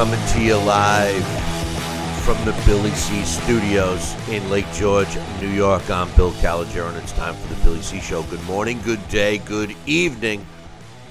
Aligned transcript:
Coming 0.00 0.26
to 0.28 0.42
you 0.42 0.56
live 0.56 1.22
from 2.24 2.42
the 2.46 2.58
Billy 2.64 2.90
C 2.92 3.22
Studios 3.22 4.16
in 4.30 4.48
Lake 4.48 4.64
George, 4.72 5.14
New 5.42 5.50
York. 5.50 5.90
I'm 5.90 6.10
Bill 6.16 6.32
Calogero, 6.32 6.88
and 6.88 6.96
it's 6.96 7.12
time 7.12 7.34
for 7.34 7.52
the 7.52 7.62
Billy 7.62 7.82
C 7.82 8.00
Show. 8.00 8.22
Good 8.22 8.42
morning, 8.44 8.80
good 8.82 9.06
day, 9.10 9.36
good 9.36 9.76
evening, 9.84 10.46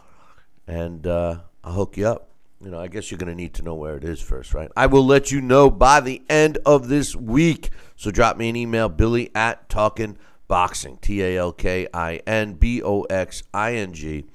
and 0.67 1.07
uh, 1.07 1.37
I'll 1.63 1.71
hook 1.71 1.95
you 1.95 2.07
up. 2.07 2.27
You 2.61 2.71
know, 2.71 2.79
I 2.81 2.89
guess 2.89 3.09
you're 3.09 3.17
going 3.17 3.31
to 3.31 3.41
need 3.41 3.53
to 3.53 3.61
know 3.61 3.73
where 3.73 3.95
it 3.95 4.03
is 4.03 4.19
first, 4.19 4.53
right? 4.53 4.69
I 4.75 4.87
will 4.87 5.05
let 5.05 5.31
you 5.31 5.39
know 5.39 5.69
by 5.69 6.01
the 6.01 6.21
end 6.29 6.57
of 6.65 6.89
this 6.89 7.15
week. 7.15 7.69
So 7.95 8.11
drop 8.11 8.35
me 8.35 8.49
an 8.49 8.57
email, 8.57 8.89
Billy 8.89 9.31
at 9.33 9.69
Talking 9.69 10.17
Boxing, 10.49 10.97
T 10.97 11.23
A 11.23 11.37
L 11.37 11.53
K 11.53 11.87
I 11.93 12.17
N 12.27 12.55
B 12.55 12.83
O 12.83 13.03
X 13.03 13.43
I 13.53 13.75
N 13.75 13.93
G 13.93 14.25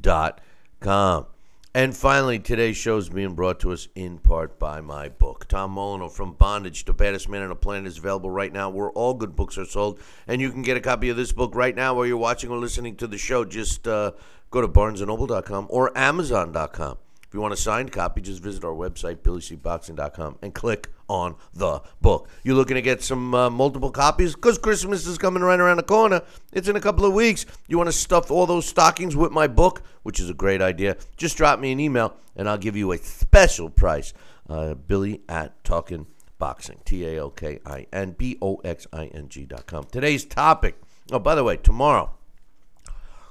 dot 0.00 0.40
com. 0.80 1.26
And 1.74 1.96
finally, 1.96 2.38
today's 2.38 2.76
show 2.76 2.98
is 2.98 3.08
being 3.08 3.34
brought 3.34 3.58
to 3.60 3.72
us 3.72 3.88
in 3.94 4.18
part 4.18 4.58
by 4.58 4.82
my 4.82 5.08
book. 5.08 5.46
Tom 5.48 5.74
Molineaux, 5.74 6.12
From 6.12 6.34
Bondage 6.34 6.84
to 6.84 6.92
Baddest 6.92 7.30
Man 7.30 7.42
on 7.42 7.48
the 7.48 7.56
Planet, 7.56 7.86
is 7.86 7.96
available 7.96 8.28
right 8.28 8.52
now 8.52 8.68
where 8.68 8.90
all 8.90 9.14
good 9.14 9.34
books 9.34 9.56
are 9.56 9.64
sold. 9.64 9.98
And 10.26 10.42
you 10.42 10.50
can 10.50 10.60
get 10.60 10.76
a 10.76 10.82
copy 10.82 11.08
of 11.08 11.16
this 11.16 11.32
book 11.32 11.54
right 11.54 11.74
now 11.74 11.94
while 11.94 12.04
you're 12.04 12.18
watching 12.18 12.50
or 12.50 12.58
listening 12.58 12.96
to 12.96 13.06
the 13.06 13.16
show. 13.16 13.46
Just 13.46 13.88
uh, 13.88 14.12
go 14.50 14.60
to 14.60 14.68
barnesandnoble.com 14.68 15.68
or 15.70 15.96
amazon.com. 15.96 16.98
If 17.32 17.36
you 17.36 17.40
want 17.40 17.54
a 17.54 17.56
signed 17.56 17.92
copy, 17.92 18.20
just 18.20 18.42
visit 18.42 18.62
our 18.62 18.74
website, 18.74 19.20
billycboxing.com, 19.20 20.36
and 20.42 20.52
click 20.52 20.90
on 21.08 21.34
the 21.54 21.80
book. 22.02 22.28
You're 22.42 22.56
looking 22.56 22.74
to 22.74 22.82
get 22.82 23.02
some 23.02 23.34
uh, 23.34 23.48
multiple 23.48 23.90
copies 23.90 24.34
because 24.34 24.58
Christmas 24.58 25.06
is 25.06 25.16
coming 25.16 25.42
right 25.42 25.58
around 25.58 25.78
the 25.78 25.82
corner. 25.82 26.20
It's 26.52 26.68
in 26.68 26.76
a 26.76 26.80
couple 26.80 27.06
of 27.06 27.14
weeks. 27.14 27.46
You 27.68 27.78
want 27.78 27.88
to 27.88 27.92
stuff 27.92 28.30
all 28.30 28.44
those 28.44 28.66
stockings 28.66 29.16
with 29.16 29.32
my 29.32 29.46
book, 29.46 29.82
which 30.02 30.20
is 30.20 30.28
a 30.28 30.34
great 30.34 30.60
idea. 30.60 30.98
Just 31.16 31.38
drop 31.38 31.58
me 31.58 31.72
an 31.72 31.80
email, 31.80 32.14
and 32.36 32.46
I'll 32.50 32.58
give 32.58 32.76
you 32.76 32.92
a 32.92 32.98
special 32.98 33.70
price. 33.70 34.12
Uh, 34.46 34.74
Billy 34.74 35.22
at 35.26 35.64
Talking 35.64 36.08
Boxing, 36.38 36.80
T 36.84 37.06
A 37.06 37.18
L 37.18 37.30
K 37.30 37.60
I 37.64 37.86
N 37.94 38.10
B 38.10 38.36
O 38.42 38.56
X 38.56 38.86
I 38.92 39.06
N 39.06 39.30
G 39.30 39.46
dot 39.46 39.66
com. 39.66 39.84
Today's 39.84 40.26
topic. 40.26 40.78
Oh, 41.10 41.18
by 41.18 41.34
the 41.34 41.44
way, 41.44 41.56
tomorrow. 41.56 42.10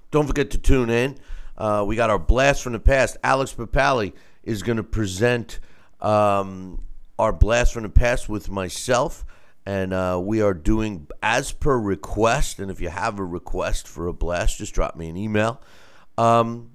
Don't 0.10 0.26
forget 0.26 0.50
to 0.50 0.58
tune 0.58 0.90
in. 0.90 1.20
Uh, 1.58 1.84
we 1.86 1.96
got 1.96 2.10
our 2.10 2.20
blast 2.20 2.64
from 2.64 2.74
the 2.74 2.80
past. 2.80 3.18
Alex 3.24 3.54
Papali 3.54 4.14
is 4.44 4.64
going 4.64 4.78
to 4.78 4.84
present 4.84 5.60
um, 6.00 6.84
our 7.20 7.32
blast 7.32 7.74
from 7.74 7.84
the 7.84 7.90
past 7.90 8.28
with 8.28 8.50
myself, 8.50 9.26
and 9.66 9.94
uh, 9.94 10.20
we 10.22 10.42
are 10.42 10.54
doing 10.54 11.08
as 11.22 11.52
per 11.52 11.78
request. 11.78 12.60
And 12.60 12.72
if 12.72 12.82
you 12.82 12.90
have 12.90 13.20
a 13.20 13.26
request 13.26 13.88
for 13.88 14.08
a 14.08 14.14
blast, 14.14 14.58
just 14.58 14.74
drop 14.74 14.96
me 14.96 15.10
an 15.10 15.18
email. 15.18 15.62
Um, 16.18 16.72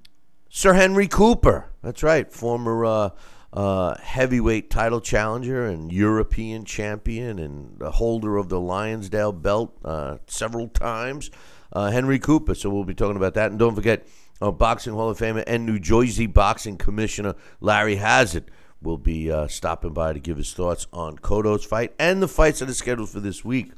Sir 0.49 0.73
Henry 0.73 1.07
Cooper, 1.07 1.69
that's 1.81 2.01
right, 2.01 2.31
former 2.31 2.85
uh, 2.85 3.09
uh, 3.53 3.97
heavyweight 4.01 4.69
title 4.69 5.01
challenger 5.01 5.65
and 5.65 5.91
European 5.91 6.63
champion 6.63 7.39
and 7.39 7.81
holder 7.81 8.37
of 8.37 8.49
the 8.49 8.59
Lonsdale 8.59 9.33
belt 9.33 9.77
uh, 9.83 10.17
several 10.27 10.67
times. 10.67 11.29
Uh, 11.71 11.91
Henry 11.91 12.17
Cooper. 12.17 12.55
So 12.55 12.69
we'll 12.69 12.85
be 12.85 12.93
talking 12.93 13.17
about 13.17 13.33
that. 13.33 13.51
And 13.51 13.59
don't 13.59 13.75
forget, 13.75 14.07
uh, 14.41 14.51
Boxing 14.51 14.93
Hall 14.93 15.09
of 15.09 15.17
Famer 15.17 15.43
and 15.47 15.65
New 15.65 15.79
Jersey 15.79 16.27
Boxing 16.27 16.77
Commissioner 16.77 17.35
Larry 17.59 17.95
Hazzard 17.95 18.51
will 18.81 18.97
be 18.97 19.31
uh, 19.31 19.47
stopping 19.47 19.93
by 19.93 20.13
to 20.13 20.19
give 20.19 20.37
his 20.37 20.53
thoughts 20.53 20.87
on 20.93 21.17
Kodo's 21.17 21.65
fight 21.65 21.93
and 21.97 22.21
the 22.21 22.27
fights 22.27 22.59
that 22.59 22.69
are 22.69 22.73
scheduled 22.73 23.09
for 23.09 23.19
this 23.19 23.43
week. 23.43 23.71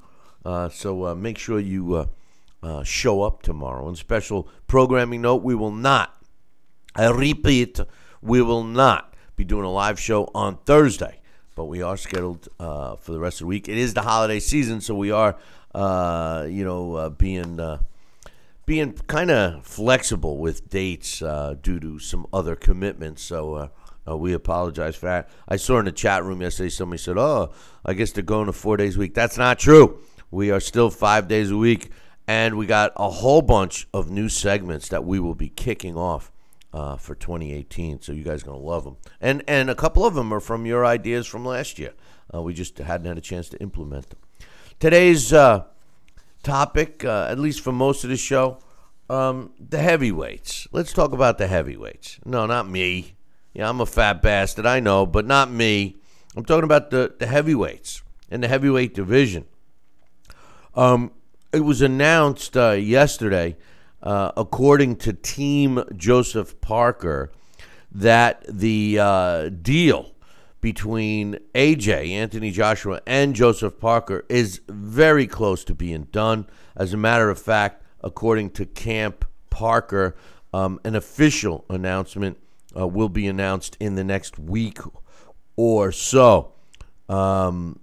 Uh, 0.44 0.70
so 0.70 1.06
uh, 1.06 1.16
make 1.16 1.38
sure 1.38 1.59
you 1.59 2.08
uh, 2.62 2.84
show 2.84 3.22
up 3.22 3.42
tomorrow. 3.42 3.88
And 3.88 3.97
special 3.97 4.47
programming 4.68 5.22
note: 5.22 5.44
we 5.44 5.56
will 5.56 5.72
not. 5.72 6.16
I 6.96 7.09
repeat, 7.09 7.79
we 8.22 8.41
will 8.41 8.64
not 8.64 9.14
be 9.35 9.44
doing 9.44 9.64
a 9.64 9.72
live 9.72 10.00
show 10.00 10.29
on 10.35 10.58
Thursday, 10.66 11.22
but 11.55 11.66
we 11.66 11.82
are 11.82 11.96
scheduled 11.96 12.50
for 12.58 13.00
the 13.12 13.20
rest 13.20 13.38
of 13.38 13.46
the 13.46 13.47
week. 13.47 13.70
It 13.70 13.78
is 13.78 13.94
the 13.94 14.02
holiday 14.02 14.40
season, 14.40 14.82
so 14.82 14.96
we 14.96 15.12
are, 15.12 15.38
you 15.73 16.66
know, 16.66 17.09
being 17.17 17.58
being 18.69 18.93
kind 19.07 19.31
of 19.31 19.66
flexible 19.66 20.37
with 20.37 20.69
dates 20.69 21.23
uh, 21.23 21.55
due 21.59 21.79
to 21.79 21.97
some 21.97 22.27
other 22.31 22.55
commitments. 22.55 23.23
So 23.23 23.55
uh, 23.55 23.67
uh, 24.07 24.16
we 24.16 24.31
apologize 24.33 24.95
for 24.95 25.07
that. 25.07 25.27
I 25.47 25.55
saw 25.55 25.79
in 25.79 25.85
the 25.85 25.91
chat 25.91 26.23
room 26.23 26.39
yesterday 26.39 26.69
somebody 26.69 26.99
said, 26.99 27.17
"Oh, 27.17 27.51
I 27.83 27.95
guess 27.95 28.11
they're 28.11 28.23
going 28.23 28.45
to 28.45 28.53
four 28.53 28.77
days 28.77 28.95
a 28.95 28.99
week." 28.99 29.16
That's 29.16 29.39
not 29.39 29.57
true. 29.57 29.99
We 30.29 30.51
are 30.51 30.59
still 30.59 30.91
five 30.91 31.27
days 31.27 31.49
a 31.49 31.57
week, 31.57 31.89
and 32.27 32.59
we 32.59 32.67
got 32.67 32.91
a 32.95 33.09
whole 33.09 33.41
bunch 33.41 33.87
of 33.91 34.11
new 34.11 34.29
segments 34.29 34.87
that 34.89 35.03
we 35.03 35.19
will 35.19 35.35
be 35.35 35.49
kicking 35.49 35.97
off. 35.97 36.31
Uh, 36.71 36.95
for 36.95 37.16
2018, 37.16 37.99
so 37.99 38.11
you 38.11 38.23
guys 38.23 38.43
are 38.43 38.45
gonna 38.45 38.59
love 38.59 38.83
them, 38.83 38.95
and 39.19 39.43
and 39.47 39.71
a 39.71 39.73
couple 39.73 40.05
of 40.05 40.13
them 40.13 40.31
are 40.31 40.39
from 40.39 40.67
your 40.67 40.85
ideas 40.85 41.25
from 41.25 41.43
last 41.43 41.79
year. 41.79 41.93
Uh, 42.31 42.43
we 42.43 42.53
just 42.53 42.77
hadn't 42.77 43.07
had 43.07 43.17
a 43.17 43.21
chance 43.21 43.49
to 43.49 43.57
implement 43.57 44.07
them. 44.11 44.19
Today's 44.79 45.33
uh, 45.33 45.63
topic, 46.44 47.03
uh, 47.06 47.28
at 47.30 47.40
least 47.40 47.62
for 47.62 47.72
most 47.72 48.03
of 48.03 48.09
the 48.09 48.18
show, 48.18 48.58
Um, 49.09 49.53
the 49.59 49.80
heavyweights. 49.80 50.68
Let's 50.72 50.94
talk 50.94 51.14
about 51.14 51.40
the 51.40 51.47
heavyweights. 51.47 52.20
No, 52.26 52.46
not 52.46 52.70
me. 52.70 53.16
Yeah, 53.56 53.68
I'm 53.68 53.82
a 53.82 53.86
fat 53.88 54.22
bastard. 54.22 54.68
I 54.68 54.80
know, 54.80 55.08
but 55.08 55.26
not 55.26 55.50
me. 55.50 55.96
I'm 56.36 56.46
talking 56.46 56.64
about 56.64 56.91
the, 56.91 57.16
the 57.18 57.26
heavyweights 57.26 58.03
and 58.30 58.44
the 58.44 58.47
heavyweight 58.47 58.94
division. 58.94 59.46
Um, 60.76 61.12
it 61.52 61.62
was 61.62 61.82
announced 61.82 62.56
uh, 62.56 62.78
yesterday, 62.78 63.58
uh, 64.03 64.32
according 64.38 64.97
to 64.97 65.14
Team 65.14 65.84
Joseph 65.96 66.62
Parker, 66.62 67.32
that 67.91 68.46
the 68.47 69.00
uh, 69.02 69.50
deal 69.50 70.12
between 70.61 71.40
AJ, 71.56 72.09
Anthony 72.09 72.52
Joshua, 72.52 73.02
and 73.08 73.35
Joseph 73.35 73.79
Parker 73.79 74.26
is 74.29 74.61
very 74.67 75.28
close 75.28 75.64
to 75.66 75.76
being 75.76 76.03
done. 76.11 76.47
As 76.76 76.94
a 76.94 76.97
matter 76.97 77.29
of 77.29 77.40
fact, 77.40 77.84
according 78.02 78.52
to 78.52 78.66
Camp 78.66 79.26
Parker, 79.50 80.16
um, 80.53 80.79
an 80.84 80.96
official 80.96 81.66
announcement 81.70 82.38
uh, 82.78 82.88
will 82.88 83.09
be 83.09 83.28
announced 83.28 83.78
in 83.79 83.96
the 83.96 84.03
next 84.03 84.38
week 84.38 84.79
or 85.56 85.91
so. 85.91 86.53
Um, 87.08 87.79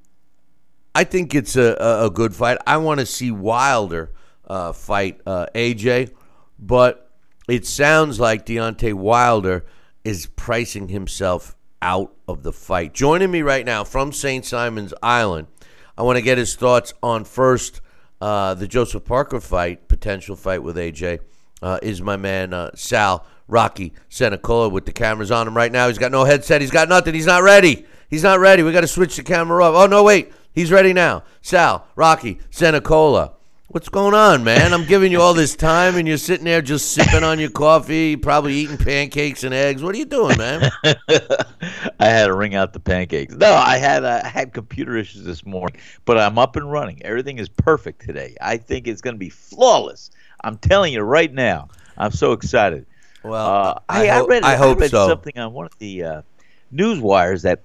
I 0.94 1.04
think 1.04 1.34
it's 1.34 1.56
a, 1.56 1.76
a, 1.78 2.10
good 2.10 2.34
fight. 2.34 2.58
I 2.66 2.76
want 2.78 3.00
to 3.00 3.06
see 3.06 3.30
Wilder 3.30 4.12
uh, 4.46 4.72
fight 4.72 5.20
uh, 5.26 5.46
AJ, 5.54 6.12
but 6.58 7.10
it 7.48 7.66
sounds 7.66 8.18
like 8.20 8.46
Deontay 8.46 8.94
Wilder 8.94 9.66
is 10.04 10.26
pricing 10.26 10.88
himself 10.88 11.55
out 11.82 12.14
of 12.26 12.42
the 12.42 12.52
fight. 12.52 12.94
Joining 12.94 13.30
me 13.30 13.42
right 13.42 13.64
now 13.64 13.84
from 13.84 14.12
St. 14.12 14.44
Simon's 14.44 14.94
Island, 15.02 15.48
I 15.96 16.02
want 16.02 16.16
to 16.16 16.22
get 16.22 16.38
his 16.38 16.54
thoughts 16.54 16.92
on 17.02 17.24
first 17.24 17.80
uh, 18.20 18.54
the 18.54 18.66
Joseph 18.66 19.04
Parker 19.04 19.40
fight, 19.40 19.88
potential 19.88 20.36
fight 20.36 20.62
with 20.62 20.76
AJ, 20.76 21.20
uh, 21.62 21.78
is 21.82 22.02
my 22.02 22.16
man 22.16 22.52
uh, 22.52 22.70
Sal 22.74 23.26
Rocky 23.48 23.92
Senecola 24.08 24.68
with 24.68 24.86
the 24.86 24.92
cameras 24.92 25.30
on 25.30 25.46
him 25.46 25.56
right 25.56 25.70
now. 25.70 25.88
He's 25.88 25.98
got 25.98 26.12
no 26.12 26.24
headset. 26.24 26.60
He's 26.60 26.70
got 26.70 26.88
nothing. 26.88 27.14
He's 27.14 27.26
not 27.26 27.42
ready. 27.42 27.86
He's 28.08 28.22
not 28.22 28.40
ready. 28.40 28.62
We 28.62 28.72
got 28.72 28.80
to 28.82 28.88
switch 28.88 29.16
the 29.16 29.22
camera 29.22 29.64
off. 29.64 29.74
Oh, 29.74 29.86
no, 29.86 30.02
wait. 30.02 30.32
He's 30.52 30.72
ready 30.72 30.92
now. 30.92 31.22
Sal 31.42 31.86
Rocky 31.94 32.40
Senecola. 32.50 33.35
What's 33.76 33.90
going 33.90 34.14
on, 34.14 34.42
man? 34.42 34.72
I'm 34.72 34.86
giving 34.86 35.12
you 35.12 35.20
all 35.20 35.34
this 35.34 35.54
time, 35.54 35.96
and 35.96 36.08
you're 36.08 36.16
sitting 36.16 36.46
there 36.46 36.62
just 36.62 36.92
sipping 36.92 37.22
on 37.22 37.38
your 37.38 37.50
coffee, 37.50 38.16
probably 38.16 38.54
eating 38.54 38.78
pancakes 38.78 39.44
and 39.44 39.52
eggs. 39.52 39.82
What 39.82 39.94
are 39.94 39.98
you 39.98 40.06
doing, 40.06 40.38
man? 40.38 40.70
I 40.82 42.06
had 42.06 42.28
to 42.28 42.34
ring 42.34 42.54
out 42.54 42.72
the 42.72 42.80
pancakes. 42.80 43.34
No, 43.34 43.52
I 43.52 43.76
had 43.76 44.02
uh, 44.02 44.22
I 44.24 44.28
had 44.28 44.54
computer 44.54 44.96
issues 44.96 45.24
this 45.24 45.44
morning, 45.44 45.78
but 46.06 46.16
I'm 46.16 46.38
up 46.38 46.56
and 46.56 46.72
running. 46.72 47.02
Everything 47.04 47.38
is 47.38 47.50
perfect 47.50 48.00
today. 48.00 48.34
I 48.40 48.56
think 48.56 48.88
it's 48.88 49.02
going 49.02 49.14
to 49.14 49.20
be 49.20 49.28
flawless. 49.28 50.10
I'm 50.42 50.56
telling 50.56 50.94
you 50.94 51.02
right 51.02 51.30
now. 51.30 51.68
I'm 51.98 52.12
so 52.12 52.32
excited. 52.32 52.86
Well, 53.22 53.46
uh, 53.46 53.78
I, 53.90 54.04
I, 54.04 54.06
ho- 54.06 54.24
I, 54.24 54.26
read, 54.26 54.42
I 54.42 54.56
hope 54.56 54.78
I 54.78 54.80
read 54.80 54.90
so. 54.90 55.06
something 55.06 55.38
on 55.38 55.52
one 55.52 55.66
of 55.66 55.76
the 55.80 56.02
uh, 56.02 56.22
news 56.70 56.98
wires 56.98 57.42
that 57.42 57.60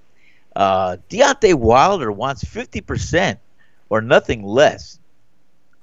uh, 0.56 0.98
Deontay 1.08 1.54
Wilder 1.54 2.12
wants 2.12 2.44
50 2.44 2.82
percent 2.82 3.38
or 3.88 4.02
nothing 4.02 4.44
less 4.44 4.98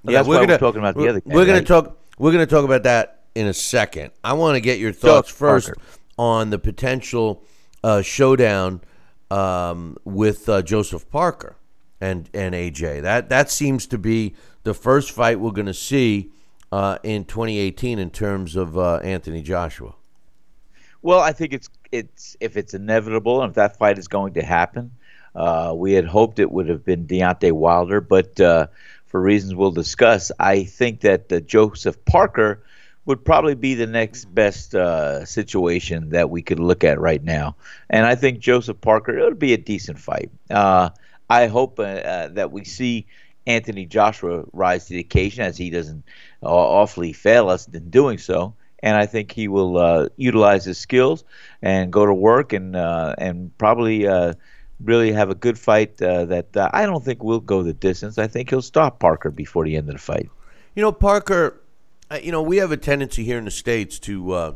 yeah, 0.03 0.21
we're 0.21 0.35
gonna 0.35 0.53
we're 0.53 0.57
talking 0.57 0.79
about 0.79 0.95
the 0.95 1.01
we're, 1.01 1.09
other. 1.09 1.21
We're 1.25 1.45
gonna 1.45 1.61
talk. 1.61 1.97
We're 2.17 2.31
gonna 2.31 2.45
talk 2.45 2.65
about 2.65 2.83
that 2.83 3.23
in 3.35 3.47
a 3.47 3.53
second. 3.53 4.11
I 4.23 4.33
want 4.33 4.55
to 4.55 4.61
get 4.61 4.79
your 4.79 4.91
thoughts 4.91 5.29
first 5.29 5.67
Parker. 5.67 5.81
on 6.17 6.49
the 6.49 6.59
potential 6.59 7.43
uh, 7.83 8.01
showdown 8.01 8.81
um, 9.31 9.97
with 10.05 10.47
uh, 10.49 10.61
Joseph 10.61 11.09
Parker 11.09 11.57
and 12.01 12.29
and 12.33 12.55
AJ. 12.55 13.01
That 13.01 13.29
that 13.29 13.49
seems 13.49 13.87
to 13.87 13.97
be 13.97 14.35
the 14.63 14.73
first 14.73 15.11
fight 15.11 15.39
we're 15.39 15.51
going 15.51 15.65
to 15.67 15.73
see 15.73 16.31
uh, 16.71 16.97
in 17.03 17.25
2018 17.25 17.99
in 17.99 18.09
terms 18.09 18.55
of 18.55 18.77
uh, 18.77 18.97
Anthony 18.97 19.41
Joshua. 19.41 19.95
Well, 21.01 21.19
I 21.19 21.31
think 21.31 21.53
it's 21.53 21.69
it's 21.91 22.35
if 22.39 22.57
it's 22.57 22.73
inevitable 22.73 23.41
and 23.41 23.49
if 23.49 23.55
that 23.55 23.77
fight 23.77 23.97
is 23.97 24.07
going 24.07 24.33
to 24.33 24.43
happen, 24.43 24.91
uh, 25.35 25.73
we 25.75 25.93
had 25.93 26.05
hoped 26.05 26.39
it 26.39 26.51
would 26.51 26.67
have 26.67 26.83
been 26.83 27.07
Deontay 27.07 27.51
Wilder, 27.51 28.01
but 28.01 28.39
uh, 28.39 28.67
for 29.09 29.19
reasons 29.19 29.55
we'll 29.55 29.71
discuss, 29.71 30.31
I 30.39 30.63
think 30.63 31.01
that 31.01 31.31
uh, 31.31 31.39
Joseph 31.41 32.03
Parker 32.05 32.63
would 33.05 33.25
probably 33.25 33.55
be 33.55 33.73
the 33.73 33.87
next 33.87 34.25
best 34.25 34.75
uh, 34.75 35.25
situation 35.25 36.09
that 36.09 36.29
we 36.29 36.43
could 36.43 36.59
look 36.59 36.83
at 36.83 36.99
right 36.99 37.23
now. 37.23 37.55
And 37.89 38.05
I 38.05 38.13
think 38.13 38.39
Joseph 38.39 38.79
Parker, 38.81 39.17
it 39.17 39.23
would 39.23 39.39
be 39.39 39.53
a 39.53 39.57
decent 39.57 39.97
fight. 39.97 40.29
Uh, 40.49 40.91
I 41.27 41.47
hope 41.47 41.79
uh, 41.79 41.83
uh, 41.83 42.27
that 42.29 42.51
we 42.51 42.65
see 42.65 43.07
Anthony 43.47 43.87
Joshua 43.87 44.43
rise 44.53 44.85
to 44.85 44.93
the 44.93 44.99
occasion 44.99 45.43
as 45.43 45.57
he 45.57 45.71
doesn't 45.71 46.03
uh, 46.43 46.47
awfully 46.47 47.13
fail 47.13 47.49
us 47.49 47.67
in 47.67 47.89
doing 47.89 48.19
so. 48.19 48.53
And 48.83 48.95
I 48.95 49.07
think 49.07 49.31
he 49.31 49.47
will 49.47 50.07
utilize 50.15 50.63
his 50.63 50.77
skills 50.77 51.25
and 51.61 51.91
go 51.91 52.05
to 52.05 52.13
work 52.13 52.53
and 52.53 52.77
and 52.77 53.57
probably 53.57 54.07
really 54.83 55.11
have 55.11 55.29
a 55.29 55.35
good 55.35 55.57
fight 55.59 56.01
uh, 56.01 56.25
that 56.25 56.55
uh, 56.55 56.69
I 56.73 56.85
don't 56.85 57.03
think 57.03 57.23
will 57.23 57.39
go 57.39 57.63
the 57.63 57.73
distance. 57.73 58.17
I 58.17 58.27
think 58.27 58.49
he'll 58.49 58.61
stop 58.61 58.99
Parker 58.99 59.31
before 59.31 59.65
the 59.65 59.75
end 59.75 59.89
of 59.89 59.95
the 59.95 60.01
fight. 60.01 60.29
You 60.75 60.81
know, 60.81 60.91
Parker. 60.91 61.61
uh, 62.11 62.19
You 62.21 62.31
know, 62.31 62.41
we 62.41 62.57
have 62.57 62.71
a 62.71 62.77
tendency 62.77 63.23
here 63.23 63.37
in 63.37 63.45
the 63.45 63.51
states 63.51 63.99
to 63.99 64.31
uh, 64.31 64.53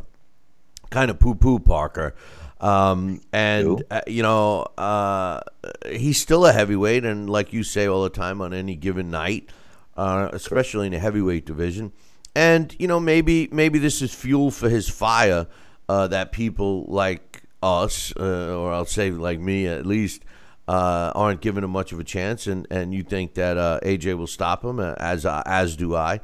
kind 0.90 1.10
of 1.12 1.20
poo-poo 1.20 1.60
Parker, 1.60 2.14
um, 2.62 3.20
and 3.31 3.84
uh, 3.92 4.02
you 4.08 4.22
know, 4.22 4.66
uh, 4.78 5.42
he's 5.90 6.22
still 6.22 6.46
a 6.46 6.54
heavyweight, 6.54 7.04
and 7.04 7.30
like 7.30 7.52
you 7.52 7.64
say 7.64 7.88
all 7.88 8.04
the 8.04 8.10
time, 8.10 8.42
on 8.42 8.54
any 8.54 8.76
given 8.76 9.10
night, 9.12 9.50
uh, 9.98 10.30
especially 10.31 10.86
in 10.86 10.94
the 10.94 11.00
heavyweight 11.00 11.46
division, 11.46 11.92
and 12.36 12.76
you 12.80 12.88
know, 12.88 13.00
maybe 13.00 13.50
maybe 13.52 13.80
this 13.80 14.02
is 14.02 14.14
fuel 14.14 14.52
for 14.52 14.69
his 14.69 14.88
fire 14.88 15.48
uh, 15.90 16.08
that 16.08 16.31
people 16.31 16.86
like 16.88 17.32
us, 17.63 18.13
uh, 18.19 18.57
or 18.57 18.74
I'll 18.74 18.86
say 18.86 19.10
like 19.10 19.39
me 19.39 19.65
at 19.68 19.86
least. 19.86 20.24
Uh, 20.65 21.12
aren't 21.13 21.42
giving 21.42 21.62
him 21.62 21.71
much 21.71 21.92
of 21.92 22.00
a 22.00 22.06
chance, 22.06 22.48
and, 22.48 22.65
and 22.71 22.94
you 22.94 23.04
think 23.04 23.33
that 23.33 23.57
uh, 23.57 23.81
AJ 23.83 24.18
will 24.18 24.27
stop 24.27 24.63
him, 24.63 24.80
uh, 24.80 24.94
as 24.98 25.25
as 25.25 25.75
do 25.75 25.94
I. 25.94 26.21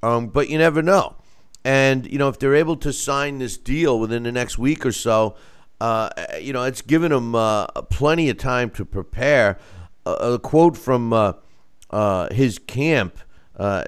Um, 0.00 0.28
but 0.28 0.48
you 0.48 0.58
never 0.58 0.80
know. 0.80 1.16
And 1.64 2.06
you 2.06 2.16
know, 2.16 2.28
if 2.28 2.38
they're 2.38 2.54
able 2.54 2.76
to 2.76 2.92
sign 2.92 3.38
this 3.38 3.56
deal 3.56 3.98
within 3.98 4.22
the 4.22 4.30
next 4.30 4.58
week 4.58 4.86
or 4.86 4.92
so, 4.92 5.34
uh, 5.80 6.10
you 6.40 6.52
know, 6.52 6.62
it's 6.62 6.82
given 6.82 7.10
them 7.10 7.34
uh, 7.34 7.66
plenty 7.90 8.30
of 8.30 8.38
time 8.38 8.70
to 8.70 8.84
prepare. 8.84 9.58
A, 10.06 10.12
a 10.12 10.38
quote 10.38 10.76
from 10.76 11.34
his 12.30 12.60
camp, 12.60 13.18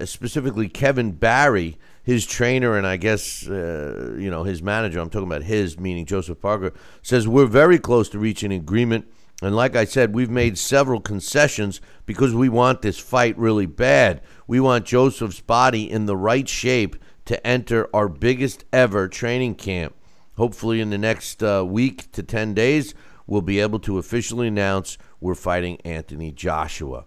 specifically 0.04 0.68
Kevin 0.68 1.12
Barry, 1.12 1.78
his 2.02 2.26
trainer, 2.26 2.76
and 2.76 2.86
I 2.86 2.96
guess 2.96 3.48
uh, 3.48 4.14
you 4.18 4.30
know 4.30 4.42
his 4.42 4.62
manager. 4.62 5.00
I'm 5.00 5.10
talking 5.10 5.28
about 5.28 5.44
his, 5.44 5.78
meaning 5.78 6.04
Joseph 6.04 6.40
Parker, 6.40 6.72
says 7.02 7.28
we're 7.28 7.46
very 7.46 7.78
close 7.78 8.08
to 8.10 8.18
reaching 8.18 8.52
agreement. 8.52 9.06
And 9.40 9.56
like 9.56 9.74
I 9.74 9.84
said, 9.84 10.14
we've 10.14 10.30
made 10.30 10.56
several 10.56 11.00
concessions 11.00 11.80
because 12.06 12.32
we 12.32 12.48
want 12.48 12.82
this 12.82 12.98
fight 12.98 13.36
really 13.36 13.66
bad. 13.66 14.20
We 14.46 14.60
want 14.60 14.86
Joseph's 14.86 15.40
body 15.40 15.90
in 15.90 16.06
the 16.06 16.16
right 16.16 16.48
shape 16.48 16.94
to 17.24 17.44
enter 17.44 17.88
our 17.94 18.08
biggest 18.08 18.64
ever 18.72 19.08
training 19.08 19.56
camp. 19.56 19.96
Hopefully, 20.36 20.80
in 20.80 20.90
the 20.90 20.98
next 20.98 21.42
uh, 21.42 21.64
week 21.66 22.10
to 22.12 22.22
10 22.22 22.54
days, 22.54 22.94
we'll 23.26 23.42
be 23.42 23.60
able 23.60 23.78
to 23.80 23.98
officially 23.98 24.48
announce 24.48 24.96
we're 25.20 25.34
fighting 25.34 25.80
Anthony 25.84 26.30
Joshua. 26.30 27.04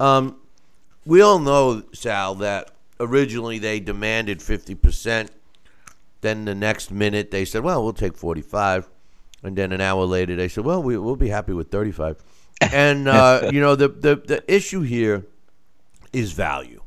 Um, 0.00 0.38
we 1.04 1.20
all 1.20 1.38
know, 1.38 1.82
Sal, 1.92 2.34
that 2.36 2.70
originally 3.00 3.58
they 3.58 3.80
demanded 3.80 4.40
50%. 4.40 5.28
Then 6.20 6.44
the 6.44 6.54
next 6.54 6.90
minute 6.90 7.30
they 7.30 7.44
said, 7.44 7.62
well, 7.62 7.82
we'll 7.82 7.92
take 7.92 8.16
45 8.16 8.88
and 9.42 9.56
then 9.56 9.72
an 9.72 9.80
hour 9.80 10.04
later 10.04 10.36
they 10.36 10.48
said, 10.48 10.64
"Well, 10.64 10.82
we, 10.82 10.98
we'll 10.98 11.16
be 11.16 11.28
happy 11.28 11.52
with 11.52 11.70
35." 11.70 12.22
And 12.72 13.08
uh, 13.08 13.48
you 13.52 13.60
know, 13.60 13.76
the, 13.76 13.88
the 13.88 14.16
the 14.16 14.52
issue 14.52 14.82
here 14.82 15.26
is 16.12 16.32
value. 16.32 16.82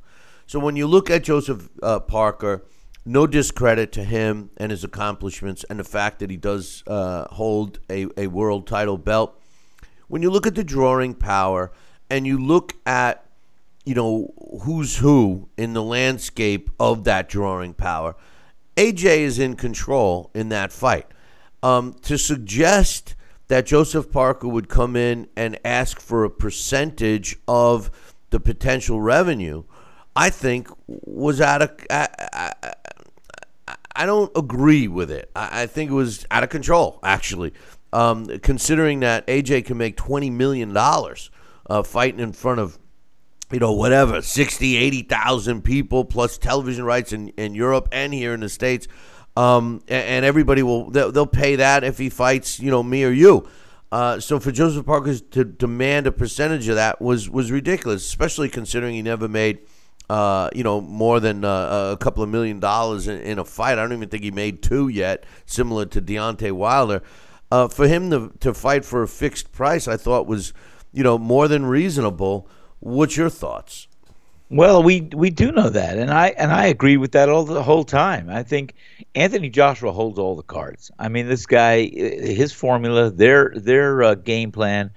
So 0.45 0.59
when 0.59 0.75
you 0.75 0.87
look 0.87 1.09
at 1.09 1.23
Joseph 1.23 1.69
uh, 1.81 1.99
Parker, 1.99 2.65
no 3.05 3.27
discredit 3.27 3.91
to 3.93 4.03
him 4.03 4.49
and 4.57 4.71
his 4.71 4.83
accomplishments, 4.83 5.63
and 5.69 5.79
the 5.79 5.83
fact 5.83 6.19
that 6.19 6.29
he 6.29 6.37
does 6.37 6.83
uh, 6.87 7.25
hold 7.31 7.79
a, 7.89 8.07
a 8.17 8.27
world 8.27 8.67
title 8.67 8.97
belt. 8.97 9.35
When 10.07 10.23
you 10.23 10.31
look 10.31 10.47
at 10.47 10.55
the 10.55 10.63
drawing 10.63 11.13
power, 11.13 11.71
and 12.09 12.25
you 12.25 12.39
look 12.39 12.73
at 12.85 13.28
you 13.85 13.95
know 13.95 14.33
who's 14.63 14.97
who 14.97 15.49
in 15.57 15.73
the 15.73 15.83
landscape 15.83 16.69
of 16.79 17.03
that 17.05 17.29
drawing 17.29 17.73
power, 17.73 18.15
AJ 18.75 19.19
is 19.19 19.39
in 19.39 19.55
control 19.55 20.31
in 20.33 20.49
that 20.49 20.71
fight 20.71 21.07
um, 21.63 21.93
to 22.03 22.17
suggest 22.17 23.15
that 23.47 23.65
Joseph 23.65 24.11
Parker 24.11 24.47
would 24.47 24.69
come 24.69 24.95
in 24.95 25.27
and 25.35 25.59
ask 25.65 25.99
for 25.99 26.23
a 26.23 26.29
percentage 26.29 27.35
of 27.47 27.89
the 28.29 28.39
potential 28.39 29.01
revenue, 29.01 29.63
I 30.15 30.29
think 30.29 30.67
was 30.87 31.41
out 31.41 31.61
of. 31.63 31.71
I, 31.89 32.07
I, 32.33 32.53
I- 33.95 34.05
don't 34.05 34.31
agree 34.37 34.87
with 34.87 35.11
it. 35.11 35.29
I, 35.35 35.63
I 35.63 35.65
think 35.67 35.91
it 35.91 35.93
was 35.93 36.25
out 36.31 36.43
of 36.43 36.49
control, 36.49 36.99
actually. 37.03 37.53
Um, 37.91 38.27
considering 38.39 38.99
that 39.01 39.25
AJ 39.27 39.65
can 39.65 39.77
make 39.77 39.97
twenty 39.97 40.29
million 40.29 40.71
dollars 40.73 41.31
uh, 41.69 41.81
fighting 41.83 42.19
in 42.19 42.31
front 42.31 42.59
of 42.59 42.77
you 43.51 43.59
know, 43.59 43.71
whatever, 43.71 44.21
60, 44.21 44.75
80,000 44.75 45.63
people 45.63 46.05
plus 46.05 46.37
television 46.37 46.85
rights 46.85 47.13
in, 47.13 47.29
in 47.29 47.55
Europe 47.55 47.89
and 47.91 48.13
here 48.13 48.33
in 48.33 48.41
the 48.41 48.49
States. 48.49 48.87
Um, 49.35 49.81
and, 49.87 50.05
and, 50.05 50.25
everybody 50.25 50.63
will, 50.63 50.89
they'll, 50.89 51.11
they'll, 51.11 51.25
pay 51.25 51.55
that 51.55 51.83
if 51.83 51.97
he 51.97 52.09
fights, 52.09 52.59
you 52.59 52.69
know, 52.69 52.83
me 52.83 53.03
or 53.03 53.11
you. 53.11 53.47
Uh, 53.91 54.19
so 54.19 54.39
for 54.39 54.51
Joseph 54.51 54.85
Parker 54.85 55.17
to 55.17 55.43
demand 55.43 56.07
a 56.07 56.11
percentage 56.11 56.67
of 56.67 56.75
that 56.75 57.01
was, 57.01 57.29
was 57.29 57.51
ridiculous, 57.51 58.05
especially 58.05 58.49
considering 58.49 58.93
he 58.93 59.01
never 59.01 59.27
made, 59.27 59.59
uh, 60.09 60.49
you 60.53 60.63
know, 60.63 60.81
more 60.81 61.19
than 61.19 61.43
uh, 61.43 61.91
a 61.93 61.97
couple 61.97 62.21
of 62.21 62.29
million 62.29 62.59
dollars 62.59 63.07
in, 63.07 63.19
in, 63.21 63.39
a 63.39 63.45
fight. 63.45 63.73
I 63.73 63.83
don't 63.83 63.93
even 63.93 64.09
think 64.09 64.23
he 64.23 64.31
made 64.31 64.61
two 64.61 64.89
yet, 64.89 65.23
similar 65.45 65.85
to 65.87 66.01
Deontay 66.01 66.51
Wilder. 66.51 67.01
Uh, 67.51 67.67
for 67.67 67.87
him 67.87 68.11
to, 68.11 68.31
to 68.41 68.53
fight 68.53 68.85
for 68.85 69.01
a 69.01 69.07
fixed 69.07 69.51
price, 69.51 69.87
I 69.87 69.97
thought 69.97 70.27
was, 70.27 70.53
you 70.91 71.03
know, 71.03 71.17
more 71.17 71.47
than 71.47 71.65
reasonable. 71.65 72.47
What's 72.79 73.17
your 73.17 73.29
thoughts? 73.29 73.87
Well, 74.51 74.81
we 74.81 75.01
we 75.01 75.29
do 75.29 75.51
know 75.51 75.69
that, 75.69 75.99
and 75.99 76.09
I 76.09 76.29
and 76.29 76.51
I 76.51 76.67
agree 76.67 76.97
with 76.97 77.11
that 77.11 77.29
all 77.29 77.45
the 77.45 77.61
whole 77.61 77.83
time. 77.83 78.29
I 78.31 78.41
think 78.41 78.73
Anthony 79.13 79.49
Joshua 79.49 79.91
holds 79.91 80.17
all 80.17 80.35
the 80.35 80.41
cards. 80.41 80.89
I 80.97 81.07
mean, 81.07 81.27
this 81.27 81.45
guy, 81.45 81.83
his 81.83 82.51
formula, 82.51 83.11
their 83.11 83.53
their 83.55 84.01
uh, 84.01 84.15
game 84.15 84.51
plan, 84.51 84.89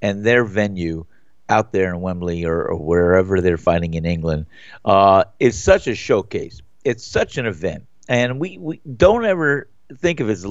and 0.00 0.24
their 0.24 0.44
venue 0.44 1.06
out 1.48 1.72
there 1.72 1.92
in 1.92 2.00
Wembley 2.00 2.44
or, 2.44 2.62
or 2.62 2.76
wherever 2.76 3.40
they're 3.40 3.58
fighting 3.58 3.94
in 3.94 4.06
England 4.06 4.46
uh, 4.84 5.24
is 5.40 5.60
such 5.60 5.88
a 5.88 5.96
showcase. 5.96 6.62
It's 6.84 7.04
such 7.04 7.36
an 7.36 7.46
event, 7.46 7.86
and 8.08 8.38
we, 8.38 8.58
we 8.58 8.80
don't 8.96 9.24
ever 9.24 9.68
think 9.96 10.20
of 10.20 10.30
it 10.30 10.34
as 10.34 10.46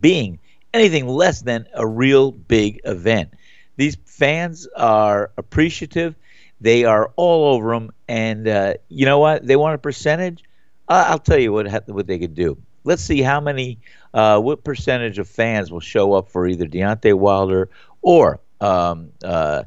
being 0.00 0.38
anything 0.72 1.08
less 1.08 1.42
than 1.42 1.66
a 1.74 1.84
real 1.84 2.30
big 2.30 2.80
event. 2.84 3.34
These 3.76 3.96
fans 4.06 4.68
are 4.76 5.32
appreciative 5.36 6.14
they 6.60 6.84
are 6.84 7.12
all 7.16 7.54
over 7.54 7.72
them, 7.72 7.90
and 8.08 8.48
uh, 8.48 8.74
you 8.88 9.06
know 9.06 9.18
what? 9.18 9.46
They 9.46 9.56
want 9.56 9.74
a 9.74 9.78
percentage. 9.78 10.44
Uh, 10.88 11.04
I'll 11.08 11.18
tell 11.18 11.38
you 11.38 11.52
what 11.52 11.66
what 11.88 12.06
they 12.06 12.18
could 12.18 12.34
do. 12.34 12.56
Let's 12.84 13.02
see 13.02 13.20
how 13.20 13.40
many, 13.40 13.78
uh, 14.14 14.40
what 14.40 14.62
percentage 14.62 15.18
of 15.18 15.28
fans 15.28 15.72
will 15.72 15.80
show 15.80 16.12
up 16.12 16.28
for 16.30 16.46
either 16.46 16.66
Deontay 16.66 17.14
Wilder 17.14 17.68
or 18.00 18.40
um, 18.60 19.10
uh, 19.24 19.64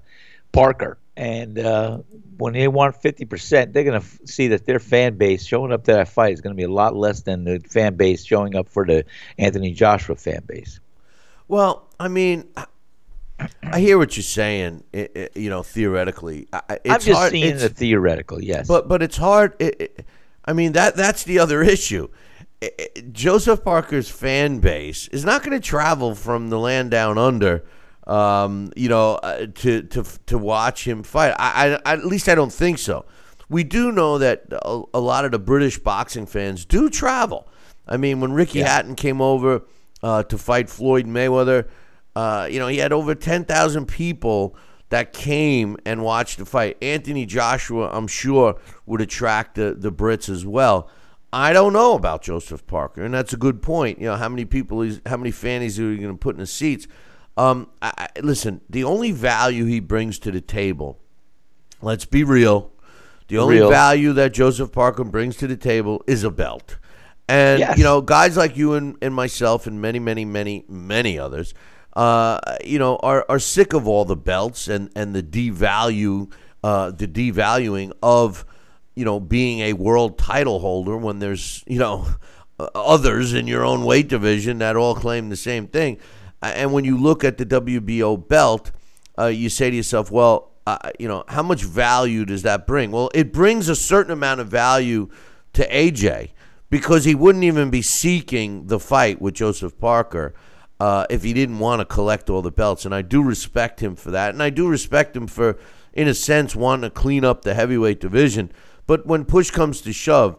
Parker. 0.54 0.98
And 1.18 1.60
uh, 1.60 1.98
when 2.38 2.54
they 2.54 2.70
want 2.70 2.96
50%, 3.02 3.74
they're 3.74 3.84
going 3.84 4.00
to 4.00 4.06
f- 4.06 4.20
see 4.24 4.48
that 4.48 4.66
their 4.66 4.80
fan 4.80 5.18
base 5.18 5.46
showing 5.46 5.74
up 5.74 5.84
to 5.84 5.92
that 5.92 6.08
fight 6.08 6.32
is 6.32 6.40
going 6.40 6.56
to 6.56 6.58
be 6.58 6.64
a 6.64 6.72
lot 6.72 6.96
less 6.96 7.22
than 7.24 7.44
the 7.44 7.60
fan 7.60 7.96
base 7.96 8.24
showing 8.24 8.56
up 8.56 8.70
for 8.70 8.86
the 8.86 9.04
Anthony 9.38 9.74
Joshua 9.74 10.16
fan 10.16 10.44
base. 10.48 10.80
Well, 11.50 11.90
I 12.00 12.08
mean, 12.08 12.48
I 13.64 13.80
hear 13.80 13.98
what 13.98 14.18
you're 14.18 14.24
saying. 14.24 14.84
It, 14.92 15.12
it, 15.16 15.38
you 15.38 15.50
know, 15.50 15.64
theoretically, 15.64 16.48
it's 16.52 16.80
I'm 16.86 17.00
just 17.00 17.10
hard, 17.10 17.32
seeing 17.32 17.58
the 17.58 17.70
theoretical. 17.70 18.42
Yes, 18.42 18.68
but 18.68 18.88
but 18.88 19.02
it's 19.02 19.18
hard. 19.18 19.56
It, 19.60 20.06
I 20.46 20.54
mean 20.54 20.74
that 20.74 20.96
that's 20.96 21.24
the 21.24 21.40
other 21.40 21.62
issue. 21.62 22.10
Joseph 23.12 23.64
Parker's 23.64 24.10
fan 24.10 24.60
base 24.60 25.08
is 25.10 25.24
not 25.24 25.44
going 25.44 25.60
to 25.60 25.66
travel 25.66 26.14
from 26.14 26.50
the 26.50 26.60
land 26.60 26.92
down 26.92 27.18
under, 27.18 27.64
um, 28.06 28.72
you 28.76 28.90
know, 28.90 29.16
uh, 29.16 29.48
to 29.56 29.84
to 29.84 30.04
to 30.26 30.38
watch 30.38 30.86
him 30.86 31.04
fight. 31.04 31.34
I, 31.40 31.80
I, 31.86 31.94
at 31.94 32.06
least 32.06 32.28
I 32.28 32.36
don't 32.36 32.52
think 32.52 32.80
so. 32.80 33.06
We 33.48 33.64
do 33.64 33.92
know 33.92 34.18
that 34.18 34.44
a, 34.52 34.84
a, 34.94 35.00
lot 35.00 35.26
of 35.26 35.32
the 35.32 35.40
British 35.40 35.80
boxing 35.80 36.26
fans 36.28 36.66
do 36.66 36.90
travel. 36.90 37.48
I 37.88 37.98
mean, 37.98 38.20
when 38.20 38.34
Ricky 38.34 38.60
yeah. 38.60 38.68
Hatton 38.68 38.96
came 38.96 39.22
over 39.22 39.64
uh, 40.04 40.24
to 40.24 40.38
fight 40.38 40.70
Floyd 40.70 41.08
Mayweather. 41.08 41.68
Uh, 42.20 42.48
you 42.48 42.60
know, 42.60 42.68
he 42.68 42.80
had 42.80 42.92
over 42.92 43.16
10,000 43.16 43.86
people 43.86 44.54
that 44.90 45.14
came 45.14 45.78
and 45.86 46.04
watched 46.04 46.38
the 46.38 46.46
fight. 46.46 46.76
Anthony 46.82 47.26
Joshua, 47.26 47.90
I'm 47.94 48.08
sure, 48.08 48.60
would 48.86 49.00
attract 49.00 49.56
the, 49.56 49.74
the 49.74 49.90
Brits 49.90 50.28
as 50.28 50.46
well. 50.46 50.90
I 51.32 51.54
don't 51.54 51.72
know 51.72 51.94
about 51.94 52.22
Joseph 52.22 52.68
Parker, 52.68 53.06
and 53.06 53.14
that's 53.14 53.32
a 53.32 53.38
good 53.38 53.62
point. 53.62 54.00
You 54.00 54.08
know, 54.08 54.18
how 54.18 54.28
many 54.28 54.44
people, 54.44 54.82
he's, 54.82 55.00
how 55.06 55.16
many 55.16 55.32
fannies 55.32 55.80
are 55.80 55.84
you 55.84 55.96
going 55.96 56.12
to 56.12 56.18
put 56.18 56.36
in 56.36 56.42
the 56.42 56.46
seats? 56.46 56.90
Um, 57.38 57.70
I, 57.82 57.94
I, 57.98 58.20
listen, 58.20 58.60
the 58.70 58.84
only 58.84 59.14
value 59.14 59.64
he 59.64 59.80
brings 59.80 60.20
to 60.20 60.32
the 60.32 60.42
table, 60.42 61.00
let's 61.82 62.04
be 62.04 62.26
real, 62.26 62.74
the 63.30 63.38
only 63.38 63.60
real. 63.60 63.70
value 63.70 64.12
that 64.12 64.34
Joseph 64.34 64.74
Parker 64.74 65.06
brings 65.06 65.38
to 65.38 65.48
the 65.48 65.56
table 65.56 66.04
is 66.06 66.26
a 66.26 66.32
belt. 66.32 66.80
And, 67.30 67.62
yes. 67.62 67.78
you 67.78 67.86
know, 67.86 68.02
guys 68.02 68.36
like 68.36 68.58
you 68.58 68.74
and, 68.74 68.98
and 69.02 69.16
myself 69.16 69.68
and 69.68 69.80
many, 69.80 70.00
many, 70.00 70.26
many, 70.26 70.66
many 70.68 71.18
others– 71.18 71.54
uh, 71.94 72.40
you 72.64 72.80
know, 72.80 72.98
are, 72.98 73.26
are 73.30 73.40
sick 73.40 73.74
of 73.74 73.88
all 73.88 74.06
the 74.06 74.16
belts 74.16 74.68
and, 74.68 74.90
and 74.96 75.16
the 75.16 75.24
devalue, 75.24 76.32
uh, 76.64 76.92
the 76.92 77.08
devaluing 77.08 77.92
of, 78.04 78.46
you 78.96 79.06
know, 79.06 79.20
being 79.20 79.60
a 79.62 79.74
world 79.74 80.18
title 80.18 80.60
holder 80.60 80.98
when 80.98 81.20
there's, 81.20 81.64
you 81.68 81.80
know, 81.80 82.08
others 82.76 83.34
in 83.34 83.48
your 83.48 83.64
own 83.66 83.84
weight 83.84 84.08
division 84.08 84.60
that 84.60 84.76
all 84.76 84.96
claim 84.96 85.30
the 85.30 85.36
same 85.36 85.68
thing. 85.68 85.98
And 86.42 86.72
when 86.72 86.86
you 86.86 86.98
look 86.98 87.24
at 87.24 87.38
the 87.38 87.46
WBO 87.46 88.28
belt, 88.28 88.72
uh, 89.18 89.26
you 89.26 89.50
say 89.50 89.70
to 89.70 89.76
yourself, 89.76 90.10
well, 90.10 90.52
uh, 90.66 90.92
you 91.00 91.08
know, 91.08 91.24
how 91.28 91.44
much 91.44 91.64
value 91.64 92.26
does 92.26 92.44
that 92.44 92.68
bring? 92.68 92.92
Well, 92.92 93.10
it 93.14 93.34
brings 93.34 93.68
a 93.68 93.76
certain 93.76 94.12
amount 94.12 94.40
of 94.40 94.48
value 94.48 95.10
to 95.54 95.68
AJ 95.68 96.30
because 96.70 97.06
he 97.06 97.16
wouldn't 97.16 97.44
even 97.44 97.70
be 97.70 97.82
seeking 97.82 98.68
the 98.68 98.80
fight 98.80 99.22
with 99.22 99.34
Joseph 99.34 99.78
Parker 99.80 100.34
uh, 100.80 101.06
if 101.10 101.24
he 101.24 101.34
didn't 101.34 101.60
want 101.60 101.80
to 101.80 101.86
collect 101.86 102.30
all 102.30 102.42
the 102.42 102.52
belts. 102.52 102.86
And 102.86 102.96
I 102.96 103.02
do 103.02 103.22
respect 103.22 103.82
him 103.82 103.96
for 103.96 104.12
that. 104.12 104.34
And 104.34 104.42
I 104.42 104.50
do 104.50 104.68
respect 104.68 105.16
him 105.16 105.28
for, 105.28 105.60
in 105.94 106.08
a 106.08 106.14
sense, 106.14 106.56
wanting 106.56 106.90
to 106.90 106.94
clean 106.94 107.26
up 107.26 107.42
the 107.42 107.54
heavyweight 107.54 108.00
division. 108.00 108.52
But 108.88 109.06
when 109.06 109.26
push 109.26 109.52
comes 109.52 109.82
to 109.82 109.94
shove, 109.94 110.38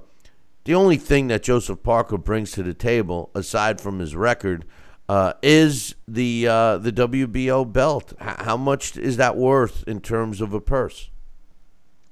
the 0.65 0.75
only 0.75 0.97
thing 0.97 1.29
that 1.29 1.43
Joseph 1.43 1.83
Parker 1.83 2.19
brings 2.19 2.53
to 2.53 2.63
the 2.63 2.75
table, 2.75 3.31
aside 3.35 3.81
from 3.81 3.99
his 3.99 4.15
record, 4.15 4.65
uh, 5.09 5.33
is 5.43 5.97
the 6.07 6.47
uh, 6.47 6.79
the 6.79 6.93
WBO 6.93 7.71
belt. 7.71 8.13
H- 8.21 8.37
how 8.39 8.57
much 8.57 8.97
is 8.97 9.17
that 9.17 9.37
worth 9.37 9.83
in 9.89 10.01
terms 10.01 10.41
of 10.41 10.53
a 10.53 10.61
purse? 10.61 11.11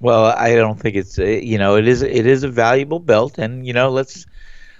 Well, 0.01 0.25
I 0.25 0.55
don't 0.55 0.79
think 0.79 0.95
it's 0.95 1.17
uh, 1.17 1.23
you 1.23 1.57
know 1.57 1.77
it 1.77 1.87
is 1.87 2.01
it 2.01 2.25
is 2.25 2.43
a 2.43 2.49
valuable 2.49 2.99
belt, 2.99 3.37
and 3.37 3.65
you 3.65 3.71
know 3.71 3.89
let's 3.89 4.25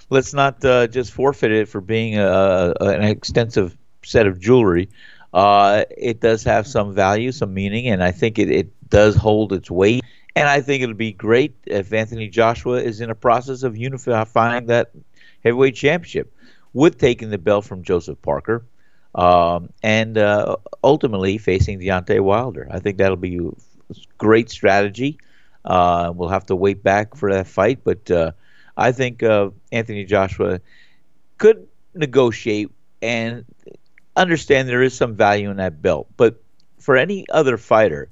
let's 0.09 0.33
not 0.33 0.63
uh, 0.65 0.87
just 0.87 1.11
forfeit 1.11 1.51
it 1.51 1.67
for 1.67 1.81
being 1.81 2.17
a, 2.17 2.73
a, 2.79 2.87
an 2.87 3.03
extensive 3.03 3.77
set 4.03 4.27
of 4.27 4.39
jewelry. 4.39 4.89
Uh, 5.33 5.83
it 5.95 6.19
does 6.19 6.43
have 6.43 6.65
some 6.65 6.93
value, 6.93 7.31
some 7.31 7.53
meaning, 7.53 7.87
and 7.87 8.03
I 8.03 8.11
think 8.11 8.39
it, 8.39 8.49
it 8.49 8.89
does 8.89 9.15
hold 9.15 9.53
its 9.53 9.69
weight. 9.69 10.03
And 10.35 10.47
I 10.47 10.61
think 10.61 10.83
it'll 10.83 10.95
be 10.95 11.11
great 11.11 11.55
if 11.65 11.91
Anthony 11.93 12.27
Joshua 12.27 12.81
is 12.81 13.01
in 13.01 13.09
a 13.09 13.15
process 13.15 13.63
of 13.63 13.77
unifying 13.77 14.67
that 14.67 14.91
heavyweight 15.43 15.75
championship 15.75 16.33
with 16.73 16.97
taking 16.97 17.29
the 17.29 17.37
belt 17.37 17.65
from 17.65 17.83
Joseph 17.83 18.21
Parker 18.21 18.63
um, 19.15 19.69
and 19.83 20.17
uh, 20.17 20.55
ultimately 20.83 21.37
facing 21.37 21.79
Deontay 21.79 22.21
Wilder. 22.21 22.67
I 22.71 22.79
think 22.79 22.97
that'll 22.97 23.17
be 23.17 23.37
a 23.37 23.95
great 24.17 24.49
strategy. 24.49 25.17
Uh, 25.65 26.11
we'll 26.15 26.29
have 26.29 26.45
to 26.47 26.55
wait 26.55 26.83
back 26.83 27.15
for 27.15 27.33
that 27.33 27.47
fight, 27.47 27.79
but 27.83 28.09
uh, 28.09 28.31
I 28.79 28.93
think 28.93 29.21
uh, 29.21 29.49
Anthony 29.71 30.05
Joshua 30.05 30.61
could 31.37 31.67
negotiate 31.93 32.71
and 33.01 33.45
understand 34.15 34.69
there 34.69 34.81
is 34.81 34.95
some 34.95 35.15
value 35.15 35.51
in 35.51 35.57
that 35.57 35.81
belt. 35.81 36.07
But 36.15 36.41
for 36.79 36.95
any 36.95 37.25
other 37.29 37.57
fighter, 37.57 38.09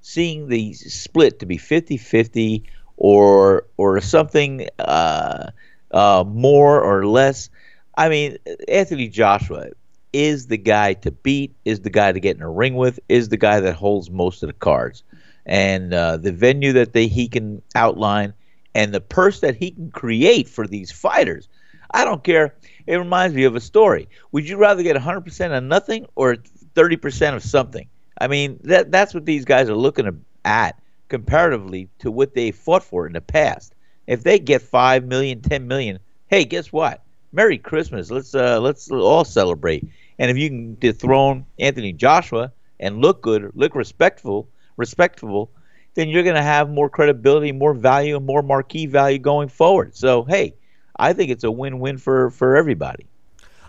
seeing 0.00 0.48
the 0.48 0.72
split 0.72 1.40
to 1.40 1.46
be 1.46 1.58
50 1.58 1.98
50 1.98 2.64
or, 2.96 3.66
or 3.76 4.00
something 4.00 4.68
uh, 4.78 5.50
uh, 5.90 6.24
more 6.26 6.80
or 6.80 7.06
less, 7.06 7.50
I 7.96 8.08
mean, 8.08 8.38
Anthony 8.68 9.08
Joshua 9.08 9.68
is 10.14 10.46
the 10.46 10.56
guy 10.56 10.94
to 10.94 11.10
beat, 11.10 11.54
is 11.64 11.80
the 11.80 11.90
guy 11.90 12.12
to 12.12 12.20
get 12.20 12.36
in 12.36 12.42
a 12.42 12.50
ring 12.50 12.74
with, 12.74 13.00
is 13.08 13.28
the 13.28 13.36
guy 13.36 13.60
that 13.60 13.74
holds 13.74 14.10
most 14.10 14.42
of 14.42 14.48
the 14.48 14.54
cards. 14.54 15.02
And 15.44 15.92
uh, 15.92 16.16
the 16.16 16.32
venue 16.32 16.72
that 16.74 16.94
they, 16.94 17.06
he 17.06 17.28
can 17.28 17.62
outline 17.74 18.34
and 18.74 18.92
the 18.92 19.00
purse 19.00 19.40
that 19.40 19.56
he 19.56 19.72
can 19.72 19.90
create 19.90 20.48
for 20.48 20.66
these 20.66 20.90
fighters. 20.92 21.48
I 21.92 22.04
don't 22.04 22.22
care. 22.22 22.54
It 22.86 22.96
reminds 22.96 23.34
me 23.34 23.44
of 23.44 23.56
a 23.56 23.60
story. 23.60 24.08
Would 24.32 24.48
you 24.48 24.56
rather 24.56 24.82
get 24.82 24.96
100% 24.96 25.56
of 25.56 25.64
nothing 25.64 26.06
or 26.14 26.36
30% 26.36 27.34
of 27.34 27.42
something? 27.42 27.88
I 28.20 28.28
mean, 28.28 28.60
that 28.64 28.90
that's 28.90 29.14
what 29.14 29.24
these 29.24 29.44
guys 29.44 29.68
are 29.68 29.76
looking 29.76 30.24
at 30.44 30.80
comparatively 31.08 31.88
to 31.98 32.10
what 32.10 32.34
they 32.34 32.50
fought 32.50 32.82
for 32.82 33.06
in 33.06 33.14
the 33.14 33.20
past. 33.20 33.74
If 34.06 34.22
they 34.22 34.38
get 34.38 34.62
5 34.62 35.04
million, 35.04 35.40
10 35.40 35.66
million, 35.66 35.98
hey, 36.28 36.44
guess 36.44 36.72
what? 36.72 37.02
Merry 37.32 37.58
Christmas. 37.58 38.10
Let's 38.10 38.34
uh, 38.34 38.60
let's 38.60 38.90
all 38.90 39.24
celebrate. 39.24 39.88
And 40.18 40.30
if 40.30 40.36
you 40.36 40.48
can 40.48 40.76
dethrone 40.78 41.46
Anthony 41.58 41.92
Joshua 41.92 42.52
and 42.78 43.00
look 43.00 43.22
good, 43.22 43.50
look 43.54 43.74
respectful, 43.74 44.48
respectable, 44.76 45.50
then 45.94 46.08
you're 46.08 46.22
going 46.22 46.36
to 46.36 46.42
have 46.42 46.70
more 46.70 46.88
credibility, 46.88 47.52
more 47.52 47.74
value, 47.74 48.16
and 48.16 48.26
more 48.26 48.42
marquee 48.42 48.86
value 48.86 49.18
going 49.18 49.48
forward. 49.48 49.96
So, 49.96 50.24
hey, 50.24 50.54
I 50.96 51.12
think 51.12 51.30
it's 51.30 51.44
a 51.44 51.50
win-win 51.50 51.98
for 51.98 52.30
for 52.30 52.56
everybody. 52.56 53.06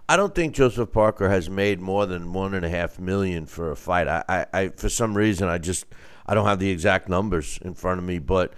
I 0.09 0.17
don't 0.17 0.35
think 0.35 0.53
Joseph 0.53 0.91
Parker 0.91 1.29
has 1.29 1.49
made 1.49 1.79
more 1.79 2.05
than 2.05 2.33
one 2.33 2.53
and 2.53 2.65
a 2.65 2.69
half 2.69 2.99
million 2.99 3.45
for 3.45 3.71
a 3.71 3.77
fight. 3.77 4.09
I, 4.09 4.23
I, 4.27 4.45
I 4.53 4.67
for 4.69 4.89
some 4.89 5.15
reason, 5.15 5.47
I 5.47 5.57
just 5.57 5.85
I 6.25 6.33
don't 6.33 6.45
have 6.45 6.59
the 6.59 6.69
exact 6.69 7.07
numbers 7.07 7.57
in 7.61 7.73
front 7.75 7.99
of 7.99 8.05
me, 8.05 8.19
but 8.19 8.53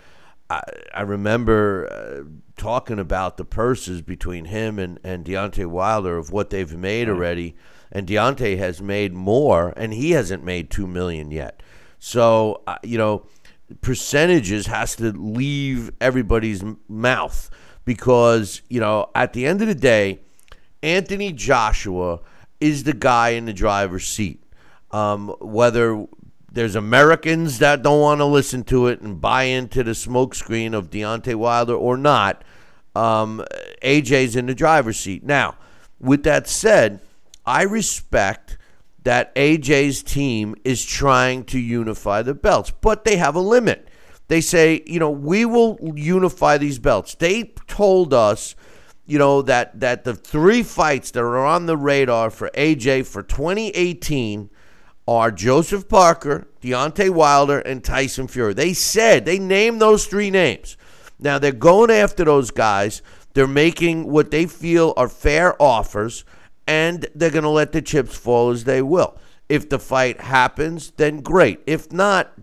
I, 0.50 0.62
I 0.94 1.02
remember 1.02 1.88
uh, 1.92 2.24
talking 2.58 2.98
about 2.98 3.38
the 3.38 3.46
purses 3.46 4.02
between 4.02 4.46
him 4.46 4.80
and, 4.80 5.00
and 5.04 5.24
Deontay 5.24 5.68
Wilder 5.68 6.18
of 6.18 6.32
what 6.32 6.50
they've 6.50 6.76
made 6.76 7.08
already, 7.08 7.56
and 7.92 8.08
Deontay 8.08 8.58
has 8.58 8.82
made 8.82 9.14
more, 9.14 9.74
and 9.78 9.94
he 9.94 10.12
hasn't 10.12 10.44
made 10.44 10.72
two 10.72 10.88
million 10.88 11.30
yet. 11.30 11.62
So 12.00 12.64
uh, 12.66 12.78
you 12.82 12.98
know, 12.98 13.28
percentages 13.82 14.68
has 14.68 14.96
to 14.98 15.12
leave 15.12 15.92
everybody's 16.00 16.64
mouth 16.88 17.50
because 17.86 18.62
you 18.70 18.80
know 18.80 19.10
at 19.16 19.34
the 19.34 19.46
end 19.46 19.62
of 19.62 19.68
the 19.68 19.76
day, 19.76 20.22
Anthony 20.82 21.32
Joshua 21.32 22.20
is 22.60 22.84
the 22.84 22.94
guy 22.94 23.30
in 23.30 23.46
the 23.46 23.54
driver's 23.54 24.08
seat. 24.08 24.42
Um, 24.92 25.36
whether 25.40 26.06
there's 26.52 26.76
Americans 26.76 27.60
that 27.60 27.82
don't 27.82 28.00
want 28.00 28.20
to 28.20 28.26
listen 28.26 28.64
to 28.66 28.88
it 28.88 29.02
and 29.02 29.20
buy 29.20 29.44
into 29.44 29.84
the 29.84 29.92
smokescreen 29.92 30.74
of 30.74 30.92
Deontay 30.92 31.36
Wilder 31.36 31.74
or 31.74 31.98
not, 31.98 32.44
um, 32.96 33.44
AJ's 33.84 34.36
in 34.36 34.46
the 34.46 34.54
driver's 34.54 35.00
seat. 35.00 35.24
Now, 35.24 35.56
with 36.00 36.24
that 36.24 36.48
said, 36.48 37.02
I 37.46 37.64
respect 37.64 38.58
that 39.04 39.36
AJ's 39.36 40.02
team 40.02 40.56
is 40.64 40.84
trying 40.84 41.44
to 41.46 41.60
unify 41.60 42.22
the 42.22 42.34
belts, 42.34 42.72
but 42.82 43.04
they 43.04 43.18
have 43.18 43.36
a 43.36 43.42
limit. 43.42 43.88
They 44.28 44.42
say, 44.42 44.82
you 44.86 45.00
know, 45.00 45.12
we 45.12 45.46
will 45.46 45.78
unify 45.96 46.58
these 46.58 46.80
belts. 46.80 47.16
They 47.16 47.54
told 47.68 48.14
us, 48.14 48.56
you 49.06 49.20
know, 49.20 49.42
that 49.44 49.82
that 49.82 50.06
the 50.06 50.16
three 50.16 50.64
fights 50.64 51.12
that 51.12 51.20
are 51.20 51.46
on 51.46 51.66
the 51.66 51.78
radar 51.78 52.30
for 52.30 52.50
AJ 52.56 53.06
for 53.06 53.22
2018 53.22 54.50
are 55.06 55.32
Joseph 55.32 55.90
Parker, 55.90 56.48
Deontay 56.62 57.10
Wilder, 57.10 57.60
and 57.60 57.84
Tyson 57.84 58.28
Fury. 58.28 58.54
They 58.54 58.74
said 58.74 59.26
they 59.26 59.40
named 59.40 59.82
those 59.82 60.08
three 60.08 60.32
names. 60.32 60.78
Now 61.20 61.38
they're 61.38 61.52
going 61.52 61.92
after 61.92 62.24
those 62.24 62.52
guys. 62.52 63.02
They're 63.34 63.48
making 63.48 64.10
what 64.10 64.32
they 64.32 64.46
feel 64.46 64.94
are 64.96 65.10
fair 65.10 65.62
offers, 65.62 66.24
and 66.68 67.08
they're 67.16 67.30
going 67.30 67.44
to 67.44 67.50
let 67.50 67.72
the 67.72 67.82
chips 67.82 68.16
fall 68.16 68.50
as 68.52 68.64
they 68.64 68.82
will. 68.82 69.18
If 69.50 69.70
the 69.70 69.80
fight 69.80 70.22
happens, 70.22 70.92
then 70.92 71.22
great. 71.22 71.60
If 71.68 71.92
not, 71.92 72.34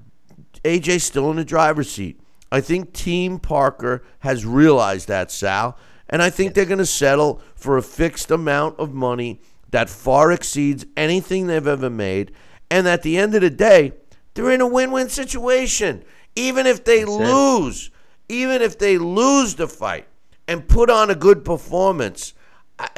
AJ's 0.65 1.05
still 1.05 1.31
in 1.31 1.37
the 1.37 1.45
driver's 1.45 1.91
seat. 1.91 2.21
I 2.53 2.61
think 2.61 2.93
Team 2.93 3.39
Parker 3.39 4.03
has 4.21 4.45
realized 4.45 5.09
that, 5.09 5.31
Sal, 5.31 5.79
and 6.09 6.23
I 6.23 6.31
think 6.31 6.55
they're 6.55 6.65
going 6.65 6.79
to 6.79 6.87
settle 6.87 7.41
for 7.55 7.77
a 7.77 7.83
fixed 7.83 8.31
amount 8.31 8.79
of 8.79 8.93
money 8.93 9.41
that 9.71 9.89
far 9.89 10.33
exceeds 10.33 10.85
anything 10.97 11.47
they've 11.47 11.67
ever 11.67 11.89
made. 11.89 12.33
And 12.71 12.89
at 12.89 13.03
the 13.03 13.17
end 13.17 13.35
of 13.35 13.41
the 13.41 13.51
day, 13.51 13.93
they're 14.35 14.51
in 14.51 14.61
a 14.61 14.67
win 14.67 14.91
win 14.91 15.09
situation. 15.09 16.05
Even 16.35 16.67
if 16.67 16.85
they 16.85 17.01
That's 17.01 17.11
lose, 17.11 17.91
it. 18.29 18.35
even 18.35 18.63
if 18.63 18.79
they 18.79 18.99
lose 18.99 19.55
the 19.55 19.69
fight 19.69 20.07
and 20.49 20.69
put 20.69 20.91
on 20.91 21.11
a 21.11 21.15
good 21.15 21.45
performance, 21.45 22.35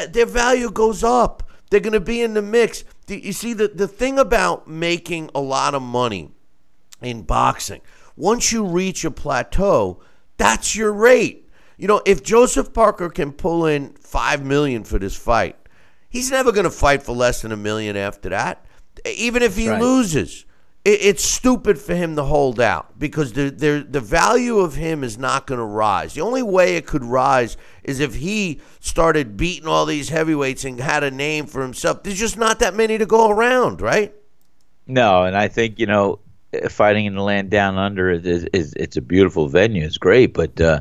their 0.09 0.27
value 0.27 0.71
goes 0.71 1.03
up. 1.05 1.43
They're 1.71 1.81
going 1.81 1.93
to 1.95 2.01
be 2.01 2.21
in 2.21 2.35
the 2.35 2.43
mix. 2.43 2.85
You 3.09 3.33
see, 3.33 3.55
the, 3.55 3.69
the 3.69 3.89
thing 3.89 4.19
about 4.19 4.69
making 4.69 5.31
a 5.35 5.41
lot 5.41 5.75
of 5.75 5.83
money 5.83 6.31
in 7.01 7.23
boxing. 7.23 7.81
Once 8.17 8.53
you 8.53 8.65
reach 8.65 9.05
a 9.05 9.11
plateau, 9.11 10.01
that's 10.37 10.77
your 10.77 10.93
rate. 10.93 11.49
You 11.79 11.89
know, 11.89 12.03
if 12.05 12.23
Joseph 12.23 12.73
Parker 12.73 13.09
can 13.09 13.33
pull 13.33 13.67
in 13.67 13.95
five 13.95 14.45
million 14.45 14.85
for 14.85 14.99
this 14.99 15.17
fight, 15.17 15.57
he's 16.09 16.31
never 16.31 16.53
going 16.53 16.65
to 16.65 16.71
fight 16.71 17.03
for 17.03 17.13
less 17.13 17.43
than 17.43 17.53
a 17.53 17.57
million 17.57 17.97
after 17.97 18.29
that. 18.29 18.65
Even 19.07 19.43
if 19.43 19.57
he 19.57 19.69
right. 19.69 19.81
loses, 19.81 20.45
it's 20.85 21.25
stupid 21.25 21.79
for 21.79 21.95
him 21.95 22.17
to 22.17 22.25
hold 22.25 22.61
out 22.61 22.99
because 22.99 23.33
the 23.35 23.51
the, 23.51 23.87
the 23.89 24.01
value 24.01 24.59
of 24.59 24.75
him 24.75 25.05
is 25.05 25.17
not 25.17 25.47
going 25.47 25.59
to 25.59 25.65
rise. 25.65 26.15
The 26.15 26.23
only 26.23 26.43
way 26.43 26.77
it 26.77 26.87
could 26.87 27.05
rise 27.05 27.57
is 27.85 28.01
if 28.01 28.17
he 28.17 28.61
started 28.81 29.37
beating 29.37 29.69
all 29.69 29.87
these 29.87 30.09
heavyweights 30.09 30.65
and 30.65 30.81
had 30.81 31.05
a 31.05 31.11
name 31.11 31.47
for 31.47 31.63
himself. 31.63 32.03
There's 32.03 32.19
just 32.19 32.37
not 32.37 32.59
that 32.59 32.75
many 32.75 32.99
to 32.99 33.07
go 33.07 33.31
around, 33.31 33.81
right? 33.81 34.13
No, 34.89 35.23
and 35.23 35.37
I 35.37 35.47
think 35.47 35.79
you 35.79 35.87
know 35.87 36.19
fighting 36.69 37.07
in 37.07 37.15
the 37.15 37.23
land 37.23 37.51
down 37.51 37.79
under 37.79 38.11
is, 38.11 38.25
is, 38.27 38.45
is 38.53 38.75
it's 38.75 38.97
a 38.97 39.03
beautiful 39.03 39.47
venue. 39.47 39.85
It's 39.85 39.99
great, 39.99 40.35
but 40.35 40.61
uh, 40.61 40.81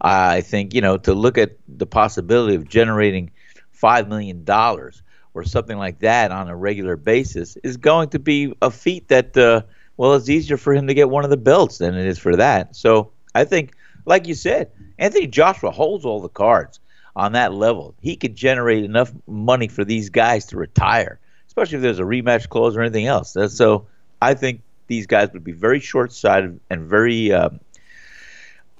I 0.00 0.42
think 0.42 0.74
you 0.74 0.80
know 0.80 0.96
to 0.98 1.12
look 1.12 1.38
at 1.38 1.56
the 1.66 1.86
possibility 1.86 2.54
of 2.54 2.68
generating 2.68 3.32
five 3.72 4.08
million 4.08 4.44
dollars 4.44 5.02
or 5.34 5.44
something 5.44 5.78
like 5.78 6.00
that 6.00 6.32
on 6.32 6.48
a 6.48 6.56
regular 6.56 6.96
basis 6.96 7.56
is 7.62 7.76
going 7.76 8.08
to 8.10 8.18
be 8.18 8.52
a 8.60 8.70
feat 8.70 9.08
that 9.08 9.36
uh, 9.36 9.62
well, 10.00 10.14
it's 10.14 10.30
easier 10.30 10.56
for 10.56 10.72
him 10.72 10.86
to 10.86 10.94
get 10.94 11.10
one 11.10 11.24
of 11.24 11.30
the 11.30 11.36
belts 11.36 11.76
than 11.76 11.94
it 11.94 12.06
is 12.06 12.18
for 12.18 12.34
that. 12.36 12.74
So 12.74 13.12
I 13.34 13.44
think, 13.44 13.74
like 14.06 14.26
you 14.26 14.34
said, 14.34 14.70
Anthony 14.98 15.26
Joshua 15.26 15.70
holds 15.70 16.06
all 16.06 16.22
the 16.22 16.30
cards 16.30 16.80
on 17.14 17.32
that 17.32 17.52
level. 17.52 17.94
He 18.00 18.16
could 18.16 18.34
generate 18.34 18.82
enough 18.82 19.12
money 19.26 19.68
for 19.68 19.84
these 19.84 20.08
guys 20.08 20.46
to 20.46 20.56
retire, 20.56 21.18
especially 21.48 21.76
if 21.76 21.82
there's 21.82 21.98
a 21.98 22.04
rematch 22.04 22.48
clause 22.48 22.78
or 22.78 22.80
anything 22.80 23.08
else. 23.08 23.36
So 23.48 23.88
I 24.22 24.32
think 24.32 24.62
these 24.86 25.06
guys 25.06 25.34
would 25.34 25.44
be 25.44 25.52
very 25.52 25.80
short 25.80 26.14
sighted 26.14 26.60
and 26.70 26.88
very, 26.88 27.30
um, 27.32 27.60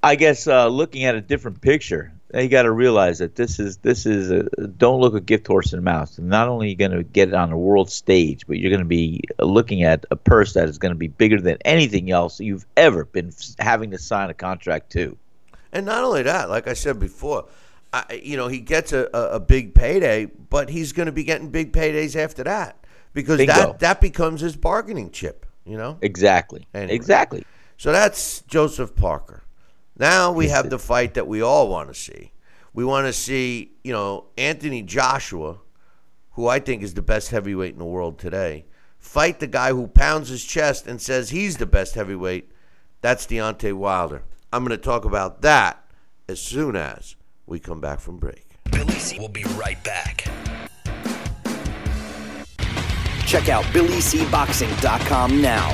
I 0.03 0.15
guess, 0.15 0.47
uh, 0.47 0.69
looking 0.69 1.05
at 1.05 1.17
a 1.17 1.21
different 1.21 1.61
picture. 1.61 2.15
You 2.33 2.49
got 2.49 2.63
to 2.63 2.71
realize 2.71 3.19
that 3.19 3.35
this 3.35 3.59
is 3.59 3.79
this 3.79 4.07
is 4.07 4.31
a, 4.31 4.43
don't 4.67 5.01
look 5.01 5.15
a 5.15 5.21
gift 5.21 5.47
horse 5.47 5.73
in 5.73 5.79
the 5.79 5.83
mouth. 5.83 6.17
Not 6.19 6.49
only 6.49 6.67
are 6.67 6.71
you 6.71 6.77
going 6.77 6.93
to 6.93 7.03
get 7.03 7.29
it 7.29 7.35
on 7.35 7.51
the 7.51 7.57
world 7.57 7.91
stage, 7.91 8.47
but 8.47 8.59
you're 8.59 8.71
going 8.71 8.83
to 8.83 8.85
be 8.85 9.23
looking 9.41 9.83
at 9.83 10.07
a 10.11 10.17
purse 10.17 10.53
that 10.55 10.69
is 10.69 10.79
going 10.79 10.93
to 10.93 10.99
be 10.99 11.09
bigger 11.09 11.41
than 11.41 11.59
anything 11.65 12.11
else 12.11 12.39
you've 12.39 12.67
ever 12.77 13.05
been 13.05 13.33
having 13.59 13.91
to 13.91 13.99
sign 13.99 14.31
a 14.31 14.35
contract 14.35 14.93
to. 14.93 15.17
And 15.73 15.87
not 15.87 16.05
only 16.05 16.23
that, 16.23 16.51
like 16.51 16.69
I 16.69 16.75
said 16.75 17.01
before, 17.01 17.47
I, 17.93 18.21
you 18.23 18.37
know, 18.37 18.49
he 18.49 18.61
gets 18.61 18.93
a, 18.93 19.09
a, 19.13 19.23
a 19.33 19.41
big 19.41 19.75
payday, 19.75 20.27
but 20.27 20.71
he's 20.71 20.93
going 20.93 21.07
to 21.07 21.13
be 21.13 21.25
getting 21.25 21.51
big 21.51 21.73
paydays 21.73 22.15
after 22.15 22.45
that 22.45 22.77
because 23.13 23.39
Bingo. 23.39 23.53
that 23.53 23.79
that 23.81 24.01
becomes 24.01 24.41
his 24.41 24.57
bargaining 24.57 25.11
chip. 25.11 25.47
You 25.65 25.77
know 25.77 25.99
exactly, 26.01 26.67
anyway. 26.75 26.95
exactly. 26.95 27.45
So 27.77 27.93
that's 27.93 28.43
Joseph 28.43 28.95
Parker. 28.95 29.43
Now 30.01 30.33
we 30.33 30.49
have 30.49 30.71
the 30.71 30.79
fight 30.79 31.13
that 31.13 31.29
we 31.29 31.43
all 31.43 31.69
want 31.69 31.89
to 31.89 31.95
see. 31.95 32.33
We 32.73 32.87
want 32.87 33.07
to 33.07 33.13
see, 33.13 33.73
you 33.85 33.93
know, 33.93 34.29
Anthony 34.39 34.81
Joshua, 34.83 35.59
who 36.31 36.49
I 36.49 36.59
think 36.59 36.83
is 36.83 36.95
the 36.95 37.03
best 37.03 37.31
heavyweight 37.31 37.75
in 37.75 37.79
the 37.79 37.85
world 37.85 38.19
today, 38.19 38.65
fight 38.99 39.41
the 39.41 39.47
guy 39.47 39.73
who 39.73 39.87
pounds 39.89 40.31
his 40.31 40.43
chest 40.43 40.87
and 40.87 41.03
says 41.03 41.29
he's 41.29 41.59
the 41.59 41.67
best 41.67 41.97
heavyweight. 41.97 42.51
That's 43.03 43.27
Deontay 43.27 43.75
Wilder. 43.75 44.23
I'm 44.51 44.65
going 44.65 44.71
to 44.71 44.83
talk 44.83 45.05
about 45.05 45.43
that 45.43 45.85
as 46.31 46.41
soon 46.41 46.77
as 46.77 47.15
we 47.45 47.59
come 47.59 47.83
back 47.83 48.01
from 48.01 48.17
break. 48.17 48.47
Billy 48.73 48.95
C 48.95 49.19
will 49.19 49.29
be 49.29 49.45
right 49.59 49.85
back. 49.85 50.25
Check 53.27 53.51
out 53.51 53.65
BillyCBoxing.com 53.67 55.43
now 55.43 55.69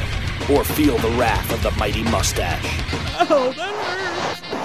or 0.51 0.65
feel 0.65 0.99
the 0.99 1.11
wrath 1.11 1.53
of 1.53 1.63
the 1.63 1.71
mighty 1.79 2.03
mustache. 2.03 2.65
Oh, 3.31 3.53
that 3.57 3.75
hurts. 3.75 4.06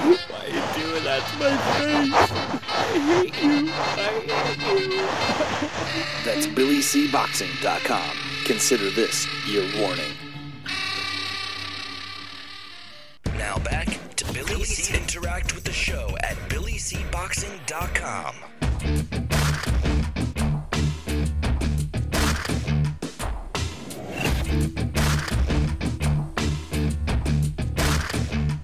Why 0.02 0.40
are 0.40 0.50
you 0.50 0.64
doing 0.82 1.04
that 1.04 1.22
to 1.28 1.38
my 1.38 1.56
face? 1.78 2.32
I 2.68 2.98
hate 3.10 3.38
you. 3.44 3.70
I 3.70 4.10
hate 4.26 4.62
you. 4.90 4.98
That's 6.26 6.48
BillyCBoxing.com. 6.48 8.18
Consider 8.46 8.90
this 8.90 9.28
your 9.48 9.64
warning. 9.80 10.12
Now 13.38 13.58
back 13.60 14.16
to 14.16 14.34
Billy 14.34 14.64
C. 14.64 14.98
Interact 14.98 15.54
with 15.54 15.66
the 15.66 15.72
show 15.72 16.18
at 16.24 16.36
BillyCBoxing.com. 16.50 18.36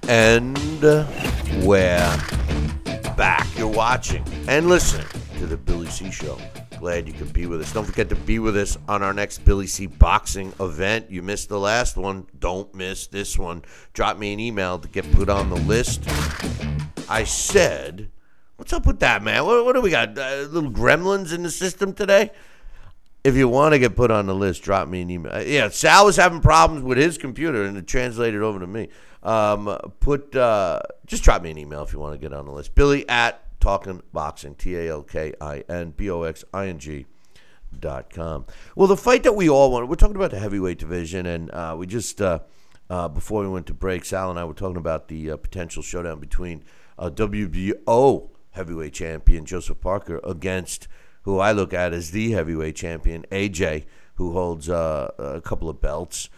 And 0.10 0.86
uh, 0.86 1.06
we're 1.64 2.18
back. 3.16 3.48
You're 3.58 3.68
watching 3.68 4.24
and 4.48 4.68
listening 4.68 5.08
to 5.40 5.46
the 5.46 5.58
Billy 5.58 5.88
C 5.88 6.12
Show. 6.12 6.38
Glad 6.80 7.08
you 7.08 7.14
could 7.14 7.34
be 7.34 7.46
with 7.46 7.62
us. 7.62 7.74
Don't 7.74 7.86
forget 7.86 8.10
to 8.10 8.16
be 8.16 8.40
with 8.40 8.56
us 8.56 8.78
on 8.88 9.02
our 9.02 9.14
next 9.14 9.40
Billy 9.40 9.68
C 9.68 9.88
boxing 9.88 10.54
event. 10.60 11.10
You 11.10 11.22
missed 11.22 11.50
the 11.50 11.60
last 11.60 11.98
one. 11.98 12.28
Don't 12.40 12.74
miss 12.76 13.08
this 13.08 13.38
one. 13.38 13.64
Drop 13.94 14.18
me 14.18 14.34
an 14.34 14.40
email 14.40 14.78
to 14.80 14.88
get 14.88 15.12
put 15.14 15.30
on 15.30 15.50
the 15.50 15.56
list. 15.56 16.04
I 17.10 17.24
said, 17.24 18.12
what's 18.58 18.74
up 18.74 18.86
with 18.86 19.00
that, 19.00 19.24
man? 19.24 19.46
What, 19.46 19.66
what 19.66 19.74
do 19.74 19.82
we 19.82 19.90
got? 19.90 20.18
Uh, 20.18 20.48
little 20.50 20.72
gremlins 20.72 21.34
in 21.34 21.44
the 21.44 21.52
system 21.52 21.94
today? 21.94 22.32
if 23.28 23.36
you 23.36 23.50
want 23.50 23.74
to 23.74 23.80
get 23.80 23.94
put 23.94 24.10
on 24.10 24.26
the 24.26 24.34
list, 24.34 24.64
drop 24.64 24.88
me 24.88 25.02
an 25.02 25.10
email. 25.10 25.34
Uh, 25.34 25.40
yeah, 25.40 25.68
Sal 25.68 26.06
was 26.06 26.16
having 26.16 26.40
problems 26.40 26.82
with 26.82 26.98
his 26.98 27.18
computer, 27.18 27.66
and 27.66 27.76
it 27.76 27.86
translated 27.86 28.42
over 28.42 28.58
to 28.58 28.68
me. 28.68 28.88
Um, 29.24 29.78
put 30.00 30.36
uh, 30.36 30.82
just 31.06 31.24
drop 31.24 31.42
me 31.42 31.52
an 31.52 31.58
email 31.58 31.84
if 31.84 31.94
you 31.94 32.00
want 32.00 32.14
to 32.14 32.20
get 32.20 32.34
on 32.34 32.46
the 32.46 32.52
list. 32.52 32.76
Billy 32.76 33.08
at 33.10 33.42
Talking 33.60 34.02
Boxing, 34.14 34.56
T 34.56 34.76
A 34.76 34.92
L 34.92 35.04
K 35.04 35.34
I 35.42 35.64
N 35.68 35.92
B 35.92 36.10
O 36.10 36.24
X 36.24 36.44
I 36.54 36.68
N 36.68 36.80
G. 36.80 37.06
Dot 37.78 38.10
com. 38.10 38.46
Well, 38.78 38.88
the 38.88 38.96
fight 38.96 39.24
that 39.24 39.36
we 39.36 39.50
all 39.50 39.72
want, 39.72 39.90
we're 39.90 39.96
talking 39.96 40.16
about 40.16 40.32
the 40.32 40.40
heavyweight 40.40 40.80
division, 40.80 41.26
and 41.26 41.52
uh, 41.52 41.76
we 41.78 41.86
just, 41.86 42.22
uh, 42.22 42.40
uh, 42.90 43.10
before 43.10 43.42
we 43.42 43.50
went 43.50 43.68
to 43.68 43.74
break, 43.74 44.06
Sal 44.06 44.30
and 44.30 44.40
I 44.40 44.46
were 44.46 44.54
talking 44.54 44.78
about 44.78 45.10
the 45.10 45.32
uh, 45.32 45.38
potential 45.38 45.84
showdown 45.84 46.22
between 46.22 46.64
uh, 46.98 47.10
WBO 47.10 48.30
heavyweight 48.52 48.94
champion 48.94 49.46
Joseph 49.46 49.82
Parker 49.82 50.22
against 50.24 50.88
who 51.24 51.40
I 51.40 51.52
look 51.52 51.74
at 51.74 51.94
as 51.94 52.12
the 52.12 52.32
heavyweight 52.32 52.78
champion, 52.78 53.26
AJ, 53.32 53.84
who 54.16 54.32
holds 54.32 54.70
a 54.70 55.42
couple 55.44 55.70
of 55.70 55.82
belts. 55.82 56.30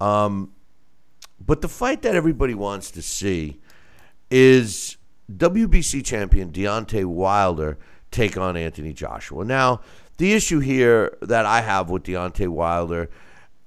Um, 0.00 0.52
but 1.44 1.60
the 1.60 1.68
fight 1.68 2.02
that 2.02 2.14
everybody 2.14 2.54
wants 2.54 2.90
to 2.92 3.02
see 3.02 3.60
is 4.30 4.96
WBC 5.30 6.04
champion 6.04 6.50
Deontay 6.50 7.04
Wilder 7.04 7.78
take 8.10 8.36
on 8.36 8.56
Anthony 8.56 8.92
Joshua. 8.92 9.44
Now, 9.44 9.80
the 10.18 10.32
issue 10.32 10.60
here 10.60 11.16
that 11.20 11.44
I 11.44 11.60
have 11.60 11.90
with 11.90 12.04
Deontay 12.04 12.48
Wilder 12.48 13.10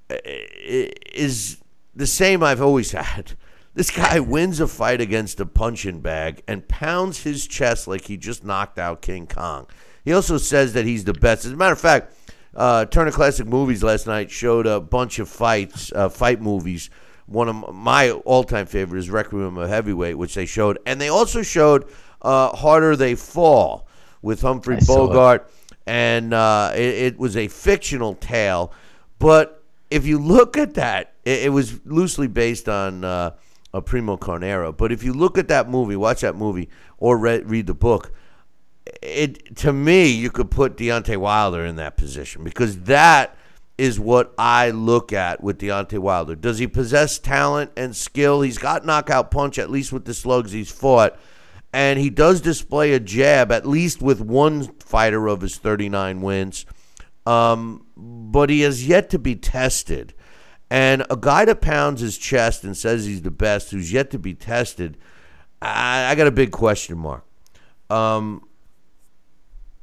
is 0.10 1.58
the 1.96 2.08
same 2.08 2.44
I've 2.44 2.62
always 2.62 2.92
had. 2.94 3.34
This 3.76 3.92
guy 3.92 4.20
wins 4.20 4.60
a 4.60 4.68
fight 4.68 5.00
against 5.00 5.40
a 5.40 5.46
punching 5.46 6.02
bag 6.02 6.42
and 6.48 6.68
pounds 6.68 7.24
his 7.24 7.48
chest 7.48 7.88
like 7.88 8.06
he 8.06 8.18
just 8.18 8.44
knocked 8.44 8.80
out 8.80 9.02
King 9.02 9.28
Kong. 9.28 9.68
He 10.04 10.12
also 10.12 10.38
says 10.38 10.74
that 10.74 10.86
he's 10.86 11.04
the 11.04 11.14
best. 11.14 11.46
As 11.46 11.52
a 11.52 11.56
matter 11.56 11.74
of 11.74 11.80
fact, 11.80 12.14
uh, 12.56 12.86
Turner 12.86 13.12
Classic 13.12 13.46
Movies 13.46 13.84
last 13.84 14.08
night 14.08 14.32
showed 14.32 14.66
a 14.66 14.80
bunch 14.80 15.20
of 15.20 15.30
fights, 15.30 15.92
uh, 15.94 16.10
fight 16.10 16.42
movies. 16.42 16.90
One 17.30 17.48
of 17.48 17.76
my 17.76 18.10
all-time 18.12 18.65
favorite 18.65 18.98
is 18.98 19.10
Requiem 19.10 19.58
of 19.58 19.70
Heavyweight, 19.70 20.18
which 20.18 20.34
they 20.34 20.48
showed, 20.48 20.80
and 20.86 21.00
they 21.00 21.10
also 21.10 21.44
showed 21.44 21.86
uh, 22.24 22.56
Harder 22.56 22.96
They 22.96 23.13
Fall 23.13 23.88
with 24.24 24.42
Humphrey 24.42 24.78
I. 24.78 24.80
Bogart, 24.80 25.52
and 25.86 26.34
uh, 26.34 26.72
it, 26.76 26.96
it 26.96 27.20
was 27.20 27.38
a 27.38 27.48
fictional 27.48 28.15
tale. 28.15 28.74
But 29.20 29.63
if 29.92 30.08
you 30.08 30.18
look 30.18 30.58
at 30.58 30.74
that, 30.74 31.13
it, 31.24 31.44
it 31.44 31.50
was 31.50 31.86
loosely 31.86 32.28
based 32.28 32.68
on 32.68 33.04
uh, 33.04 33.32
a 33.74 33.82
Primo 33.82 34.18
Carnera. 34.18 34.72
But 34.72 34.92
if 34.92 35.04
you 35.04 35.13
look 35.13 35.38
at 35.38 35.48
that 35.50 35.70
movie, 35.70 35.96
watch 35.96 36.22
that 36.22 36.36
movie, 36.36 36.70
or 36.98 37.18
read, 37.18 37.48
read 37.50 37.68
the 37.68 37.76
book, 37.76 38.12
it 39.04 39.56
to 39.58 39.72
me, 39.72 40.08
you 40.08 40.32
could 40.32 40.50
put 40.50 40.78
Deontay 40.78 41.18
Wilder 41.18 41.63
in 41.63 41.76
that 41.76 41.96
position 41.96 42.44
because 42.44 42.80
that 42.82 43.36
is 43.80 43.98
what 43.98 44.34
I 44.38 44.72
look 44.72 45.13
at 45.13 45.42
with 45.42 45.60
Deontay 45.60 46.00
Wilder. 46.00 46.36
Does 46.36 46.60
he 46.60 46.68
possess 46.68 47.18
talent 47.18 47.72
and 47.78 47.96
skill? 47.96 48.42
He's 48.42 48.58
got 48.58 48.86
knockout 48.86 49.32
punch, 49.32 49.58
at 49.58 49.72
least 49.72 49.94
with 49.94 50.04
the 50.04 50.13
slugs 50.13 50.52
he's 50.52 50.70
fought. 50.70 51.18
And 51.72 51.98
he 51.98 52.10
does 52.10 52.42
display 52.42 52.92
a 52.92 53.00
jab, 53.00 53.54
at 53.54 53.65
least 53.65 54.02
with 54.02 54.20
one 54.20 54.63
fighter 54.80 55.28
of 55.28 55.39
his 55.39 55.56
39 55.58 56.20
wins. 56.20 56.65
Um, 57.26 57.86
but 57.96 58.50
he 58.50 58.62
has 58.62 58.86
yet 58.86 59.10
to 59.12 59.20
be 59.20 59.38
tested. 59.38 60.13
And 60.70 61.06
a 61.10 61.15
guy 61.15 61.46
that 61.46 61.62
pounds 61.62 62.02
his 62.02 62.18
chest 62.18 62.65
and 62.65 62.76
says 62.76 63.06
he's 63.06 63.22
the 63.22 63.32
best, 63.32 63.72
who's 63.72 63.94
yet 63.94 64.12
to 64.12 64.20
be 64.20 64.34
tested, 64.34 64.98
I, 65.62 66.08
I 66.12 66.15
got 66.15 66.28
a 66.28 66.32
big 66.32 66.52
question 66.52 66.98
mark. 66.98 67.24
Um, 67.89 68.44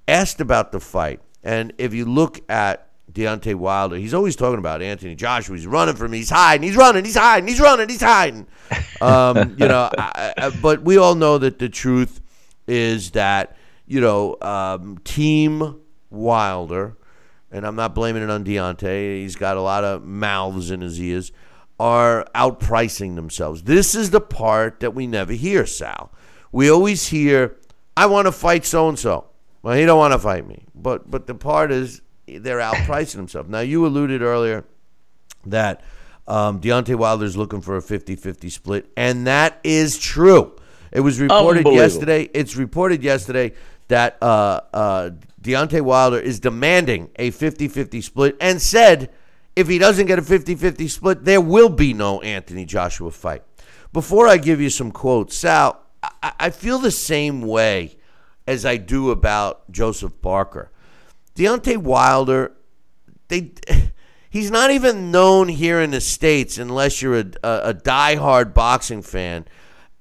asked 0.07 0.43
about 0.43 0.73
the 0.73 0.81
fight, 0.81 1.23
and 1.43 1.73
if 1.79 1.95
you 1.95 2.05
look 2.05 2.41
at 2.51 2.86
Deontay 3.17 3.55
Wilder, 3.55 3.97
he's 3.97 4.13
always 4.13 4.37
talking 4.37 4.59
about 4.59 4.83
Anthony 4.83 5.15
Joshua. 5.15 5.57
He's 5.57 5.67
running 5.67 5.97
from 5.97 6.11
me. 6.11 6.19
He's 6.19 6.29
hiding. 6.29 6.63
He's 6.63 6.77
running. 6.77 7.03
He's 7.03 7.17
hiding. 7.17 7.49
He's 7.49 7.59
running. 7.59 7.89
He's 7.89 8.03
hiding. 8.03 8.47
Um, 9.01 9.57
you 9.59 9.67
know, 9.67 9.89
I, 9.97 10.35
I, 10.37 10.51
but 10.51 10.83
we 10.83 10.99
all 10.99 11.15
know 11.15 11.39
that 11.39 11.59
the 11.59 11.71
truth 11.71 12.21
is 12.69 13.13
that 13.13 13.57
you 13.87 14.03
know 14.03 14.37
um, 14.43 14.99
Team 14.99 15.81
Wilder, 16.11 16.99
and 17.51 17.67
I'm 17.67 17.75
not 17.75 17.95
blaming 17.95 18.23
it 18.23 18.29
on 18.29 18.45
Deontay. 18.45 19.23
He's 19.23 19.37
got 19.37 19.57
a 19.57 19.63
lot 19.63 19.83
of 19.83 20.03
mouths 20.05 20.71
in 20.71 20.83
his 20.83 21.01
ears. 21.01 21.33
Are 21.81 22.27
outpricing 22.35 23.17
themselves. 23.17 23.63
This 23.63 23.95
is 23.95 24.11
the 24.11 24.21
part 24.21 24.81
that 24.81 24.95
we 24.95 25.07
never 25.07 25.33
hear, 25.33 25.65
Sal. 25.65 26.11
We 26.53 26.71
always 26.71 27.09
hear, 27.09 27.57
"I 27.97 28.05
want 28.07 28.27
to 28.27 28.33
fight 28.33 28.67
so 28.67 28.91
and 28.91 28.99
so." 28.99 29.27
Well, 29.63 29.75
he 29.75 29.85
don't 29.85 29.99
want 29.99 30.13
to 30.13 30.19
fight 30.19 30.47
me. 30.47 30.65
But 30.75 31.11
but 31.11 31.27
the 31.27 31.35
part 31.35 31.73
is 31.73 32.03
they're 32.27 32.59
outpricing 32.59 33.17
themselves. 33.17 33.49
Now 33.49 33.61
you 33.61 33.87
alluded 33.87 34.23
earlier 34.23 34.65
that 35.47 35.83
um, 36.27 36.61
Deontay 36.61 36.97
Wilder's 36.97 37.37
looking 37.37 37.61
for 37.61 37.77
a 37.77 37.81
50-50 37.81 38.51
split, 38.51 38.91
and 38.97 39.27
that 39.27 39.59
is 39.63 39.99
true. 39.99 40.57
It 40.93 41.01
was 41.01 41.21
reported 41.21 41.67
yesterday. 41.67 42.29
It's 42.33 42.57
reported 42.57 43.03
yesterday 43.03 43.53
that 43.89 44.17
uh, 44.23 44.61
uh, 44.73 45.11
Deontay 45.41 45.81
Wilder 45.83 46.19
is 46.19 46.41
demanding 46.41 47.11
a 47.17 47.31
50-50 47.31 48.03
split 48.03 48.37
and 48.41 48.61
said 48.61 49.11
if 49.55 49.69
he 49.69 49.79
doesn't 49.79 50.07
get 50.07 50.19
a 50.19 50.23
50-50 50.23 50.91
split, 50.91 51.25
there 51.25 51.41
will 51.41 51.69
be 51.69 51.95
no 51.95 52.21
Anthony 52.21 52.65
Joshua 52.65 53.11
fight. 53.11 53.43
Before 53.93 54.29
I 54.29 54.37
give 54.37 54.61
you 54.61 54.69
some 54.69 54.91
quotes, 54.91 55.37
Sal, 55.37 55.81
I, 56.03 56.33
I 56.39 56.51
feel 56.51 56.79
the 56.79 56.91
same 56.91 57.41
way 57.41 57.97
as 58.47 58.67
I 58.67 58.77
do 58.77 59.11
about 59.11 59.71
Joseph 59.71 60.21
Parker. 60.21 60.71
Deontay 61.37 61.77
Wilder, 61.77 62.53
they 63.29 63.53
he's 64.31 64.51
not 64.51 64.71
even 64.71 65.11
known 65.11 65.49
here 65.49 65.81
in 65.81 65.91
the 65.91 66.01
states 66.01 66.59
unless 66.59 67.01
you're 67.01 67.21
a, 67.21 67.27
a, 67.45 67.61
a 67.65 67.75
diehard 67.75 68.55
boxing 68.55 69.03
fan, 69.03 69.45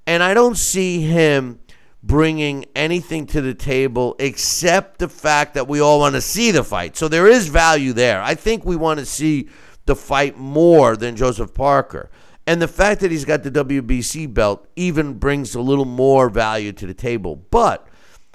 and 0.08 0.24
I 0.24 0.34
don't 0.34 0.58
see 0.58 1.02
him 1.02 1.60
bringing 2.02 2.66
anything 2.76 3.26
to 3.26 3.42
the 3.42 3.54
table 3.54 4.16
except 4.20 5.00
the 5.00 5.10
fact 5.10 5.56
that 5.56 5.68
we 5.68 5.82
all 5.82 6.00
want 6.00 6.16
to 6.16 6.22
see 6.22 6.52
the 6.52 6.64
fight. 6.64 6.96
So 6.96 7.08
there 7.08 7.28
is 7.28 7.48
value 7.48 7.94
there. 7.94 8.22
I 8.22 8.36
think 8.36 8.64
we 8.64 8.76
want 8.76 9.00
to 9.00 9.06
see 9.06 9.50
the 9.86 9.96
fight 9.96 10.38
more 10.38 10.96
than 10.96 11.16
Joseph 11.16 11.54
Parker. 11.54 12.12
And 12.48 12.62
the 12.62 12.68
fact 12.68 13.02
that 13.02 13.10
he's 13.10 13.26
got 13.26 13.42
the 13.42 13.50
WBC 13.50 14.32
belt 14.32 14.68
even 14.76 15.16
brings 15.16 15.56
a 15.56 15.62
little 15.62 15.86
more 15.86 16.30
value 16.30 16.72
to 16.74 16.86
the 16.86 16.94
table. 16.94 17.36
But 17.36 17.88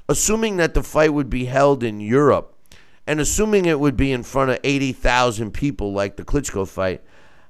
assuming 0.09 0.57
that 0.57 0.75
the 0.75 0.83
fight 0.83 1.15
would 1.15 1.31
be 1.31 1.45
held 1.45 1.85
in 1.85 2.01
Europe 2.01 2.57
and 3.11 3.19
assuming 3.19 3.65
it 3.65 3.81
would 3.81 3.97
be 3.97 4.13
in 4.13 4.23
front 4.23 4.53
of 4.53 4.61
80,000 4.63 5.51
people 5.51 5.93
like 5.93 6.15
the 6.15 6.25
Klitschko 6.25 6.69
fight, 6.69 7.03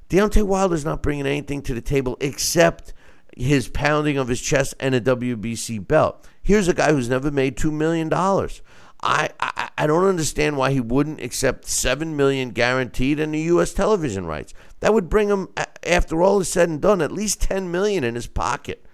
Deontay 0.08 0.42
Wilder's 0.42 0.86
not 0.86 1.02
bringing 1.02 1.26
anything 1.26 1.60
to 1.60 1.74
the 1.74 1.82
table 1.82 2.16
except 2.18 2.94
his 3.36 3.68
pounding 3.68 4.16
of 4.16 4.28
his 4.28 4.40
chest 4.40 4.74
and 4.80 4.94
a 4.94 5.02
WBC 5.02 5.86
belt. 5.86 6.26
Here's 6.42 6.66
a 6.66 6.72
guy 6.72 6.92
who's 6.92 7.10
never 7.10 7.30
made 7.30 7.58
$2 7.58 7.70
million. 7.70 8.10
I, 8.10 9.28
I, 9.38 9.68
I 9.76 9.86
don't 9.86 10.06
understand 10.06 10.56
why 10.56 10.72
he 10.72 10.80
wouldn't 10.80 11.20
accept 11.20 11.66
7 11.66 12.16
million 12.16 12.52
guaranteed 12.52 13.20
and 13.20 13.34
the 13.34 13.40
U.S. 13.40 13.74
television 13.74 14.24
rights. 14.24 14.54
That 14.80 14.94
would 14.94 15.10
bring 15.10 15.28
him, 15.28 15.48
after 15.82 16.22
all 16.22 16.40
is 16.40 16.48
said 16.48 16.70
and 16.70 16.80
done, 16.80 17.02
at 17.02 17.12
least 17.12 17.42
10 17.42 17.70
million 17.70 18.02
in 18.02 18.14
his 18.14 18.28
pocket. 18.28 18.86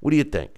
What 0.00 0.10
do 0.10 0.16
you 0.16 0.24
think? 0.24 0.50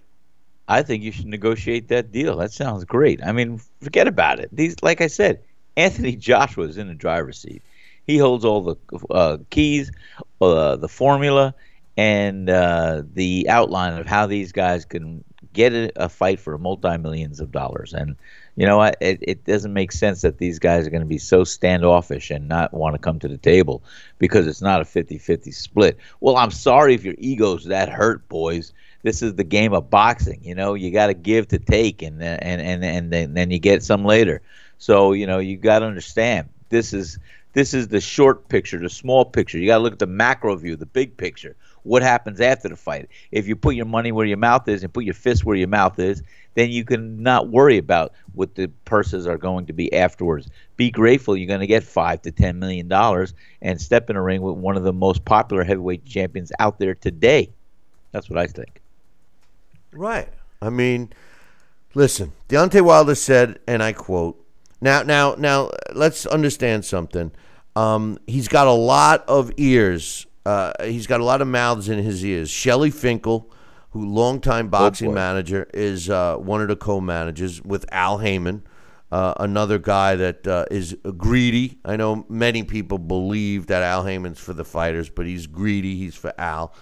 I 0.69 0.83
think 0.83 1.03
you 1.03 1.13
should 1.13 1.27
negotiate 1.27 1.89
that 1.89 2.13
deal. 2.13 2.39
That 2.39 2.53
sounds 2.53 2.87
great. 2.87 3.21
I 3.23 3.33
mean, 3.33 3.61
forget 3.83 4.07
about 4.07 4.41
it. 4.41 4.49
These, 4.51 4.77
like 4.83 5.03
I 5.03 5.09
said, 5.09 5.43
Anthony 5.77 6.17
Joshua 6.17 6.67
is 6.67 6.79
in 6.79 6.89
the 6.89 6.95
driver's 6.95 7.39
seat. 7.39 7.63
He 8.07 8.19
holds 8.19 8.45
all 8.45 8.61
the 8.63 8.77
uh, 9.11 9.39
keys, 9.51 9.93
uh, 10.41 10.77
the 10.77 10.89
formula, 10.89 11.55
and 11.97 12.49
uh, 12.49 13.03
the 13.15 13.49
outline 13.49 13.99
of 13.99 14.07
how 14.07 14.27
these 14.27 14.53
guys 14.53 14.85
can 14.85 15.23
get 15.53 15.73
a, 15.73 15.93
a 15.97 16.09
fight 16.09 16.41
for 16.41 16.57
multi 16.59 16.97
millions 16.97 17.41
of 17.41 17.53
dollars. 17.53 17.93
And 17.93 18.17
you 18.57 18.67
know? 18.67 18.83
It, 18.83 18.97
it 19.01 19.45
doesn't 19.45 19.73
make 19.73 19.93
sense 19.93 20.23
that 20.23 20.39
these 20.39 20.59
guys 20.59 20.87
are 20.87 20.91
going 20.91 21.03
to 21.03 21.07
be 21.07 21.19
so 21.19 21.45
standoffish 21.45 22.31
and 22.31 22.49
not 22.49 22.75
want 22.75 22.95
to 22.95 22.99
come 22.99 23.19
to 23.21 23.29
the 23.29 23.39
table 23.39 23.83
because 24.19 24.47
it's 24.47 24.63
not 24.63 24.81
a 24.81 24.85
50 24.85 25.19
50 25.19 25.53
split. 25.53 25.99
Well, 26.21 26.37
I'm 26.37 26.51
sorry 26.51 26.95
if 26.95 27.05
your 27.05 27.15
ego's 27.19 27.65
that 27.67 27.89
hurt, 27.89 28.29
boys 28.29 28.73
this 29.03 29.23
is 29.23 29.35
the 29.35 29.45
game 29.45 29.73
of 29.73 29.91
boxing. 29.91 30.41
You 30.43 30.55
know, 30.55 30.75
you 30.75 30.91
got 30.91 31.07
to 31.07 31.15
give 31.15 31.49
to 31.49 31.59
take, 31.59 32.03
and 32.03 32.23
and 32.23 32.61
and 32.61 32.85
and 32.85 33.13
then, 33.13 33.35
then 33.35 33.51
you 33.51 33.59
get 33.59 33.83
some 33.83 34.05
later. 34.05 34.43
So 34.81 35.13
you 35.13 35.27
know, 35.27 35.39
you 35.39 35.57
got 35.57 35.81
to 35.81 35.87
understand 35.87 36.49
this 36.71 36.93
is 36.93 37.19
this 37.53 37.75
is 37.75 37.89
the 37.89 38.01
short 38.01 38.49
picture, 38.49 38.79
the 38.79 38.89
small 38.89 39.25
picture. 39.25 39.59
You 39.59 39.67
got 39.67 39.79
to 39.79 39.83
look 39.83 39.93
at 39.93 39.99
the 39.99 40.07
macro 40.07 40.57
view, 40.57 40.75
the 40.75 40.87
big 40.87 41.17
picture. 41.17 41.55
What 41.83 42.03
happens 42.03 42.41
after 42.41 42.69
the 42.69 42.77
fight? 42.77 43.09
If 43.31 43.47
you 43.47 43.57
put 43.57 43.75
your 43.75 43.87
money 43.87 44.11
where 44.11 44.27
your 44.27 44.37
mouth 44.37 44.69
is 44.69 44.83
and 44.83 44.93
put 44.93 45.05
your 45.05 45.15
fist 45.15 45.45
where 45.45 45.57
your 45.57 45.69
mouth 45.69 45.99
is, 45.99 46.23
then 46.55 46.71
you 46.71 46.85
can 46.85 47.23
not 47.23 47.49
worry 47.49 47.79
about 47.79 48.13
what 48.35 48.55
the 48.55 48.69
purses 48.85 49.27
are 49.27 49.39
going 49.39 49.67
to 49.67 49.73
be 49.73 49.93
afterwards. 49.93 50.49
Be 50.77 50.91
grateful 50.91 51.37
you're 51.37 51.47
going 51.47 51.61
to 51.61 51.67
get 51.67 51.83
five 51.83 52.23
to 52.23 52.31
ten 52.31 52.59
million 52.59 52.89
dollars 52.89 53.35
and 53.63 53.81
step 53.81 54.11
in 54.11 54.17
a 54.17 54.23
ring 54.23 54.43
with 54.43 54.57
one 54.57 54.77
of 54.77 54.83
the 54.83 54.93
most 54.93 55.25
popular 55.25 55.63
heavyweight 55.65 56.05
champions 56.05 56.53
out 56.59 56.79
there 56.79 56.95
today. 56.95 57.51
That's 58.13 58.31
what 58.31 58.39
I 58.39 58.47
think. 58.47 58.81
Right. 59.93 60.29
I 60.63 60.71
mean, 60.71 61.13
listen, 61.95 62.33
Deontay 62.49 62.83
Wilder 62.83 63.15
said, 63.15 63.59
and 63.67 63.83
I 63.83 63.93
quote, 63.93 64.41
now, 64.81 65.03
now, 65.03 65.35
now, 65.37 65.71
let's 65.93 66.27
understand 66.27 66.85
something. 66.85 67.33
Um, 67.77 68.19
he's 68.27 68.49
got 68.49 68.67
a 68.67 68.73
lot 68.73 69.25
of 69.29 69.53
ears. 69.57 70.27
Uh, 70.45 70.73
he's 70.85 71.07
got 71.07 71.21
a 71.21 71.25
lot 71.25 71.43
of 71.43 71.49
mouths 71.49 71.89
in 71.89 71.99
his 72.03 72.25
ears. 72.25 72.51
Shelly 72.51 72.91
Finkel, 72.91 73.53
who 73.91 74.07
longtime 74.07 74.69
boxing 74.69 75.11
boy. 75.11 75.15
manager, 75.15 75.69
is 75.75 76.09
uh, 76.09 76.37
one 76.37 76.63
of 76.63 76.69
the 76.69 76.77
co-managers 76.77 77.63
with 77.63 77.85
Al 77.93 78.19
Haymon, 78.19 78.63
uh, 79.13 79.35
another 79.39 79.79
guy 79.79 80.17
that 80.17 80.47
uh, 80.47 80.65
is 80.71 80.97
greedy. 81.17 81.79
I 81.85 81.97
know 81.97 82.25
many 82.29 82.63
people 82.63 82.99
believe 82.99 83.67
that 83.67 83.83
Al 83.83 84.05
Haymon's 84.05 84.41
for 84.41 84.53
the 84.53 84.65
fighters, 84.65 85.11
but 85.11 85.27
he's 85.27 85.47
greedy. 85.47 85.97
He's 85.97 86.15
for 86.15 86.33
Al, 86.39 86.73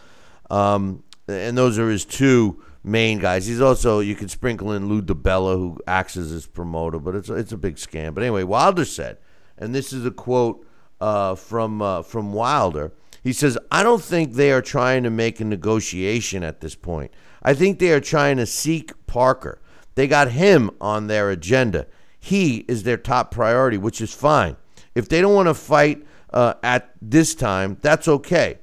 um, 0.51 1.03
and 1.27 1.59
those 1.59 1.79
are 1.79 1.89
his 1.91 2.05
two 2.05 2.63
main 2.83 3.19
guys. 3.19 3.47
He's 3.47 3.61
also 3.61 4.01
you 4.01 4.15
can 4.15 4.29
sprinkle 4.29 4.73
in 4.73 4.89
Lou 4.89 5.03
DiBella, 5.03 5.55
who 5.55 5.79
acts 5.87 6.17
as 6.17 6.31
his 6.31 6.47
promoter, 6.47 6.99
but 6.99 7.15
it's 7.15 7.29
it's 7.29 7.53
a 7.53 7.57
big 7.57 7.77
scam. 7.77 8.15
But 8.15 8.23
anyway, 8.23 8.45
Wilder 8.45 8.85
said, 8.85 9.19
and 9.57 9.75
this 9.75 9.93
is 9.93 10.05
a 10.07 10.11
quote 10.11 10.67
uh, 11.01 11.35
from 11.35 11.83
uh, 11.83 12.03
from 12.03 12.33
Wilder. 12.33 12.93
He 13.23 13.33
says, 13.33 13.59
"I 13.71 13.83
don't 13.83 14.03
think 14.03 14.33
they 14.33 14.53
are 14.53 14.63
trying 14.63 15.03
to 15.03 15.11
make 15.11 15.41
a 15.41 15.45
negotiation 15.45 16.43
at 16.43 16.61
this 16.61 16.75
point. 16.75 17.13
I 17.43 17.55
think 17.55 17.79
they 17.79 17.93
are 17.93 18.01
trying 18.01 18.37
to 18.39 18.47
seek 18.47 18.93
Parker. 19.07 19.61
They 19.95 20.07
got 20.07 20.31
him 20.31 20.71
on 20.81 21.07
their 21.07 21.31
agenda. 21.31 21.87
He 22.19 22.59
is 22.69 22.83
their 22.83 22.97
top 22.97 23.31
priority, 23.31 23.79
which 23.79 24.01
is 24.01 24.13
fine. 24.15 24.57
If 24.95 25.09
they 25.09 25.21
don't 25.21 25.35
want 25.35 25.49
to 25.49 25.55
fight 25.55 26.05
uh, 26.33 26.55
at 26.63 26.93
this 27.01 27.35
time, 27.35 27.79
that's 27.81 28.09
okay." 28.09 28.59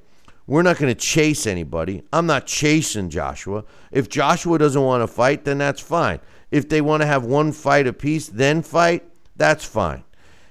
We're 0.46 0.62
not 0.62 0.78
going 0.78 0.94
to 0.94 1.00
chase 1.00 1.46
anybody. 1.46 2.02
I'm 2.12 2.26
not 2.26 2.46
chasing 2.46 3.10
Joshua. 3.10 3.64
If 3.90 4.08
Joshua 4.08 4.58
doesn't 4.58 4.80
want 4.80 5.02
to 5.02 5.08
fight, 5.08 5.44
then 5.44 5.58
that's 5.58 5.80
fine. 5.80 6.20
If 6.50 6.68
they 6.68 6.80
want 6.80 7.02
to 7.02 7.06
have 7.06 7.24
one 7.24 7.52
fight 7.52 7.86
apiece, 7.86 8.28
then 8.28 8.62
fight, 8.62 9.02
that's 9.34 9.64
fine. 9.64 10.04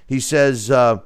He 0.06 0.20
says 0.20 0.70
uh, 0.70 0.98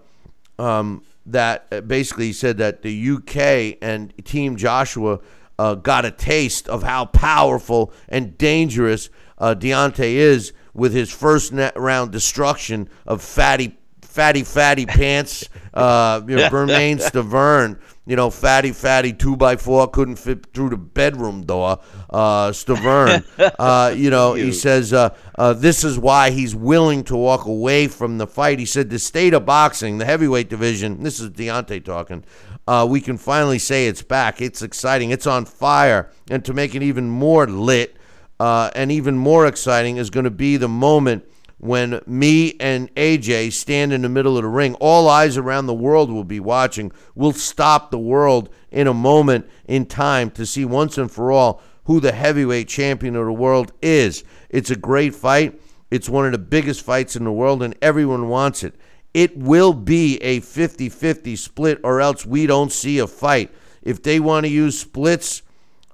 um, 0.58 1.04
that 1.26 1.66
uh, 1.70 1.80
basically 1.82 2.26
he 2.26 2.32
said 2.32 2.58
that 2.58 2.82
the 2.82 3.10
UK 3.10 3.78
and 3.80 4.12
Team 4.24 4.56
Joshua 4.56 5.20
uh, 5.58 5.74
got 5.74 6.04
a 6.04 6.10
taste 6.10 6.68
of 6.68 6.82
how 6.82 7.04
powerful 7.04 7.92
and 8.08 8.36
dangerous 8.36 9.08
uh, 9.38 9.54
Deontay 9.54 10.14
is 10.14 10.52
with 10.74 10.92
his 10.92 11.12
first 11.12 11.52
round 11.76 12.10
destruction 12.12 12.88
of 13.06 13.22
fatty, 13.22 13.76
fatty, 14.10 14.42
fatty 14.42 14.86
pants, 14.86 15.48
uh, 15.72 16.20
you 16.26 16.36
know, 16.36 16.48
Bermain 16.50 16.98
Stiverne 16.98 17.78
you 18.10 18.16
know, 18.16 18.28
fatty, 18.28 18.72
fatty, 18.72 19.12
two 19.12 19.36
by 19.36 19.54
four, 19.54 19.86
couldn't 19.86 20.16
fit 20.16 20.52
through 20.52 20.70
the 20.70 20.76
bedroom 20.76 21.44
door. 21.44 21.78
Uh, 22.08 22.50
Stavern, 22.50 23.24
uh, 23.58 23.94
you 23.96 24.10
know, 24.10 24.34
he 24.34 24.50
says 24.50 24.92
uh, 24.92 25.14
uh, 25.38 25.52
this 25.52 25.84
is 25.84 25.96
why 25.96 26.30
he's 26.30 26.52
willing 26.52 27.04
to 27.04 27.16
walk 27.16 27.44
away 27.44 27.86
from 27.86 28.18
the 28.18 28.26
fight. 28.26 28.58
He 28.58 28.66
said 28.66 28.90
the 28.90 28.98
state 28.98 29.32
of 29.32 29.46
boxing, 29.46 29.98
the 29.98 30.06
heavyweight 30.06 30.48
division, 30.48 31.04
this 31.04 31.20
is 31.20 31.30
Deontay 31.30 31.84
talking, 31.84 32.24
uh, 32.66 32.84
we 32.90 33.00
can 33.00 33.16
finally 33.16 33.60
say 33.60 33.86
it's 33.86 34.02
back. 34.02 34.40
It's 34.40 34.60
exciting. 34.60 35.10
It's 35.10 35.28
on 35.28 35.44
fire. 35.44 36.10
And 36.28 36.44
to 36.46 36.52
make 36.52 36.74
it 36.74 36.82
even 36.82 37.08
more 37.08 37.46
lit 37.46 37.96
uh, 38.40 38.72
and 38.74 38.90
even 38.90 39.16
more 39.18 39.46
exciting 39.46 39.98
is 39.98 40.10
going 40.10 40.24
to 40.24 40.30
be 40.30 40.56
the 40.56 40.68
moment– 40.68 41.26
when 41.60 42.00
me 42.06 42.56
and 42.58 42.92
AJ 42.94 43.52
stand 43.52 43.92
in 43.92 44.02
the 44.02 44.08
middle 44.08 44.36
of 44.36 44.42
the 44.42 44.48
ring. 44.48 44.74
All 44.76 45.08
eyes 45.08 45.36
around 45.36 45.66
the 45.66 45.74
world 45.74 46.10
will 46.10 46.24
be 46.24 46.40
watching. 46.40 46.90
We'll 47.14 47.32
stop 47.32 47.90
the 47.90 47.98
world 47.98 48.48
in 48.70 48.86
a 48.86 48.94
moment 48.94 49.48
in 49.66 49.84
time 49.84 50.30
to 50.32 50.46
see 50.46 50.64
once 50.64 50.96
and 50.96 51.10
for 51.10 51.30
all 51.30 51.62
who 51.84 52.00
the 52.00 52.12
heavyweight 52.12 52.68
champion 52.68 53.14
of 53.14 53.26
the 53.26 53.32
world 53.32 53.72
is. 53.82 54.24
It's 54.48 54.70
a 54.70 54.76
great 54.76 55.14
fight. 55.14 55.60
It's 55.90 56.08
one 56.08 56.24
of 56.24 56.32
the 56.32 56.38
biggest 56.38 56.82
fights 56.82 57.16
in 57.16 57.24
the 57.24 57.32
world, 57.32 57.62
and 57.62 57.74
everyone 57.82 58.28
wants 58.28 58.62
it. 58.62 58.74
It 59.12 59.36
will 59.36 59.74
be 59.74 60.18
a 60.18 60.40
50 60.40 60.88
50 60.88 61.36
split, 61.36 61.80
or 61.82 62.00
else 62.00 62.24
we 62.24 62.46
don't 62.46 62.70
see 62.70 63.00
a 63.00 63.06
fight. 63.06 63.52
If 63.82 64.02
they 64.02 64.20
want 64.20 64.46
to 64.46 64.50
use 64.50 64.78
splits, 64.78 65.42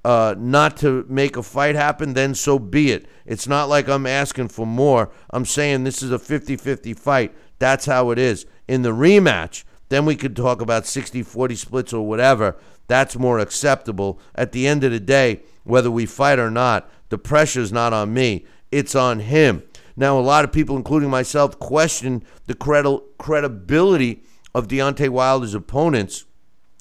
uh, 0.04 0.34
not 0.38 0.76
to 0.78 1.04
make 1.08 1.36
a 1.36 1.42
fight 1.42 1.74
happen, 1.74 2.12
then 2.12 2.34
so 2.34 2.58
be 2.58 2.92
it. 2.92 3.06
It's 3.26 3.48
not 3.48 3.68
like 3.68 3.88
I'm 3.88 4.06
asking 4.06 4.48
for 4.48 4.66
more. 4.66 5.10
I'm 5.30 5.44
saying 5.44 5.84
this 5.84 6.02
is 6.02 6.10
a 6.10 6.18
50 6.18 6.56
50 6.56 6.94
fight. 6.94 7.34
That's 7.58 7.86
how 7.86 8.10
it 8.10 8.18
is. 8.18 8.46
In 8.68 8.82
the 8.82 8.90
rematch, 8.90 9.64
then 9.88 10.04
we 10.04 10.16
could 10.16 10.36
talk 10.36 10.60
about 10.60 10.86
60 10.86 11.22
40 11.22 11.54
splits 11.56 11.92
or 11.92 12.06
whatever. 12.06 12.56
That's 12.86 13.18
more 13.18 13.38
acceptable. 13.38 14.20
At 14.34 14.52
the 14.52 14.66
end 14.66 14.84
of 14.84 14.92
the 14.92 15.00
day, 15.00 15.42
whether 15.64 15.90
we 15.90 16.06
fight 16.06 16.38
or 16.38 16.50
not, 16.50 16.88
the 17.08 17.18
pressure's 17.18 17.72
not 17.72 17.92
on 17.92 18.14
me, 18.14 18.46
it's 18.70 18.94
on 18.94 19.20
him. 19.20 19.62
Now, 19.96 20.18
a 20.18 20.20
lot 20.20 20.44
of 20.44 20.52
people, 20.52 20.76
including 20.76 21.08
myself, 21.08 21.58
question 21.58 22.22
the 22.46 22.54
credi- 22.54 23.00
credibility 23.18 24.22
of 24.54 24.68
Deontay 24.68 25.08
Wilder's 25.08 25.54
opponents 25.54 26.25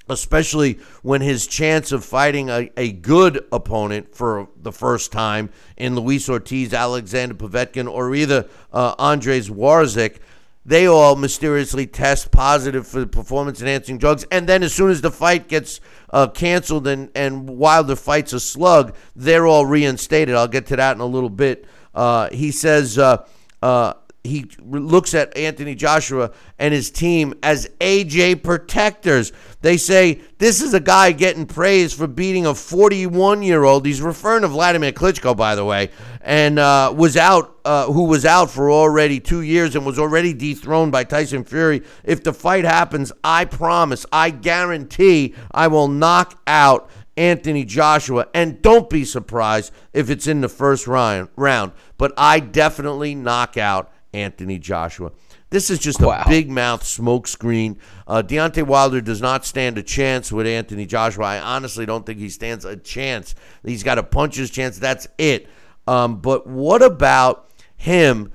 especially 0.09 0.79
when 1.01 1.21
his 1.21 1.47
chance 1.47 1.91
of 1.91 2.05
fighting 2.05 2.49
a, 2.49 2.69
a 2.77 2.91
good 2.91 3.45
opponent 3.51 4.13
for 4.13 4.49
the 4.61 4.71
first 4.71 5.11
time 5.11 5.49
in 5.77 5.95
Luis 5.95 6.29
Ortiz, 6.29 6.73
Alexander 6.73 7.35
Povetkin, 7.35 7.89
or 7.89 8.13
either 8.13 8.47
uh, 8.71 8.95
Andrzej 8.95 9.49
Wawrzyk, 9.49 10.17
they 10.65 10.87
all 10.87 11.15
mysteriously 11.15 11.85
test 11.85 12.31
positive 12.31 12.87
for 12.87 13.05
performance 13.05 13.61
enhancing 13.61 13.99
drugs. 13.99 14.25
And 14.31 14.47
then 14.47 14.63
as 14.63 14.73
soon 14.73 14.89
as 14.89 15.01
the 15.01 15.11
fight 15.11 15.47
gets 15.47 15.79
uh, 16.09 16.27
canceled 16.27 16.87
and, 16.87 17.11
and 17.13 17.47
Wilder 17.47 17.95
fights 17.95 18.33
a 18.33 18.39
slug, 18.39 18.95
they're 19.15 19.45
all 19.45 19.65
reinstated. 19.65 20.33
I'll 20.33 20.47
get 20.47 20.65
to 20.67 20.75
that 20.75 20.95
in 20.95 21.01
a 21.01 21.05
little 21.05 21.29
bit. 21.29 21.67
Uh, 21.93 22.29
he 22.31 22.51
says, 22.51 22.97
uh, 22.97 23.25
uh 23.61 23.93
he 24.25 24.49
looks 24.59 25.13
at 25.13 25.35
Anthony 25.37 25.75
Joshua 25.75 26.31
and 26.59 26.73
his 26.73 26.91
team 26.91 27.33
as 27.43 27.69
AJ 27.79 28.43
protectors. 28.43 29.31
They 29.61 29.77
say 29.77 30.21
this 30.37 30.61
is 30.61 30.73
a 30.73 30.79
guy 30.79 31.11
getting 31.11 31.45
praise 31.45 31.93
for 31.93 32.07
beating 32.07 32.45
a 32.45 32.53
41 32.53 33.43
year 33.43 33.63
old. 33.63 33.85
He's 33.85 34.01
referring 34.01 34.41
to 34.41 34.47
Vladimir 34.47 34.91
Klitschko, 34.91 35.35
by 35.35 35.55
the 35.55 35.65
way, 35.65 35.89
and 36.21 36.59
uh, 36.59 36.93
was 36.95 37.17
out, 37.17 37.57
uh, 37.65 37.85
who 37.91 38.05
was 38.05 38.25
out 38.25 38.51
for 38.51 38.69
already 38.69 39.19
two 39.19 39.41
years 39.41 39.75
and 39.75 39.85
was 39.85 39.99
already 39.99 40.33
dethroned 40.33 40.91
by 40.91 41.03
Tyson 41.03 41.43
Fury. 41.43 41.83
If 42.03 42.23
the 42.23 42.33
fight 42.33 42.65
happens, 42.65 43.11
I 43.23 43.45
promise, 43.45 44.05
I 44.11 44.29
guarantee, 44.29 45.35
I 45.51 45.67
will 45.67 45.87
knock 45.87 46.41
out 46.47 46.89
Anthony 47.17 47.65
Joshua. 47.65 48.27
And 48.33 48.61
don't 48.61 48.89
be 48.89 49.05
surprised 49.05 49.71
if 49.93 50.09
it's 50.09 50.27
in 50.27 50.41
the 50.41 50.49
first 50.49 50.87
round. 50.87 51.29
Round, 51.35 51.71
but 51.97 52.13
I 52.17 52.39
definitely 52.39 53.15
knock 53.15 53.57
out 53.57 53.91
Anthony 54.15 54.57
Joshua. 54.57 55.11
This 55.49 55.69
is 55.69 55.79
just 55.79 56.01
wow. 56.01 56.23
a 56.25 56.29
big 56.29 56.49
mouth 56.49 56.83
smokescreen. 56.83 57.77
Uh, 58.07 58.23
Deontay 58.25 58.65
Wilder 58.65 59.01
does 59.01 59.21
not 59.21 59.45
stand 59.45 59.77
a 59.77 59.83
chance 59.83 60.31
with 60.31 60.47
Anthony 60.47 60.85
Joshua. 60.85 61.25
I 61.25 61.39
honestly 61.39 61.85
don't 61.85 62.05
think 62.05 62.19
he 62.19 62.29
stands 62.29 62.65
a 62.65 62.75
chance. 62.75 63.35
He's 63.63 63.83
got 63.83 63.97
a 63.97 64.03
puncher's 64.03 64.49
chance. 64.49 64.79
That's 64.79 65.07
it. 65.17 65.47
Um, 65.87 66.17
but 66.17 66.47
what 66.47 66.81
about 66.81 67.49
him 67.77 68.31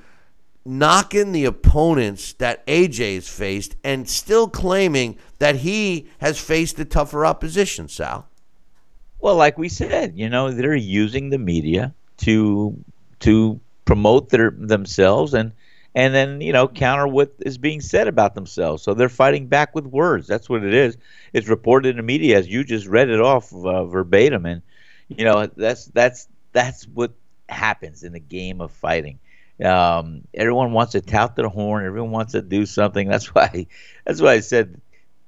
knocking 0.64 1.32
the 1.32 1.46
opponents 1.46 2.34
that 2.34 2.64
AJ 2.66 3.16
has 3.16 3.28
faced 3.28 3.76
and 3.82 4.08
still 4.08 4.48
claiming 4.48 5.18
that 5.38 5.56
he 5.56 6.08
has 6.18 6.38
faced 6.38 6.78
a 6.78 6.84
tougher 6.84 7.26
opposition, 7.26 7.88
Sal? 7.88 8.28
Well, 9.18 9.36
like 9.36 9.58
we 9.58 9.68
said, 9.68 10.16
you 10.16 10.28
know, 10.28 10.50
they're 10.50 10.74
using 10.74 11.30
the 11.30 11.38
media 11.38 11.94
to 12.18 12.76
to 13.20 13.60
promote 13.84 14.28
their 14.28 14.50
themselves 14.52 15.34
and 15.34 15.52
and 15.94 16.14
then 16.14 16.40
you 16.40 16.53
know 16.53 16.68
counter 16.68 17.07
what 17.07 17.33
is 17.40 17.59
being 17.59 17.81
said 17.81 18.09
about 18.09 18.35
themselves. 18.35 18.83
So 18.83 18.94
they're 18.94 19.09
fighting 19.09 19.46
back 19.46 19.74
with 19.74 19.87
words. 19.87 20.26
That's 20.26 20.48
what 20.48 20.64
it 20.64 20.74
is. 20.74 20.96
It's 21.33 21.48
reported 21.48 21.90
in 21.90 21.96
the 21.96 22.03
media 22.03 22.38
as 22.38 22.48
you 22.48 22.64
just 22.64 22.87
read 22.87 23.09
it 23.09 23.20
off 23.20 23.53
uh, 23.53 23.85
verbatim, 23.85 24.46
and 24.46 24.62
you 25.09 25.24
know 25.24 25.46
that's 25.46 25.87
that's 25.87 26.29
that's 26.53 26.87
what 26.87 27.12
happens 27.48 28.05
in 28.05 28.12
the 28.12 28.20
game 28.20 28.61
of 28.61 28.70
fighting. 28.72 29.18
Um, 29.64 30.22
everyone 30.33 30.72
wants 30.72 30.92
to 30.92 31.00
tout 31.00 31.37
their 31.37 31.48
horn. 31.48 31.85
Everyone 31.85 32.11
wants 32.12 32.33
to 32.33 32.42
do 32.42 32.64
something. 32.66 33.09
That's 33.09 33.26
why 33.35 33.66
that's 34.05 34.20
why 34.20 34.33
I 34.33 34.40
said, 34.40 34.81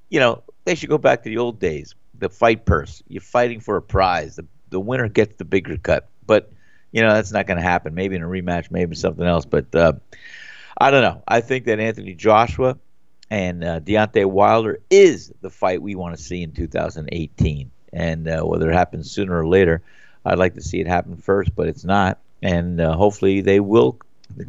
you 0.09 0.19
know, 0.19 0.43
they 0.65 0.75
should 0.75 0.89
go 0.89 0.97
back 0.97 1.23
to 1.23 1.29
the 1.29 1.37
old 1.37 1.59
days. 1.59 1.95
The 2.17 2.29
fight 2.29 2.65
purse. 2.65 3.03
You're 3.07 3.21
fighting 3.21 3.59
for 3.59 3.75
a 3.75 3.81
prize. 3.81 4.37
The 4.37 4.45
the 4.69 4.79
winner 4.79 5.09
gets 5.09 5.35
the 5.35 5.45
bigger 5.45 5.77
cut. 5.77 6.09
But 6.25 6.51
you 6.91 7.01
know 7.01 7.13
that's 7.13 7.31
not 7.31 7.47
going 7.47 7.57
to 7.57 7.63
happen. 7.63 7.93
Maybe 7.93 8.15
in 8.15 8.23
a 8.23 8.27
rematch, 8.27 8.71
maybe 8.71 8.95
something 8.95 9.25
else. 9.25 9.45
But 9.45 9.73
uh, 9.75 9.93
I 10.77 10.91
don't 10.91 11.01
know. 11.01 11.23
I 11.27 11.41
think 11.41 11.65
that 11.65 11.79
Anthony 11.79 12.13
Joshua 12.13 12.77
and 13.29 13.63
uh, 13.63 13.79
Deontay 13.79 14.25
Wilder 14.25 14.79
is 14.89 15.31
the 15.41 15.49
fight 15.49 15.81
we 15.81 15.95
want 15.95 16.15
to 16.15 16.21
see 16.21 16.43
in 16.43 16.51
2018. 16.51 17.71
And 17.91 18.27
uh, 18.27 18.41
whether 18.41 18.69
it 18.69 18.73
happens 18.73 19.11
sooner 19.11 19.37
or 19.37 19.47
later, 19.47 19.81
I'd 20.25 20.39
like 20.39 20.55
to 20.55 20.61
see 20.61 20.79
it 20.79 20.87
happen 20.87 21.17
first, 21.17 21.55
but 21.55 21.67
it's 21.67 21.83
not. 21.83 22.19
And 22.41 22.81
uh, 22.81 22.95
hopefully 22.95 23.41
they 23.41 23.59
will 23.59 23.99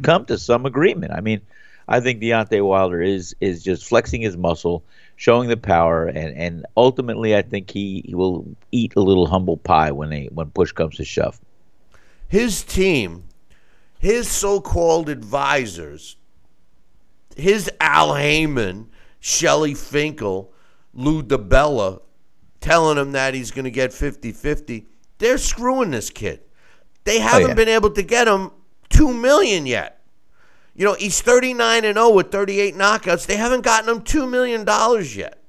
come 0.01 0.25
to 0.25 0.37
some 0.37 0.65
agreement. 0.65 1.13
I 1.13 1.21
mean, 1.21 1.41
I 1.87 1.99
think 1.99 2.21
Deontay 2.21 2.65
Wilder 2.65 3.01
is 3.01 3.35
is 3.39 3.63
just 3.63 3.85
flexing 3.85 4.21
his 4.21 4.35
muscle, 4.35 4.83
showing 5.15 5.49
the 5.49 5.57
power, 5.57 6.07
and, 6.07 6.35
and 6.35 6.65
ultimately 6.75 7.35
I 7.35 7.43
think 7.43 7.69
he, 7.69 8.03
he 8.05 8.15
will 8.15 8.45
eat 8.71 8.93
a 8.95 9.01
little 9.01 9.27
humble 9.27 9.57
pie 9.57 9.91
when 9.91 10.09
they 10.09 10.29
when 10.33 10.49
push 10.49 10.71
comes 10.71 10.97
to 10.97 11.05
shove. 11.05 11.39
His 12.27 12.63
team 12.63 13.23
his 13.99 14.27
so-called 14.27 15.09
advisors, 15.09 16.17
his 17.35 17.69
Al 17.79 18.15
Haymon, 18.15 18.89
Shelly 19.19 19.73
Finkel, 19.73 20.53
Lou 20.93 21.23
DiBella, 21.23 22.01
telling 22.61 22.97
him 22.97 23.11
that 23.13 23.33
he's 23.33 23.51
going 23.51 23.65
to 23.65 23.71
get 23.71 23.91
50-50, 23.91 24.85
they're 25.17 25.37
screwing 25.37 25.91
this 25.91 26.09
kid. 26.09 26.41
They 27.03 27.19
haven't 27.19 27.49
yeah. 27.49 27.53
been 27.55 27.69
able 27.69 27.91
to 27.91 28.03
get 28.03 28.27
him 28.27 28.51
two 28.89 29.13
million 29.13 29.65
yet. 29.65 30.01
You 30.75 30.85
know, 30.85 30.93
he's 30.95 31.21
39 31.21 31.85
and 31.85 31.95
0 31.95 32.09
with 32.11 32.31
38 32.31 32.75
knockouts. 32.75 33.25
They 33.25 33.37
haven't 33.37 33.61
gotten 33.61 33.89
him 33.89 34.01
two 34.01 34.27
million 34.27 34.65
dollars 34.65 35.15
yet. 35.15 35.41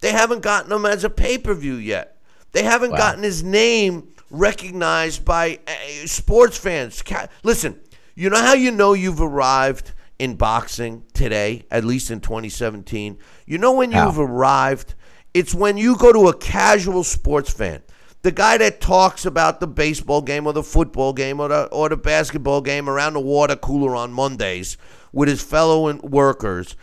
They 0.00 0.12
haven't 0.12 0.42
gotten 0.42 0.70
him 0.70 0.86
as 0.86 1.02
a 1.04 1.10
pay 1.10 1.38
per 1.38 1.54
view 1.54 1.74
yet. 1.74 2.16
They 2.52 2.62
haven't 2.62 2.92
Wow. 2.92 2.98
gotten 2.98 3.22
his 3.24 3.42
name 3.42 4.08
recognized 4.30 5.24
by 5.24 5.58
uh, 5.66 6.06
sports 6.06 6.56
fans. 6.58 7.02
Ca- 7.02 7.26
Listen, 7.42 7.80
you 8.18 8.30
know 8.30 8.42
how 8.42 8.54
you 8.54 8.72
know 8.72 8.94
you've 8.94 9.20
arrived 9.20 9.92
in 10.18 10.34
boxing 10.34 11.04
today, 11.14 11.64
at 11.70 11.84
least 11.84 12.10
in 12.10 12.20
2017? 12.20 13.16
You 13.46 13.58
know 13.58 13.70
when 13.74 13.92
you've 13.92 14.18
arrived? 14.18 14.96
It's 15.34 15.54
when 15.54 15.76
you 15.76 15.96
go 15.96 16.12
to 16.12 16.26
a 16.26 16.36
casual 16.36 17.04
sports 17.04 17.52
fan. 17.52 17.80
The 18.22 18.32
guy 18.32 18.58
that 18.58 18.80
talks 18.80 19.24
about 19.24 19.60
the 19.60 19.68
baseball 19.68 20.20
game 20.20 20.48
or 20.48 20.52
the 20.52 20.64
football 20.64 21.12
game 21.12 21.38
or 21.38 21.46
the, 21.46 21.66
or 21.66 21.88
the 21.88 21.96
basketball 21.96 22.60
game 22.60 22.88
around 22.88 23.12
the 23.12 23.20
water 23.20 23.54
cooler 23.54 23.94
on 23.94 24.12
Mondays 24.12 24.76
with 25.12 25.28
his 25.28 25.40
fellow 25.40 25.94
workers 25.98 26.74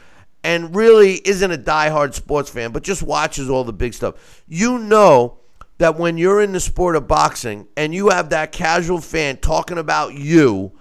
and 0.41 0.73
really 0.73 1.15
isn't 1.27 1.51
a 1.51 1.57
diehard 1.57 2.13
sports 2.13 2.49
fan, 2.49 2.71
but 2.71 2.81
just 2.81 3.03
watches 3.03 3.49
all 3.49 3.65
the 3.65 3.73
big 3.73 3.93
stuff. 3.93 4.41
You 4.47 4.79
know 4.79 5.39
that 5.79 5.99
when 5.99 6.17
you're 6.17 6.41
in 6.41 6.53
the 6.53 6.61
sport 6.61 6.95
of 6.95 7.09
boxing 7.09 7.67
and 7.75 7.93
you 7.93 8.07
have 8.07 8.29
that 8.29 8.53
casual 8.53 9.01
fan 9.01 9.35
talking 9.35 9.77
about 9.77 10.13
you 10.13 10.71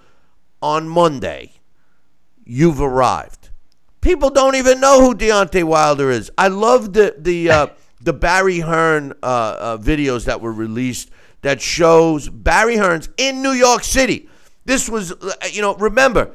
on 0.65 0.89
Monday, 0.89 1.51
you've 2.43 2.81
arrived. 2.81 3.49
People 4.01 4.31
don't 4.31 4.55
even 4.55 4.79
know 4.79 4.99
who 4.99 5.13
Deontay 5.13 5.63
Wilder 5.63 6.09
is. 6.09 6.31
I 6.39 6.47
love 6.47 6.93
the 6.93 7.15
the 7.17 7.51
uh, 7.51 7.67
the 8.01 8.13
Barry 8.13 8.59
Hearn 8.59 9.13
uh, 9.21 9.25
uh, 9.25 9.77
videos 9.77 10.25
that 10.25 10.41
were 10.41 10.51
released 10.51 11.11
that 11.41 11.61
shows 11.61 12.27
Barry 12.27 12.77
Hearns 12.77 13.07
in 13.17 13.43
New 13.43 13.51
York 13.51 13.83
City. 13.83 14.27
This 14.65 14.89
was, 14.89 15.11
uh, 15.11 15.33
you 15.51 15.61
know, 15.61 15.75
remember 15.75 16.31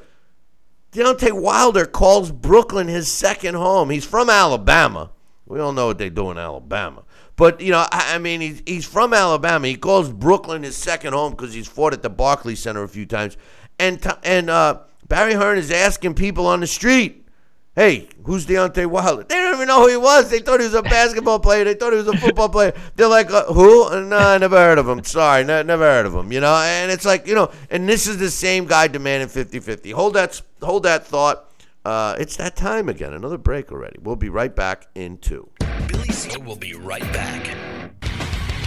Deontay 0.92 1.32
Wilder 1.32 1.84
calls 1.84 2.30
Brooklyn 2.30 2.86
his 2.86 3.10
second 3.10 3.56
home. 3.56 3.90
He's 3.90 4.04
from 4.04 4.30
Alabama. 4.30 5.10
We 5.46 5.58
all 5.58 5.72
know 5.72 5.86
what 5.86 5.98
they 5.98 6.10
do 6.10 6.30
in 6.30 6.38
Alabama. 6.38 7.02
But, 7.34 7.60
you 7.60 7.72
know, 7.72 7.86
I, 7.90 8.14
I 8.14 8.18
mean, 8.18 8.40
he's, 8.40 8.62
he's 8.66 8.84
from 8.84 9.12
Alabama. 9.12 9.66
He 9.66 9.76
calls 9.76 10.12
Brooklyn 10.12 10.62
his 10.62 10.76
second 10.76 11.12
home 11.12 11.32
because 11.32 11.54
he's 11.54 11.66
fought 11.66 11.92
at 11.92 12.02
the 12.02 12.10
Barclays 12.10 12.60
Center 12.60 12.82
a 12.82 12.88
few 12.88 13.06
times. 13.06 13.36
And, 13.80 14.14
and 14.22 14.50
uh, 14.50 14.80
Barry 15.08 15.34
Hearn 15.34 15.58
is 15.58 15.70
asking 15.70 16.14
people 16.14 16.46
on 16.46 16.60
the 16.60 16.66
street, 16.66 17.26
hey, 17.74 18.08
who's 18.24 18.46
Deontay 18.46 18.86
Wilder? 18.86 19.22
They 19.24 19.34
don't 19.36 19.54
even 19.54 19.68
know 19.68 19.82
who 19.82 19.88
he 19.88 19.96
was. 19.96 20.30
They 20.30 20.40
thought 20.40 20.60
he 20.60 20.66
was 20.66 20.74
a 20.74 20.82
basketball 20.82 21.40
player. 21.40 21.64
They 21.64 21.74
thought 21.74 21.92
he 21.92 21.98
was 21.98 22.08
a 22.08 22.16
football 22.16 22.48
player. 22.56 22.74
They're 22.96 23.08
like, 23.08 23.30
uh, 23.30 23.44
who? 23.46 23.84
Uh, 23.84 24.00
No, 24.00 24.18
I 24.18 24.38
never 24.38 24.56
heard 24.56 24.78
of 24.78 24.88
him. 24.88 25.02
Sorry, 25.02 25.44
ne- 25.44 25.62
never 25.62 25.84
heard 25.84 26.04
of 26.06 26.14
him. 26.14 26.30
You 26.30 26.40
know, 26.40 26.54
and 26.54 26.90
it's 26.92 27.06
like, 27.06 27.26
you 27.26 27.34
know, 27.34 27.50
and 27.70 27.88
this 27.88 28.06
is 28.06 28.18
the 28.18 28.30
same 28.30 28.66
guy 28.66 28.86
demanding 28.88 29.28
50-50. 29.28 29.92
Hold 29.94 30.14
that, 30.14 30.40
hold 30.60 30.82
that 30.82 31.06
thought. 31.06 31.46
Uh, 31.82 32.14
it's 32.18 32.36
that 32.36 32.56
time 32.56 32.90
again. 32.90 33.14
Another 33.14 33.38
break 33.38 33.72
already. 33.72 33.98
We'll 34.02 34.16
be 34.16 34.28
right 34.28 34.54
back 34.54 34.88
in 34.94 35.16
two. 35.16 35.48
Billy 35.86 36.08
C 36.12 36.36
will 36.36 36.56
be 36.56 36.74
right 36.74 37.00
back. 37.14 37.56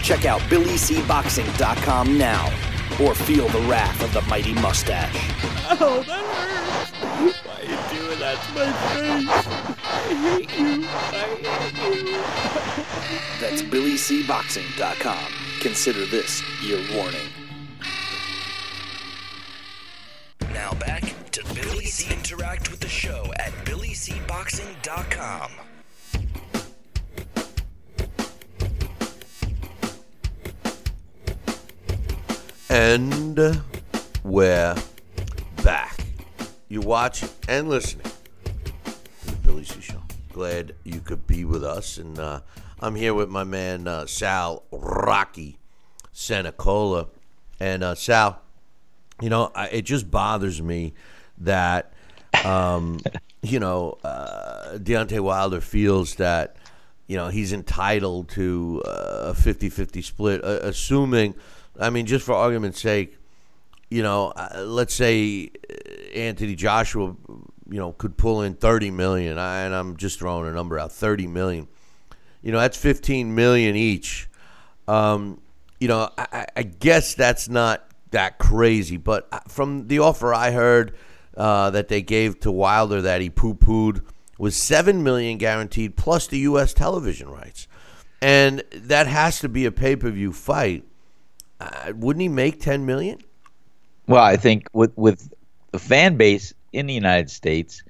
Check 0.04 0.26
out 0.26 0.42
BillyCBoxing.com 0.42 2.18
now 2.18 2.48
or 3.02 3.16
feel 3.16 3.48
the 3.48 3.62
wrath 3.62 4.04
of 4.04 4.12
the 4.13 4.22
mighty 4.24 4.54
mustache. 4.56 5.16
Oh, 5.80 6.04
that 6.06 6.26
hurts. 6.36 6.92
Why 7.46 7.56
are 7.56 7.63
you 7.63 7.78
doing 7.89 8.20
that 8.20 8.38
to 8.44 8.52
my 8.54 8.72
face? 8.94 9.48
I 9.82 10.13
hate 10.13 10.60
you. 10.60 10.84
I 10.84 11.24
hate 11.80 12.08
you. 12.10 12.20
That's 13.39 13.62
BillyCBoxing.com. 13.62 15.32
Consider 15.62 16.06
this 16.06 16.44
your 16.62 16.82
warning. 16.94 17.30
Now 20.52 20.74
back 20.74 21.04
to 21.32 21.44
Billy 21.56 21.86
C. 21.86 22.13
Interact 22.13 22.70
with 22.70 22.82
the 22.82 22.89
show 22.89 23.32
at 23.39 23.54
BillyCBoxing.com. 23.66 25.52
And 32.75 33.62
we're 34.23 34.75
back. 35.63 35.95
You 36.69 36.81
watch 36.81 37.23
and 37.47 37.69
listening 37.69 38.12
to 38.45 39.25
the 39.27 39.36
Billy 39.43 39.63
C 39.63 39.79
Show. 39.79 40.01
Glad 40.31 40.73
you 40.83 40.99
could 40.99 41.27
be 41.27 41.45
with 41.45 41.63
us. 41.63 41.99
And 41.99 42.17
uh, 42.17 42.39
I'm 42.79 42.95
here 42.95 43.13
with 43.13 43.29
my 43.29 43.43
man 43.43 43.88
uh, 43.88 44.07
Sal 44.07 44.63
Rocky 44.71 45.59
Senecola. 46.13 47.09
And 47.59 47.83
uh, 47.83 47.93
Sal, 47.93 48.41
you 49.21 49.29
know, 49.29 49.51
I, 49.53 49.67
it 49.67 49.83
just 49.83 50.09
bothers 50.09 50.59
me 50.59 50.95
that, 51.38 51.93
um, 52.43 53.01
you 53.43 53.59
know, 53.59 53.99
uh, 54.03 54.79
Deontay 54.79 55.19
Wilder 55.19 55.62
feels 55.62 56.15
that, 56.15 56.55
you 57.05 57.17
know, 57.17 57.27
he's 57.27 57.53
entitled 57.53 58.29
to 58.29 58.81
uh, 58.88 59.25
a 59.25 59.33
50 59.36 59.69
50 59.69 60.01
split, 60.01 60.41
assuming, 60.43 61.36
I 61.79 61.89
mean, 61.89 62.05
just 62.05 62.25
for 62.25 62.33
argument's 62.33 62.79
sake, 62.81 63.17
you 63.89 64.03
know, 64.03 64.27
uh, 64.36 64.63
let's 64.65 64.93
say 64.93 65.51
uh, 65.69 66.17
Anthony 66.17 66.55
Joshua, 66.55 67.15
you 67.69 67.79
know, 67.79 67.93
could 67.93 68.17
pull 68.17 68.41
in 68.41 68.53
30 68.55 68.91
million, 68.91 69.38
and 69.38 69.73
I'm 69.73 69.97
just 69.97 70.19
throwing 70.19 70.47
a 70.47 70.51
number 70.53 70.77
out 70.79 70.91
30 70.91 71.27
million. 71.27 71.67
You 72.41 72.51
know, 72.51 72.59
that's 72.59 72.77
15 72.77 73.33
million 73.33 73.75
each. 73.75 74.29
Um, 74.88 75.39
you 75.79 75.88
know, 75.88 76.09
I, 76.17 76.45
I- 76.55 76.63
guess 76.63 77.15
that's 77.15 77.47
not 77.49 77.88
that 78.12 78.38
crazy, 78.38 78.97
but 78.97 79.27
uh, 79.31 79.39
from 79.47 79.88
the 79.88 79.99
offer 79.99 80.33
I 80.33 80.51
heard 80.51 80.95
uh, 81.38 81.69
that 81.71 81.88
they 81.88 82.01
gave 82.01 82.39
to 82.41 82.51
Wilder 82.51 83.01
that 83.01 83.21
he 83.21 83.29
poo 83.29 83.55
pooed 83.55 84.03
was 84.38 84.55
7 84.55 85.03
million 85.03 85.38
guaranteed 85.38 85.95
plus 85.95 86.27
the 86.27 86.39
U.S. 86.39 86.73
television 86.73 87.29
rights. 87.29 87.67
And 88.21 88.63
that 88.73 89.07
has 89.07 89.39
to 89.39 89.49
be 89.49 89.65
a 89.65 89.71
pay 89.71 89.95
per 89.95 90.09
view 90.12 90.31
fight. 90.33 90.83
Uh, 91.63 91.93
wouldn't 91.95 92.21
he 92.21 92.30
make 92.30 92.60
10 92.60 92.86
million? 92.86 93.19
Well, 94.08 94.23
I 94.23 94.36
think 94.36 94.67
with 94.73 94.91
with 94.97 95.32
the 95.71 95.80
fan 95.80 96.17
base 96.17 96.54
in 96.73 96.88
the 96.88 96.93
United 96.93 97.30
States 97.30 97.84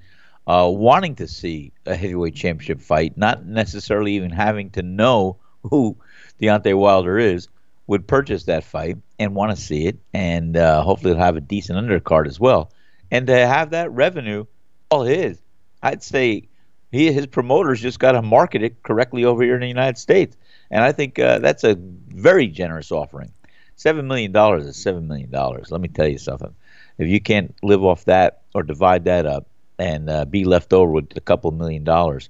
uh, 0.46 0.70
wanting 0.72 1.16
to 1.16 1.26
see 1.26 1.72
a 1.86 1.96
heavyweight 1.96 2.36
championship 2.36 2.80
fight, 2.80 3.16
not 3.16 3.44
necessarily 3.44 4.14
even 4.14 4.30
having 4.30 4.70
to 4.70 4.82
know 4.82 5.38
who 5.62 5.96
Deontay 6.40 6.76
Wilder 6.76 7.18
is, 7.18 7.48
would 7.86 8.06
purchase 8.06 8.44
that 8.44 8.64
fight 8.64 8.96
and 9.18 9.34
want 9.34 9.56
to 9.56 9.60
see 9.60 9.86
it, 9.86 9.98
and 10.12 10.56
uh, 10.56 10.82
hopefully 10.82 11.10
it'll 11.10 11.22
have 11.22 11.36
a 11.36 11.40
decent 11.40 11.78
undercard 11.78 12.26
as 12.26 12.38
well, 12.38 12.70
and 13.10 13.26
to 13.26 13.34
have 13.34 13.70
that 13.70 13.90
revenue 13.90 14.44
all 14.90 15.02
his. 15.02 15.40
I'd 15.82 16.02
say 16.02 16.48
he 16.92 17.12
his 17.12 17.26
promoters 17.26 17.80
just 17.80 17.98
got 17.98 18.12
to 18.12 18.22
market 18.22 18.62
it 18.62 18.82
correctly 18.82 19.24
over 19.24 19.42
here 19.42 19.54
in 19.54 19.60
the 19.60 19.68
United 19.68 19.98
States, 19.98 20.36
and 20.70 20.84
I 20.84 20.92
think 20.92 21.18
uh, 21.18 21.40
that's 21.40 21.64
a 21.64 21.74
very 21.76 22.46
generous 22.46 22.92
offering. 22.92 23.32
Seven 23.76 24.06
million 24.06 24.32
dollars 24.32 24.66
is 24.66 24.76
seven 24.76 25.08
million 25.08 25.30
dollars. 25.30 25.70
Let 25.70 25.80
me 25.80 25.88
tell 25.88 26.08
you 26.08 26.18
something. 26.18 26.54
If 26.98 27.08
you 27.08 27.20
can't 27.20 27.54
live 27.62 27.84
off 27.84 28.04
that 28.04 28.42
or 28.54 28.62
divide 28.62 29.04
that 29.04 29.26
up 29.26 29.46
and 29.78 30.08
uh, 30.08 30.24
be 30.24 30.44
left 30.44 30.72
over 30.72 30.92
with 30.92 31.16
a 31.16 31.20
couple 31.20 31.50
million 31.50 31.82
dollars, 31.82 32.28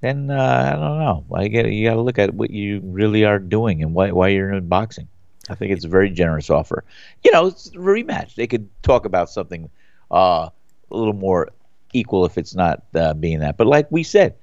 then 0.00 0.30
uh, 0.30 0.72
I 0.74 0.78
don't 0.78 0.98
know. 0.98 1.24
I 1.34 1.48
get 1.48 1.66
you 1.70 1.88
got 1.88 1.94
to 1.94 2.00
look 2.00 2.18
at 2.18 2.34
what 2.34 2.50
you 2.50 2.80
really 2.84 3.24
are 3.24 3.38
doing 3.38 3.82
and 3.82 3.94
why 3.94 4.10
why 4.10 4.28
you're 4.28 4.52
in 4.52 4.68
boxing. 4.68 5.08
I 5.48 5.54
think 5.54 5.72
it's 5.72 5.84
a 5.84 5.88
very 5.88 6.10
generous 6.10 6.50
offer. 6.50 6.84
You 7.24 7.32
know, 7.32 7.46
it's 7.46 7.68
a 7.68 7.78
rematch. 7.78 8.34
They 8.34 8.46
could 8.46 8.68
talk 8.82 9.06
about 9.06 9.30
something 9.30 9.70
uh, 10.10 10.48
a 10.90 10.96
little 10.96 11.14
more 11.14 11.50
equal 11.92 12.24
if 12.24 12.38
it's 12.38 12.54
not 12.54 12.82
uh, 12.94 13.14
being 13.14 13.40
that. 13.40 13.56
But 13.56 13.66
like 13.66 13.90
we 13.90 14.02
said, 14.02 14.34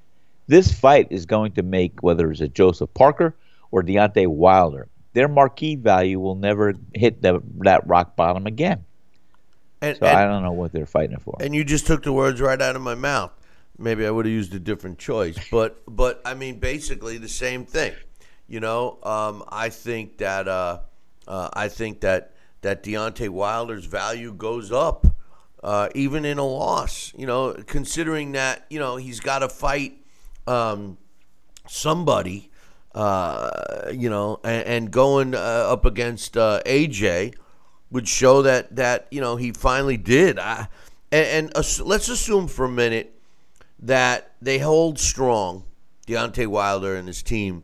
this 0.46 0.72
fight 0.72 1.08
is 1.10 1.26
going 1.26 1.52
to 1.52 1.62
make 1.62 2.02
whether 2.02 2.30
it's 2.30 2.40
a 2.40 2.48
Joseph 2.48 2.92
Parker 2.94 3.34
or 3.70 3.82
Deontay 3.82 4.26
Wilder, 4.26 4.88
their 5.12 5.28
marquee 5.28 5.76
value 5.76 6.18
will 6.20 6.34
never 6.34 6.74
hit 6.94 7.22
the, 7.22 7.42
that 7.58 7.86
rock 7.86 8.16
bottom 8.16 8.46
again. 8.46 8.84
And, 9.80 9.96
So 9.96 10.06
and, 10.06 10.16
I 10.16 10.26
don't 10.26 10.42
know 10.42 10.52
what 10.52 10.72
they're 10.72 10.86
fighting 10.86 11.18
for. 11.18 11.36
and 11.40 11.54
you 11.54 11.64
just 11.64 11.86
took 11.86 12.02
the 12.02 12.12
words 12.12 12.40
right 12.40 12.60
out 12.60 12.76
of 12.76 12.82
my 12.82 12.94
mouth. 12.94 13.32
Maybe 13.78 14.06
I 14.06 14.10
would 14.10 14.26
have 14.26 14.32
used 14.32 14.54
a 14.54 14.58
different 14.58 14.98
choice, 14.98 15.38
but 15.50 15.82
but 15.88 16.20
I 16.24 16.34
mean 16.34 16.58
basically 16.58 17.16
the 17.16 17.30
same 17.30 17.64
thing. 17.64 17.94
You 18.46 18.60
know, 18.60 18.98
um, 19.02 19.42
I 19.48 19.70
think 19.70 20.18
that 20.18 20.48
uh, 20.48 20.80
uh, 21.26 21.48
I 21.54 21.68
think 21.68 22.00
that 22.00 22.34
that 22.60 22.82
Deontay 22.82 23.30
Wilder's 23.30 23.86
value 23.86 24.34
goes 24.34 24.70
up, 24.70 25.06
uh, 25.64 25.88
even 25.94 26.26
in 26.26 26.36
a 26.36 26.44
loss. 26.44 27.14
You 27.16 27.26
know, 27.26 27.54
considering 27.66 28.32
that 28.32 28.66
you 28.68 28.78
know 28.78 28.96
he's 28.96 29.20
got 29.20 29.38
to 29.38 29.48
fight 29.48 29.94
um, 30.46 30.98
somebody, 31.66 32.49
uh, 32.94 33.90
you 33.92 34.10
know, 34.10 34.40
and, 34.44 34.66
and 34.66 34.90
going 34.90 35.34
uh, 35.34 35.38
up 35.38 35.84
against 35.84 36.36
uh, 36.36 36.60
AJ 36.66 37.34
would 37.90 38.08
show 38.08 38.42
that 38.42 38.76
that 38.76 39.06
you 39.10 39.20
know 39.20 39.36
he 39.36 39.52
finally 39.52 39.96
did. 39.96 40.38
I, 40.38 40.68
and 41.12 41.26
and 41.26 41.56
ass- 41.56 41.80
let's 41.80 42.08
assume 42.08 42.48
for 42.48 42.64
a 42.64 42.70
minute 42.70 43.14
that 43.80 44.34
they 44.42 44.58
hold 44.58 44.98
strong, 44.98 45.64
Deontay 46.06 46.46
Wilder 46.46 46.96
and 46.96 47.06
his 47.08 47.22
team, 47.22 47.62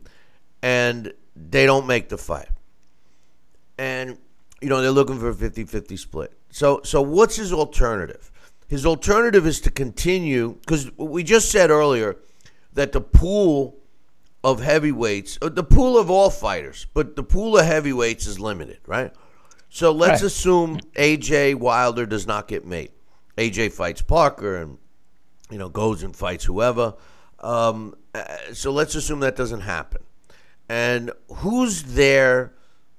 and 0.61 1.13
they 1.35 1.65
don't 1.65 1.87
make 1.87 2.09
the 2.09 2.17
fight. 2.17 2.49
and 3.77 4.17
you 4.61 4.69
know 4.69 4.81
they're 4.81 4.91
looking 4.91 5.19
for 5.19 5.29
a 5.29 5.35
50-50 5.35 5.99
split. 5.99 6.33
So 6.49 6.81
so 6.83 7.01
what's 7.01 7.35
his 7.35 7.53
alternative? 7.53 8.31
His 8.67 8.85
alternative 8.85 9.45
is 9.45 9.61
to 9.61 9.71
continue 9.71 10.55
because 10.61 10.91
we 10.97 11.23
just 11.23 11.51
said 11.51 11.69
earlier 11.69 12.17
that 12.73 12.91
the 12.91 13.01
pool 13.01 13.77
of 14.51 14.61
heavyweights, 14.61 15.37
uh, 15.41 15.49
the 15.49 15.63
pool 15.63 15.97
of 15.97 16.09
all 16.09 16.29
fighters, 16.29 16.87
but 16.93 17.15
the 17.15 17.23
pool 17.23 17.57
of 17.57 17.65
heavyweights 17.65 18.25
is 18.27 18.39
limited, 18.39 18.79
right? 18.85 19.11
So 19.69 19.91
let's 19.91 20.21
Right. 20.21 20.27
assume 20.27 20.79
AJ 20.95 21.55
Wilder 21.55 22.05
does 22.05 22.25
not 22.25 22.47
get 22.47 22.65
made. 22.65 22.91
AJ 23.37 23.69
fights 23.73 24.01
Parker 24.01 24.55
and 24.57 24.77
you 25.51 25.57
know 25.57 25.69
goes 25.69 26.03
and 26.03 26.15
fights 26.15 26.45
whoever. 26.45 26.93
Um, 27.39 27.95
uh, 28.15 28.23
so 28.53 28.71
let's 28.71 28.95
assume 28.95 29.19
that 29.19 29.35
doesn't 29.35 29.61
happen. 29.61 30.01
And 30.69 31.11
who's 31.29 31.83
there 31.83 32.53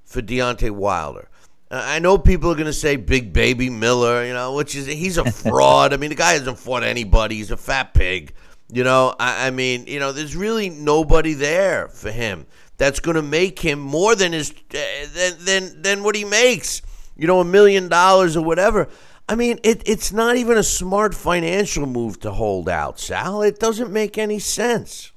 for 0.04 0.22
Deontay 0.22 0.70
Wilder? 0.70 1.28
Uh, 1.70 1.82
I 1.84 1.98
know 1.98 2.16
people 2.18 2.50
are 2.50 2.54
going 2.54 2.66
to 2.66 2.72
say 2.72 2.96
Big 2.96 3.32
Baby 3.32 3.68
Miller, 3.68 4.24
you 4.24 4.32
know, 4.32 4.54
which 4.54 4.74
is 4.76 4.86
he's 4.86 5.18
a 5.18 5.30
fraud. 5.42 5.92
I 5.92 5.96
mean, 5.96 6.10
the 6.10 6.16
guy 6.16 6.32
hasn't 6.32 6.58
fought 6.58 6.82
anybody. 6.84 7.36
He's 7.36 7.50
a 7.50 7.56
fat 7.56 7.94
pig. 7.94 8.32
You 8.70 8.84
know, 8.84 9.14
I, 9.18 9.46
I 9.46 9.50
mean, 9.50 9.86
you 9.86 9.98
know, 9.98 10.12
there's 10.12 10.36
really 10.36 10.68
nobody 10.68 11.32
there 11.32 11.88
for 11.88 12.10
him 12.10 12.46
that's 12.76 13.00
going 13.00 13.16
to 13.16 13.22
make 13.22 13.58
him 13.58 13.78
more 13.78 14.14
than 14.14 14.32
his 14.32 14.50
uh, 14.50 14.78
than 15.14 15.32
than 15.44 15.82
than 15.82 16.02
what 16.02 16.14
he 16.14 16.24
makes. 16.24 16.82
You 17.16 17.26
know, 17.26 17.40
a 17.40 17.44
million 17.44 17.88
dollars 17.88 18.36
or 18.36 18.44
whatever. 18.44 18.88
I 19.28 19.34
mean, 19.34 19.58
it, 19.62 19.82
it's 19.86 20.12
not 20.12 20.36
even 20.36 20.56
a 20.56 20.62
smart 20.62 21.14
financial 21.14 21.86
move 21.86 22.20
to 22.20 22.30
hold 22.30 22.68
out, 22.68 22.98
Sal. 22.98 23.42
It 23.42 23.58
doesn't 23.58 23.92
make 23.92 24.16
any 24.16 24.38
sense. 24.38 25.12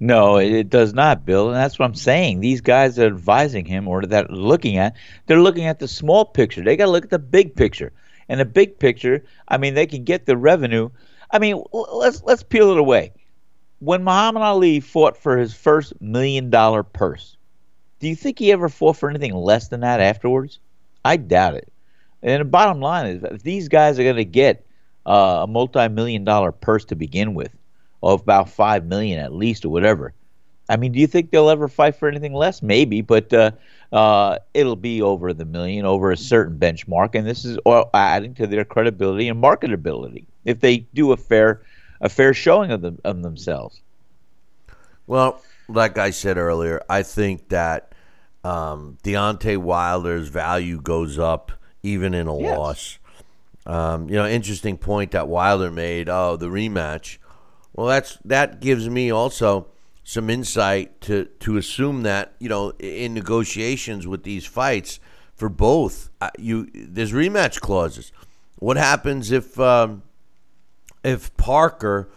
No, 0.00 0.36
it, 0.36 0.68
does 0.70 0.94
not, 0.94 1.24
Bill. 1.24 1.48
And 1.48 1.56
that's 1.56 1.78
what 1.78 1.86
I'm 1.86 1.94
saying. 1.94 2.40
These 2.40 2.60
guys 2.60 2.98
are 2.98 3.06
advising 3.06 3.64
him 3.64 3.88
or 3.88 4.02
that 4.06 4.30
looking 4.30 4.76
at, 4.76 4.94
they're 5.26 5.40
looking 5.40 5.66
at 5.66 5.78
the 5.78 5.88
small 5.88 6.24
picture. 6.24 6.62
They 6.62 6.76
got 6.76 6.86
to 6.86 6.90
look 6.90 7.04
at 7.04 7.10
the 7.10 7.18
big 7.18 7.54
picture. 7.56 7.92
And 8.28 8.40
the 8.40 8.44
big 8.44 8.78
picture, 8.78 9.24
I 9.48 9.58
mean, 9.58 9.74
they 9.74 9.86
can 9.86 10.04
get 10.04 10.26
the 10.26 10.36
revenue. 10.36 10.90
I 11.30 11.38
mean, 11.38 11.62
let's 11.72 12.22
let's 12.22 12.42
peel 12.42 12.70
it 12.70 12.78
away. 12.78 13.12
When 13.80 14.02
Muhammad 14.02 14.42
Ali 14.42 14.80
fought 14.80 15.16
for 15.16 15.36
his 15.36 15.54
first 15.54 16.00
million 16.00 16.50
dollar 16.50 16.82
purse, 16.82 17.36
do 18.00 18.08
you 18.08 18.16
think 18.16 18.38
he 18.38 18.52
ever 18.52 18.68
fought 18.68 18.96
for 18.96 19.08
anything 19.10 19.34
less 19.34 19.68
than 19.68 19.80
that 19.80 20.00
afterwards? 20.00 20.58
I 21.04 21.16
doubt 21.16 21.54
it. 21.54 21.72
And 22.22 22.40
the 22.40 22.44
bottom 22.44 22.80
line 22.80 23.06
is, 23.06 23.22
if 23.22 23.42
these 23.42 23.68
guys 23.68 23.98
are 23.98 24.04
going 24.04 24.16
to 24.16 24.24
get 24.24 24.66
uh, 25.06 25.40
a 25.42 25.46
multi-million 25.46 26.24
dollar 26.24 26.50
purse 26.52 26.84
to 26.86 26.96
begin 26.96 27.34
with, 27.34 27.54
of 28.02 28.20
about 28.20 28.48
five 28.48 28.84
million 28.84 29.18
at 29.18 29.32
least, 29.32 29.64
or 29.64 29.70
whatever. 29.70 30.14
I 30.68 30.76
mean, 30.76 30.92
do 30.92 30.98
you 31.00 31.06
think 31.06 31.30
they'll 31.30 31.48
ever 31.50 31.68
fight 31.68 31.96
for 31.96 32.08
anything 32.08 32.34
less? 32.34 32.62
Maybe, 32.62 33.00
but 33.00 33.32
uh, 33.32 33.52
uh, 33.92 34.38
it'll 34.54 34.76
be 34.76 35.00
over 35.02 35.32
the 35.32 35.44
million, 35.44 35.86
over 35.86 36.10
a 36.10 36.16
certain 36.16 36.58
benchmark, 36.58 37.14
and 37.14 37.26
this 37.26 37.44
is 37.44 37.58
adding 37.94 38.34
to 38.34 38.46
their 38.46 38.64
credibility 38.64 39.28
and 39.28 39.42
marketability 39.42 40.26
if 40.44 40.60
they 40.60 40.78
do 40.94 41.12
a 41.12 41.16
fair, 41.16 41.62
a 42.00 42.08
fair 42.08 42.34
showing 42.34 42.70
of 42.70 42.82
them 42.82 42.98
of 43.04 43.22
themselves. 43.22 43.80
Well, 45.06 45.42
like 45.68 45.98
I 45.98 46.10
said 46.10 46.36
earlier, 46.36 46.82
I 46.88 47.02
think 47.02 47.48
that 47.48 47.92
um, 48.44 48.98
Deontay 49.02 49.56
Wilder's 49.58 50.28
value 50.28 50.80
goes 50.80 51.18
up 51.18 51.52
even 51.82 52.14
in 52.14 52.26
a 52.26 52.36
Yes. 52.36 52.48
loss. 52.58 52.98
Um, 53.66 54.08
you 54.08 54.16
know, 54.16 54.26
interesting 54.26 54.78
point 54.78 55.10
that 55.12 55.28
Wilder 55.28 55.70
made. 55.70 56.08
Oh, 56.08 56.36
the 56.36 56.48
rematch. 56.48 57.18
Well, 57.74 57.86
that's 57.86 58.18
that 58.24 58.60
gives 58.60 58.88
me 58.88 59.10
also 59.10 59.68
some 60.08 60.30
insight 60.30 61.02
to 61.02 61.26
to 61.38 61.58
assume 61.58 62.02
that 62.02 62.32
you 62.38 62.48
know 62.48 62.70
in 62.78 63.12
negotiations 63.12 64.06
with 64.06 64.22
these 64.22 64.46
fights 64.46 65.00
for 65.34 65.50
both, 65.50 66.08
uh, 66.22 66.30
you 66.38 66.70
there's 66.72 67.12
rematch 67.12 67.60
clauses. 67.60 68.10
What 68.58 68.78
happens 68.78 69.30
if 69.30 69.60
um, 69.60 70.02
if 71.04 71.36
Parker? 71.36 72.08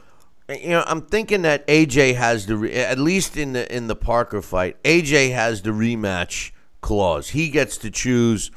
You 0.47 0.69
know, 0.69 0.85
I'm 0.87 1.01
thinking 1.01 1.41
that 1.41 1.67
AJ 1.67 2.15
has 2.15 2.45
the 2.45 2.73
at 2.73 2.97
least 2.97 3.35
in 3.35 3.51
the 3.51 3.69
in 3.75 3.87
the 3.87 3.95
Parker 3.97 4.41
fight, 4.41 4.81
AJ 4.83 5.33
has 5.33 5.61
the 5.61 5.71
rematch 5.71 6.51
clause. 6.79 7.31
He 7.31 7.49
gets 7.49 7.75
to 7.79 7.91
choose 7.91 8.51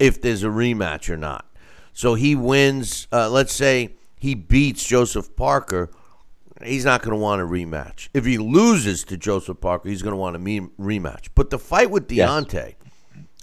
if 0.00 0.20
there's 0.20 0.42
a 0.42 0.48
rematch 0.48 1.08
or 1.08 1.16
not. 1.16 1.46
So 1.92 2.14
he 2.14 2.34
wins. 2.34 3.06
Uh, 3.12 3.30
let's 3.30 3.52
say 3.52 3.94
he 4.18 4.34
beats 4.34 4.84
Joseph 4.84 5.36
Parker. 5.36 5.90
He's 6.64 6.84
not 6.84 7.02
going 7.02 7.16
to 7.16 7.20
want 7.20 7.40
a 7.40 7.44
rematch. 7.44 8.08
If 8.12 8.24
he 8.24 8.38
loses 8.38 9.04
to 9.04 9.16
Joseph 9.16 9.60
Parker, 9.60 9.88
he's 9.88 10.02
going 10.02 10.12
to 10.12 10.16
want 10.16 10.36
a 10.36 10.38
rematch. 10.38 11.28
But 11.34 11.50
the 11.50 11.58
fight 11.58 11.90
with 11.90 12.10
Yes. 12.10 12.28
Deontay, 12.28 12.74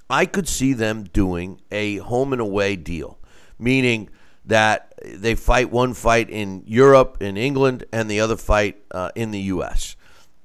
I 0.09 0.26
could 0.26 0.47
see 0.47 0.74
them 0.74 1.03
doing 1.03 1.59
a 1.72 1.97
home 1.97 2.32
and 2.34 2.41
away 2.41 2.76
deal, 2.76 3.20
meaning 3.59 4.09
that 4.45 4.93
they 5.03 5.36
fight 5.36 5.72
one 5.72 5.93
fight 5.93 6.30
in 6.30 6.63
Europe, 6.65 7.18
in 7.22 7.38
England, 7.38 7.86
and 7.91 8.09
the 8.09 8.22
other 8.22 8.38
fight 8.38 8.82
uh, 8.91 9.11
in 9.15 9.32
the 9.32 9.39
U.S. 9.41 9.95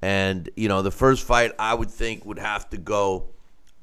And 0.00 0.50
you 0.56 0.68
know, 0.68 0.82
the 0.82 0.90
first 0.90 1.24
fight 1.24 1.52
I 1.58 1.74
would 1.74 1.90
think 1.90 2.24
would 2.24 2.38
have 2.38 2.68
to 2.70 2.76
go 2.76 3.28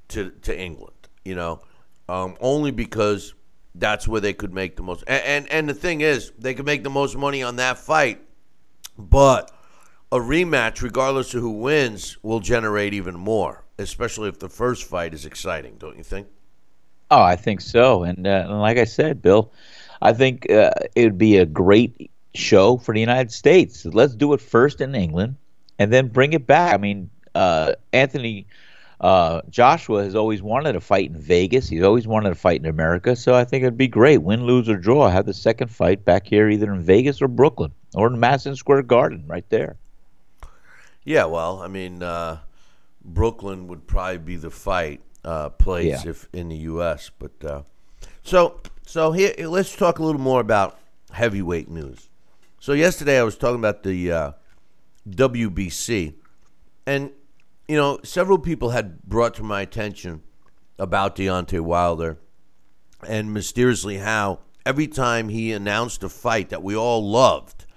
to 0.09 0.31
to 0.41 0.57
England. 0.57 0.95
You 1.23 1.35
know, 1.35 1.61
um, 2.09 2.35
only 2.41 2.71
because 2.71 3.33
that's 3.75 4.07
where 4.07 4.19
they 4.19 4.33
could 4.33 4.53
make 4.53 4.75
the 4.75 4.83
most. 4.83 5.03
And, 5.07 5.23
and 5.23 5.51
and 5.51 5.69
the 5.69 5.73
thing 5.73 6.01
is, 6.01 6.33
they 6.37 6.53
could 6.53 6.65
make 6.65 6.83
the 6.83 6.89
most 6.89 7.15
money 7.15 7.41
on 7.41 7.55
that 7.55 7.77
fight, 7.77 8.21
but 8.99 9.51
a 10.11 10.17
rematch, 10.17 10.81
regardless 10.81 11.33
of 11.33 11.41
who 11.41 11.51
wins, 11.51 12.17
will 12.21 12.39
generate 12.39 12.93
even 12.93 13.15
more. 13.15 13.63
Especially 13.77 14.27
if 14.27 14.39
the 14.39 14.49
first 14.49 14.83
fight 14.83 15.13
is 15.13 15.25
exciting, 15.25 15.75
don't 15.77 15.97
you 15.97 16.03
think? 16.03 16.27
Oh, 17.09 17.21
I 17.21 17.37
think 17.37 17.61
so. 17.61 18.03
And, 18.03 18.27
uh, 18.27 18.45
and 18.49 18.59
like 18.59 18.77
I 18.77 18.83
said, 18.83 19.21
Bill, 19.21 19.53
I 20.01 20.11
think 20.11 20.51
uh, 20.51 20.71
it 20.95 21.05
would 21.05 21.17
be 21.17 21.37
a 21.37 21.45
great 21.45 22.11
show 22.35 22.77
for 22.77 22.93
the 22.93 22.99
United 22.99 23.31
States. 23.31 23.85
Let's 23.85 24.15
do 24.15 24.33
it 24.33 24.41
first 24.41 24.81
in 24.81 24.93
England 24.95 25.37
and 25.79 25.93
then 25.93 26.09
bring 26.09 26.33
it 26.33 26.45
back. 26.45 26.73
I 26.73 26.77
mean, 26.77 27.09
uh, 27.35 27.73
Anthony 27.93 28.47
uh, 29.01 29.41
Joshua 29.49 30.03
has 30.03 30.15
always 30.15 30.41
wanted 30.41 30.73
to 30.73 30.81
fight 30.81 31.09
in 31.09 31.17
Vegas. 31.17 31.69
He's 31.69 31.83
always 31.83 32.05
wanted 32.07 32.29
to 32.29 32.35
fight 32.35 32.59
in 32.59 32.65
America. 32.65 33.15
So 33.15 33.33
I 33.33 33.45
think 33.45 33.63
it'd 33.63 33.77
be 33.77 33.87
great, 33.87 34.17
win, 34.17 34.45
lose, 34.45 34.67
or 34.67 34.77
draw. 34.77 35.09
Have 35.09 35.25
the 35.25 35.33
second 35.33 35.69
fight 35.69 36.03
back 36.03 36.27
here, 36.27 36.49
either 36.49 36.73
in 36.73 36.81
Vegas 36.81 37.21
or 37.21 37.27
Brooklyn 37.27 37.71
or 37.95 38.07
in 38.07 38.19
Madison 38.19 38.55
Square 38.55 38.83
Garden, 38.83 39.23
right 39.27 39.47
there. 39.49 39.77
Yeah, 41.05 41.25
well, 41.25 41.61
I 41.61 41.67
mean, 41.67 42.03
uh, 42.03 42.39
Brooklyn 43.03 43.67
would 43.67 43.87
probably 43.87 44.17
be 44.17 44.35
the 44.35 44.51
fight 44.51 45.01
uh, 45.23 45.49
place 45.49 46.03
Yeah. 46.05 46.09
if 46.11 46.27
in 46.33 46.49
the 46.49 46.57
U.S. 46.57 47.09
But 47.17 47.31
uh, 47.43 47.61
so 48.23 48.59
so 48.85 49.11
here, 49.13 49.33
let's 49.39 49.75
talk 49.75 49.99
a 49.99 50.03
little 50.03 50.21
more 50.21 50.41
about 50.41 50.77
heavyweight 51.11 51.69
news. 51.69 52.09
So 52.59 52.73
yesterday 52.73 53.17
I 53.19 53.23
was 53.23 53.37
talking 53.37 53.59
about 53.59 53.83
the 53.83 54.11
uh, 54.11 54.31
WBC, 55.09 56.13
and 56.85 57.11
you 57.69 57.77
know 57.77 57.99
several 58.03 58.39
people 58.39 58.71
had 58.71 59.01
brought 59.03 59.35
to 59.35 59.43
my 59.43 59.61
attention 59.61 60.23
about 60.79 61.15
Deontay 61.15 61.61
Wilder, 61.61 62.17
and 63.07 63.31
mysteriously 63.31 63.97
how 63.97 64.39
every 64.65 64.87
time 64.87 65.29
he 65.29 65.53
announced 65.53 66.03
a 66.03 66.09
fight 66.09 66.49
that 66.49 66.63
we 66.63 66.75
all 66.75 67.07
loved, 67.07 67.67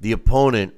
the 0.00 0.12
opponent 0.12 0.74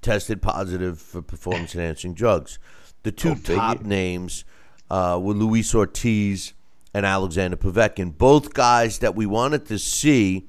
tested 0.00 0.40
positive 0.40 0.98
for 0.98 1.20
performance 1.20 1.74
enhancing 1.74 2.14
drugs. 2.14 2.58
The 3.02 3.12
two 3.12 3.34
top 3.34 3.82
names 3.82 4.44
uh, 4.90 5.18
were 5.22 5.34
Luis 5.34 5.74
Ortiz 5.74 6.54
and 6.94 7.04
Alexander 7.04 7.58
Povetkin, 7.58 8.16
both 8.16 8.54
guys 8.54 9.00
that 9.00 9.14
we 9.14 9.26
wanted 9.26 9.66
to 9.66 9.78
see 9.78 10.48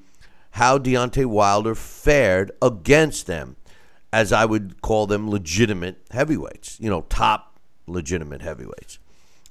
how 0.52 0.78
Deontay 0.78 1.26
Wilder 1.26 1.74
fared 1.74 2.52
against 2.62 3.26
them, 3.26 3.56
as 4.12 4.32
I 4.32 4.44
would 4.44 4.82
call 4.82 5.06
them 5.06 5.30
legitimate 5.30 5.96
heavyweights, 6.10 6.78
you 6.80 6.90
know, 6.90 7.02
top 7.02 7.58
legitimate 7.86 8.42
heavyweights. 8.42 8.98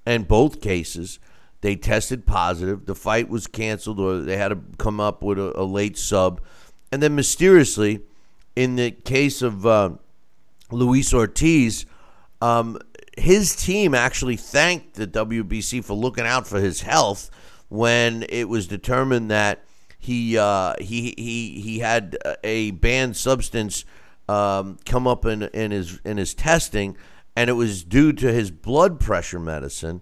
And 0.05 0.27
both 0.27 0.61
cases, 0.61 1.19
they 1.61 1.75
tested 1.75 2.25
positive. 2.25 2.85
The 2.85 2.95
fight 2.95 3.29
was 3.29 3.47
canceled, 3.47 3.99
or 3.99 4.19
they 4.21 4.37
had 4.37 4.49
to 4.49 4.59
come 4.77 4.99
up 4.99 5.23
with 5.23 5.39
a, 5.39 5.59
a 5.59 5.63
late 5.63 5.97
sub. 5.97 6.41
And 6.91 7.01
then 7.01 7.15
mysteriously, 7.15 8.01
in 8.55 8.75
the 8.75 8.91
case 8.91 9.41
of 9.41 9.65
uh, 9.65 9.91
Luis 10.71 11.13
Ortiz, 11.13 11.85
um, 12.41 12.79
his 13.17 13.55
team 13.55 13.93
actually 13.93 14.37
thanked 14.37 14.95
the 14.95 15.07
WBC 15.07 15.83
for 15.83 15.93
looking 15.93 16.25
out 16.25 16.47
for 16.47 16.59
his 16.59 16.81
health 16.81 17.29
when 17.69 18.25
it 18.29 18.49
was 18.49 18.67
determined 18.67 19.31
that 19.31 19.63
he 19.99 20.37
uh, 20.37 20.73
he 20.79 21.13
he 21.17 21.61
he 21.61 21.79
had 21.79 22.17
a 22.43 22.71
banned 22.71 23.15
substance 23.15 23.85
um, 24.31 24.77
come 24.85 25.07
up 25.07 25.25
in 25.25 25.43
in 25.43 25.71
his 25.71 25.99
in 26.05 26.17
his 26.17 26.33
testing, 26.33 26.95
and 27.35 27.49
it 27.49 27.53
was 27.53 27.83
due 27.83 28.13
to 28.13 28.31
his 28.31 28.51
blood 28.51 28.99
pressure 28.99 29.39
medicine. 29.39 30.01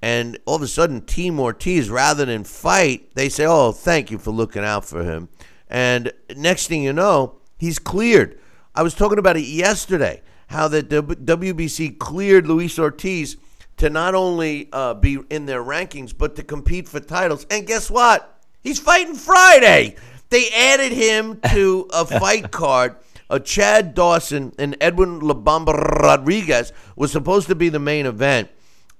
And 0.00 0.38
all 0.46 0.56
of 0.56 0.62
a 0.62 0.68
sudden, 0.68 1.00
Team 1.00 1.40
Ortiz, 1.40 1.90
rather 1.90 2.24
than 2.24 2.44
fight, 2.44 3.14
they 3.14 3.28
say, 3.28 3.46
"Oh, 3.46 3.72
thank 3.72 4.10
you 4.10 4.18
for 4.18 4.30
looking 4.30 4.64
out 4.64 4.84
for 4.84 5.04
him." 5.04 5.28
And 5.68 6.12
next 6.36 6.68
thing 6.68 6.82
you 6.82 6.92
know, 6.92 7.36
he's 7.58 7.78
cleared. 7.78 8.38
I 8.74 8.82
was 8.82 8.94
talking 8.94 9.18
about 9.18 9.36
it 9.36 9.44
yesterday 9.44 10.22
how 10.48 10.66
the 10.66 10.82
WBC 10.82 11.98
cleared 11.98 12.46
Luis 12.46 12.78
Ortiz 12.78 13.36
to 13.76 13.90
not 13.90 14.14
only 14.14 14.68
uh, 14.72 14.94
be 14.94 15.18
in 15.30 15.46
their 15.46 15.62
rankings, 15.62 16.16
but 16.16 16.36
to 16.36 16.42
compete 16.42 16.88
for 16.88 17.00
titles. 17.00 17.46
And 17.50 17.66
guess 17.66 17.90
what? 17.90 18.40
He's 18.62 18.80
fighting 18.80 19.14
Friday. 19.14 19.96
They 20.30 20.48
added 20.50 20.92
him 20.92 21.40
to 21.52 21.88
a 21.92 22.04
fight 22.20 22.50
card. 22.50 22.96
Uh, 23.30 23.38
Chad 23.38 23.94
Dawson 23.94 24.54
and 24.58 24.76
Edwin 24.80 25.20
La 25.20 25.34
Bomba 25.34 25.72
Rodriguez 25.72 26.72
was 26.96 27.12
supposed 27.12 27.48
to 27.48 27.54
be 27.54 27.68
the 27.68 27.78
main 27.78 28.06
event, 28.06 28.48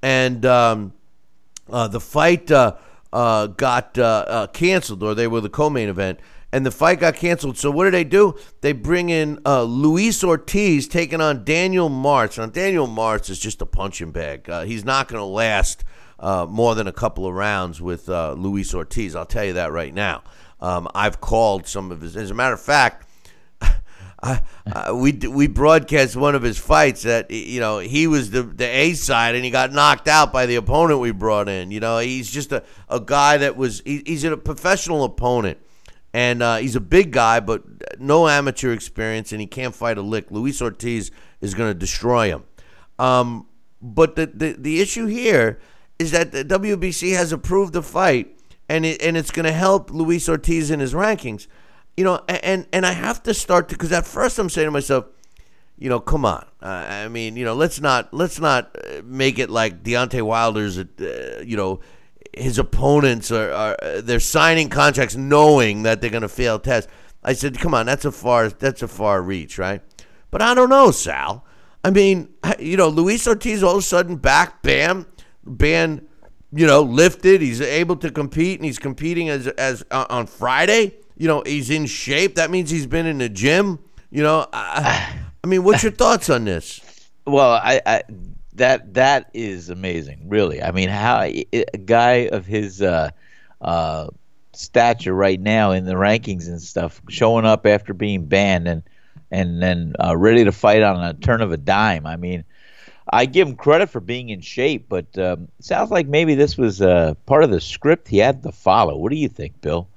and 0.02 0.44
um, 0.44 0.92
uh, 1.70 1.88
the 1.88 2.00
fight 2.00 2.50
uh, 2.50 2.74
uh, 3.12 3.46
got 3.46 3.98
uh, 3.98 4.24
uh, 4.28 4.46
canceled, 4.48 5.02
or 5.02 5.14
they 5.14 5.26
were 5.26 5.40
the 5.40 5.48
co-main 5.48 5.88
event, 5.88 6.20
and 6.52 6.66
the 6.66 6.70
fight 6.70 7.00
got 7.00 7.14
canceled. 7.14 7.56
So 7.56 7.70
what 7.70 7.84
do 7.84 7.90
they 7.90 8.04
do? 8.04 8.36
They 8.60 8.72
bring 8.72 9.08
in 9.08 9.40
Luis 9.46 10.22
Ortiz 10.22 10.86
taking 10.88 11.22
on 11.22 11.44
Daniel 11.44 11.88
Martz. 11.88 12.36
Now 12.36 12.46
Daniel 12.46 12.86
Martz 12.86 13.30
is 13.30 13.38
just 13.38 13.62
a 13.62 13.66
punching 13.66 14.12
bag. 14.12 14.50
He's 14.66 14.84
not 14.84 15.08
going 15.08 15.20
to 15.20 15.24
last 15.24 15.84
more 16.20 16.74
than 16.74 16.86
a 16.86 16.92
couple 16.92 17.26
of 17.26 17.34
rounds 17.34 17.80
with 17.80 18.08
Luis 18.08 18.74
Ortiz. 18.74 19.16
I'll 19.16 19.26
tell 19.26 19.44
you 19.44 19.54
that 19.54 19.72
right 19.72 19.94
now. 19.94 20.22
Um, 20.60 20.88
I've 20.94 21.20
called 21.20 21.66
some 21.66 21.90
of 21.92 22.02
his. 22.02 22.16
As 22.16 22.30
a 22.30 22.34
matter 22.34 22.54
of 22.54 22.60
fact. 22.60 23.06
I, 24.20 24.92
we 24.92 25.12
we 25.12 25.46
broadcast 25.46 26.16
one 26.16 26.34
of 26.34 26.42
his 26.42 26.58
fights 26.58 27.02
that 27.02 27.30
you 27.30 27.60
know 27.60 27.78
he 27.78 28.06
was 28.08 28.30
the 28.30 28.42
the 28.42 28.64
A 28.64 28.94
side 28.94 29.36
and 29.36 29.44
he 29.44 29.50
got 29.50 29.72
knocked 29.72 30.08
out 30.08 30.32
by 30.32 30.46
the 30.46 30.56
opponent 30.56 31.00
we 31.00 31.12
brought 31.12 31.48
in. 31.48 31.70
You 31.70 31.80
know 31.80 31.98
he's 31.98 32.30
just 32.30 32.50
a, 32.50 32.64
a 32.88 33.00
guy 33.00 33.36
that 33.38 33.56
was 33.56 33.80
he, 33.84 34.02
he's 34.04 34.24
a 34.24 34.36
professional 34.36 35.04
opponent 35.04 35.58
and 36.12 36.42
uh, 36.42 36.56
he's 36.56 36.74
a 36.74 36.80
big 36.80 37.12
guy 37.12 37.38
but 37.38 37.62
no 38.00 38.26
amateur 38.26 38.72
experience 38.72 39.30
and 39.30 39.40
he 39.40 39.46
can't 39.46 39.74
fight 39.74 39.98
a 39.98 40.02
lick. 40.02 40.30
Luis 40.30 40.60
Ortiz 40.60 41.12
is 41.40 41.54
going 41.54 41.70
to 41.70 41.78
destroy 41.78 42.28
him. 42.28 42.44
Um, 42.98 43.46
but 43.80 44.16
the, 44.16 44.26
the 44.26 44.52
the 44.58 44.80
issue 44.80 45.06
here 45.06 45.60
is 46.00 46.10
that 46.10 46.32
the 46.32 46.44
WBC 46.44 47.14
has 47.14 47.30
approved 47.30 47.72
the 47.72 47.82
fight 47.82 48.36
and 48.68 48.84
it, 48.84 49.00
and 49.00 49.16
it's 49.16 49.30
going 49.30 49.46
to 49.46 49.52
help 49.52 49.92
Luis 49.92 50.28
Ortiz 50.28 50.72
in 50.72 50.80
his 50.80 50.92
rankings 50.92 51.46
you 51.98 52.04
know, 52.04 52.20
and 52.28 52.64
and 52.72 52.86
I 52.86 52.92
have 52.92 53.24
to 53.24 53.34
start 53.34 53.68
to 53.70 53.74
because 53.74 53.90
at 53.90 54.06
first 54.06 54.38
I'm 54.38 54.48
saying 54.48 54.68
to 54.68 54.70
myself, 54.70 55.06
you 55.76 55.88
know, 55.88 55.98
come 55.98 56.24
on. 56.24 56.46
Uh, 56.62 56.86
I 56.88 57.08
mean, 57.08 57.34
you 57.34 57.44
know, 57.44 57.54
let's 57.54 57.80
not 57.80 58.14
let's 58.14 58.38
not 58.38 58.70
uh, 58.76 59.02
make 59.04 59.40
it 59.40 59.50
like 59.50 59.82
Deontay 59.82 60.22
Wilder's, 60.22 60.78
uh, 60.78 61.42
you 61.44 61.56
know, 61.56 61.80
his 62.32 62.56
opponents 62.56 63.32
are, 63.32 63.50
are 63.50 63.76
uh, 63.82 64.00
they're 64.00 64.20
signing 64.20 64.68
contracts 64.68 65.16
knowing 65.16 65.82
that 65.82 66.00
they're 66.00 66.08
going 66.08 66.22
to 66.22 66.28
fail 66.28 66.60
tests. 66.60 66.88
I 67.24 67.32
said, 67.32 67.58
come 67.58 67.74
on, 67.74 67.86
that's 67.86 68.04
a 68.04 68.12
far 68.12 68.48
that's 68.48 68.80
a 68.80 68.88
far 68.88 69.20
reach, 69.20 69.58
right? 69.58 69.82
But 70.30 70.40
I 70.40 70.54
don't 70.54 70.70
know, 70.70 70.92
Sal. 70.92 71.44
I 71.82 71.90
mean, 71.90 72.28
you 72.60 72.76
know, 72.76 72.90
Luis 72.90 73.26
Ortiz 73.26 73.64
all 73.64 73.72
of 73.72 73.78
a 73.78 73.82
sudden 73.82 74.18
back, 74.18 74.62
bam, 74.62 75.06
ban, 75.44 76.06
you 76.52 76.64
know, 76.64 76.80
lifted. 76.80 77.40
He's 77.40 77.60
able 77.60 77.96
to 77.96 78.10
compete, 78.12 78.60
and 78.60 78.66
he's 78.66 78.78
competing 78.78 79.28
as 79.28 79.48
as 79.48 79.82
uh, 79.90 80.06
on 80.08 80.28
Friday 80.28 80.94
you 81.18 81.26
know, 81.26 81.42
he's 81.44 81.68
in 81.68 81.86
shape. 81.86 82.36
That 82.36 82.50
means 82.50 82.70
he's 82.70 82.86
been 82.86 83.06
in 83.06 83.18
the 83.18 83.28
gym. 83.28 83.80
You 84.10 84.22
know, 84.22 84.46
I, 84.52 85.20
I 85.42 85.46
mean, 85.46 85.64
what's 85.64 85.82
your 85.82 85.92
thoughts 85.92 86.30
on 86.30 86.44
this? 86.44 86.80
Well, 87.26 87.52
I, 87.52 87.82
I 87.84 88.02
that 88.54 88.94
that 88.94 89.30
is 89.34 89.68
amazing, 89.68 90.28
really. 90.28 90.62
I 90.62 90.70
mean, 90.70 90.88
how 90.88 91.20
a 91.22 91.44
guy 91.84 92.28
of 92.28 92.46
his 92.46 92.80
uh, 92.80 93.10
uh, 93.60 94.08
stature 94.54 95.12
right 95.12 95.40
now 95.40 95.72
in 95.72 95.84
the 95.84 95.94
rankings 95.94 96.46
and 96.46 96.62
stuff, 96.62 97.02
showing 97.08 97.44
up 97.44 97.66
after 97.66 97.92
being 97.92 98.26
banned 98.26 98.68
and 98.68 98.82
and 99.30 99.60
then 99.62 99.94
uh, 100.02 100.16
ready 100.16 100.44
to 100.44 100.52
fight 100.52 100.82
on 100.82 101.02
a 101.02 101.14
turn 101.14 101.42
of 101.42 101.52
a 101.52 101.58
dime. 101.58 102.06
I 102.06 102.16
mean, 102.16 102.44
I 103.12 103.26
give 103.26 103.48
him 103.48 103.56
credit 103.56 103.90
for 103.90 104.00
being 104.00 104.30
in 104.30 104.40
shape, 104.40 104.86
but 104.88 105.18
um, 105.18 105.48
sounds 105.60 105.90
like 105.90 106.06
maybe 106.06 106.34
this 106.34 106.56
was 106.56 106.80
uh, 106.80 107.14
part 107.26 107.44
of 107.44 107.50
the 107.50 107.60
script 107.60 108.08
he 108.08 108.18
had 108.18 108.42
to 108.44 108.52
follow. 108.52 108.96
What 108.96 109.10
do 109.10 109.18
you 109.18 109.28
think, 109.28 109.60
Bill? 109.60 109.88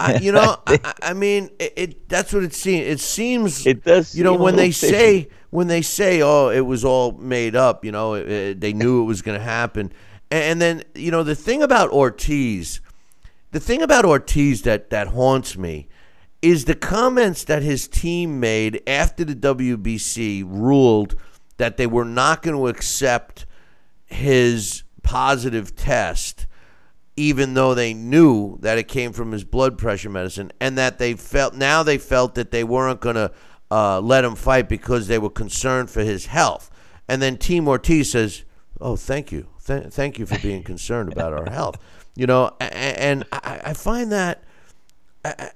I, 0.00 0.14
you 0.20 0.32
know, 0.32 0.60
I, 0.66 0.94
I 1.02 1.12
mean, 1.14 1.50
it, 1.58 1.72
it, 1.76 2.08
That's 2.08 2.32
what 2.32 2.44
it 2.44 2.54
seems. 2.54 2.86
It 2.86 3.00
seems. 3.00 3.66
It 3.66 3.84
does. 3.84 4.14
You 4.14 4.24
know, 4.24 4.34
when 4.34 4.56
they 4.56 4.70
say 4.70 5.28
when 5.50 5.66
they 5.66 5.82
say, 5.82 6.22
"Oh, 6.22 6.50
it 6.50 6.60
was 6.60 6.84
all 6.84 7.12
made 7.12 7.56
up," 7.56 7.84
you 7.84 7.92
know, 7.92 8.14
it, 8.14 8.60
they 8.60 8.72
knew 8.72 9.02
it 9.02 9.06
was 9.06 9.22
going 9.22 9.38
to 9.38 9.44
happen. 9.44 9.92
And, 10.30 10.42
and 10.42 10.60
then, 10.60 10.82
you 10.94 11.10
know, 11.10 11.22
the 11.22 11.34
thing 11.34 11.62
about 11.62 11.90
Ortiz, 11.90 12.80
the 13.52 13.60
thing 13.60 13.82
about 13.82 14.04
Ortiz 14.04 14.62
that 14.62 14.90
that 14.90 15.08
haunts 15.08 15.56
me 15.56 15.88
is 16.40 16.66
the 16.66 16.74
comments 16.74 17.44
that 17.44 17.62
his 17.62 17.88
team 17.88 18.38
made 18.38 18.82
after 18.86 19.24
the 19.24 19.34
WBC 19.34 20.44
ruled 20.46 21.16
that 21.56 21.76
they 21.76 21.86
were 21.86 22.04
not 22.04 22.42
going 22.42 22.56
to 22.56 22.68
accept 22.68 23.44
his 24.06 24.84
positive 25.02 25.74
test 25.74 26.46
even 27.18 27.54
though 27.54 27.74
they 27.74 27.92
knew 27.92 28.56
that 28.60 28.78
it 28.78 28.86
came 28.86 29.12
from 29.12 29.32
his 29.32 29.42
blood 29.42 29.76
pressure 29.76 30.08
medicine 30.08 30.52
and 30.60 30.78
that 30.78 30.98
they 30.98 31.14
felt 31.14 31.52
now 31.52 31.82
they 31.82 31.98
felt 31.98 32.36
that 32.36 32.52
they 32.52 32.62
weren't 32.62 33.00
going 33.00 33.16
to 33.16 33.32
uh, 33.72 34.00
let 34.00 34.24
him 34.24 34.36
fight 34.36 34.68
because 34.68 35.08
they 35.08 35.18
were 35.18 35.28
concerned 35.28 35.90
for 35.90 36.02
his 36.02 36.26
health. 36.26 36.70
And 37.08 37.20
then 37.20 37.36
Team 37.36 37.66
Ortiz 37.66 38.12
says, 38.12 38.44
"Oh, 38.80 38.94
thank 38.94 39.32
you, 39.32 39.48
Th- 39.66 39.86
thank 39.86 40.18
you 40.18 40.26
for 40.26 40.38
being 40.38 40.62
concerned 40.62 41.12
about 41.12 41.32
our 41.32 41.50
health." 41.50 41.76
You 42.14 42.26
know, 42.26 42.52
and, 42.60 43.24
I, 43.32 43.60
I, 43.66 43.72
find 43.74 44.12
that 44.12 44.44
I, 45.24 45.50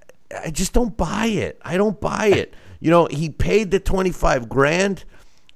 I 0.44 0.50
just 0.50 0.72
don't 0.72 0.96
buy 0.96 1.26
it. 1.26 1.60
I 1.62 1.76
don't 1.76 2.00
buy 2.00 2.26
it. 2.26 2.54
You 2.80 2.90
know, 2.90 3.06
he 3.06 3.30
paid 3.30 3.70
the 3.70 3.78
twenty 3.78 4.10
five 4.10 4.48
grand, 4.48 5.04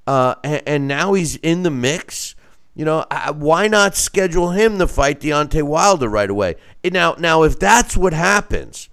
uh, 0.07 0.37
and, 0.45 0.63
and 0.67 0.89
now 0.89 1.15
he's 1.15 1.35
in 1.37 1.65
the 1.65 1.71
mix 1.71 2.36
you 2.77 2.85
know, 2.85 3.07
why 3.33 3.69
not 3.69 3.97
schedule 3.97 4.51
him 4.51 4.79
to 4.79 4.87
fight 4.87 5.21
Deontay 5.21 5.63
Wilder 5.63 6.11
right 6.11 6.29
away? 6.29 6.57
Now, 6.85 7.17
now, 7.19 7.43
if 7.43 7.59
that's 7.59 7.97
what 7.97 8.13
happens, 8.13 8.91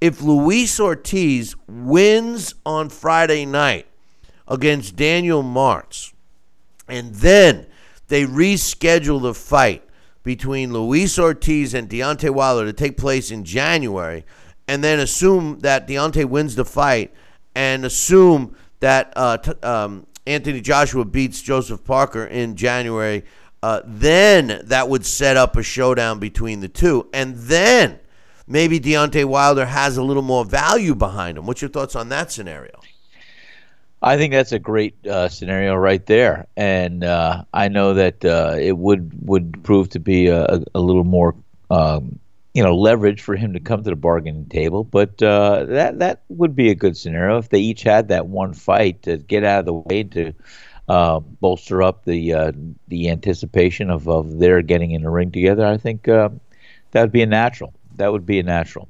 if 0.00 0.22
Luis 0.22 0.78
Ortiz 0.78 1.56
wins 1.66 2.54
on 2.64 2.88
Friday 2.88 3.44
night 3.44 3.86
against 4.46 4.94
Daniel 4.94 5.42
Martz, 5.42 6.12
and 6.86 7.16
then 7.16 7.66
they 8.06 8.24
reschedule 8.24 9.20
the 9.20 9.34
fight 9.34 9.82
between 10.22 10.72
Luis 10.72 11.18
Ortiz 11.18 11.74
and 11.74 11.88
Deontay 11.88 12.30
Wilder 12.30 12.64
to 12.64 12.72
take 12.72 12.96
place 12.96 13.32
in 13.32 13.42
January, 13.42 14.24
and 14.68 14.84
then 14.84 15.00
assume 15.00 15.58
that 15.60 15.88
Deontay 15.88 16.26
wins 16.26 16.54
the 16.54 16.64
fight, 16.64 17.12
and 17.56 17.84
assume 17.84 18.54
that 18.78 19.12
uh, 19.16 19.38
t- 19.38 19.50
um, 19.64 20.06
Anthony 20.26 20.60
Joshua 20.60 21.04
beats 21.04 21.40
Joseph 21.40 21.84
Parker 21.84 22.24
in 22.24 22.56
January, 22.56 23.24
uh, 23.62 23.80
then 23.84 24.60
that 24.64 24.88
would 24.88 25.06
set 25.06 25.36
up 25.36 25.56
a 25.56 25.62
showdown 25.62 26.18
between 26.18 26.60
the 26.60 26.68
two. 26.68 27.08
And 27.12 27.36
then 27.36 28.00
maybe 28.46 28.78
Deontay 28.80 29.24
Wilder 29.24 29.66
has 29.66 29.96
a 29.96 30.02
little 30.02 30.22
more 30.22 30.44
value 30.44 30.94
behind 30.94 31.38
him. 31.38 31.46
What's 31.46 31.62
your 31.62 31.70
thoughts 31.70 31.96
on 31.96 32.08
that 32.10 32.30
scenario? 32.32 32.80
I 34.02 34.16
think 34.16 34.32
that's 34.32 34.52
a 34.52 34.58
great 34.58 34.94
uh, 35.06 35.28
scenario 35.28 35.74
right 35.74 36.04
there, 36.04 36.46
and 36.56 37.02
uh, 37.02 37.44
I 37.52 37.68
know 37.68 37.94
that 37.94 38.24
uh, 38.24 38.54
it 38.60 38.76
would 38.76 39.10
would 39.26 39.64
prove 39.64 39.88
to 39.90 39.98
be 39.98 40.28
a, 40.28 40.62
a 40.74 40.80
little 40.80 41.02
more 41.02 41.34
um, 41.70 42.18
you 42.56 42.62
know 42.62 42.74
leverage 42.74 43.20
for 43.20 43.36
him 43.36 43.52
to 43.52 43.60
come 43.60 43.84
to 43.84 43.90
the 43.90 43.96
bargaining 43.96 44.46
table. 44.46 44.82
But 44.82 45.22
uh, 45.22 45.66
that 45.66 45.98
that 45.98 46.22
would 46.30 46.56
be 46.56 46.70
a 46.70 46.74
good 46.74 46.96
scenario 46.96 47.36
if 47.36 47.50
they 47.50 47.58
each 47.58 47.82
had 47.82 48.08
that 48.08 48.28
one 48.28 48.54
fight 48.54 49.02
to 49.02 49.18
get 49.18 49.44
out 49.44 49.60
of 49.60 49.66
the 49.66 49.74
way 49.74 50.04
to 50.04 50.32
uh, 50.88 51.20
bolster 51.20 51.82
up 51.82 52.06
the 52.06 52.32
uh, 52.32 52.52
the 52.88 53.10
anticipation 53.10 53.90
of, 53.90 54.08
of 54.08 54.38
their 54.38 54.62
getting 54.62 54.92
in 54.92 55.02
the 55.02 55.10
ring 55.10 55.30
together. 55.30 55.66
I 55.66 55.76
think 55.76 56.08
uh, 56.08 56.30
that 56.92 57.02
would 57.02 57.12
be 57.12 57.20
a 57.20 57.26
natural. 57.26 57.74
That 57.96 58.10
would 58.10 58.24
be 58.24 58.38
a 58.38 58.42
natural. 58.42 58.88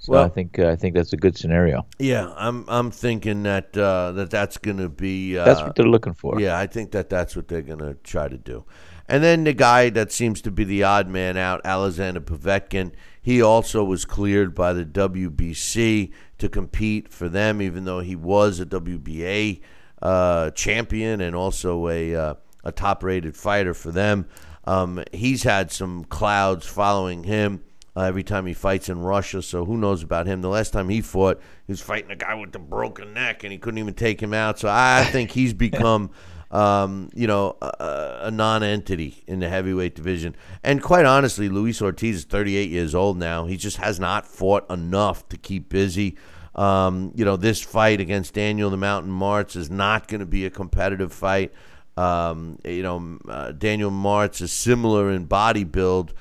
So 0.00 0.14
well, 0.14 0.24
I 0.24 0.28
think 0.28 0.58
uh, 0.58 0.66
I 0.66 0.74
think 0.74 0.96
that's 0.96 1.12
a 1.12 1.16
good 1.16 1.38
scenario. 1.38 1.86
Yeah, 2.00 2.34
I'm 2.36 2.64
I'm 2.66 2.90
thinking 2.90 3.44
that 3.44 3.76
uh, 3.76 4.10
that 4.12 4.30
that's 4.30 4.58
going 4.58 4.78
to 4.78 4.88
be 4.88 5.34
that's 5.34 5.60
what 5.60 5.76
they're 5.76 5.86
looking 5.86 6.14
for. 6.14 6.40
Yeah, 6.40 6.58
I 6.58 6.66
think 6.66 6.90
that 6.90 7.08
that's 7.08 7.36
what 7.36 7.46
they're 7.46 7.62
going 7.62 7.78
to 7.78 7.94
try 8.02 8.26
to 8.26 8.36
do. 8.36 8.64
And 9.12 9.22
then 9.22 9.44
the 9.44 9.52
guy 9.52 9.90
that 9.90 10.10
seems 10.10 10.40
to 10.40 10.50
be 10.50 10.64
the 10.64 10.84
odd 10.84 11.06
man 11.06 11.36
out, 11.36 11.60
Alexander 11.66 12.18
Povetkin, 12.18 12.92
he 13.20 13.42
also 13.42 13.84
was 13.84 14.06
cleared 14.06 14.54
by 14.54 14.72
the 14.72 14.86
WBC 14.86 16.10
to 16.38 16.48
compete 16.48 17.12
for 17.12 17.28
them, 17.28 17.60
even 17.60 17.84
though 17.84 18.00
he 18.00 18.16
was 18.16 18.58
a 18.58 18.64
WBA 18.64 19.60
uh, 20.00 20.50
champion 20.52 21.20
and 21.20 21.36
also 21.36 21.88
a 21.88 22.14
uh, 22.14 22.34
a 22.64 22.72
top 22.72 23.04
rated 23.04 23.36
fighter 23.36 23.74
for 23.74 23.90
them. 23.90 24.24
Um, 24.64 25.04
he's 25.12 25.42
had 25.42 25.70
some 25.70 26.04
clouds 26.04 26.66
following 26.66 27.24
him. 27.24 27.64
Uh, 27.94 28.04
every 28.04 28.22
time 28.22 28.46
he 28.46 28.54
fights 28.54 28.88
in 28.88 29.02
Russia. 29.02 29.42
So 29.42 29.66
who 29.66 29.76
knows 29.76 30.02
about 30.02 30.26
him? 30.26 30.40
The 30.40 30.48
last 30.48 30.72
time 30.72 30.88
he 30.88 31.02
fought, 31.02 31.38
he 31.66 31.72
was 31.72 31.82
fighting 31.82 32.10
a 32.10 32.16
guy 32.16 32.34
with 32.34 32.54
a 32.56 32.58
broken 32.58 33.12
neck, 33.12 33.44
and 33.44 33.52
he 33.52 33.58
couldn't 33.58 33.76
even 33.76 33.92
take 33.92 34.22
him 34.22 34.32
out. 34.32 34.58
So 34.58 34.70
I 34.70 35.04
think 35.04 35.32
he's 35.32 35.52
become 35.68 36.10
um, 36.52 37.08
you 37.14 37.26
know, 37.26 37.56
a, 37.62 38.20
a 38.24 38.30
non-entity 38.30 39.24
in 39.26 39.40
the 39.40 39.48
heavyweight 39.48 39.94
division. 39.94 40.36
And 40.62 40.82
quite 40.82 41.06
honestly, 41.06 41.48
Luis 41.48 41.80
Ortiz 41.80 42.16
is 42.16 42.24
38 42.24 42.68
years 42.68 42.94
old 42.94 43.16
now. 43.16 43.46
He 43.46 43.56
just 43.56 43.78
has 43.78 43.98
not 43.98 44.26
fought 44.26 44.70
enough 44.70 45.28
to 45.30 45.38
keep 45.38 45.70
busy. 45.70 46.16
Um, 46.54 47.12
you 47.14 47.24
know, 47.24 47.36
this 47.36 47.62
fight 47.62 48.00
against 48.00 48.34
Daniel 48.34 48.68
the 48.68 48.76
Mountain 48.76 49.10
Martz 49.10 49.56
is 49.56 49.70
not 49.70 50.06
going 50.08 50.20
to 50.20 50.26
be 50.26 50.44
a 50.44 50.50
competitive 50.50 51.12
fight. 51.12 51.52
Um, 51.96 52.58
you 52.64 52.82
know, 52.82 53.18
uh, 53.28 53.52
Daniel 53.52 53.90
Martz 53.90 54.42
is 54.42 54.52
similar 54.52 55.10
in 55.10 55.24
body 55.24 55.64
build 55.64 56.12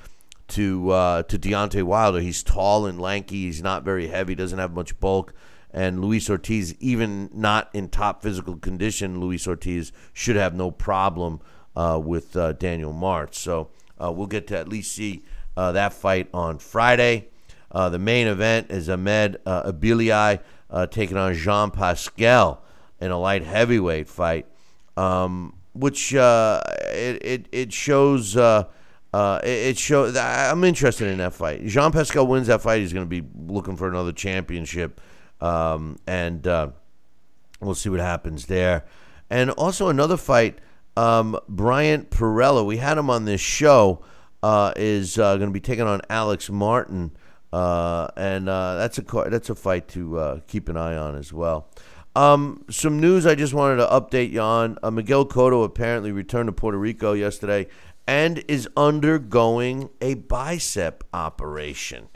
to 0.50 0.92
uh, 0.92 1.24
to 1.24 1.38
Deontay 1.38 1.84
Wilder. 1.84 2.22
He's 2.22 2.44
tall 2.44 2.86
and 2.86 3.02
lanky. 3.02 3.44
He's 3.44 3.62
not 3.62 3.84
very 3.84 4.08
heavy. 4.08 4.36
Doesn't 4.36 4.60
have 4.60 4.72
much 4.72 4.98
bulk. 5.02 5.34
And 5.74 6.02
Luis 6.02 6.30
Ortiz, 6.30 6.76
even 6.80 7.30
not 7.34 7.70
in 7.74 7.88
top 7.88 8.22
physical 8.22 8.58
condition, 8.58 9.20
Luis 9.22 9.48
Ortiz 9.48 9.92
should 10.14 10.36
have 10.36 10.54
no 10.54 10.70
problem 10.70 11.40
uh, 11.76 12.00
with 12.04 12.36
uh, 12.36 12.54
Daniel 12.54 12.94
Martz. 12.94 13.36
So 13.36 13.70
uh, 14.02 14.12
we'll 14.12 14.28
get 14.28 14.48
to 14.48 14.58
at 14.58 14.68
least 14.68 14.92
see 14.92 15.24
uh, 15.56 15.72
that 15.72 15.94
fight 15.94 16.28
on 16.34 16.60
Friday. 16.60 17.30
Uh, 17.72 17.90
the 17.90 18.00
main 18.00 18.28
event 18.28 18.70
is 18.70 18.90
Ahmed 18.90 19.40
uh, 19.46 19.72
Elbiali 19.72 20.40
taking 20.90 21.18
on 21.18 21.34
Jean 21.34 21.72
Pascal 21.72 22.62
in 23.00 23.12
a 23.12 23.20
light 23.20 23.44
heavyweight 23.44 24.10
fight, 24.10 24.46
um, 24.98 25.56
which 25.74 26.14
it, 26.14 27.18
it, 27.22 27.48
it 27.52 27.74
shows. 27.74 28.36
Uh, 28.36 28.66
it, 29.44 29.50
it 29.50 29.78
shows. 29.78 30.16
I'm 30.16 30.64
interested 30.64 31.08
in 31.08 31.18
that 31.18 31.34
fight. 31.34 31.66
Jean 31.66 31.92
Pascal 31.92 32.28
wins 32.28 32.48
that 32.48 32.62
fight. 32.62 32.80
He's 32.80 32.94
going 32.94 33.10
to 33.10 33.22
be 33.22 33.26
looking 33.48 33.76
for 33.76 33.90
another 33.90 34.14
championship, 34.14 35.02
um, 35.42 35.98
and 36.08 36.46
uh, 36.48 36.70
we'll 37.60 37.76
see 37.76 37.90
what 37.90 38.00
happens 38.00 38.46
there. 38.46 38.86
And 39.30 39.50
also 39.52 39.90
another 39.90 40.18
fight. 40.18 40.60
Um, 40.98 41.38
Bryant 41.48 42.10
Perrella, 42.10 42.66
we 42.66 42.78
had 42.78 42.98
him 42.98 43.10
on 43.10 43.26
this 43.26 43.42
show, 43.42 44.04
uh, 44.44 44.74
is 44.76 45.18
uh, 45.18 45.38
going 45.38 45.50
to 45.50 45.54
be 45.54 45.62
taking 45.62 45.86
on 45.86 46.02
Alex 46.10 46.50
Martin, 46.50 47.12
uh, 47.54 48.08
and 48.18 48.50
uh, 48.50 48.76
that's 48.76 48.98
a 48.98 49.02
that's 49.30 49.50
a 49.50 49.56
fight 49.56 49.88
to 49.90 50.42
keep 50.48 50.68
an 50.68 50.78
eye 50.78 50.96
on 50.96 51.16
as 51.16 51.32
well. 51.32 51.70
Um, 52.14 52.66
some 52.70 53.00
news 53.00 53.26
I 53.26 53.36
just 53.36 53.54
wanted 53.54 53.78
to 53.78 53.88
update 53.88 54.32
you 54.32 54.42
on. 54.42 54.78
Miguel 54.92 55.26
Cotto 55.26 55.64
apparently 55.64 56.12
returned 56.12 56.48
to 56.48 56.54
Puerto 56.54 56.78
Rico 56.78 57.14
yesterday 57.14 57.68
and 58.06 58.44
is 58.50 58.68
undergoing 58.76 59.90
a 60.02 60.16
bicep 60.16 61.06
operation. 61.14 62.10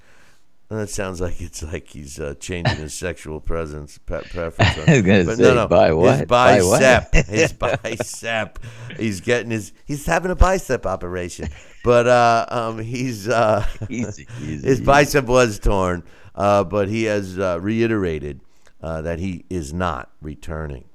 And 0.70 0.80
that 0.80 0.89
sounds 0.89 1.22
like 1.22 1.39
it's 1.41 1.61
like 1.61 1.88
he's 1.88 2.20
uh, 2.20 2.34
changing 2.39 2.78
his 2.78 2.93
sexual 2.95 3.39
presence 3.39 3.99
pe- 3.99 4.24
preference. 4.24 4.78
I 4.88 4.93
was 4.93 5.01
gonna 5.03 5.24
but 5.24 5.38
say, 5.38 5.43
no, 5.43 5.53
no, 5.53 5.68
by 5.68 5.93
what? 5.93 6.18
His 6.20 6.26
By 6.28 6.61
what? 6.63 6.82
bicep, 6.82 7.28
his 7.28 7.53
bicep. 7.53 8.59
He's 8.97 9.22
getting 9.22 9.51
his. 9.51 9.74
He's 9.86 10.05
having 10.07 10.32
a 10.32 10.36
bicep 10.36 10.88
operation, 10.88 11.49
but 11.84 12.07
uh, 12.07 12.45
um, 12.49 12.80
he's 12.80 13.28
uh, 13.28 13.63
Easy, 13.89 14.28
easy, 14.41 14.68
his 14.68 14.82
bicep 14.82 15.26
was 15.26 15.59
torn, 15.59 16.03
uh, 16.34 16.63
but 16.63 16.88
he 16.88 17.03
has 17.03 17.38
uh, 17.38 17.59
reiterated 17.61 18.41
uh, 18.82 19.01
that 19.01 19.20
he 19.20 19.45
is 19.51 19.72
not 19.72 20.09
returning. 20.20 20.86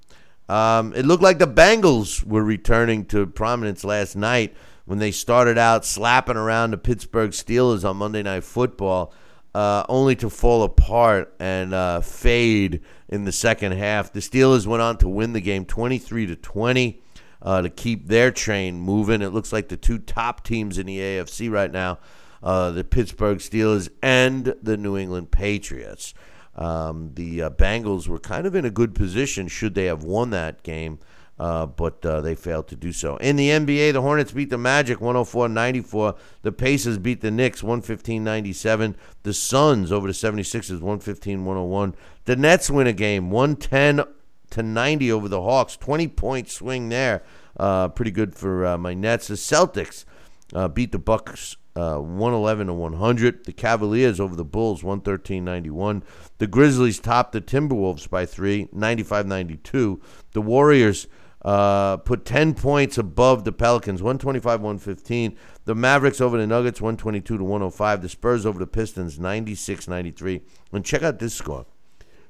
Um, 0.48 0.92
it 0.96 1.06
looked 1.06 1.22
like 1.22 1.38
the 1.38 1.46
Bengals 1.46 2.24
were 2.24 2.42
returning 2.42 3.04
to 3.06 3.24
prominence 3.24 3.84
last 3.84 4.16
night 4.16 4.52
when 4.84 4.98
they 4.98 5.12
started 5.12 5.56
out 5.58 5.84
slapping 5.84 6.36
around 6.36 6.72
the 6.72 6.76
Pittsburgh 6.76 7.30
Steelers 7.30 7.88
on 7.88 7.98
Monday 7.98 8.24
Night 8.24 8.42
Football, 8.42 9.14
uh, 9.54 9.84
only 9.88 10.14
to 10.16 10.30
fall 10.30 10.62
apart 10.62 11.34
and 11.40 11.74
uh, 11.74 12.00
fade 12.00 12.82
in 13.08 13.24
the 13.24 13.32
second 13.32 13.72
half. 13.72 14.12
The 14.12 14.20
Steelers 14.20 14.66
went 14.66 14.82
on 14.82 14.98
to 14.98 15.08
win 15.08 15.32
the 15.32 15.40
game 15.40 15.64
23 15.64 16.26
to 16.26 16.36
20 16.36 17.02
uh, 17.42 17.62
to 17.62 17.70
keep 17.70 18.06
their 18.06 18.30
train 18.30 18.80
moving. 18.80 19.22
It 19.22 19.30
looks 19.30 19.52
like 19.52 19.68
the 19.68 19.76
two 19.76 19.98
top 19.98 20.44
teams 20.44 20.78
in 20.78 20.86
the 20.86 20.98
AFC 20.98 21.50
right 21.50 21.70
now, 21.70 21.98
uh, 22.42 22.70
the 22.70 22.84
Pittsburgh 22.84 23.38
Steelers 23.38 23.88
and 24.02 24.54
the 24.62 24.76
New 24.76 24.96
England 24.96 25.30
Patriots. 25.30 26.14
Um, 26.54 27.12
the 27.14 27.42
uh, 27.42 27.50
Bengals 27.50 28.06
were 28.08 28.18
kind 28.18 28.46
of 28.46 28.54
in 28.54 28.64
a 28.64 28.70
good 28.70 28.94
position 28.94 29.48
should 29.48 29.74
they 29.74 29.86
have 29.86 30.04
won 30.04 30.30
that 30.30 30.62
game 30.62 30.98
uh, 31.40 31.64
but 31.64 32.04
uh, 32.04 32.20
they 32.20 32.34
failed 32.34 32.68
to 32.68 32.76
do 32.76 32.92
so. 32.92 33.16
In 33.16 33.36
the 33.36 33.48
NBA, 33.48 33.94
the 33.94 34.02
Hornets 34.02 34.30
beat 34.30 34.50
the 34.50 34.58
Magic 34.58 35.00
104 35.00 35.48
94. 35.48 36.14
The 36.42 36.52
Pacers 36.52 36.98
beat 36.98 37.22
the 37.22 37.30
Knicks 37.30 37.62
115 37.62 38.22
97. 38.22 38.94
The 39.22 39.32
Suns 39.32 39.90
over 39.90 40.06
the 40.06 40.12
76ers 40.12 40.82
115 40.82 41.46
101. 41.46 41.94
The 42.26 42.36
Nets 42.36 42.68
win 42.68 42.86
a 42.86 42.92
game 42.92 43.30
110 43.30 44.04
to 44.50 44.62
90 44.62 45.12
over 45.12 45.28
the 45.28 45.40
Hawks. 45.40 45.78
20 45.78 46.08
point 46.08 46.50
swing 46.50 46.90
there. 46.90 47.22
Uh, 47.56 47.88
pretty 47.88 48.10
good 48.10 48.34
for 48.34 48.66
uh, 48.66 48.76
my 48.76 48.92
Nets. 48.92 49.28
The 49.28 49.36
Celtics 49.36 50.04
uh, 50.52 50.68
beat 50.68 50.92
the 50.92 50.98
Bucks 50.98 51.56
uh, 51.74 51.96
111 51.96 52.66
to 52.66 52.74
100. 52.74 53.46
The 53.46 53.54
Cavaliers 53.54 54.20
over 54.20 54.36
the 54.36 54.44
Bulls 54.44 54.84
113 54.84 55.42
91. 55.42 56.02
The 56.36 56.46
Grizzlies 56.46 57.00
topped 57.00 57.32
the 57.32 57.40
Timberwolves 57.40 58.10
by 58.10 58.26
three 58.26 58.68
95 58.74 59.26
92. 59.26 60.02
The 60.32 60.42
Warriors 60.42 61.08
uh, 61.42 61.96
put 61.98 62.24
10 62.24 62.54
points 62.54 62.98
above 62.98 63.44
the 63.44 63.52
Pelicans, 63.52 64.02
125 64.02 64.60
115. 64.60 65.36
The 65.64 65.74
Mavericks 65.74 66.20
over 66.20 66.36
the 66.36 66.46
Nuggets, 66.46 66.80
122 66.80 67.38
to 67.38 67.44
105. 67.44 68.02
The 68.02 68.08
Spurs 68.08 68.44
over 68.44 68.58
the 68.58 68.66
Pistons, 68.66 69.18
96 69.18 69.88
93. 69.88 70.42
And 70.72 70.84
check 70.84 71.02
out 71.02 71.18
this 71.18 71.34
score. 71.34 71.66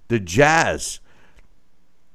The 0.09 0.21
Jazz, 0.21 1.01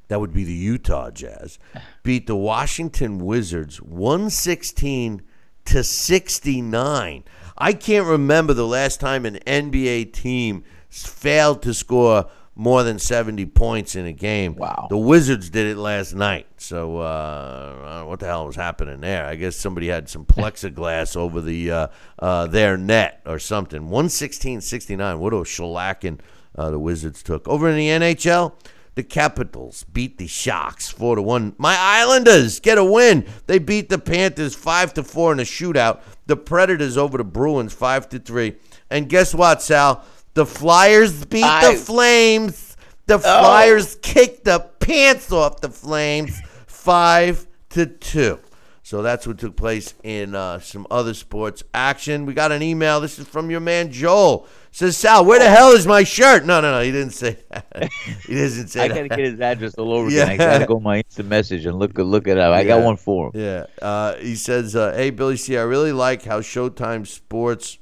that 0.07 0.19
would 0.19 0.33
be 0.33 0.43
the 0.43 0.53
Utah 0.53 1.11
Jazz, 1.11 1.59
beat 2.03 2.27
the 2.27 2.35
Washington 2.35 3.19
Wizards 3.19 3.81
116 3.81 5.21
to 5.65 5.83
69. 5.83 7.23
I 7.57 7.73
can't 7.73 8.07
remember 8.07 8.53
the 8.53 8.67
last 8.67 8.99
time 8.99 9.25
an 9.25 9.39
NBA 9.47 10.13
team 10.13 10.63
failed 10.89 11.61
to 11.63 11.73
score 11.73 12.29
more 12.55 12.83
than 12.83 12.97
70 12.97 13.45
points 13.47 13.95
in 13.95 14.05
a 14.05 14.13
game. 14.13 14.55
Wow. 14.55 14.87
The 14.89 14.97
Wizards 14.97 15.49
did 15.49 15.67
it 15.67 15.77
last 15.77 16.13
night. 16.13 16.47
So, 16.57 16.99
uh, 16.99 17.75
I 17.83 17.89
don't 17.89 17.99
know 17.99 18.07
what 18.07 18.19
the 18.21 18.27
hell 18.27 18.47
was 18.47 18.55
happening 18.55 19.01
there? 19.01 19.25
I 19.25 19.35
guess 19.35 19.57
somebody 19.57 19.87
had 19.87 20.07
some 20.09 20.25
plexiglass 20.25 21.15
over 21.17 21.41
the 21.41 21.71
uh, 21.71 21.87
uh, 22.17 22.47
their 22.47 22.77
net 22.77 23.21
or 23.25 23.39
something. 23.39 23.83
116 23.83 24.61
69. 24.61 25.19
What 25.19 25.33
a 25.33 25.37
shellacking 25.37 26.19
uh, 26.57 26.71
the 26.71 26.79
Wizards 26.79 27.21
took. 27.21 27.47
Over 27.47 27.69
in 27.69 27.75
the 27.75 27.87
NHL, 27.89 28.53
the 28.95 29.03
Capitals 29.03 29.83
beat 29.91 30.17
the 30.17 30.27
Sharks 30.27 30.89
4 30.89 31.17
to 31.17 31.21
1. 31.21 31.55
My 31.57 31.75
Islanders 31.77 32.61
get 32.61 32.77
a 32.77 32.83
win. 32.83 33.27
They 33.45 33.59
beat 33.59 33.89
the 33.89 33.99
Panthers 33.99 34.55
5 34.55 34.93
to 34.95 35.03
4 35.03 35.33
in 35.33 35.39
a 35.41 35.43
shootout. 35.43 36.01
The 36.27 36.37
Predators 36.37 36.97
over 36.97 37.17
the 37.17 37.25
Bruins 37.25 37.73
5 37.73 38.09
to 38.09 38.19
3. 38.19 38.55
And 38.89 39.09
guess 39.09 39.35
what, 39.35 39.61
Sal? 39.61 40.03
The 40.35 40.45
Flyers 40.45 41.25
beat 41.25 41.41
the 41.41 41.73
Flames. 41.83 42.77
The 43.07 43.19
Flyers 43.19 43.97
kicked 44.01 44.45
the 44.45 44.59
pants 44.79 45.31
off 45.31 45.61
the 45.61 45.69
Flames 45.69 46.39
5 46.67 47.47
to 47.69 47.85
2. 47.87 48.39
So 48.83 49.01
that's 49.01 49.25
what 49.25 49.39
took 49.39 49.55
place 49.55 49.95
in 50.03 50.35
uh, 50.35 50.59
some 50.59 50.85
other 50.91 51.15
sports 51.15 51.63
action. 51.73 52.25
We 52.27 52.35
got 52.35 52.51
an 52.51 52.61
email. 52.61 53.01
This 53.01 53.17
is 53.17 53.27
from 53.27 53.49
your 53.49 53.59
man 53.59 53.91
Joel. 53.91 54.47
Says 54.71 54.95
Sal, 54.97 55.25
where 55.25 55.39
the 55.39 55.49
hell 55.49 55.71
is 55.71 55.87
my 55.87 56.03
shirt? 56.03 56.45
No, 56.45 56.61
no, 56.61 56.69
no. 56.71 56.81
He 56.83 56.91
didn't 56.91 57.13
say 57.13 57.37
that. 57.49 57.65
He 58.27 58.35
doesn't 58.35 58.67
say 58.67 58.81
I 58.81 58.87
that. 58.89 58.93
I 58.93 59.07
gotta 59.07 59.21
get 59.21 59.31
his 59.31 59.39
address 59.39 59.73
all 59.75 59.91
over 59.93 60.09
Yeah. 60.09 60.25
again. 60.29 60.41
I 60.41 60.53
gotta 60.53 60.65
go 60.67 60.79
my 60.79 60.97
instant 60.97 61.29
message 61.29 61.65
and 61.65 61.79
look 61.79 61.97
look 61.97 62.27
it 62.27 62.37
up. 62.37 62.53
I 62.53 62.61
Yeah. 62.61 62.67
got 62.67 62.83
one 62.83 62.97
for 62.97 63.27
him. 63.33 63.41
Yeah. 63.41 63.65
Uh, 63.81 64.15
he 64.17 64.35
says, 64.35 64.75
uh, 64.75 64.93
"Hey 64.93 65.09
Billy 65.11 65.37
C, 65.37 65.57
I 65.57 65.61
really 65.63 65.93
like 65.93 66.23
how 66.25 66.41
Showtime 66.41 67.07
Sports 67.07 67.77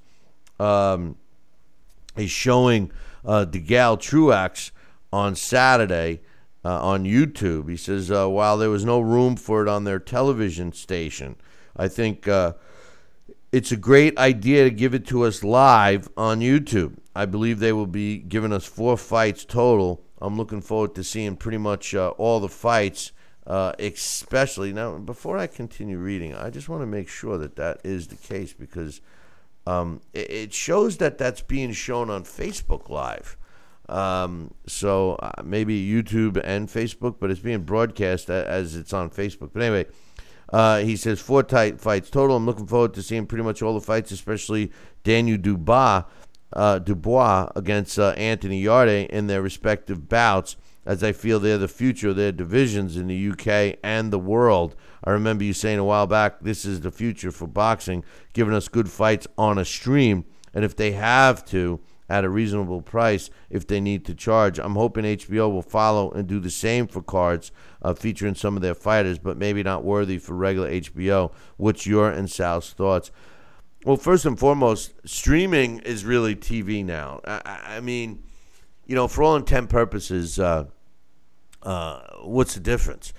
um, 0.59 1.17
is 2.15 2.31
showing 2.31 2.91
uh, 3.25 3.45
DeGale 3.49 3.99
Truax 3.99 4.71
on 5.11 5.35
Saturday 5.35 6.21
uh, 6.63 6.81
on 6.81 7.03
YouTube." 7.03 7.69
He 7.69 7.77
says, 7.77 8.11
uh, 8.11 8.27
"While 8.27 8.57
there 8.57 8.69
was 8.69 8.85
no 8.85 8.99
room 8.99 9.35
for 9.35 9.61
it 9.61 9.69
on 9.69 9.83
their 9.83 9.99
television 9.99 10.73
station, 10.73 11.35
I 11.75 11.87
think." 11.87 12.27
Uh, 12.27 12.53
it's 13.53 13.71
a 13.71 13.77
great 13.77 14.17
idea 14.17 14.63
to 14.63 14.71
give 14.71 14.95
it 14.95 15.05
to 15.05 15.21
us 15.25 15.43
live 15.43 16.09
on 16.17 16.39
YouTube. 16.39 16.97
I 17.15 17.27
believe 17.27 17.59
they 17.59 17.71
will 17.71 17.85
be 17.85 18.17
giving 18.17 18.51
us 18.51 18.65
four 18.65 18.97
fights 18.97 19.45
total. 19.45 20.03
I'm 20.19 20.37
looking 20.37 20.61
forward 20.61 20.95
to 20.95 21.03
seeing 21.03 21.35
pretty 21.35 21.59
much 21.59 21.93
uh, 21.93 22.09
all 22.17 22.39
the 22.39 22.49
fights, 22.49 23.11
uh, 23.45 23.73
especially 23.77 24.73
now. 24.73 24.97
Before 24.97 25.37
I 25.37 25.45
continue 25.45 25.99
reading, 25.99 26.33
I 26.33 26.49
just 26.49 26.67
want 26.67 26.81
to 26.81 26.87
make 26.87 27.07
sure 27.07 27.37
that 27.37 27.55
that 27.57 27.81
is 27.83 28.07
the 28.07 28.15
case 28.15 28.53
because 28.53 29.01
um, 29.65 30.01
it, 30.13 30.53
shows 30.53 30.97
that 30.97 31.17
that's 31.17 31.41
being 31.41 31.71
shown 31.71 32.09
on 32.09 32.23
Facebook 32.23 32.89
Live. 32.89 33.37
Um, 33.89 34.53
so 34.65 35.15
uh, 35.15 35.41
maybe 35.43 35.85
YouTube 35.85 36.41
and 36.43 36.67
Facebook, 36.67 37.15
but 37.19 37.31
it's 37.31 37.39
being 37.39 37.63
broadcast 37.63 38.29
as 38.29 38.75
it's 38.75 38.93
on 38.93 39.09
Facebook. 39.09 39.51
But 39.53 39.63
anyway, 39.63 39.85
uh, 40.51 40.79
he 40.79 40.95
says 40.95 41.19
four 41.19 41.43
tight 41.43 41.79
fights 41.79 42.09
total. 42.09 42.35
I'm 42.35 42.45
looking 42.45 42.67
forward 42.67 42.93
to 42.95 43.01
seeing 43.01 43.25
pretty 43.25 43.43
much 43.43 43.61
all 43.61 43.73
the 43.73 43.81
fights, 43.81 44.11
especially 44.11 44.71
Daniel 45.03 45.37
Dubois, 45.37 46.03
uh, 46.53 46.79
Dubois 46.79 47.49
against 47.55 47.97
uh, 47.97 48.09
Anthony 48.11 48.61
Yarde 48.61 49.07
in 49.09 49.27
their 49.27 49.41
respective 49.41 50.07
bouts, 50.07 50.55
as 50.85 51.03
I 51.03 51.11
feel 51.11 51.39
they're 51.39 51.57
the 51.57 51.67
future 51.67 52.09
of 52.09 52.17
their 52.17 52.31
divisions 52.31 52.97
in 52.97 53.07
the 53.07 53.29
UK 53.29 53.79
and 53.83 54.11
the 54.11 54.19
world. 54.19 54.75
I 55.03 55.11
remember 55.11 55.43
you 55.43 55.53
saying 55.53 55.79
a 55.79 55.83
while 55.83 56.07
back, 56.07 56.39
this 56.41 56.65
is 56.65 56.81
the 56.81 56.91
future 56.91 57.31
for 57.31 57.47
boxing, 57.47 58.03
giving 58.33 58.53
us 58.53 58.67
good 58.67 58.89
fights 58.89 59.27
on 59.37 59.57
a 59.57 59.65
stream. 59.65 60.25
And 60.53 60.63
if 60.63 60.75
they 60.75 60.91
have 60.91 61.43
to, 61.45 61.81
at 62.09 62.23
a 62.23 62.29
reasonable 62.29 62.81
price 62.81 63.29
if 63.49 63.65
they 63.65 63.79
need 63.79 64.05
to 64.05 64.13
charge. 64.13 64.59
I'm 64.59 64.75
hoping 64.75 65.05
HBO 65.05 65.51
will 65.51 65.61
follow 65.61 66.11
and 66.11 66.27
do 66.27 66.39
the 66.39 66.49
same 66.49 66.87
for 66.87 67.01
cards 67.01 67.51
uh, 67.81 67.93
featuring 67.93 68.35
some 68.35 68.55
of 68.55 68.61
their 68.61 68.75
fighters, 68.75 69.19
but 69.19 69.37
maybe 69.37 69.63
not 69.63 69.83
worthy 69.83 70.17
for 70.17 70.35
regular 70.35 70.69
HBO. 70.69 71.31
What's 71.57 71.87
your 71.87 72.09
and 72.09 72.29
Sal's 72.29 72.71
thoughts? 72.71 73.11
Well, 73.85 73.97
first 73.97 74.25
and 74.25 74.39
foremost, 74.39 74.93
streaming 75.05 75.79
is 75.79 76.05
really 76.05 76.35
TV 76.35 76.85
now. 76.85 77.19
I, 77.25 77.77
I 77.77 77.79
mean, 77.79 78.23
you 78.85 78.95
know, 78.95 79.07
for 79.07 79.23
all 79.23 79.35
intent 79.35 79.69
purposes, 79.69 80.39
uh, 80.39 80.65
uh, 81.63 82.01
what's 82.21 82.53
the 82.53 82.59
difference? 82.59 83.11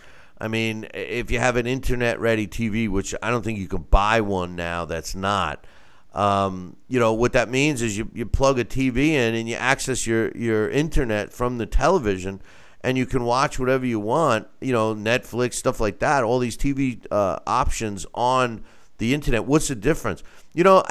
I 0.45 0.49
mean, 0.49 0.87
if 0.93 1.31
you 1.31 1.39
have 1.39 1.57
an 1.57 1.67
internet 1.67 2.21
ready 2.21 2.47
TV, 2.47 2.87
which 2.87 3.15
I 3.23 3.31
don't 3.31 3.43
think 3.43 3.59
you 3.59 3.67
can 3.67 3.81
buy 3.83 4.21
one 4.21 4.55
now 4.55 4.85
that's 4.85 5.15
not, 5.15 5.67
um, 6.13 6.77
you 6.87 7.01
know, 7.01 7.15
what 7.15 7.33
that 7.33 7.49
means 7.49 7.81
is 7.81 7.97
you, 7.97 8.11
you 8.13 8.27
plug 8.27 8.59
a 8.59 8.65
TV 8.65 9.13
in 9.13 9.35
and 9.35 9.49
you 9.49 9.55
access 9.55 10.07
your, 10.07 10.31
your 10.37 10.69
internet 10.69 11.33
from 11.33 11.57
the 11.57 11.65
television 11.65 12.43
and 12.83 12.99
you 12.99 13.07
can 13.07 13.25
watch 13.25 13.59
whatever 13.59 13.87
you 13.87 13.99
want, 13.99 14.47
you 14.61 14.75
know, 14.75 14.95
Netflix, 14.95 15.55
stuff 15.55 15.81
like 15.81 16.01
that, 16.01 16.23
all 16.25 16.39
these 16.39 16.59
TV 16.59 17.01
uh, 17.11 17.39
options 17.47 18.05
on 18.13 18.63
the 18.99 19.15
internet. 19.15 19.47
What's 19.47 19.69
the 19.69 19.75
difference? 19.75 20.23
You 20.53 20.65
know, 20.65 20.85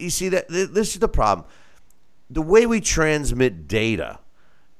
you 0.00 0.08
see 0.08 0.30
that 0.30 0.48
this 0.48 0.94
is 0.94 0.98
the 0.98 1.08
problem. 1.08 1.46
The 2.30 2.40
way 2.40 2.64
we 2.64 2.80
transmit 2.80 3.68
data, 3.68 4.20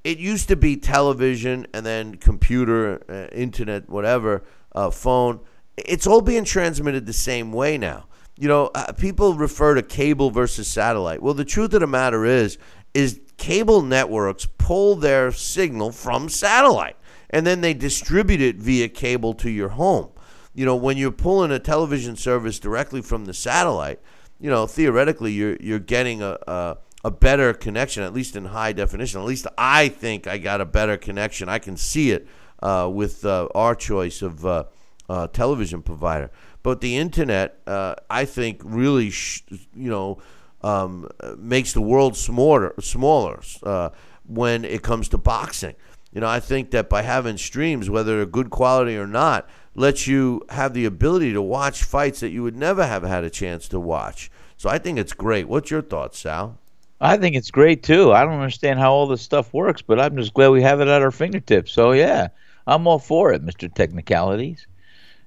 it 0.05 0.19
used 0.19 0.49
to 0.49 0.57
be 0.57 0.77
television 0.77 1.67
and 1.75 1.85
then 1.85 2.17
computer, 2.17 3.03
uh, 3.09 3.35
internet, 3.35 3.89
whatever, 3.89 4.43
uh, 4.75 4.91
phone. 4.91 5.41
It's 5.77 6.07
all 6.07 6.21
being 6.21 6.45
transmitted 6.45 7.07
the 7.07 7.13
same 7.13 7.53
way 7.53 7.79
now 7.79 8.09
you 8.39 8.47
know, 8.47 8.71
uh, 8.75 8.93
people 8.93 9.35
refer 9.35 9.75
to 9.75 9.83
cable 9.83 10.31
versus 10.31 10.69
satellite. 10.69 11.21
Well, 11.21 11.35
the 11.35 11.45
truth 11.45 11.75
of 11.75 11.81
the 11.81 11.87
matter 11.89 12.25
is, 12.25 12.57
is 12.95 13.21
cable 13.37 13.83
networks 13.83 14.47
pull 14.59 14.95
their 14.95 15.33
signal 15.33 15.91
from 15.91 16.29
satellite 16.29 16.97
and 17.31 17.47
then 17.47 17.61
they 17.61 17.75
distribute 17.75 18.41
it 18.41 18.57
via 18.57 18.89
cable 18.89 19.35
to 19.35 19.51
your 19.51 19.71
home. 19.71 20.11
You 20.55 20.65
know, 20.65 20.77
when 20.77 20.97
you're 20.97 21.11
pulling 21.11 21.51
a 21.51 21.59
television 21.59 22.17
service 22.17 22.59
directly 22.59 23.03
from 23.03 23.25
the 23.25 23.35
satellite, 23.35 24.01
you 24.41 24.49
know, 24.49 24.67
theoretically, 24.67 25.33
you're 25.33 25.57
you're 25.57 25.79
getting 25.81 26.23
a, 26.23 26.39
a 26.47 26.77
a 27.05 27.11
better 27.11 27.55
connection, 27.55 28.03
at 28.03 28.13
least 28.13 28.37
in 28.37 28.47
high 28.47 28.73
definition. 28.73 29.21
At 29.21 29.27
least 29.27 29.47
I 29.57 29.89
think 29.89 30.27
I 30.27 30.39
got 30.39 30.61
a 30.61 30.65
better 30.65 30.97
connection. 30.97 31.49
I 31.49 31.59
can 31.59 31.77
see 31.77 32.11
it 32.11 32.27
uh, 32.63 32.91
with 32.93 33.25
uh, 33.25 33.49
our 33.55 33.75
choice 33.75 34.23
of 34.23 34.45
uh, 34.45 34.65
uh 35.09 35.29
television 35.29 35.83
provider. 35.83 36.31
But 36.63 36.81
the 36.81 36.97
internet, 36.97 37.61
uh, 37.67 37.95
I 38.11 38.25
think, 38.25 38.61
really, 38.65 39.11
sh- 39.11 39.45
you 39.75 39.91
know, 39.91 40.19
um, 40.63 41.09
makes 41.37 41.73
the 41.73 41.81
world 41.81 42.17
smaller, 42.17 42.75
smaller 42.81 43.41
uh, 43.63 43.91
when 44.27 44.65
it 44.65 44.83
comes 44.83 45.09
to 45.11 45.19
boxing. 45.19 45.77
You 46.13 46.21
know, 46.23 46.27
I 46.27 46.41
think 46.41 46.73
that 46.73 46.89
by 46.89 47.03
having 47.03 47.37
streams, 47.37 47.89
whether 47.89 48.17
they're 48.17 48.27
good 48.27 48.51
quality 48.51 48.97
or 48.97 49.07
not, 49.07 49.49
lets 49.75 50.07
you 50.07 50.43
have 50.51 50.75
the 50.75 50.85
ability 50.85 51.33
to 51.33 51.43
watch 51.43 51.85
fights 51.85 52.21
that 52.21 52.31
you 52.31 52.43
would 52.43 52.57
never 52.57 52.85
have 52.85 53.05
had 53.05 53.25
a 53.25 53.31
chance 53.31 53.69
to 53.69 53.79
watch. 53.79 54.31
So 54.57 54.69
I 54.69 54.79
think 54.79 54.99
it's 54.99 55.13
great. 55.13 55.49
What's 55.49 55.71
your 55.71 55.83
thoughts, 55.83 56.19
Sal? 56.19 56.59
I 57.01 57.17
think 57.17 57.37
it's 57.37 57.51
great 57.51 57.83
too. 57.83 58.13
I 58.13 58.25
don't 58.25 58.35
understand 58.35 58.79
how 58.79 58.93
all 58.93 59.07
this 59.07 59.23
stuff 59.23 59.55
works, 59.55 59.83
but 59.83 60.01
I'm 60.01 60.17
just 60.17 60.35
glad 60.35 60.49
we 60.49 60.63
have 60.63 60.81
it 60.81 60.89
at 60.89 61.03
our 61.03 61.11
fingertips. 61.11 61.73
So 61.73 61.93
yeah, 61.93 62.29
I'm 62.67 62.87
all 62.87 62.99
for 62.99 63.33
it, 63.33 63.45
Mr. 63.45 63.73
Technicalities. 63.73 64.67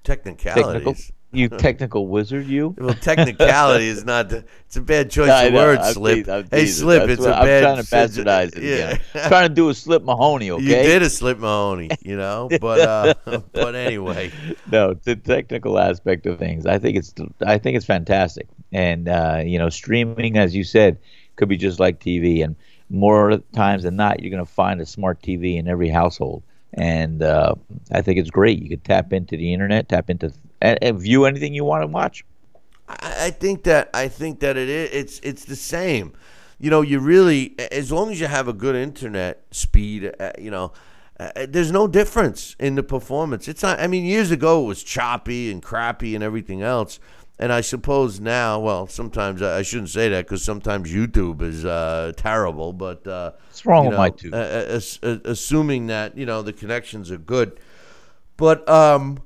Technicalities. 0.03 0.63
Technical, 0.63 0.95
you 1.33 1.47
technical 1.47 2.07
wizard, 2.07 2.47
you. 2.47 2.75
Well, 2.81 2.93
technicality 2.93 3.87
is 3.87 4.03
not. 4.03 4.29
The, 4.29 4.43
it's 4.65 4.75
a 4.75 4.81
bad 4.81 5.09
choice 5.11 5.27
no, 5.27 5.47
of 5.47 5.53
words. 5.53 5.93
Slip. 5.93 6.25
Hey, 6.51 6.65
Slip. 6.65 7.07
That's 7.07 7.19
it's 7.19 7.25
a 7.25 7.35
I'm 7.35 7.45
bad. 7.45 7.63
I'm 7.63 7.85
trying 7.85 8.11
to 8.11 8.21
bastardize 8.23 8.57
it. 8.57 8.63
Yeah. 9.13 9.27
Trying 9.27 9.47
to 9.47 9.53
do 9.53 9.69
a 9.69 9.73
Slip 9.73 10.03
Mahoney. 10.03 10.51
Okay. 10.51 10.63
You 10.63 10.69
did 10.69 11.01
a 11.03 11.09
Slip 11.09 11.37
Mahoney. 11.37 11.89
You 12.01 12.17
know, 12.17 12.49
but 12.59 12.79
uh, 12.81 13.41
but 13.53 13.75
anyway. 13.75 14.31
No, 14.69 14.93
the 14.93 15.15
technical 15.15 15.79
aspect 15.79 16.25
of 16.25 16.37
things. 16.37 16.65
I 16.65 16.79
think 16.79 16.97
it's 16.97 17.13
I 17.45 17.57
think 17.57 17.77
it's 17.77 17.85
fantastic, 17.85 18.47
and 18.73 19.07
uh, 19.07 19.41
you 19.45 19.57
know, 19.57 19.69
streaming, 19.69 20.37
as 20.37 20.55
you 20.55 20.63
said, 20.63 20.99
could 21.41 21.49
be 21.49 21.57
just 21.57 21.79
like 21.79 21.99
TV, 21.99 22.43
and 22.43 22.55
more 22.89 23.39
times 23.53 23.83
than 23.83 23.95
not, 23.95 24.21
you're 24.21 24.31
going 24.31 24.45
to 24.45 24.51
find 24.51 24.79
a 24.79 24.85
smart 24.85 25.21
TV 25.21 25.57
in 25.57 25.67
every 25.67 25.89
household 25.89 26.43
and 26.73 27.21
uh, 27.21 27.55
I 27.91 28.01
think 28.01 28.19
it's 28.19 28.29
great. 28.29 28.61
You 28.61 28.69
could 28.69 28.83
tap 28.83 29.11
into 29.11 29.35
the 29.35 29.53
internet, 29.53 29.89
tap 29.89 30.09
into 30.09 30.33
and, 30.61 30.79
and 30.81 30.99
view 30.99 31.25
anything 31.25 31.53
you 31.53 31.65
want 31.65 31.83
to 31.83 31.87
watch. 31.87 32.23
I, 32.87 33.25
I 33.25 33.29
think 33.31 33.63
that 33.63 33.89
I 33.93 34.07
think 34.07 34.39
that 34.39 34.57
it 34.57 34.69
is 34.69 34.89
it's 34.91 35.19
it's 35.19 35.45
the 35.45 35.55
same. 35.55 36.13
You 36.59 36.69
know, 36.69 36.81
you 36.81 36.99
really 36.99 37.55
as 37.71 37.91
long 37.91 38.11
as 38.11 38.19
you 38.19 38.27
have 38.27 38.47
a 38.47 38.53
good 38.53 38.75
internet 38.75 39.43
speed, 39.51 40.13
uh, 40.19 40.31
you 40.37 40.51
know. 40.51 40.71
Uh, 41.19 41.45
there's 41.47 41.71
no 41.71 41.87
difference 41.87 42.55
in 42.57 42.73
the 42.73 42.81
performance. 42.81 43.47
It's 43.47 43.61
not. 43.61 43.79
I 43.79 43.85
mean, 43.85 44.05
years 44.05 44.31
ago 44.31 44.63
it 44.63 44.65
was 44.65 44.81
choppy 44.81 45.51
and 45.51 45.61
crappy 45.61 46.15
and 46.15 46.23
everything 46.23 46.63
else. 46.63 46.99
And 47.41 47.51
I 47.51 47.61
suppose 47.61 48.19
now, 48.19 48.59
well, 48.59 48.85
sometimes 48.85 49.41
I 49.41 49.63
shouldn't 49.63 49.89
say 49.89 50.09
that 50.09 50.25
because 50.25 50.43
sometimes 50.43 50.93
YouTube 50.93 51.41
is 51.41 51.65
uh, 51.65 52.13
terrible. 52.15 52.71
But 52.71 53.05
uh, 53.07 53.31
what's 53.47 53.65
wrong 53.65 53.85
with 53.85 53.93
know, 53.93 53.97
my 53.97 54.09
tube? 54.11 54.33
Uh, 54.35 54.79
assuming 55.25 55.87
that 55.87 56.15
you 56.15 56.27
know 56.27 56.43
the 56.43 56.53
connections 56.53 57.09
are 57.09 57.17
good, 57.17 57.59
but 58.37 58.69
um, 58.69 59.23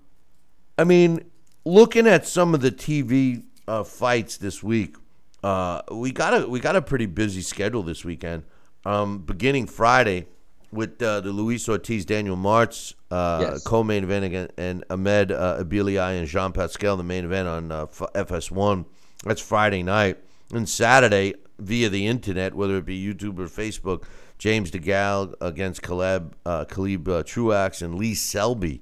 I 0.78 0.86
mean, 0.86 1.26
looking 1.66 2.08
at 2.08 2.26
some 2.26 2.54
of 2.54 2.62
the 2.62 2.72
TV 2.72 3.44
uh, 3.68 3.84
fights 3.84 4.38
this 4.38 4.64
week, 4.64 4.96
uh, 5.44 5.82
we 5.92 6.14
got 6.14 6.42
a 6.42 6.48
we 6.48 6.62
got 6.62 6.78
a 6.78 6.82
pretty 6.82 7.08
busy 7.08 7.42
schedule 7.42 7.84
this 7.84 8.06
weekend. 8.06 8.44
Um, 8.86 9.20
beginning 9.20 9.68
Friday 9.68 10.28
with 10.76 11.02
uh, 11.02 11.22
the 11.22 11.32
Luis 11.32 11.68
Ortiz 11.68 12.06
Daniel 12.06 12.38
Martz 12.38 12.94
uh, 13.12 13.40
yes. 13.42 13.64
co-main 13.64 14.04
event 14.04 14.26
against 14.26 14.54
and 14.58 14.84
Ahmed 14.90 15.32
uh, 15.32 15.64
Elbiali 15.64 15.98
and 15.98 16.28
Jean 16.28 16.52
Pascal 16.52 16.98
the 16.98 17.04
main 17.04 17.26
event 17.26 17.48
on 17.48 17.72
uh, 17.72 17.86
FS1. 17.88 18.86
That's 19.24 19.42
Friday 19.42 19.84
night 19.84 20.18
and 20.54 20.68
Saturday 20.70 21.34
via 21.58 21.90
the 21.90 22.06
internet, 22.06 22.54
whether 22.54 22.78
it 22.78 22.86
be 22.86 23.02
YouTube 23.02 23.40
or 23.40 23.48
Facebook. 23.48 24.04
James 24.38 24.70
DeGale 24.70 25.34
against 25.40 25.82
Caleb 25.82 26.36
uh, 26.46 26.66
Caleb 26.66 27.08
uh, 27.08 27.24
Truax 27.24 27.82
and 27.82 27.96
Lee 27.96 28.14
Selby. 28.14 28.82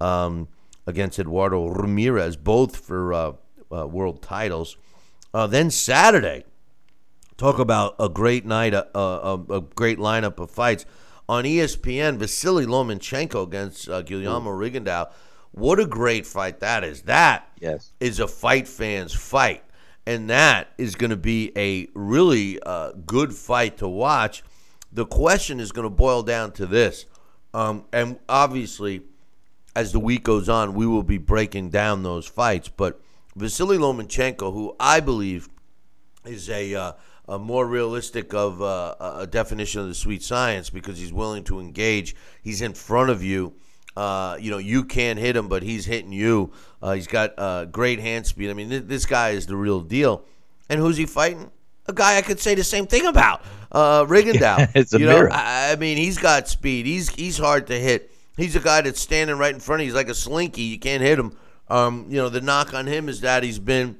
Um, 0.00 0.48
against 0.86 1.18
Eduardo 1.18 1.68
Ramirez, 1.68 2.36
both 2.36 2.76
for 2.76 3.12
uh, 3.12 3.32
uh, 3.72 3.86
world 3.86 4.22
titles. 4.22 4.76
Uh, 5.32 5.46
then 5.46 5.70
Saturday, 5.70 6.44
talk 7.36 7.58
about 7.58 7.94
a 7.98 8.08
great 8.08 8.44
night, 8.44 8.74
a, 8.74 8.86
a, 8.98 9.34
a, 9.50 9.60
great 9.60 9.98
lineup 9.98 10.38
of 10.38 10.50
fights 10.50 10.84
on 11.28 11.44
ESPN. 11.44 12.16
Vasily 12.16 12.66
Lomachenko 12.66 13.46
against 13.46 13.88
uh, 13.88 14.02
Guillermo 14.02 14.50
Ooh. 14.50 14.58
Rigondeaux. 14.58 15.10
What 15.52 15.78
a 15.78 15.86
great 15.86 16.26
fight 16.26 16.60
that 16.60 16.82
is! 16.82 17.02
That 17.02 17.48
yes. 17.60 17.92
is 18.00 18.18
a 18.18 18.26
fight 18.26 18.66
fans 18.66 19.14
fight, 19.14 19.62
and 20.04 20.28
that 20.30 20.68
is 20.78 20.96
going 20.96 21.10
to 21.10 21.16
be 21.16 21.52
a 21.56 21.88
really 21.94 22.60
uh, 22.60 22.92
good 23.06 23.32
fight 23.32 23.78
to 23.78 23.88
watch. 23.88 24.42
The 24.92 25.06
question 25.06 25.60
is 25.60 25.70
going 25.70 25.84
to 25.84 25.90
boil 25.90 26.24
down 26.24 26.52
to 26.52 26.66
this, 26.66 27.06
um, 27.52 27.84
and 27.92 28.18
obviously 28.28 29.02
as 29.76 29.92
the 29.92 30.00
week 30.00 30.24
goes 30.24 30.48
on, 30.48 30.74
we 30.74 30.86
will 30.86 31.02
be 31.02 31.18
breaking 31.18 31.70
down 31.70 32.02
those 32.02 32.26
fights. 32.26 32.68
But 32.68 33.00
Vasily 33.34 33.76
Lomachenko, 33.76 34.52
who 34.52 34.76
I 34.78 35.00
believe 35.00 35.48
is 36.24 36.48
a 36.48 36.74
uh, 36.74 36.92
a 37.28 37.38
more 37.38 37.66
realistic 37.66 38.34
of 38.34 38.60
uh, 38.60 38.94
a 39.00 39.26
definition 39.26 39.80
of 39.80 39.88
the 39.88 39.94
sweet 39.94 40.22
science 40.22 40.70
because 40.70 40.98
he's 40.98 41.12
willing 41.12 41.44
to 41.44 41.60
engage. 41.60 42.14
He's 42.42 42.60
in 42.60 42.74
front 42.74 43.10
of 43.10 43.22
you. 43.22 43.54
Uh, 43.96 44.36
you 44.40 44.50
know, 44.50 44.58
you 44.58 44.84
can't 44.84 45.18
hit 45.18 45.36
him, 45.36 45.48
but 45.48 45.62
he's 45.62 45.86
hitting 45.86 46.12
you. 46.12 46.52
Uh, 46.82 46.92
he's 46.94 47.06
got 47.06 47.32
uh, 47.38 47.64
great 47.66 48.00
hand 48.00 48.26
speed. 48.26 48.50
I 48.50 48.52
mean, 48.52 48.68
th- 48.68 48.84
this 48.86 49.06
guy 49.06 49.30
is 49.30 49.46
the 49.46 49.56
real 49.56 49.80
deal. 49.80 50.24
And 50.68 50.80
who's 50.80 50.96
he 50.96 51.06
fighting? 51.06 51.50
A 51.86 51.92
guy 51.92 52.16
I 52.16 52.22
could 52.22 52.40
say 52.40 52.54
the 52.54 52.64
same 52.64 52.86
thing 52.86 53.06
about, 53.06 53.42
uh, 53.70 54.04
Rigondeaux. 54.04 54.70
it's 54.74 54.94
a 54.94 54.98
you 54.98 55.06
mirror. 55.06 55.28
know, 55.28 55.34
I, 55.34 55.72
I 55.72 55.76
mean, 55.76 55.96
he's 55.96 56.18
got 56.18 56.48
speed. 56.48 56.86
He's 56.86 57.10
he's 57.10 57.36
hard 57.38 57.66
to 57.68 57.78
hit. 57.78 58.10
He's 58.36 58.56
a 58.56 58.60
guy 58.60 58.80
that's 58.80 59.00
standing 59.00 59.36
right 59.36 59.54
in 59.54 59.60
front 59.60 59.80
of 59.80 59.84
you. 59.86 59.92
He's 59.92 59.94
like 59.94 60.08
a 60.08 60.14
slinky. 60.14 60.62
You 60.62 60.78
can't 60.78 61.02
hit 61.02 61.18
him. 61.18 61.36
Um, 61.68 62.06
you 62.08 62.16
know, 62.16 62.28
the 62.28 62.40
knock 62.40 62.74
on 62.74 62.86
him 62.86 63.08
is 63.08 63.20
that 63.20 63.42
he's 63.42 63.58
been 63.58 63.98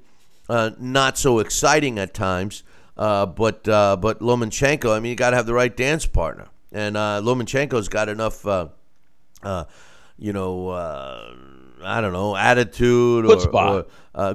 uh, 0.49 0.71
not 0.79 1.19
so 1.19 1.39
exciting 1.39 1.99
at 1.99 2.15
times. 2.15 2.63
Uh, 2.97 3.27
but 3.27 3.67
uh, 3.69 3.97
but 3.97 4.21
Lomachenko, 4.21 4.95
I 4.97 5.01
mean, 5.01 5.11
you 5.11 5.17
got 5.17 5.31
to 5.31 5.37
have 5.37 5.47
the 5.47 5.55
right 5.55 5.75
dance 5.75 6.07
partner, 6.07 6.49
and 6.73 6.97
uh, 6.97 7.21
Lomachenko's 7.23 7.89
got 7.89 8.09
enough, 8.09 8.47
uh, 8.47 8.69
uh, 9.43 9.65
you 10.17 10.33
know, 10.33 10.69
uh, 10.69 11.35
I 11.83 12.01
don't 12.01 12.13
know, 12.13 12.37
attitude 12.37 13.25
or, 13.25 13.33
or 13.53 13.87
uh, 14.15 14.35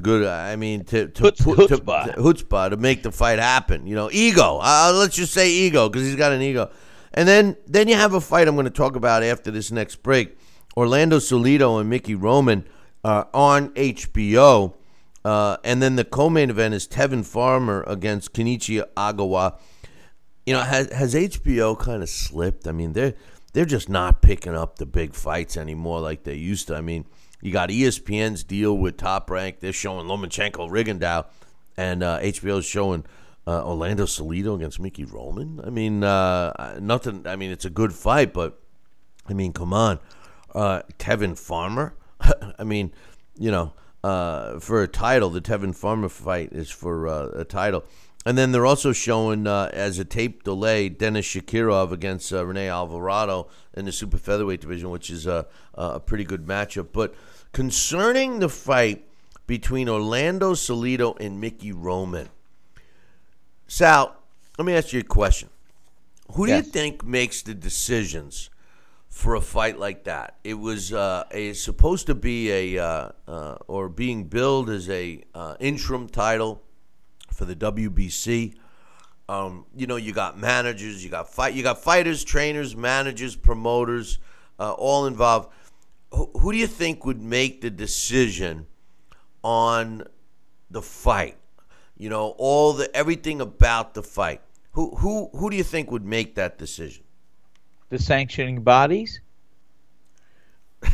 good. 0.00 0.24
I 0.24 0.54
mean, 0.54 0.84
to 0.84 1.08
to, 1.08 1.22
chutzpah. 1.24 2.14
to, 2.14 2.32
to 2.32 2.70
to 2.70 2.76
make 2.76 3.02
the 3.02 3.10
fight 3.10 3.40
happen. 3.40 3.88
You 3.88 3.96
know, 3.96 4.08
ego. 4.12 4.60
Uh, 4.62 4.92
let's 4.94 5.16
just 5.16 5.32
say 5.32 5.50
ego 5.50 5.88
because 5.88 6.06
he's 6.06 6.16
got 6.16 6.32
an 6.32 6.42
ego. 6.42 6.70
And 7.12 7.26
then 7.26 7.56
then 7.66 7.88
you 7.88 7.96
have 7.96 8.14
a 8.14 8.20
fight 8.20 8.46
I'm 8.46 8.54
going 8.54 8.66
to 8.66 8.70
talk 8.70 8.94
about 8.94 9.22
after 9.22 9.50
this 9.50 9.72
next 9.72 9.96
break. 10.02 10.36
Orlando 10.76 11.18
Salido 11.18 11.80
and 11.80 11.90
Mickey 11.90 12.14
Roman 12.14 12.64
uh, 13.02 13.24
on 13.34 13.70
HBO. 13.70 14.74
Uh, 15.24 15.58
and 15.64 15.82
then 15.82 15.96
the 15.96 16.04
co-main 16.04 16.50
event 16.50 16.74
is 16.74 16.88
Tevin 16.88 17.24
Farmer 17.24 17.84
against 17.86 18.32
Kenichi 18.32 18.82
Ogawa. 18.96 19.58
You 20.46 20.54
know, 20.54 20.60
has, 20.60 20.90
has 20.92 21.14
HBO 21.14 21.78
kind 21.78 22.02
of 22.02 22.08
slipped? 22.08 22.66
I 22.66 22.72
mean, 22.72 22.94
they're 22.94 23.14
they're 23.52 23.64
just 23.64 23.88
not 23.88 24.22
picking 24.22 24.54
up 24.54 24.76
the 24.76 24.86
big 24.86 25.14
fights 25.14 25.56
anymore 25.56 26.00
like 26.00 26.24
they 26.24 26.34
used 26.34 26.68
to. 26.68 26.76
I 26.76 26.80
mean, 26.80 27.04
you 27.42 27.52
got 27.52 27.68
ESPN's 27.68 28.44
deal 28.44 28.76
with 28.76 28.96
Top 28.96 29.30
Rank. 29.30 29.60
They're 29.60 29.72
showing 29.72 30.06
Lomachenko 30.06 30.70
Rigondeaux, 30.70 31.26
and 31.76 32.02
uh, 32.02 32.20
HBO's 32.20 32.64
showing 32.64 33.04
uh, 33.46 33.64
Orlando 33.64 34.04
Salido 34.04 34.54
against 34.54 34.80
Mickey 34.80 35.04
Roman. 35.04 35.60
I 35.64 35.70
mean, 35.70 36.04
uh, 36.04 36.78
nothing. 36.80 37.26
I 37.26 37.36
mean, 37.36 37.50
it's 37.50 37.64
a 37.64 37.70
good 37.70 37.92
fight, 37.92 38.32
but 38.32 38.60
I 39.28 39.32
mean, 39.32 39.52
come 39.52 39.72
on, 39.72 39.98
uh, 40.54 40.82
Tevin 40.98 41.38
Farmer. 41.38 41.94
I 42.58 42.64
mean, 42.64 42.92
you 43.36 43.50
know, 43.50 43.72
uh, 44.02 44.58
for 44.58 44.82
a 44.82 44.88
title, 44.88 45.30
the 45.30 45.40
Tevin 45.40 45.74
Farmer 45.74 46.08
fight 46.08 46.52
is 46.52 46.70
for 46.70 47.06
uh, 47.06 47.28
a 47.34 47.44
title. 47.44 47.84
And 48.26 48.36
then 48.36 48.52
they're 48.52 48.66
also 48.66 48.92
showing 48.92 49.46
uh, 49.46 49.70
as 49.72 49.98
a 49.98 50.04
tape 50.04 50.44
delay 50.44 50.90
Dennis 50.90 51.26
Shafikov 51.26 51.90
against 51.90 52.32
uh, 52.32 52.44
Rene 52.44 52.68
Alvarado 52.68 53.48
in 53.74 53.86
the 53.86 53.92
super 53.92 54.18
featherweight 54.18 54.60
division, 54.60 54.90
which 54.90 55.08
is 55.08 55.26
a, 55.26 55.46
a 55.74 56.00
pretty 56.00 56.24
good 56.24 56.46
matchup. 56.46 56.88
But 56.92 57.14
concerning 57.52 58.40
the 58.40 58.50
fight 58.50 59.06
between 59.46 59.88
Orlando 59.88 60.52
Salido 60.52 61.18
and 61.18 61.40
Mickey 61.40 61.72
Roman, 61.72 62.28
Sal, 63.66 64.16
let 64.58 64.66
me 64.66 64.74
ask 64.74 64.92
you 64.92 65.00
a 65.00 65.04
question. 65.04 65.48
Who 66.34 66.46
do 66.46 66.54
you 66.54 66.62
think 66.62 67.04
makes 67.04 67.40
the 67.40 67.54
decisions 67.54 68.49
for 69.10 69.34
a 69.34 69.40
fight 69.40 69.78
like 69.78 70.04
that? 70.04 70.38
It 70.44 70.54
was 70.54 70.92
uh, 70.92 71.24
a, 71.30 71.52
supposed 71.52 72.06
to 72.06 72.14
be 72.14 72.50
a 72.50 72.82
uh, 72.82 73.10
uh, 73.28 73.56
or 73.66 73.88
being 73.88 74.24
billed 74.24 74.70
as 74.70 74.88
a 74.88 75.22
uh, 75.34 75.56
interim 75.60 76.08
title 76.08 76.62
for 77.32 77.44
the 77.44 77.56
WBC. 77.56 78.54
Um, 79.28 79.66
you 79.76 79.86
know, 79.86 79.96
you 79.96 80.12
got 80.12 80.38
managers, 80.38 81.04
you 81.04 81.10
got 81.10 81.32
fight, 81.32 81.54
you 81.54 81.62
got 81.62 81.78
fighters, 81.78 82.24
trainers, 82.24 82.74
managers, 82.74 83.36
promoters, 83.36 84.18
uh, 84.58 84.72
all 84.72 85.06
involved. 85.06 85.50
Who, 86.12 86.30
who 86.40 86.52
do 86.52 86.58
you 86.58 86.66
think 86.66 87.04
would 87.04 87.22
make 87.22 87.60
the 87.60 87.70
decision 87.70 88.66
on 89.44 90.04
the 90.70 90.82
fight? 90.82 91.36
You 91.96 92.08
know, 92.08 92.34
all 92.38 92.72
the 92.72 92.94
everything 92.96 93.40
about 93.40 93.94
the 93.94 94.02
fight. 94.02 94.40
Who 94.72 94.94
who 94.96 95.30
who 95.32 95.50
do 95.50 95.56
you 95.56 95.64
think 95.64 95.90
would 95.90 96.04
make 96.04 96.34
that 96.36 96.58
decision? 96.58 97.04
The 97.90 97.98
sanctioning 97.98 98.62
bodies. 98.62 99.20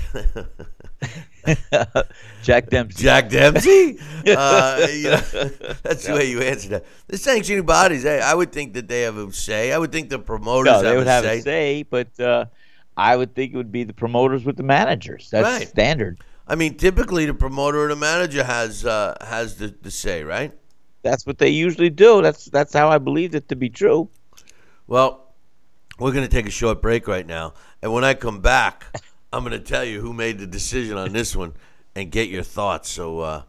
Jack 2.43 2.69
Dempsey. 2.71 3.03
Jack 3.03 3.29
Dempsey? 3.29 3.99
uh, 4.27 4.87
you 4.93 5.05
know, 5.11 5.17
that's 5.83 6.07
the 6.07 6.15
way 6.15 6.29
you 6.31 6.41
answer 6.41 6.69
that. 6.71 6.85
The 7.07 7.19
sanctioning 7.19 7.65
bodies, 7.65 8.03
hey, 8.03 8.21
I 8.21 8.35
would 8.35 8.51
think 8.53 8.75
that 8.75 8.89
they 8.89 9.03
have 9.03 9.17
a 9.17 9.33
say. 9.33 9.73
I 9.73 9.79
would 9.79 9.93
think 9.93 10.09
the 10.11 10.19
promoters 10.19 10.73
have 10.73 10.83
a 10.83 10.83
say 10.83 10.85
No, 10.85 10.89
they 10.89 10.89
have 10.89 10.99
would 10.99 11.07
a 11.07 11.11
have 11.11 11.25
say. 11.25 11.39
a 11.39 11.43
say, 11.43 11.83
but 11.85 12.21
uh, 12.21 12.45
I 12.97 13.17
would 13.17 13.35
think 13.35 13.53
it 13.55 13.57
would 13.57 13.71
be 13.73 13.85
the 13.85 13.93
promoters 13.93 14.45
with 14.45 14.57
the 14.57 14.63
managers. 14.65 15.29
That's 15.31 15.45
Right. 15.47 15.69
standard. 15.69 16.19
I 16.49 16.55
mean, 16.55 16.77
typically 16.77 17.27
the 17.27 17.35
promoter 17.35 17.85
or 17.85 17.89
the 17.89 17.97
manager 17.97 18.43
has 18.45 18.85
uh, 18.87 19.17
has 19.21 19.57
the, 19.57 19.75
the 19.83 19.91
say, 19.91 20.23
right? 20.25 20.53
That's 21.03 21.27
what 21.27 21.39
they 21.39 21.51
usually 21.51 21.91
do. 21.91 22.23
That's 22.23 22.47
that's 22.47 22.73
how 22.73 22.89
I 22.89 22.99
believed 22.99 23.35
it 23.35 23.49
to 23.51 23.57
be 23.57 23.69
true. 23.69 24.09
Well, 24.87 25.26
we're 25.99 26.13
going 26.13 26.27
to 26.27 26.31
take 26.31 26.47
a 26.47 26.51
short 26.51 26.83
break 26.83 27.09
right 27.09 27.27
now, 27.27 27.55
and 27.83 27.93
when 27.93 28.05
I 28.05 28.15
come 28.15 28.41
back, 28.41 28.87
I'm 29.33 29.45
going 29.45 29.59
to 29.59 29.65
tell 29.65 29.85
you 29.85 30.01
who 30.01 30.13
made 30.13 30.39
the 30.39 30.47
decision 30.47 30.97
on 30.97 31.13
this 31.13 31.35
one 31.35 31.55
and 31.95 32.11
get 32.11 32.29
your 32.29 32.43
thoughts. 32.43 32.91
So 32.91 33.21
uh, 33.21 33.43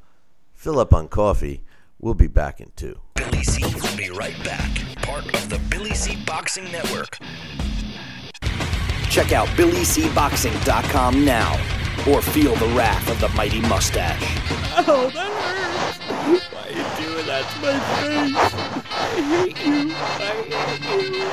fill 0.54 0.80
up 0.80 0.94
on 0.94 1.08
coffee. 1.08 1.64
We'll 2.00 2.14
be 2.14 2.28
back 2.28 2.62
in 2.62 2.72
two. 2.76 3.00
Billy 3.16 3.44
C 3.44 3.64
will 3.64 3.98
be 3.98 4.10
right 4.10 4.42
back. 4.44 4.70
Part 5.02 5.26
of 5.34 5.50
the 5.50 5.60
Billy 5.70 5.94
C 5.94 6.18
Boxing 6.26 6.72
Network. 6.72 7.18
Check 9.10 9.32
out 9.32 9.48
BillyCBoxing.com 9.50 11.26
now 11.26 11.54
or 12.08 12.22
feel 12.22 12.56
the 12.56 12.68
wrath 12.68 13.10
of 13.10 13.20
the 13.20 13.30
mighty 13.30 13.62
mustache. 13.62 14.22
Oh, 14.88 15.10
that 15.14 15.32
hurts. 15.32 16.54
Why 16.54 16.62
are 16.62 16.70
you 16.70 17.08
doing 17.10 17.26
that 17.26 17.50
to 17.54 17.60
my 17.62 18.84
face? 18.84 18.87
I 19.18 19.22
hate 19.22 19.66
you. 19.66 19.92
I 19.96 20.26
hate 20.80 21.16
you. 21.16 21.26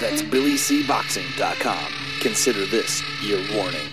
That's 0.00 0.22
BillyCBoxing.com. 0.22 1.92
Consider 2.20 2.64
this 2.66 3.02
your 3.20 3.40
warning. 3.52 3.88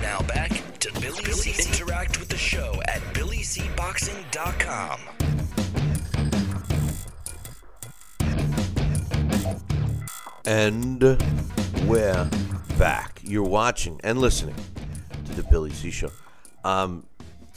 Now 0.00 0.20
back 0.28 0.62
to 0.78 0.92
Billy 1.00 1.24
C. 1.32 1.68
Interact 1.68 2.20
with 2.20 2.28
the 2.28 2.36
show 2.36 2.80
at 2.86 3.00
BillyCBoxing.com. 3.14 5.00
And 10.44 11.02
we're 11.88 12.30
back. 12.78 13.20
You're 13.24 13.42
watching 13.42 14.00
and 14.04 14.20
listening 14.20 14.54
to 15.24 15.32
the 15.32 15.42
Billy 15.42 15.72
C 15.72 15.90
Show. 15.90 16.12
Um, 16.62 17.07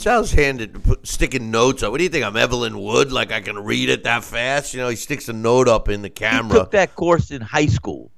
Sal's 0.01 0.31
handed 0.31 0.83
put, 0.83 1.05
sticking 1.05 1.51
notes 1.51 1.83
up. 1.83 1.91
What 1.91 1.99
do 1.99 2.03
you 2.03 2.09
think? 2.09 2.25
I'm 2.25 2.35
Evelyn 2.35 2.81
Wood, 2.81 3.11
like 3.11 3.31
I 3.31 3.39
can 3.39 3.59
read 3.59 3.87
it 3.87 4.03
that 4.03 4.23
fast. 4.23 4.73
You 4.73 4.79
know, 4.79 4.89
he 4.89 4.95
sticks 4.95 5.29
a 5.29 5.33
note 5.33 5.67
up 5.67 5.89
in 5.89 6.01
the 6.01 6.07
He 6.07 6.13
camera. 6.13 6.57
took 6.57 6.71
that 6.71 6.95
course 6.95 7.29
in 7.29 7.39
high 7.39 7.67
school. 7.67 8.09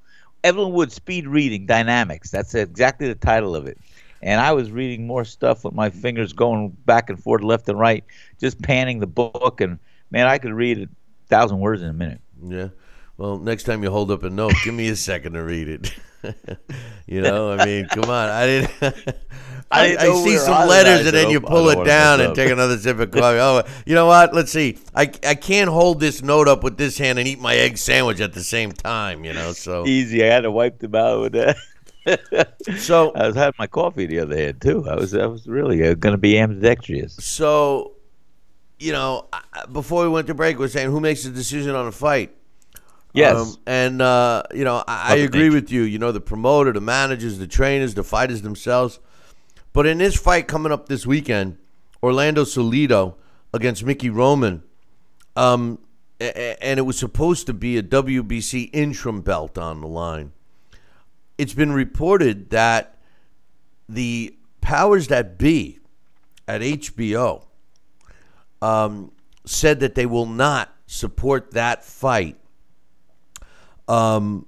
Evelyn 0.46 0.72
Wood 0.72 0.94
Speed 0.94 1.28
Reading 1.28 1.66
Dynamics. 1.66 2.32
That's 2.32 2.56
exactly 2.56 3.10
the 3.10 3.16
title 3.16 3.54
of 3.54 3.68
it. 3.68 3.78
And 4.22 4.40
I 4.40 4.54
was 4.54 4.72
reading 4.72 5.06
more 5.06 5.26
stuff 5.26 5.66
with 5.66 5.74
my 5.74 5.90
fingers 5.90 6.32
going 6.32 6.70
back 6.86 7.10
and 7.10 7.22
forth, 7.22 7.44
left 7.44 7.68
and 7.68 7.78
right, 7.78 8.06
just 8.40 8.62
panning 8.62 9.00
the 9.02 9.08
book. 9.08 9.60
And 9.60 9.78
man, 10.10 10.26
I 10.26 10.38
could 10.38 10.54
read 10.54 10.80
a 10.80 10.88
thousand 11.28 11.60
words 11.60 11.82
in 11.82 11.90
a 11.90 11.94
minute. 11.94 12.22
Yeah. 12.48 12.70
Well, 13.18 13.38
next 13.38 13.64
time 13.64 13.84
you 13.84 13.92
hold 13.92 14.10
up 14.10 14.24
a 14.24 14.30
note, 14.30 14.54
give 14.64 14.74
me 14.74 14.88
a 14.88 14.96
second 14.96 15.34
to 15.34 15.44
read 15.44 15.68
it. 15.68 15.94
you 17.08 17.22
know, 17.22 17.52
I 17.52 17.66
mean, 17.66 17.88
come 17.88 18.06
on. 18.06 18.30
I 18.30 18.46
didn't. 18.46 19.16
I, 19.72 19.96
I 19.98 20.14
see 20.24 20.38
some 20.38 20.68
letters 20.68 21.06
and 21.08 21.16
then 21.16 21.30
you 21.30 21.42
pull 21.42 21.70
it 21.70 21.84
down 21.84 22.22
and 22.22 22.36
take 22.36 22.52
another 22.52 22.78
sip 22.78 23.00
of 23.00 23.12
coffee. 23.12 23.40
Oh, 23.40 23.64
you 23.86 23.96
know 23.96 24.06
what? 24.06 24.34
Let's 24.34 24.52
see. 24.52 24.78
I, 24.96 25.12
I 25.24 25.36
can't 25.36 25.70
hold 25.70 26.00
this 26.00 26.22
note 26.22 26.48
up 26.48 26.64
with 26.64 26.78
this 26.78 26.98
hand 26.98 27.20
and 27.20 27.28
eat 27.28 27.40
my 27.40 27.56
egg 27.56 27.78
sandwich 27.78 28.20
at 28.20 28.34
the 28.34 28.44
same 28.44 28.72
time. 28.72 29.24
You 29.24 29.34
know, 29.34 29.54
so 29.54 29.86
Easy. 29.88 30.24
I 30.24 30.28
had 30.28 30.42
to 30.42 30.52
wipe 30.52 30.80
them 30.80 30.96
out 30.96 31.22
with 31.22 31.34
that. 31.34 31.58
so 32.78 33.12
I 33.14 33.28
was 33.28 33.36
having 33.36 33.56
my 33.58 33.68
coffee 33.68 34.06
the 34.06 34.20
other 34.20 34.38
hand 34.38 34.62
too. 34.62 34.88
I 34.90 34.96
was 34.96 35.14
I 35.14 35.26
was 35.26 35.48
really 35.48 35.88
uh, 35.88 35.94
going 35.94 36.14
to 36.14 36.18
be 36.18 36.38
ambidextrous. 36.38 37.16
So, 37.16 37.94
you 38.80 38.92
know, 38.92 39.28
before 39.72 40.04
we 40.04 40.10
went 40.10 40.28
to 40.28 40.34
break, 40.34 40.60
we're 40.60 40.68
saying 40.68 40.92
who 40.92 41.00
makes 41.00 41.24
the 41.24 41.30
decision 41.30 41.76
on 41.76 41.88
a 41.88 41.92
fight. 41.92 42.36
Yes. 43.14 43.38
Um, 43.38 43.58
and 43.66 44.02
uh, 44.02 44.44
you 44.54 44.64
know, 44.64 44.84
I, 44.88 45.14
I 45.14 45.16
agree 45.18 45.50
with 45.50 45.72
you. 45.72 45.84
You 45.84 46.00
know, 46.00 46.12
the 46.12 46.22
promoter, 46.22 46.74
the 46.74 46.82
managers, 46.82 47.38
the 47.38 47.48
trainers, 47.48 47.94
the 47.94 48.04
fighters 48.04 48.42
themselves. 48.42 49.00
But 49.74 49.88
in 49.88 49.98
this 49.98 50.16
fight 50.16 50.48
coming 50.48 50.72
up 50.72 50.88
this 50.88 51.06
weekend, 51.06 51.58
Orlando 52.02 52.44
Salido 52.44 53.16
against 53.54 53.84
Mickey 53.84 54.10
Roman, 54.10 54.64
um, 55.36 55.80
and 56.20 56.80
it 56.80 56.84
was 56.84 56.98
supposed 56.98 57.48
to 57.48 57.54
be 57.54 57.78
a 57.78 57.84
WBC 57.84 58.70
interim 58.72 59.22
belt 59.22 59.58
on 59.58 59.82
the 59.82 59.88
line. 59.88 60.32
It's 61.38 61.54
been 61.54 61.72
reported 61.72 62.52
that 62.52 63.00
the 63.90 64.36
powers 64.62 65.08
that 65.08 65.38
be 65.38 65.80
at 66.48 66.62
HBO 66.62 67.44
um, 68.62 69.12
said 69.46 69.80
that 69.80 69.96
they 69.96 70.06
will 70.06 70.28
not 70.28 70.74
support 70.86 71.52
that 71.52 71.84
fight 71.84 72.38
um, 73.88 74.46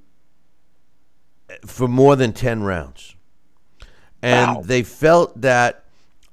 for 1.66 1.88
more 1.88 2.16
than 2.16 2.32
10 2.32 2.64
rounds. 2.64 3.16
And 4.26 4.56
Wow. 4.56 4.62
they 4.66 4.82
felt 4.82 5.40
that, 5.42 5.84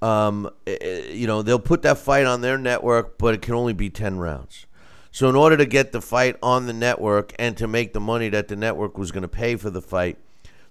um, 0.01 0.49
eh, 0.66 0.76
eh, 0.80 1.12
you 1.12 1.26
know, 1.26 1.43
they'll 1.43 1.59
put 1.59 1.82
that 1.82 1.99
fight 1.99 2.24
on 2.24 2.40
their 2.40 2.57
network, 2.57 3.18
but 3.18 3.34
it 3.34 3.43
can 3.43 3.55
only 3.55 3.74
be 3.74 3.90
10 3.90 4.18
rounds. 4.18 4.66
So, 5.11 5.28
in 5.28 5.36
order 5.36 5.59
to 5.59 5.66
get 5.66 5.93
the 5.93 6.01
fight 6.01 6.36
on 6.43 6.64
the 6.66 6.72
network 6.72 7.34
and 7.38 7.55
to 7.59 7.68
make 7.68 7.93
the 7.93 8.01
money 8.01 8.30
that 8.30 8.49
the 8.49 8.57
network 8.57 8.97
was 8.97 9.12
going 9.12 9.22
to 9.22 9.28
pay 9.28 9.57
for 9.57 9.68
the 9.68 9.82
fight, 9.82 10.16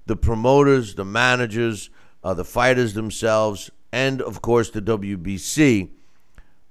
the 0.07 0.15
promoters, 0.15 0.95
the 0.95 1.05
managers, 1.05 1.91
uh, 2.23 2.33
the 2.33 2.43
fighters 2.43 2.95
themselves, 2.95 3.69
and 3.91 4.19
of 4.21 4.41
course 4.41 4.71
the 4.71 4.81
WBC 4.81 5.89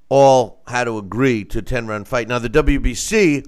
all 0.09 0.63
had 0.67 0.85
to 0.85 0.99
agree 0.99 1.45
to 1.45 1.61
a 1.61 1.63
10 1.63 1.87
round 1.87 2.09
fight. 2.09 2.27
Now, 2.27 2.41
the 2.41 2.49
WBC, 2.51 3.47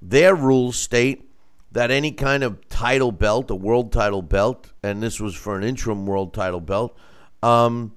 their 0.00 0.36
rules 0.36 0.76
state 0.76 1.29
that 1.72 1.90
any 1.90 2.12
kind 2.12 2.42
of 2.42 2.68
title 2.68 3.12
belt, 3.12 3.50
a 3.50 3.54
world 3.54 3.92
title 3.92 4.22
belt, 4.22 4.72
and 4.82 5.02
this 5.02 5.20
was 5.20 5.34
for 5.34 5.56
an 5.56 5.64
interim 5.64 6.06
world 6.06 6.34
title 6.34 6.60
belt, 6.60 6.96
um, 7.42 7.94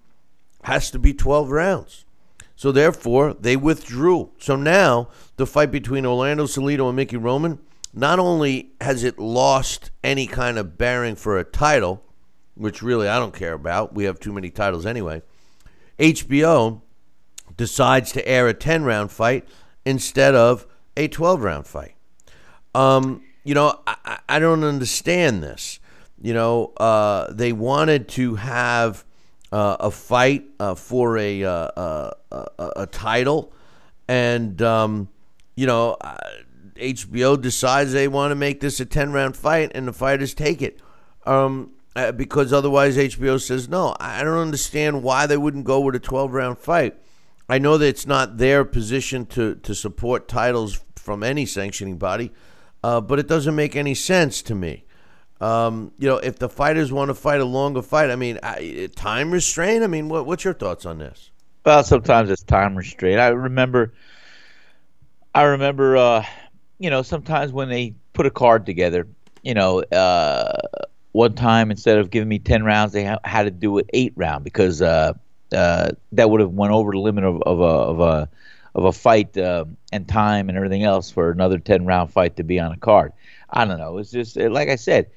has 0.64 0.92
to 0.92 1.00
be 1.00 1.14
12 1.14 1.50
rounds. 1.50 2.06
So 2.56 2.72
therefore, 2.72 3.34
they 3.34 3.58
withdrew. 3.58 4.32
So 4.38 4.56
now 4.56 5.10
the 5.38 5.48
fight 5.48 5.72
between 5.72 6.06
Orlando 6.06 6.46
Salido 6.46 6.88
and 6.88 6.96
Mickey 6.96 7.18
Roman, 7.18 7.60
not 7.94 8.20
only 8.20 8.72
has 8.80 9.04
it 9.04 9.20
lost 9.20 9.92
any 10.04 10.28
kind 10.28 10.58
of 10.58 10.78
bearing 10.78 11.16
for 11.16 11.38
a 11.38 11.44
title, 11.44 12.04
which 12.56 12.82
really 12.82 13.08
I 13.08 13.20
don't 13.20 13.34
care 13.34 13.54
about. 13.54 13.94
We 13.94 14.06
have 14.06 14.20
too 14.20 14.32
many 14.32 14.50
titles 14.50 14.86
anyway. 14.86 15.24
HBO 16.00 16.82
decides 17.58 18.12
to 18.14 18.28
air 18.28 18.48
a 18.48 18.54
10 18.54 18.84
round 18.84 19.12
fight 19.12 19.48
instead 19.86 20.36
of 20.36 20.66
a 20.96 21.08
12 21.08 21.42
round 21.42 21.68
fight. 21.68 21.96
Um, 22.76 23.24
you 23.44 23.54
know, 23.54 23.80
I, 23.86 24.20
I 24.28 24.40
don't 24.40 24.64
understand 24.64 25.44
this. 25.44 25.80
You 26.22 26.34
know, 26.34 26.68
uh, 26.78 27.32
they 27.34 27.52
wanted 27.52 28.08
to 28.10 28.36
have 28.36 29.04
uh, 29.52 29.78
a 29.80 29.92
fight 29.92 30.46
uh, 30.60 30.76
for 30.76 31.18
a, 31.18 31.44
uh, 31.44 31.50
uh, 31.50 32.12
a, 32.32 32.72
a 32.78 32.88
title, 32.88 33.54
and 34.08 34.62
um, 34.62 35.10
you 35.56 35.68
know, 35.68 35.98
HBO 36.76 37.34
uh, 37.34 37.36
decides 37.36 37.92
they 37.92 38.08
want 38.08 38.32
to 38.32 38.36
make 38.36 38.62
this 38.62 38.80
a 38.80 38.86
ten 38.86 39.12
round 39.12 39.36
fight, 39.36 39.72
and 39.76 39.88
the 39.88 39.94
fighters 39.94 40.34
take 40.34 40.62
it. 40.62 40.82
Um, 41.26 41.72
because 42.16 42.52
otherwise, 42.52 42.98
HBO 42.98 43.40
says 43.40 43.70
no. 43.70 43.96
I 44.00 44.24
don't 44.24 44.40
understand 44.40 45.04
why 45.04 45.28
they 45.28 45.38
wouldn't 45.38 45.66
go 45.66 45.82
with 45.82 45.94
a 45.96 46.00
twelve 46.00 46.34
round 46.34 46.58
fight. 46.58 46.98
I 47.48 47.60
know 47.60 47.78
that 47.78 47.86
it's 47.86 48.08
not 48.08 48.38
their 48.38 48.64
position 48.66 49.26
to 49.28 49.56
to 49.56 49.76
support 49.76 50.28
titles 50.28 50.84
from 50.96 51.22
any 51.22 51.46
sanctioning 51.46 51.98
body, 51.98 52.32
but 52.84 53.18
it 53.20 53.28
doesn't 53.28 53.56
make 53.56 53.76
any 53.76 53.96
sense 53.96 54.42
to 54.44 54.56
me. 54.56 54.86
Um, 55.42 55.92
you 55.98 56.08
know, 56.08 56.18
if 56.18 56.40
the 56.40 56.48
fighters 56.48 56.92
want 56.92 57.10
to 57.10 57.14
fight 57.14 57.42
a 57.42 57.46
longer 57.46 57.82
fight, 57.82 58.10
I 58.10 58.16
mean, 58.16 58.40
I, 58.44 58.90
time 58.96 59.32
restraint. 59.32 59.84
I 59.84 59.88
mean, 59.88 60.08
what, 60.08 60.26
what's 60.26 60.44
your 60.44 60.54
thoughts 60.54 60.86
on 60.86 61.00
this? 61.00 61.32
Well, 61.66 61.84
sometimes 61.84 62.30
it's 62.30 62.44
time 62.44 62.76
restraint. 62.76 63.20
I 63.20 63.30
remember, 63.30 63.94
I 65.34 65.44
remember, 65.44 65.98
uh, 65.98 66.26
you 66.80 66.90
know, 66.90 67.02
sometimes 67.02 67.52
when 67.52 67.70
they 67.70 67.96
put 68.14 68.26
a 68.26 68.30
card 68.32 68.66
together, 68.66 69.08
you 69.44 69.54
know, 69.54 69.80
uh, 69.80 70.58
one 71.14 71.36
time 71.36 71.72
instead 71.72 71.98
of 71.98 72.10
giving 72.10 72.30
me 72.30 72.40
ten 72.40 72.64
rounds, 72.64 72.94
they 72.94 73.06
ha- 73.06 73.20
had 73.24 73.44
to 73.44 73.52
do 73.52 73.78
it 73.78 73.90
eight 73.94 74.14
round 74.16 74.44
because 74.44 74.82
uh, 74.82 75.14
uh, 75.54 75.92
that 76.14 76.30
would 76.30 76.42
have 76.42 76.52
went 76.52 76.74
over 76.74 76.92
the 76.92 77.00
limit 77.00 77.24
of, 77.24 77.42
of 77.44 77.60
a 77.60 77.64
of 77.64 78.00
a 78.00 78.30
of 78.76 78.86
a 78.86 78.92
fight 78.92 79.38
uh, 79.38 79.66
and 79.92 80.08
time 80.08 80.50
and 80.50 80.58
everything 80.58 80.84
else 80.84 81.12
for 81.12 81.32
another 81.32 81.60
ten 81.60 81.86
round 81.86 82.12
fight 82.12 82.38
to 82.38 82.44
be 82.44 82.60
on 82.60 82.72
a 82.72 82.78
card. 82.78 83.14
I 83.50 83.66
don't 83.66 83.78
know. 83.78 83.98
It's 83.98 84.12
just 84.12 84.36
like 84.36 84.70
I 84.70 84.76
said 84.76 85.10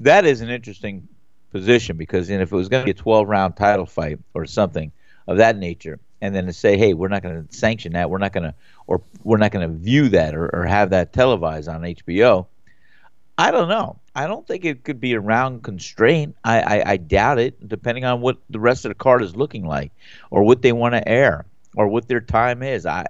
that 0.00 0.24
is 0.24 0.40
an 0.40 0.50
interesting 0.50 1.08
position 1.52 1.96
because 1.96 2.28
if 2.30 2.52
it 2.52 2.56
was 2.56 2.68
going 2.68 2.82
to 2.82 2.84
be 2.84 2.90
a 2.90 2.94
12 2.94 3.28
round 3.28 3.56
title 3.56 3.86
fight 3.86 4.18
or 4.34 4.46
something 4.46 4.92
of 5.26 5.38
that 5.38 5.56
nature, 5.56 5.98
and 6.20 6.34
then 6.34 6.46
to 6.46 6.52
say, 6.52 6.78
hey, 6.78 6.94
we're 6.94 7.08
not 7.08 7.22
going 7.22 7.46
to 7.46 7.54
sanction 7.54 7.92
that, 7.92 8.10
we're 8.10 8.18
not 8.18 8.32
going 8.32 8.44
to, 8.44 8.54
or 8.86 9.02
we're 9.22 9.36
not 9.36 9.50
going 9.50 9.68
to 9.68 9.74
view 9.74 10.08
that 10.10 10.34
or, 10.34 10.48
or 10.54 10.64
have 10.64 10.90
that 10.90 11.12
televised 11.12 11.68
on 11.68 11.82
HBO. 11.82 12.46
I 13.38 13.50
don't 13.50 13.68
know. 13.68 13.98
I 14.14 14.26
don't 14.26 14.46
think 14.46 14.64
it 14.64 14.82
could 14.82 14.98
be 14.98 15.12
a 15.12 15.20
round 15.20 15.62
constraint. 15.62 16.36
I, 16.42 16.60
I, 16.60 16.90
I 16.92 16.96
doubt 16.96 17.38
it, 17.38 17.68
depending 17.68 18.04
on 18.04 18.22
what 18.22 18.38
the 18.48 18.58
rest 18.58 18.86
of 18.86 18.90
the 18.90 18.94
card 18.94 19.22
is 19.22 19.36
looking 19.36 19.66
like, 19.66 19.92
or 20.30 20.42
what 20.42 20.62
they 20.62 20.72
want 20.72 20.94
to 20.94 21.06
air, 21.06 21.44
or 21.76 21.86
what 21.86 22.08
their 22.08 22.20
time 22.20 22.62
is. 22.62 22.84
I 22.86 23.04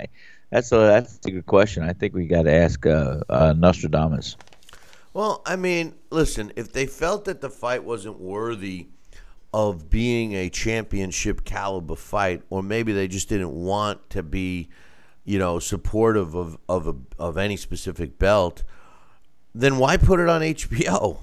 that's 0.50 0.70
a 0.72 0.76
that's 0.76 1.18
a 1.26 1.30
good 1.30 1.46
question. 1.46 1.82
I 1.82 1.92
think 1.92 2.14
we 2.14 2.26
got 2.26 2.42
to 2.42 2.52
ask 2.52 2.84
uh, 2.86 3.20
uh, 3.28 3.54
Nostradamus. 3.56 4.36
Well, 5.12 5.40
I 5.46 5.56
mean, 5.56 5.94
listen, 6.10 6.52
if 6.56 6.72
they 6.72 6.86
felt 6.86 7.24
that 7.24 7.40
the 7.40 7.48
fight 7.48 7.84
wasn't 7.84 8.20
worthy 8.20 8.88
of 9.54 9.88
being 9.88 10.34
a 10.34 10.50
championship 10.50 11.44
caliber 11.44 11.96
fight, 11.96 12.42
or 12.50 12.62
maybe 12.62 12.92
they 12.92 13.08
just 13.08 13.30
didn't 13.30 13.52
want 13.52 14.10
to 14.10 14.22
be, 14.22 14.68
you 15.24 15.38
know, 15.38 15.58
supportive 15.58 16.34
of 16.34 16.58
of, 16.68 16.86
a, 16.86 16.94
of 17.18 17.38
any 17.38 17.56
specific 17.56 18.18
belt, 18.18 18.62
then 19.54 19.78
why 19.78 19.96
put 19.96 20.20
it 20.20 20.28
on 20.28 20.42
HBO? 20.42 21.20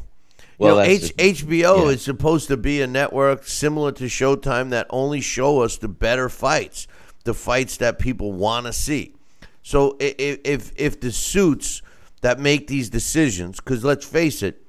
Well, 0.57 0.75
you 0.75 0.99
know, 0.99 1.05
H- 1.05 1.15
HBO 1.17 1.85
yeah. 1.85 1.89
is 1.89 2.01
supposed 2.03 2.47
to 2.47 2.57
be 2.57 2.81
a 2.81 2.87
network 2.87 3.45
similar 3.45 3.91
to 3.93 4.05
Showtime 4.05 4.69
that 4.69 4.87
only 4.89 5.21
show 5.21 5.61
us 5.61 5.77
the 5.77 5.87
better 5.87 6.29
fights, 6.29 6.87
the 7.23 7.33
fights 7.33 7.77
that 7.77 7.99
people 7.99 8.31
want 8.31 8.65
to 8.65 8.73
see. 8.73 9.15
So 9.61 9.95
if 9.99 10.39
if 10.43 10.71
if 10.75 10.99
the 10.99 11.11
suits 11.11 11.81
that 12.21 12.39
make 12.39 12.67
these 12.67 12.89
decisions, 12.89 13.57
because 13.57 13.83
let's 13.83 14.05
face 14.05 14.43
it, 14.43 14.65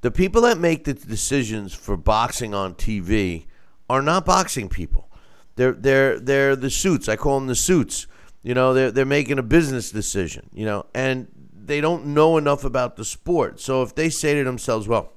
the 0.00 0.10
people 0.10 0.42
that 0.42 0.58
make 0.58 0.84
the 0.84 0.94
decisions 0.94 1.72
for 1.72 1.96
boxing 1.96 2.52
on 2.52 2.74
TV 2.74 3.46
are 3.88 4.02
not 4.02 4.24
boxing 4.24 4.68
people. 4.68 5.08
They're 5.56 5.72
they're 5.72 6.18
they're 6.18 6.56
the 6.56 6.70
suits. 6.70 7.08
I 7.08 7.16
call 7.16 7.38
them 7.38 7.46
the 7.46 7.54
suits. 7.54 8.06
You 8.42 8.54
know, 8.54 8.74
they're 8.74 8.90
they're 8.90 9.04
making 9.04 9.38
a 9.38 9.42
business 9.42 9.90
decision. 9.90 10.50
You 10.52 10.66
know, 10.66 10.86
and 10.94 11.28
they 11.54 11.80
don't 11.80 12.06
know 12.06 12.36
enough 12.36 12.64
about 12.64 12.96
the 12.96 13.04
sport. 13.04 13.60
So 13.60 13.82
if 13.82 13.94
they 13.94 14.10
say 14.10 14.34
to 14.34 14.44
themselves, 14.44 14.88
"Well, 14.88 15.12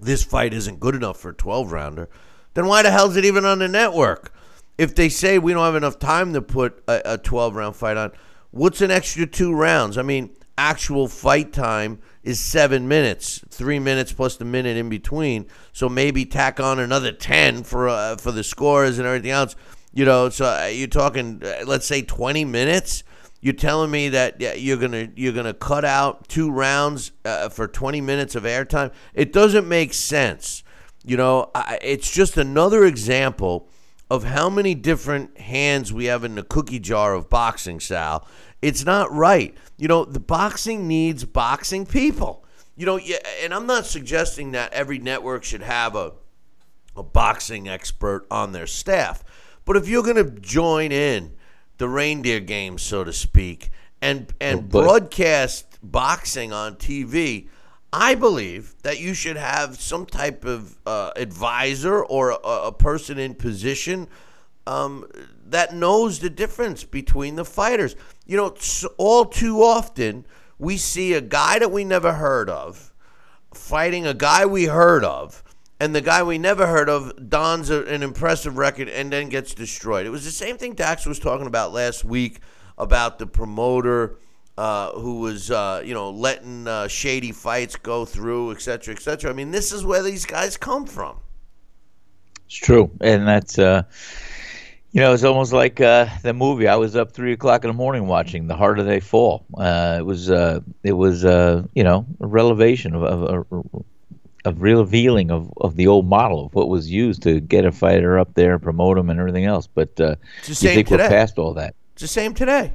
this 0.00 0.24
fight 0.24 0.54
isn't 0.54 0.80
good 0.80 0.94
enough 0.94 1.18
for 1.18 1.30
a 1.30 1.34
12 1.34 1.70
rounder," 1.70 2.08
then 2.54 2.66
why 2.66 2.82
the 2.82 2.90
hell 2.90 3.10
is 3.10 3.16
it 3.16 3.24
even 3.24 3.44
on 3.44 3.58
the 3.58 3.68
network? 3.68 4.32
If 4.80 4.94
they 4.94 5.10
say 5.10 5.38
we 5.38 5.52
don't 5.52 5.62
have 5.62 5.74
enough 5.74 5.98
time 5.98 6.32
to 6.32 6.40
put 6.40 6.82
a 6.88 7.18
12 7.18 7.54
round 7.54 7.76
fight 7.76 7.98
on, 7.98 8.12
what's 8.50 8.80
an 8.80 8.90
extra 8.90 9.26
two 9.26 9.52
rounds? 9.52 9.98
I 9.98 10.02
mean, 10.02 10.34
actual 10.56 11.06
fight 11.06 11.52
time 11.52 12.00
is 12.22 12.40
seven 12.40 12.88
minutes, 12.88 13.44
three 13.50 13.78
minutes 13.78 14.10
plus 14.10 14.36
the 14.36 14.46
minute 14.46 14.78
in 14.78 14.88
between. 14.88 15.44
So 15.74 15.90
maybe 15.90 16.24
tack 16.24 16.60
on 16.60 16.78
another 16.78 17.12
ten 17.12 17.62
for 17.62 17.90
uh, 17.90 18.16
for 18.16 18.32
the 18.32 18.42
scores 18.42 18.96
and 18.96 19.06
everything 19.06 19.32
else. 19.32 19.54
You 19.92 20.06
know, 20.06 20.30
so 20.30 20.46
uh, 20.46 20.70
you're 20.72 20.88
talking, 20.88 21.42
uh, 21.44 21.66
let's 21.66 21.84
say, 21.84 22.00
twenty 22.00 22.46
minutes. 22.46 23.04
You're 23.42 23.52
telling 23.52 23.90
me 23.90 24.08
that 24.08 24.40
you're 24.62 24.78
gonna 24.78 25.08
you're 25.14 25.34
gonna 25.34 25.52
cut 25.52 25.84
out 25.84 26.26
two 26.26 26.50
rounds 26.50 27.12
uh, 27.26 27.50
for 27.50 27.68
20 27.68 28.00
minutes 28.00 28.34
of 28.34 28.44
airtime. 28.44 28.92
It 29.12 29.30
doesn't 29.30 29.68
make 29.68 29.92
sense. 29.92 30.64
You 31.04 31.18
know, 31.18 31.50
I, 31.54 31.78
it's 31.82 32.10
just 32.10 32.38
another 32.38 32.86
example 32.86 33.68
of 34.10 34.24
how 34.24 34.50
many 34.50 34.74
different 34.74 35.38
hands 35.38 35.92
we 35.92 36.06
have 36.06 36.24
in 36.24 36.34
the 36.34 36.42
cookie 36.42 36.80
jar 36.80 37.14
of 37.14 37.30
boxing, 37.30 37.78
Sal. 37.78 38.26
It's 38.60 38.84
not 38.84 39.12
right. 39.12 39.56
You 39.76 39.88
know, 39.88 40.04
the 40.04 40.20
boxing 40.20 40.88
needs 40.88 41.24
boxing 41.24 41.86
people. 41.86 42.44
You 42.76 42.86
know, 42.86 42.96
yeah, 42.96 43.18
and 43.42 43.54
I'm 43.54 43.66
not 43.66 43.86
suggesting 43.86 44.52
that 44.52 44.72
every 44.72 44.98
network 44.98 45.44
should 45.44 45.62
have 45.62 45.94
a 45.94 46.12
a 46.96 47.02
boxing 47.02 47.68
expert 47.68 48.26
on 48.30 48.52
their 48.52 48.66
staff. 48.66 49.22
But 49.64 49.76
if 49.76 49.88
you're 49.88 50.02
going 50.02 50.16
to 50.16 50.40
join 50.40 50.90
in 50.90 51.34
the 51.78 51.88
reindeer 51.88 52.40
game, 52.40 52.78
so 52.78 53.04
to 53.04 53.12
speak, 53.12 53.70
and 54.02 54.32
and 54.40 54.58
oh, 54.58 54.62
broadcast 54.62 55.78
boxing 55.82 56.52
on 56.52 56.76
TV, 56.76 57.48
I 57.92 58.14
believe 58.14 58.74
that 58.82 59.00
you 59.00 59.14
should 59.14 59.36
have 59.36 59.80
some 59.80 60.06
type 60.06 60.44
of 60.44 60.78
uh, 60.86 61.10
advisor 61.16 62.04
or 62.04 62.30
a, 62.30 62.34
a, 62.66 62.72
person 62.72 63.18
in 63.18 63.34
position 63.34 64.06
um, 64.66 65.06
that 65.46 65.74
knows 65.74 66.20
the 66.20 66.30
difference 66.30 66.84
between 66.84 67.34
the 67.34 67.44
fighters. 67.44 67.96
You 68.26 68.36
know, 68.36 68.54
all 68.96 69.24
too 69.24 69.62
often 69.62 70.24
we 70.58 70.76
see 70.76 71.14
a 71.14 71.20
guy 71.20 71.58
that 71.58 71.72
we 71.72 71.84
never 71.84 72.12
heard 72.12 72.48
of 72.48 72.90
fighting 73.54 74.06
a 74.06 74.14
guy 74.14 74.46
we 74.46 74.66
heard 74.66 75.04
of, 75.04 75.42
and 75.80 75.94
the 75.94 76.00
guy 76.00 76.22
we 76.22 76.38
never 76.38 76.66
heard 76.66 76.88
of 76.88 77.28
dons 77.28 77.70
a, 77.70 77.84
an 77.86 78.02
impressive 78.02 78.56
record 78.56 78.88
and 78.88 79.12
then 79.12 79.28
gets 79.28 79.54
destroyed. 79.54 80.06
It 80.06 80.10
was 80.10 80.24
the 80.24 80.30
same 80.30 80.56
thing 80.56 80.74
Dax 80.74 81.06
was 81.06 81.18
talking 81.18 81.46
about 81.46 81.72
last 81.72 82.04
week 82.04 82.40
about 82.78 83.18
the 83.18 83.26
promoter 83.26 84.16
uh, 84.58 84.92
who 84.92 85.20
was, 85.20 85.50
uh, 85.50 85.82
you 85.84 85.94
know, 85.94 86.10
letting 86.10 86.66
uh, 86.66 86.88
shady 86.88 87.32
fights 87.32 87.76
go 87.76 88.04
through, 88.04 88.52
et 88.52 88.60
cetera, 88.60 88.94
et 88.94 89.00
cetera. 89.00 89.30
I 89.30 89.32
mean, 89.32 89.50
this 89.50 89.72
is 89.72 89.84
where 89.84 90.02
these 90.02 90.26
guys 90.26 90.56
come 90.56 90.86
from. 90.86 91.18
It's 92.46 92.56
true, 92.56 92.90
and 93.00 93.26
that's, 93.26 93.58
uh, 93.58 93.82
you 94.92 95.00
know, 95.00 95.14
it's 95.14 95.24
almost 95.24 95.52
like 95.52 95.80
uh, 95.80 96.06
the 96.22 96.32
movie. 96.32 96.66
I 96.66 96.76
was 96.76 96.96
up 96.96 97.12
three 97.12 97.32
o'clock 97.32 97.64
in 97.64 97.68
the 97.68 97.76
morning 97.76 98.06
watching 98.06 98.48
The 98.48 98.56
Harder 98.56 98.82
They 98.82 99.00
Fall. 99.00 99.46
it 99.56 100.04
was, 100.04 100.28
it 100.28 100.92
was, 100.92 101.22
you 101.74 101.84
know, 101.84 102.06
a 102.20 102.26
revelation 102.26 102.94
of, 102.94 103.02
of, 103.02 103.44
of 103.52 103.84
of 104.44 104.62
revealing 104.62 105.30
of, 105.30 105.52
of 105.58 105.76
the 105.76 105.86
old 105.86 106.06
model 106.06 106.46
of 106.46 106.54
what 106.54 106.68
was 106.68 106.90
used 106.90 107.22
to 107.22 107.40
get 107.40 107.64
a 107.64 107.72
fighter 107.72 108.18
up 108.18 108.34
there, 108.34 108.58
promote 108.58 108.96
him, 108.96 109.10
and 109.10 109.20
everything 109.20 109.44
else. 109.44 109.66
But 109.66 110.00
uh, 110.00 110.16
you 110.44 110.54
think 110.54 110.88
today. 110.88 111.02
we're 111.02 111.08
past 111.08 111.38
all 111.38 111.54
that? 111.54 111.74
It's 111.92 112.02
the 112.02 112.08
same 112.08 112.34
today. 112.34 112.72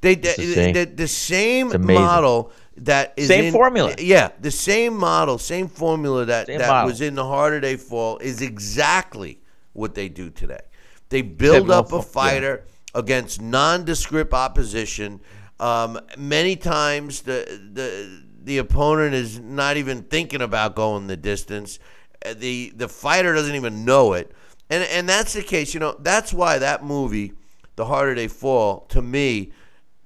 They 0.00 0.14
the, 0.14 0.34
the, 0.36 0.54
same, 0.54 0.74
the, 0.74 0.84
the 0.84 1.08
same 1.08 1.86
model 1.86 2.52
that 2.76 3.14
is 3.16 3.28
same 3.28 3.46
in, 3.46 3.52
formula. 3.52 3.94
Yeah, 3.98 4.30
the 4.40 4.50
same 4.50 4.96
model, 4.96 5.38
same 5.38 5.68
formula 5.68 6.24
that 6.26 6.46
same 6.46 6.58
that 6.58 6.68
model. 6.68 6.90
was 6.90 7.00
in 7.00 7.14
the 7.14 7.24
harder 7.24 7.60
they 7.60 7.76
fall 7.76 8.18
is 8.18 8.40
exactly 8.40 9.40
what 9.72 9.94
they 9.94 10.08
do 10.08 10.30
today. 10.30 10.60
They 11.08 11.22
build 11.22 11.70
up 11.70 11.92
a 11.92 12.02
fighter 12.02 12.64
yeah. 12.64 13.00
against 13.00 13.40
nondescript 13.40 14.32
opposition. 14.32 15.20
Um, 15.58 15.98
many 16.16 16.54
times 16.54 17.22
the 17.22 17.44
the 17.72 18.22
the 18.44 18.58
opponent 18.58 19.14
is 19.14 19.40
not 19.40 19.76
even 19.76 20.02
thinking 20.04 20.42
about 20.42 20.76
going 20.76 21.08
the 21.08 21.16
distance. 21.16 21.80
Uh, 22.24 22.34
the 22.34 22.72
the 22.76 22.88
fighter 22.88 23.34
doesn't 23.34 23.54
even 23.54 23.84
know 23.84 24.12
it. 24.12 24.32
And 24.70 24.84
and 24.84 25.08
that's 25.08 25.32
the 25.32 25.42
case, 25.42 25.74
you 25.74 25.80
know, 25.80 25.96
that's 25.98 26.32
why 26.32 26.58
that 26.58 26.84
movie, 26.84 27.32
The 27.76 27.86
Harder 27.86 28.14
They 28.14 28.28
Fall, 28.28 28.80
to 28.90 29.00
me, 29.00 29.52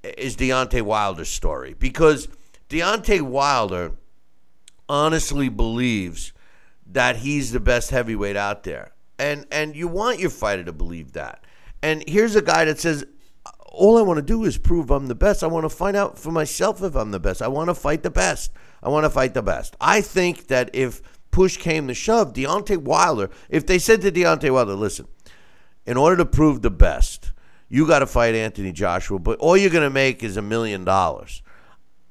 is 0.03 0.37
Deontay 0.37 0.83
Wilder's 0.83 1.29
story 1.29 1.75
because 1.79 2.29
Deontay 2.69 3.23
Wilder 3.23 3.93
honestly 4.89 5.49
believes 5.49 6.33
that 6.87 7.17
he's 7.17 7.53
the 7.53 7.61
best 7.61 7.91
heavyweight 7.91 8.37
out 8.37 8.65
there. 8.65 8.93
And 9.19 9.47
and 9.51 9.77
you 9.77 9.89
want 9.89 10.19
your 10.19 10.31
fighter 10.31 10.65
to 10.65 10.73
believe 10.73 11.13
that. 11.13 11.45
And 11.83 12.05
here's 12.09 12.37
a 12.37 12.43
guy 12.43 12.65
that 12.65 12.79
says 12.79 13.05
all 13.73 13.97
I 13.97 14.03
want 14.03 14.19
to 14.19 14.23
do 14.23 14.45
is 14.45 14.59
prove 14.59 14.91
I'm 14.91 15.07
the 15.07 15.15
best. 15.15 15.43
I 15.43 15.47
want 15.47 15.65
to 15.65 15.71
find 15.71 15.97
out 15.97 16.19
for 16.19 16.31
myself 16.31 16.83
if 16.83 16.95
I'm 16.95 17.11
the 17.11 17.21
best. 17.21 17.41
I 17.41 17.49
want 17.49 17.69
to 17.69 17.75
fight 17.75 18.03
the 18.03 18.11
best. 18.11 18.53
I 18.83 18.89
want 18.89 19.05
to 19.05 19.11
fight 19.11 19.35
the 19.35 19.43
best. 19.43 19.77
I 19.81 20.01
think 20.03 20.49
that 20.49 20.71
if 20.75 21.01
push 21.31 21.57
came 21.57 21.89
to 21.89 21.95
shove, 21.95 22.35
Deontay 22.35 22.79
Wilder, 22.79 23.31
if 23.49 23.67
they 23.67 23.79
said 23.79 24.03
to 24.03 24.13
Deontay 24.13 24.53
Wilder, 24.53 24.75
listen, 24.75 25.07
in 25.87 25.97
order 25.97 26.19
to 26.19 26.27
prove 26.27 26.61
the 26.61 26.71
best, 26.71 27.33
you 27.73 27.87
got 27.87 28.01
to 28.01 28.07
fight 28.07 28.35
Anthony 28.35 28.71
Joshua, 28.71 29.19
but 29.19 29.39
all 29.39 29.57
you're 29.57 29.71
going 29.71 29.83
to 29.83 29.89
make 29.89 30.23
is 30.23 30.37
a 30.37 30.43
million 30.43 30.85
dollars. 30.85 31.43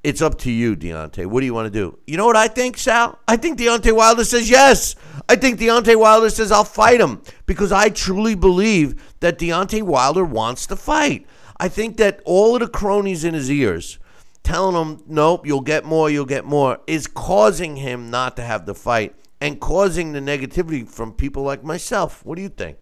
It's 0.02 0.20
up 0.20 0.36
to 0.38 0.50
you, 0.50 0.74
Deontay. 0.74 1.26
What 1.26 1.38
do 1.38 1.46
you 1.46 1.54
want 1.54 1.72
to 1.72 1.78
do? 1.78 2.00
You 2.04 2.16
know 2.16 2.26
what 2.26 2.34
I 2.34 2.48
think, 2.48 2.76
Sal? 2.76 3.16
I 3.28 3.36
think 3.36 3.60
Deontay 3.60 3.94
Wilder 3.94 4.24
says 4.24 4.50
yes. 4.50 4.96
I 5.28 5.36
think 5.36 5.60
Deontay 5.60 5.94
Wilder 5.94 6.30
says 6.30 6.50
I'll 6.50 6.64
fight 6.64 7.00
him 7.00 7.22
because 7.46 7.70
I 7.70 7.90
truly 7.90 8.34
believe 8.34 9.16
that 9.20 9.38
Deontay 9.38 9.84
Wilder 9.84 10.24
wants 10.24 10.66
to 10.66 10.74
fight. 10.74 11.28
I 11.58 11.68
think 11.68 11.96
that 11.98 12.20
all 12.24 12.56
of 12.56 12.60
the 12.60 12.66
cronies 12.66 13.22
in 13.22 13.34
his 13.34 13.48
ears 13.48 14.00
telling 14.42 14.74
him, 14.74 15.04
nope, 15.06 15.46
you'll 15.46 15.60
get 15.60 15.84
more, 15.84 16.10
you'll 16.10 16.24
get 16.24 16.44
more, 16.44 16.80
is 16.88 17.06
causing 17.06 17.76
him 17.76 18.10
not 18.10 18.34
to 18.34 18.42
have 18.42 18.66
the 18.66 18.74
fight 18.74 19.14
and 19.40 19.60
causing 19.60 20.10
the 20.10 20.18
negativity 20.18 20.88
from 20.88 21.12
people 21.12 21.44
like 21.44 21.62
myself. 21.62 22.24
What 22.24 22.34
do 22.34 22.42
you 22.42 22.48
think? 22.48 22.81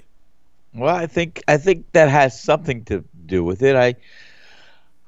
Well, 0.75 0.95
I 0.95 1.07
think 1.07 1.43
I 1.49 1.57
think 1.57 1.93
that 1.93 2.09
has 2.09 2.41
something 2.41 2.85
to 2.87 3.05
do 3.27 3.43
with 3.45 3.63
it. 3.63 3.75
I 3.77 3.97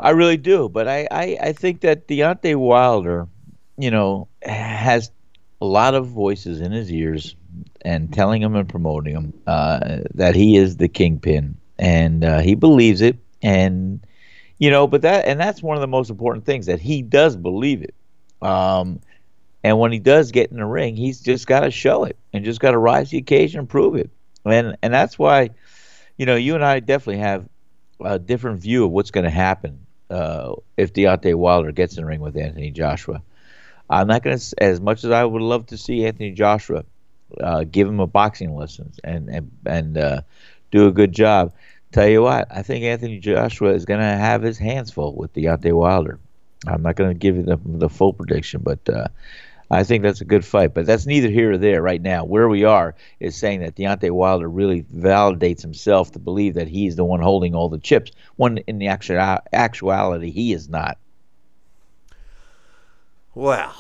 I 0.01 0.11
really 0.11 0.37
do, 0.37 0.69
but 0.69 0.89
I, 0.89 1.07
I, 1.11 1.39
I 1.41 1.53
think 1.53 1.83
that 1.83 2.09
Deontay 2.09 2.57
Wilder, 2.57 3.29
you 3.79 3.91
know, 3.91 4.29
has 4.43 5.11
a 5.61 5.67
lot 5.67 5.95
of 5.95 6.09
voices 6.09 6.61
in 6.61 6.73
his 6.73 6.91
ears 6.91 7.37
and 7.83 8.13
telling 8.13 8.43
him 8.43 8.57
and 8.57 8.69
promoting 8.69 9.15
him 9.15 9.35
uh, 9.47 9.99
that 10.15 10.35
he 10.35 10.57
is 10.57 10.77
the 10.77 10.89
kingpin, 10.89 11.57
and 11.79 12.25
uh, 12.25 12.41
he 12.41 12.55
believes 12.55 13.01
it 13.01 13.17
and 13.43 14.05
you 14.59 14.71
know, 14.71 14.87
but 14.87 15.03
that 15.03 15.27
and 15.27 15.41
that's 15.41 15.63
one 15.63 15.77
of 15.77 15.81
the 15.81 15.89
most 15.89 16.11
important 16.11 16.45
things 16.47 16.67
that 16.67 16.81
he 16.81 17.03
does 17.03 17.37
believe 17.37 17.83
it. 17.83 17.95
Um, 18.41 19.01
and 19.65 19.79
when 19.79 19.93
he 19.93 19.99
does 20.01 20.33
get 20.33 20.51
in 20.51 20.57
the 20.59 20.67
ring, 20.67 20.97
he's 20.97 21.21
just 21.21 21.47
got 21.47 21.61
to 21.61 21.71
show 21.71 22.05
it 22.05 22.17
and 22.33 22.45
just 22.45 22.61
got 22.61 22.73
to 22.73 22.79
rise 22.79 23.11
to 23.11 23.13
the 23.13 23.19
occasion 23.19 23.61
and 23.61 23.69
prove 23.69 23.97
it. 23.97 24.11
And 24.45 24.77
and 24.83 24.93
that's 24.93 25.19
why, 25.19 25.51
you 26.17 26.27
know, 26.27 26.37
you 26.37 26.55
and 26.55 26.65
I 26.65 26.81
definitely 26.81 27.19
have 27.21 27.49
a 28.01 28.19
different 28.19 28.61
view 28.61 28.85
of 28.85 28.91
what's 28.91 29.11
going 29.11 29.25
to 29.25 29.31
happen 29.31 29.87
uh, 30.11 30.55
if 30.77 30.93
Deontay 30.93 31.35
Wilder 31.35 31.73
gets 31.73 31.97
in 31.97 32.03
the 32.03 32.07
ring 32.07 32.21
with 32.21 32.37
Anthony 32.37 32.71
Joshua. 32.71 33.23
I'm 33.89 34.07
not 34.07 34.23
going 34.23 34.39
to, 34.39 34.63
as 34.63 34.81
much 34.81 35.05
as 35.05 35.11
I 35.11 35.25
would 35.25 35.43
love 35.43 35.67
to 35.67 35.77
see 35.77 36.07
Anthony 36.07 36.33
Joshua 36.33 36.85
uh, 37.41 37.65
give 37.65 37.89
him 37.89 38.01
a 38.01 38.07
boxing 38.07 38.55
lesson 38.55 38.93
and 39.05 39.29
and 39.29 39.51
and 39.67 39.99
uh, 39.99 40.21
do 40.71 40.87
a 40.87 40.93
good 40.93 41.13
job. 41.13 41.53
Tell 41.93 42.09
you 42.09 42.23
what, 42.23 42.49
I 42.51 42.63
think 42.63 42.85
Anthony 42.85 43.19
Joshua 43.19 43.75
is 43.75 43.85
going 43.85 44.01
to 44.01 44.07
have 44.07 44.43
his 44.43 44.57
hands 44.59 44.91
full 44.91 45.15
with 45.15 45.35
Deontay 45.35 45.73
Wilder. 45.73 46.19
I'm 46.67 46.83
not 46.83 46.97
going 46.97 47.11
to 47.11 47.19
give 47.19 47.37
you 47.37 47.43
the, 47.43 47.59
the 47.65 47.89
full 47.89 48.13
prediction, 48.13 48.63
but 48.63 48.79
uh, 48.89 49.09
I 49.73 49.85
think 49.85 50.03
that's 50.03 50.21
a 50.21 50.25
good 50.27 50.45
fight. 50.45 50.75
But 50.75 50.87
that's 50.87 51.07
neither 51.07 51.31
here 51.31 51.53
or 51.53 51.59
there 51.59 51.81
right 51.83 52.01
now. 52.03 52.25
Where 52.25 52.49
we 52.49 52.63
are 52.65 52.95
is 53.21 53.35
saying 53.37 53.61
that 53.61 53.75
Deontay 53.75 54.11
Wilder 54.11 54.49
really 54.49 54.83
validates 54.95 55.63
himself 55.63 56.13
to 56.13 56.19
believe 56.19 56.55
that 56.55 56.69
he's 56.69 56.95
the 56.97 57.05
one 57.05 57.21
holding 57.21 57.55
all 57.55 57.69
the 57.71 57.79
chips, 57.79 58.13
when 58.37 58.59
in 58.59 58.79
the 58.79 58.89
actual, 58.89 59.39
actuality, 59.53 60.31
he 60.31 60.53
is 60.53 60.69
not. 60.69 60.99
Well, 63.35 63.75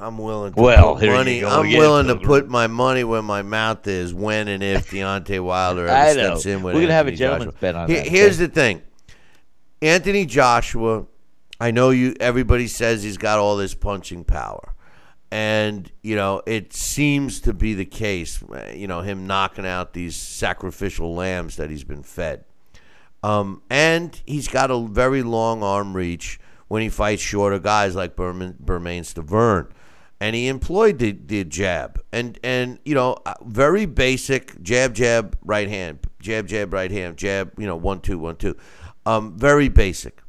I'm 0.00 0.18
willing 0.18 0.52
to 0.54 0.60
Well, 0.60 0.96
put 0.96 1.08
money. 1.08 1.44
I'm 1.44 1.66
again, 1.66 1.78
willing 1.78 2.06
to 2.08 2.16
put 2.16 2.48
my 2.48 2.66
money 2.66 3.04
where 3.04 3.22
my 3.22 3.42
mouth 3.42 3.86
is 3.86 4.12
when 4.12 4.48
and 4.48 4.62
if 4.62 4.90
Deontay 4.90 5.40
Wilder 5.42 5.86
ever 5.86 6.16
know. 6.20 6.24
steps 6.38 6.46
in 6.46 6.62
with 6.62 6.74
We're 6.74 6.82
gonna 6.82 6.92
have 6.94 7.06
a 7.06 7.12
gentleman's 7.12 7.52
Joshua. 7.54 7.60
bet 7.60 7.74
on 7.76 7.88
that, 7.88 8.06
Here's 8.08 8.38
the 8.38 8.48
thing. 8.48 8.82
Anthony 9.80 10.26
Joshua, 10.26 11.06
I 11.60 11.70
know 11.70 11.90
you 11.90 12.14
everybody 12.18 12.66
says 12.66 13.02
he's 13.02 13.16
got 13.18 13.38
all 13.38 13.56
this 13.56 13.74
punching 13.74 14.24
power. 14.24 14.74
And, 15.36 15.92
you 16.02 16.16
know, 16.16 16.40
it 16.46 16.72
seems 16.72 17.42
to 17.42 17.52
be 17.52 17.74
the 17.74 17.84
case, 17.84 18.42
uh, 18.42 18.72
you 18.74 18.86
know, 18.86 19.02
him 19.02 19.26
knocking 19.26 19.66
out 19.66 19.92
these 19.92 20.16
sacrificial 20.16 21.14
lambs 21.14 21.56
that 21.56 21.68
he's 21.68 21.84
been 21.84 22.02
fed. 22.02 22.46
Um, 23.22 23.60
and 23.68 24.18
he's 24.24 24.48
got 24.48 24.70
a 24.70 24.86
very 24.86 25.22
long 25.22 25.62
arm 25.62 25.94
reach 25.94 26.40
when 26.68 26.80
he 26.80 26.88
fights 26.88 27.20
shorter 27.20 27.58
guys 27.58 27.94
like 27.94 28.16
Berman, 28.16 28.56
Bermain 28.64 29.02
Stiverne. 29.02 29.68
And 30.22 30.34
he 30.34 30.48
employed 30.48 30.98
the, 31.00 31.12
the 31.12 31.44
jab. 31.44 32.00
And, 32.14 32.38
and, 32.42 32.78
you 32.86 32.94
know, 32.94 33.18
uh, 33.26 33.34
very 33.44 33.84
basic 33.84 34.62
jab, 34.62 34.94
jab, 34.94 35.36
right 35.44 35.68
hand, 35.68 35.98
jab, 36.18 36.46
jab, 36.46 36.72
right 36.72 36.90
hand, 36.90 37.18
jab, 37.18 37.52
you 37.58 37.66
know, 37.66 37.76
one, 37.76 38.00
two, 38.00 38.18
one, 38.18 38.36
two. 38.36 38.56
Um, 39.04 39.36
very 39.36 39.68
basic. 39.68 40.22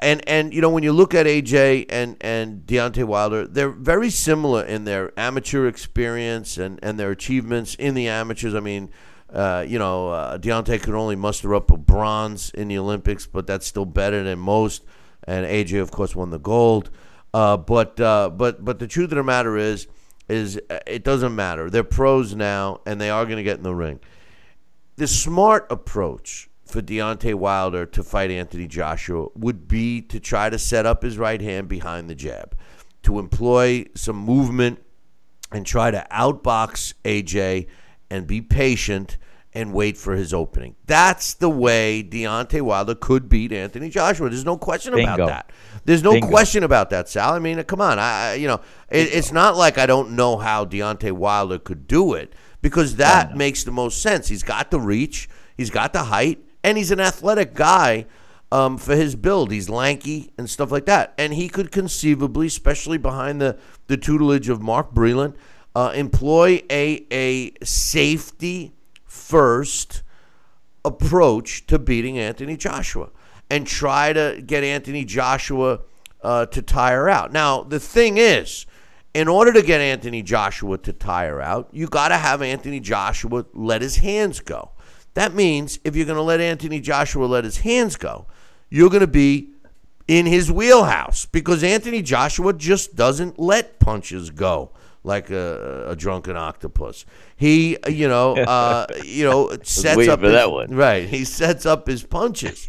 And, 0.00 0.26
and 0.28 0.52
you 0.52 0.60
know, 0.60 0.70
when 0.70 0.82
you 0.82 0.92
look 0.92 1.14
at 1.14 1.26
AJ 1.26 1.86
and, 1.88 2.16
and 2.20 2.66
Deontay 2.66 3.04
Wilder, 3.04 3.46
they're 3.46 3.70
very 3.70 4.10
similar 4.10 4.64
in 4.64 4.84
their 4.84 5.12
amateur 5.18 5.66
experience 5.66 6.58
and, 6.58 6.78
and 6.82 6.98
their 6.98 7.10
achievements 7.10 7.74
in 7.76 7.94
the 7.94 8.08
amateurs. 8.08 8.54
I 8.54 8.60
mean, 8.60 8.90
uh, 9.32 9.64
you 9.66 9.78
know, 9.78 10.10
uh, 10.10 10.38
Deontay 10.38 10.82
could 10.82 10.94
only 10.94 11.16
muster 11.16 11.54
up 11.54 11.70
a 11.70 11.76
bronze 11.76 12.50
in 12.50 12.68
the 12.68 12.78
Olympics, 12.78 13.26
but 13.26 13.46
that's 13.46 13.66
still 13.66 13.84
better 13.84 14.22
than 14.22 14.38
most. 14.38 14.84
And 15.24 15.46
AJ, 15.46 15.80
of 15.80 15.90
course, 15.90 16.14
won 16.14 16.30
the 16.30 16.38
gold. 16.38 16.90
Uh, 17.34 17.56
but 17.56 18.00
uh, 18.00 18.30
but 18.30 18.64
but 18.64 18.78
the 18.78 18.86
truth 18.86 19.10
of 19.12 19.16
the 19.16 19.22
matter 19.22 19.56
is, 19.56 19.88
is 20.28 20.60
uh, 20.70 20.78
it 20.86 21.04
doesn't 21.04 21.34
matter. 21.34 21.68
They're 21.68 21.84
pros 21.84 22.34
now, 22.34 22.80
and 22.86 23.00
they 23.00 23.10
are 23.10 23.24
going 23.24 23.36
to 23.36 23.42
get 23.42 23.58
in 23.58 23.62
the 23.62 23.74
ring. 23.74 24.00
The 24.96 25.06
smart 25.06 25.66
approach 25.70 26.48
for 26.66 26.82
Deontay 26.82 27.34
Wilder 27.34 27.86
to 27.86 28.02
fight 28.02 28.30
Anthony 28.30 28.66
Joshua 28.66 29.28
would 29.34 29.68
be 29.68 30.02
to 30.02 30.20
try 30.20 30.50
to 30.50 30.58
set 30.58 30.84
up 30.84 31.02
his 31.02 31.16
right 31.16 31.40
hand 31.40 31.68
behind 31.68 32.10
the 32.10 32.14
jab, 32.14 32.56
to 33.04 33.18
employ 33.18 33.86
some 33.94 34.16
movement 34.16 34.82
and 35.52 35.64
try 35.64 35.90
to 35.90 36.06
outbox 36.10 36.94
AJ 37.04 37.68
and 38.10 38.26
be 38.26 38.40
patient 38.40 39.16
and 39.54 39.72
wait 39.72 39.96
for 39.96 40.14
his 40.14 40.34
opening. 40.34 40.76
That's 40.84 41.32
the 41.32 41.48
way 41.48 42.02
Deontay 42.02 42.60
Wilder 42.60 42.94
could 42.94 43.28
beat 43.28 43.52
Anthony 43.52 43.88
Joshua. 43.88 44.28
There's 44.28 44.44
no 44.44 44.58
question 44.58 44.92
Bingo. 44.92 45.14
about 45.14 45.28
that. 45.28 45.52
There's 45.86 46.02
no 46.02 46.12
Bingo. 46.12 46.28
question 46.28 46.62
about 46.62 46.90
that, 46.90 47.08
Sal. 47.08 47.32
I 47.32 47.38
mean, 47.38 47.62
come 47.62 47.80
on. 47.80 47.98
I, 47.98 48.34
you 48.34 48.48
know, 48.48 48.60
it, 48.90 49.14
it's 49.14 49.32
not 49.32 49.56
like 49.56 49.78
I 49.78 49.86
don't 49.86 50.10
know 50.10 50.36
how 50.36 50.66
Deontay 50.66 51.12
Wilder 51.12 51.58
could 51.58 51.86
do 51.86 52.12
it 52.12 52.34
because 52.60 52.96
that 52.96 53.34
makes 53.34 53.64
the 53.64 53.70
most 53.70 54.02
sense. 54.02 54.28
He's 54.28 54.42
got 54.42 54.70
the 54.70 54.80
reach, 54.80 55.28
he's 55.56 55.70
got 55.70 55.94
the 55.94 56.04
height, 56.04 56.45
and 56.66 56.76
he's 56.76 56.90
an 56.90 56.98
athletic 56.98 57.54
guy 57.54 58.06
um, 58.50 58.76
for 58.76 58.96
his 58.96 59.14
build. 59.14 59.52
He's 59.52 59.70
lanky 59.70 60.32
and 60.36 60.50
stuff 60.50 60.72
like 60.72 60.84
that, 60.86 61.14
and 61.16 61.32
he 61.32 61.48
could 61.48 61.70
conceivably, 61.70 62.48
especially 62.48 62.98
behind 62.98 63.40
the 63.40 63.56
the 63.86 63.96
tutelage 63.96 64.48
of 64.48 64.60
Mark 64.60 64.92
Breland, 64.92 65.36
uh, 65.76 65.92
employ 65.94 66.62
a 66.68 67.06
a 67.12 67.52
safety 67.64 68.74
first 69.04 70.02
approach 70.84 71.66
to 71.68 71.78
beating 71.78 72.18
Anthony 72.18 72.56
Joshua 72.56 73.10
and 73.48 73.64
try 73.64 74.12
to 74.12 74.42
get 74.44 74.64
Anthony 74.64 75.04
Joshua 75.04 75.80
uh, 76.22 76.46
to 76.46 76.62
tire 76.62 77.08
out. 77.08 77.32
Now, 77.32 77.62
the 77.62 77.78
thing 77.78 78.18
is, 78.18 78.66
in 79.14 79.28
order 79.28 79.52
to 79.52 79.62
get 79.62 79.80
Anthony 79.80 80.22
Joshua 80.22 80.78
to 80.78 80.92
tire 80.92 81.40
out, 81.40 81.68
you 81.72 81.86
got 81.86 82.08
to 82.08 82.16
have 82.16 82.42
Anthony 82.42 82.80
Joshua 82.80 83.46
let 83.54 83.82
his 83.82 83.96
hands 83.96 84.40
go. 84.40 84.72
That 85.16 85.32
means 85.32 85.78
if 85.82 85.96
you're 85.96 86.04
going 86.04 86.16
to 86.16 86.22
let 86.22 86.42
Anthony 86.42 86.78
Joshua 86.78 87.24
let 87.24 87.44
his 87.44 87.56
hands 87.60 87.96
go, 87.96 88.26
you're 88.68 88.90
going 88.90 89.00
to 89.00 89.06
be 89.06 89.48
in 90.06 90.26
his 90.26 90.52
wheelhouse 90.52 91.24
because 91.24 91.64
Anthony 91.64 92.02
Joshua 92.02 92.52
just 92.52 92.96
doesn't 92.96 93.38
let 93.38 93.80
punches 93.80 94.28
go 94.28 94.72
like 95.04 95.30
a, 95.30 95.86
a 95.88 95.96
drunken 95.96 96.36
octopus. 96.36 97.06
He, 97.34 97.78
you 97.88 98.08
know, 98.08 98.36
uh, 98.36 98.88
you 99.06 99.24
know, 99.24 99.56
sets 99.62 100.06
up 100.06 100.20
his, 100.20 100.32
that 100.32 100.52
one. 100.52 100.74
right. 100.76 101.08
He 101.08 101.24
sets 101.24 101.64
up 101.64 101.86
his 101.86 102.02
punches. 102.02 102.68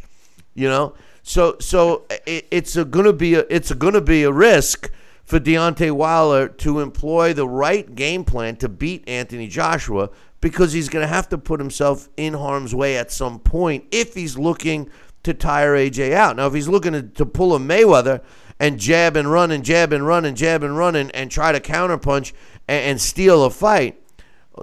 You 0.54 0.70
know, 0.70 0.94
so 1.24 1.58
so 1.60 2.06
it, 2.26 2.48
it's 2.50 2.78
a 2.78 2.86
gonna 2.86 3.12
be 3.12 3.36
a 3.36 3.46
it's 3.50 3.72
a 3.72 3.76
gonna 3.76 4.00
be 4.00 4.24
a 4.24 4.32
risk 4.32 4.90
for 5.26 5.42
Deontay 5.42 5.92
Wilder 5.92 6.48
to 6.48 6.80
employ 6.80 7.34
the 7.34 7.48
right 7.48 7.94
game 7.94 8.24
plan 8.24 8.56
to 8.56 8.70
beat 8.70 9.08
Anthony 9.10 9.50
Joshua 9.50 10.10
because 10.42 10.74
he's 10.74 10.90
gonna 10.90 11.08
have 11.08 11.30
to 11.30 11.38
put 11.38 11.60
himself 11.60 12.10
in 12.18 12.34
harm's 12.34 12.74
way 12.76 12.98
at 12.98 13.12
some 13.12 13.40
point 13.40 13.86
if 13.92 14.14
he's 14.14 14.38
looking 14.38 14.90
to 15.24 15.34
tire 15.34 15.76
AJ 15.76 16.14
out. 16.14 16.36
Now, 16.36 16.48
if 16.48 16.54
he's 16.54 16.68
looking 16.68 16.94
to, 16.94 17.02
to 17.02 17.26
pull 17.26 17.56
a 17.56 17.60
Mayweather 17.60 18.22
and 18.60 18.80
jab 18.80 19.16
and 19.18 19.30
run 19.32 19.52
and 19.52 19.64
jab 19.64 19.92
and 19.92 20.06
run 20.06 20.26
and 20.26 20.38
jab 20.38 20.64
and 20.64 20.78
run 20.78 20.96
and, 20.96 21.14
and 21.16 21.30
try 21.30 21.52
to 21.52 21.60
counterpunch 21.60 22.34
and, 22.68 22.84
and 22.86 23.02
steal 23.02 23.44
a 23.44 23.50
fight, 23.50 24.02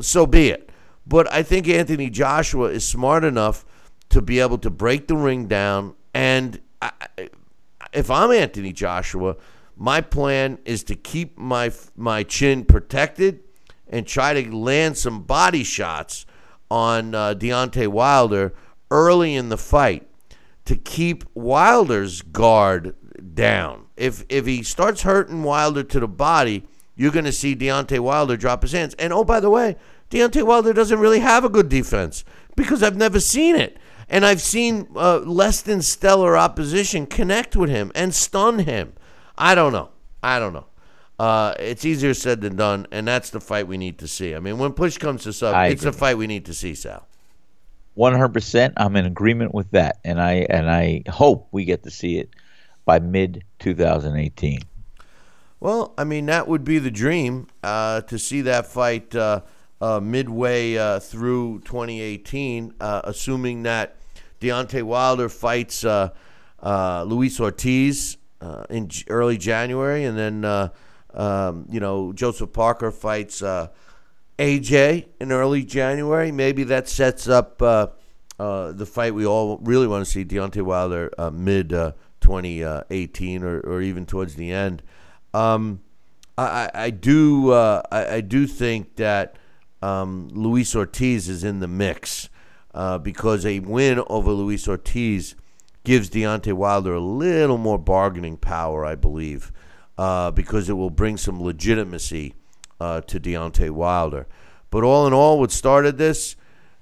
so 0.01 0.27
be 0.27 0.49
it. 0.49 0.71
But 1.07 1.31
I 1.31 1.43
think 1.43 1.69
Anthony 1.69 2.09
Joshua 2.09 2.69
is 2.69 2.87
smart 2.87 3.25
enough 3.25 3.65
to 4.09 4.23
be 4.23 4.41
able 4.41 4.59
to 4.59 4.71
break 4.71 5.07
the 5.07 5.17
ring 5.17 5.47
down. 5.47 5.95
And 6.15 6.61
I- 6.81 6.93
if 7.93 8.11
I'm 8.11 8.33
Anthony 8.33 8.73
Joshua, 8.73 9.37
my 9.77 10.01
plan 10.01 10.59
is 10.65 10.83
to 10.85 10.95
keep 10.97 11.39
my 11.39 11.73
my 11.97 12.23
chin 12.23 12.65
protected 12.65 13.44
and 13.95 14.09
try 14.09 14.43
to 14.43 14.57
land 14.57 14.99
some 14.99 15.23
body 15.23 15.63
shots 15.63 16.27
on 16.69 17.15
uh, 17.15 17.33
Deontay 17.33 17.87
Wilder 17.87 18.53
early 18.91 19.37
in 19.37 19.51
the 19.51 19.57
fight 19.57 20.09
to 20.65 20.75
keep 20.75 21.23
Wilder's 21.33 22.21
guard 22.21 22.97
down. 23.35 23.87
If 23.97 24.25
if 24.29 24.47
he 24.47 24.65
starts 24.65 25.03
hurting 25.03 25.45
Wilder 25.45 25.85
to 25.85 26.01
the 26.01 26.09
body, 26.09 26.67
you're 26.97 27.13
going 27.13 27.25
to 27.25 27.33
see 27.33 27.55
Deontay 27.55 28.01
Wilder 28.01 28.37
drop 28.37 28.63
his 28.63 28.73
hands. 28.73 28.95
And 28.95 29.13
oh, 29.13 29.23
by 29.23 29.39
the 29.39 29.51
way, 29.51 29.77
Deontay 30.11 30.45
Wilder 30.45 30.73
doesn't 30.73 30.99
really 30.99 31.21
have 31.21 31.45
a 31.45 31.49
good 31.49 31.69
defense 31.69 32.25
because 32.57 32.83
I've 32.83 32.97
never 32.97 33.21
seen 33.21 33.55
it. 33.55 33.79
And 34.09 34.27
I've 34.27 34.43
seen 34.43 34.89
uh, 34.97 35.19
less 35.19 35.61
than 35.61 35.83
stellar 35.83 36.37
opposition 36.37 37.07
connect 37.07 37.55
with 37.55 37.71
him 37.71 37.93
and 37.95 38.13
stun 38.13 38.59
him. 38.59 38.95
I 39.39 39.55
don't 39.55 39.73
know. 39.73 39.91
I 40.21 40.41
don't 40.41 40.53
know. 40.53 40.67
Uh, 41.19 41.55
it's 41.59 41.85
easier 41.85 42.15
said 42.15 42.41
than 42.41 42.57
done, 42.57 42.87
and 42.91 43.07
that's 43.07 43.31
the 43.31 43.41
fight 43.41 43.69
we 43.69 43.77
need 43.77 43.99
to 43.99 44.09
see. 44.09 44.35
I 44.35 44.41
mean, 44.41 44.59
when 44.59 44.73
push 44.73 44.99
comes 44.99 45.23
to 45.25 45.33
shove, 45.33 45.55
I 45.55 45.69
it's 45.69 45.83
the 45.83 45.93
fight 45.93 46.19
we 46.19 46.27
need 46.27 46.47
to 46.47 46.55
see, 46.55 46.75
Sal. 46.75 47.07
One 47.95 48.13
hundred 48.13 48.35
percent. 48.35 48.75
I'm 48.77 48.97
in 48.97 49.07
agreement 49.07 49.55
with 49.55 49.71
that, 49.71 50.01
and 50.05 50.21
I 50.21 50.47
and 50.51 50.69
I 50.69 51.03
hope 51.09 51.49
we 51.53 51.65
get 51.65 51.85
to 51.85 51.91
see 51.91 52.19
it 52.19 52.31
by 52.85 52.99
mid 52.99 53.45
2018. 53.61 54.61
Well, 55.61 55.95
I 55.97 56.05
mean, 56.05 56.27
that 56.27 56.49
would 56.49 56.65
be 56.65 56.79
the 56.79 56.91
dream 56.91 57.47
uh, 57.63 58.03
to 58.03 58.19
see 58.19 58.43
that 58.43 58.67
fight 58.67 59.15
uh, 59.15 59.43
uh, 59.81 60.01
midway 60.01 60.77
uh, 60.77 60.99
through 60.99 61.61
2018, 61.61 62.75
uh, 62.81 63.01
assuming 63.05 63.63
that 63.63 63.97
Deontay 64.41 64.83
Wilder 64.83 65.29
fights 65.29 65.85
uh, 65.85 66.11
uh, 66.63 67.05
Luis 67.05 67.41
Ortiz 67.41 68.19
uh, 68.41 68.65
in 68.69 68.91
early 69.09 69.39
January, 69.39 70.05
and 70.05 70.19
then, 70.19 70.45
uh, 70.45 70.69
um, 71.15 71.67
you 71.71 71.81
know, 71.81 72.13
Joseph 72.13 72.53
Parker 72.53 72.91
fights 72.91 73.43
uh, 73.43 73.69
AJ 74.39 75.07
in 75.21 75.33
early 75.33 75.65
January. 75.65 76.33
Maybe 76.33 76.65
that 76.65 76.89
sets 76.89 77.29
up 77.29 77.61
uh, 77.63 77.89
uh, 78.39 78.73
the 78.73 78.87
fight 78.87 79.15
we 79.15 79.27
all 79.27 79.59
really 79.59 79.87
want 79.87 80.05
to 80.05 80.11
see 80.11 80.25
Deontay 80.25 80.63
Wilder 80.63 81.11
uh, 81.19 81.31
mid 81.31 81.73
uh, 81.73 81.93
2018 82.21 83.43
or, 83.43 83.61
or 83.61 83.81
even 83.83 84.07
towards 84.07 84.35
the 84.35 84.51
end. 84.51 84.83
Um, 85.33 85.81
I, 86.37 86.71
I- 86.75 86.91
do 86.91 87.51
uh, 87.53 87.83
I, 87.93 88.17
I 88.17 88.21
do 88.21 88.47
think 88.47 88.97
that 88.97 89.37
um, 89.83 90.29
Luis 90.33 90.75
Ortiz 90.75 91.29
is 91.29 91.45
in 91.45 91.61
the 91.61 91.69
mix 91.69 92.29
because 93.03 93.47
a 93.47 93.61
win 93.61 94.03
over 94.09 94.33
Luis 94.33 94.67
Ortiz 94.67 95.37
gives 95.85 96.11
Deontay 96.11 96.55
Wilder 96.55 96.95
a 96.95 97.01
little 97.01 97.59
more 97.59 97.79
bargaining 97.79 98.37
power, 98.39 98.85
I 98.85 98.95
believe, 98.95 99.53
uh, 99.99 100.31
because 100.31 100.69
it 100.69 100.75
will 100.75 100.91
bring 100.91 101.17
some 101.17 101.43
legitimacy 101.43 102.35
uh, 102.81 103.01
to 103.03 103.21
Deontay 103.21 103.71
Wilder. 103.71 104.27
But 104.71 104.85
all 104.85 105.07
in 105.07 105.13
all, 105.13 105.39
what 105.39 105.53
started 105.53 105.99
this, 105.99 106.37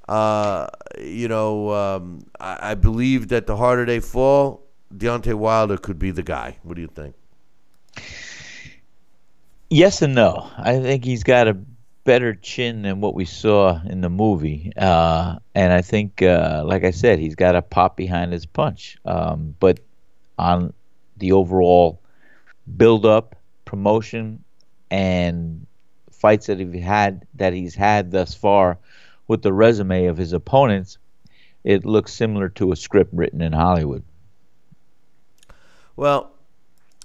uh, 0.08 0.68
you 0.98 1.28
know, 1.28 1.72
um, 1.72 2.20
I, 2.40 2.70
I 2.70 2.74
believe 2.74 3.28
that 3.28 3.46
the 3.46 3.56
harder 3.56 3.84
they 3.84 4.00
fall, 4.00 4.62
Deontay 4.94 5.34
Wilder 5.34 5.76
could 5.76 5.98
be 5.98 6.10
the 6.10 6.22
guy. 6.22 6.58
What 6.62 6.76
do 6.76 6.82
you 6.82 6.88
think? 6.88 7.14
Yes 9.70 10.02
and 10.02 10.14
no. 10.14 10.50
I 10.58 10.80
think 10.80 11.04
he's 11.04 11.22
got 11.22 11.48
a 11.48 11.56
better 12.04 12.34
chin 12.34 12.82
than 12.82 13.00
what 13.00 13.14
we 13.14 13.24
saw 13.24 13.80
in 13.86 14.00
the 14.00 14.10
movie, 14.10 14.72
uh, 14.76 15.36
and 15.54 15.72
I 15.72 15.82
think, 15.82 16.20
uh, 16.20 16.62
like 16.66 16.84
I 16.84 16.90
said, 16.90 17.18
he's 17.18 17.36
got 17.36 17.54
a 17.54 17.62
pop 17.62 17.96
behind 17.96 18.32
his 18.32 18.44
punch. 18.44 18.98
Um, 19.04 19.54
but 19.60 19.80
on 20.38 20.72
the 21.16 21.32
overall 21.32 22.01
build-up, 22.76 23.36
promotion, 23.64 24.44
and 24.90 25.66
fights 26.10 26.46
that 26.46 26.58
he 26.58 26.80
had 26.80 27.26
that 27.34 27.52
he's 27.52 27.74
had 27.74 28.10
thus 28.10 28.34
far, 28.34 28.78
with 29.26 29.42
the 29.42 29.52
resume 29.52 30.06
of 30.06 30.16
his 30.16 30.32
opponents, 30.32 30.98
it 31.64 31.84
looks 31.84 32.12
similar 32.12 32.48
to 32.50 32.72
a 32.72 32.76
script 32.76 33.12
written 33.14 33.40
in 33.40 33.52
Hollywood. 33.52 34.02
Well, 35.96 36.32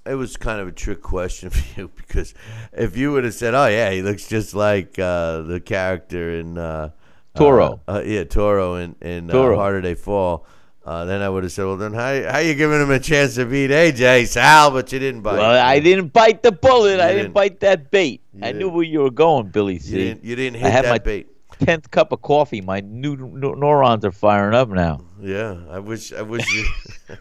it 0.06 0.16
was 0.16 0.38
kind 0.38 0.60
of 0.60 0.68
a 0.68 0.72
trick 0.72 1.02
question 1.02 1.50
for 1.52 1.80
you 1.80 1.92
because 1.96 2.34
if 2.74 2.98
you 2.98 3.12
would 3.12 3.24
have 3.24 3.34
said, 3.34 3.54
"Oh 3.54 3.68
yeah, 3.68 3.92
he 3.92 4.02
looks 4.02 4.28
just 4.28 4.54
like 4.54 4.98
uh, 5.00 5.42
the 5.42 5.60
character 5.60 6.40
in 6.40 6.58
uh, 6.58 6.92
Toro. 7.36 7.82
uh, 7.88 7.92
uh, 7.98 8.04
yeah, 8.06 8.24
Toro 8.24 8.76
in 8.76 8.96
in 9.02 9.30
uh, 9.30 9.34
Toro. 9.34 9.58
Harder 9.58 9.82
They 9.82 9.96
Fall," 9.96 10.46
uh, 10.88 11.04
then 11.04 11.22
I 11.22 11.28
would 11.28 11.44
have 11.44 11.52
said, 11.52 11.66
"Well, 11.66 11.76
then 11.76 11.92
how 11.94 12.32
how 12.32 12.40
you 12.40 12.56
giving 12.56 12.82
him 12.82 12.92
a 12.92 13.00
chance 13.00 13.36
to 13.36 13.46
beat 13.46 13.72
AJ 13.72 14.28
Sal?" 14.28 14.72
But 14.72 14.90
you 14.94 15.00
didn't 15.00 15.22
bite. 15.22 15.38
Well, 15.38 15.52
I 15.52 15.80
didn't 15.80 16.14
bite 16.14 16.42
the 16.44 16.54
bullet. 16.54 17.02
I 17.02 17.08
didn't. 17.08 17.18
didn't 17.18 17.34
bite 17.34 17.60
that 17.60 17.92
bait. 17.92 18.22
I 18.42 18.54
knew 18.54 18.70
where 18.70 18.86
you 18.86 19.02
were 19.02 19.12
going, 19.12 19.48
Billy 19.50 19.74
You 19.84 19.98
didn't. 19.98 20.24
You 20.24 20.38
didn't 20.38 20.64
I 20.64 20.70
had 20.70 20.86
that 20.86 20.92
my- 20.92 20.98
bait. 21.00 21.28
tenth 21.60 21.92
cup 21.92 22.14
of 22.14 22.22
coffee. 22.22 22.62
My 22.62 22.80
new 22.80 23.18
neurons 23.18 24.06
are 24.06 24.14
firing 24.14 24.56
up 24.56 24.70
now. 24.70 25.02
Yeah, 25.20 25.58
I 25.70 25.80
wish. 25.80 26.14
I 26.14 26.22
wish 26.22 26.48
you. 26.54 26.66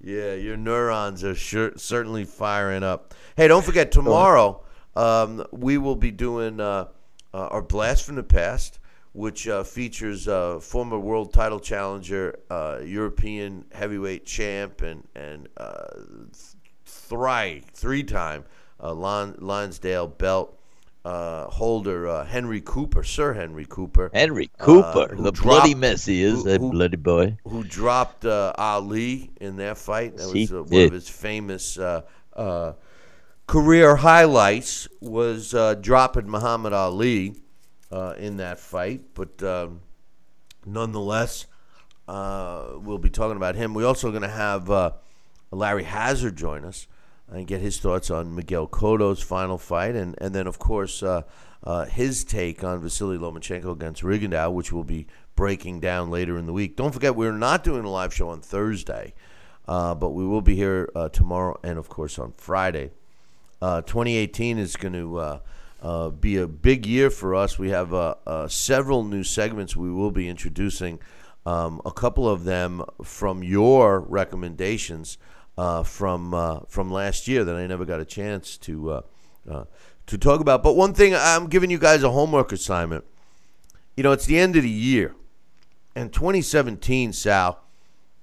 yeah, 0.00 0.34
your 0.34 0.56
neurons 0.56 1.24
are 1.24 1.34
sure, 1.34 1.72
certainly 1.76 2.24
firing 2.24 2.84
up. 2.84 3.12
Hey, 3.36 3.48
don't 3.48 3.64
forget 3.64 3.90
tomorrow. 3.90 4.62
Um, 4.94 5.44
we 5.50 5.78
will 5.78 5.96
be 5.96 6.12
doing 6.12 6.60
uh, 6.60 6.86
uh, 7.32 7.48
our 7.48 7.62
blast 7.62 8.06
from 8.06 8.14
the 8.14 8.22
past, 8.22 8.78
which 9.14 9.48
uh, 9.48 9.62
features 9.64 10.28
uh, 10.28 10.58
former 10.60 10.98
world 10.98 11.32
title 11.32 11.58
challenger, 11.60 12.38
uh, 12.50 12.80
European 12.84 13.64
heavyweight 13.72 14.26
champ, 14.26 14.82
and 14.82 15.02
and 15.14 15.48
uh, 15.56 15.86
three 16.84 17.62
three 17.72 18.02
time 18.02 18.44
uh, 18.82 18.92
Lon, 18.92 19.36
Lonsdale 19.38 20.08
belt 20.08 20.58
uh, 21.04 21.46
holder 21.46 22.08
uh, 22.08 22.24
Henry 22.24 22.60
Cooper, 22.60 23.02
Sir 23.04 23.34
Henry 23.34 23.66
Cooper 23.68 24.10
Henry 24.12 24.50
Cooper, 24.58 25.14
the 25.16 25.32
bloody 25.32 25.70
dropped- 25.70 25.76
mess 25.80 26.04
he 26.06 26.22
is, 26.22 26.36
who- 26.38 26.42
that 26.44 26.60
who- 26.60 26.70
bloody 26.70 26.96
boy. 26.96 27.36
who 27.46 27.62
dropped 27.62 28.24
uh, 28.24 28.52
Ali 28.58 29.30
in 29.40 29.56
that 29.56 29.78
fight. 29.78 30.16
That 30.16 30.32
was 30.32 30.52
uh, 30.52 30.62
one 30.62 30.68
did. 30.70 30.86
of 30.88 30.92
his 30.92 31.08
famous 31.08 31.78
uh, 31.78 32.02
uh, 32.34 32.72
career 33.46 33.96
highlights 33.96 34.88
was 35.00 35.54
uh, 35.54 35.74
dropping 35.74 36.28
Muhammad 36.28 36.72
Ali 36.72 37.34
uh, 37.94 38.14
in 38.18 38.38
that 38.38 38.58
fight. 38.58 39.14
But 39.14 39.40
um, 39.42 39.80
nonetheless, 40.66 41.46
uh, 42.08 42.72
we'll 42.76 42.98
be 42.98 43.10
talking 43.10 43.36
about 43.36 43.54
him. 43.54 43.72
We're 43.72 43.86
also 43.86 44.10
going 44.10 44.22
to 44.22 44.28
have 44.28 44.68
uh, 44.68 44.92
Larry 45.52 45.84
Hazzard 45.84 46.36
join 46.36 46.64
us 46.64 46.88
and 47.28 47.46
get 47.46 47.60
his 47.60 47.78
thoughts 47.78 48.10
on 48.10 48.34
Miguel 48.34 48.66
Cotto's 48.66 49.22
final 49.22 49.56
fight, 49.58 49.94
and 49.94 50.14
and 50.18 50.34
then 50.34 50.46
of 50.46 50.58
course 50.58 51.02
uh, 51.02 51.22
uh, 51.62 51.86
his 51.86 52.24
take 52.24 52.64
on 52.64 52.80
Vasily 52.80 53.16
Lomachenko 53.16 53.72
against 53.72 54.02
Rigondeaux, 54.02 54.52
which 54.52 54.72
we'll 54.72 54.84
be 54.84 55.06
breaking 55.36 55.80
down 55.80 56.10
later 56.10 56.36
in 56.36 56.46
the 56.46 56.52
week. 56.52 56.76
Don't 56.76 56.92
forget, 56.92 57.16
we're 57.16 57.32
not 57.32 57.64
doing 57.64 57.84
a 57.84 57.90
live 57.90 58.12
show 58.12 58.28
on 58.28 58.40
Thursday, 58.40 59.14
uh, 59.66 59.94
but 59.94 60.10
we 60.10 60.26
will 60.26 60.42
be 60.42 60.56
here 60.56 60.90
tomorrow 61.12 61.58
and 61.62 61.78
of 61.78 61.88
course 61.88 62.18
on 62.18 62.32
Friday. 62.36 62.90
Uh, 63.62 63.80
2018 63.82 64.58
is 64.58 64.76
going 64.76 64.92
to 64.92 65.40
uh, 65.84 66.08
be 66.08 66.36
a 66.38 66.48
big 66.48 66.86
year 66.86 67.10
for 67.10 67.34
us. 67.34 67.58
We 67.58 67.68
have 67.70 67.92
uh, 67.94 68.14
uh, 68.26 68.48
several 68.48 69.04
new 69.04 69.22
segments 69.22 69.76
we 69.76 69.92
will 69.92 70.10
be 70.10 70.28
introducing. 70.28 70.98
Um, 71.46 71.82
a 71.84 71.92
couple 71.92 72.26
of 72.28 72.44
them 72.44 72.82
from 73.02 73.42
your 73.42 74.00
recommendations 74.00 75.18
uh, 75.58 75.82
from 75.82 76.32
uh, 76.34 76.60
from 76.68 76.90
last 76.90 77.28
year 77.28 77.44
that 77.44 77.54
I 77.54 77.66
never 77.66 77.84
got 77.84 78.00
a 78.00 78.04
chance 78.04 78.56
to 78.58 78.90
uh, 78.90 79.00
uh, 79.50 79.64
to 80.06 80.18
talk 80.18 80.40
about. 80.40 80.62
But 80.62 80.74
one 80.74 80.94
thing 80.94 81.14
I'm 81.14 81.48
giving 81.48 81.70
you 81.70 81.78
guys 81.78 82.02
a 82.02 82.10
homework 82.10 82.50
assignment. 82.50 83.04
You 83.96 84.02
know, 84.02 84.12
it's 84.12 84.26
the 84.26 84.38
end 84.38 84.56
of 84.56 84.62
the 84.62 84.70
year, 84.70 85.14
and 85.94 86.12
2017, 86.12 87.12
Sal, 87.12 87.62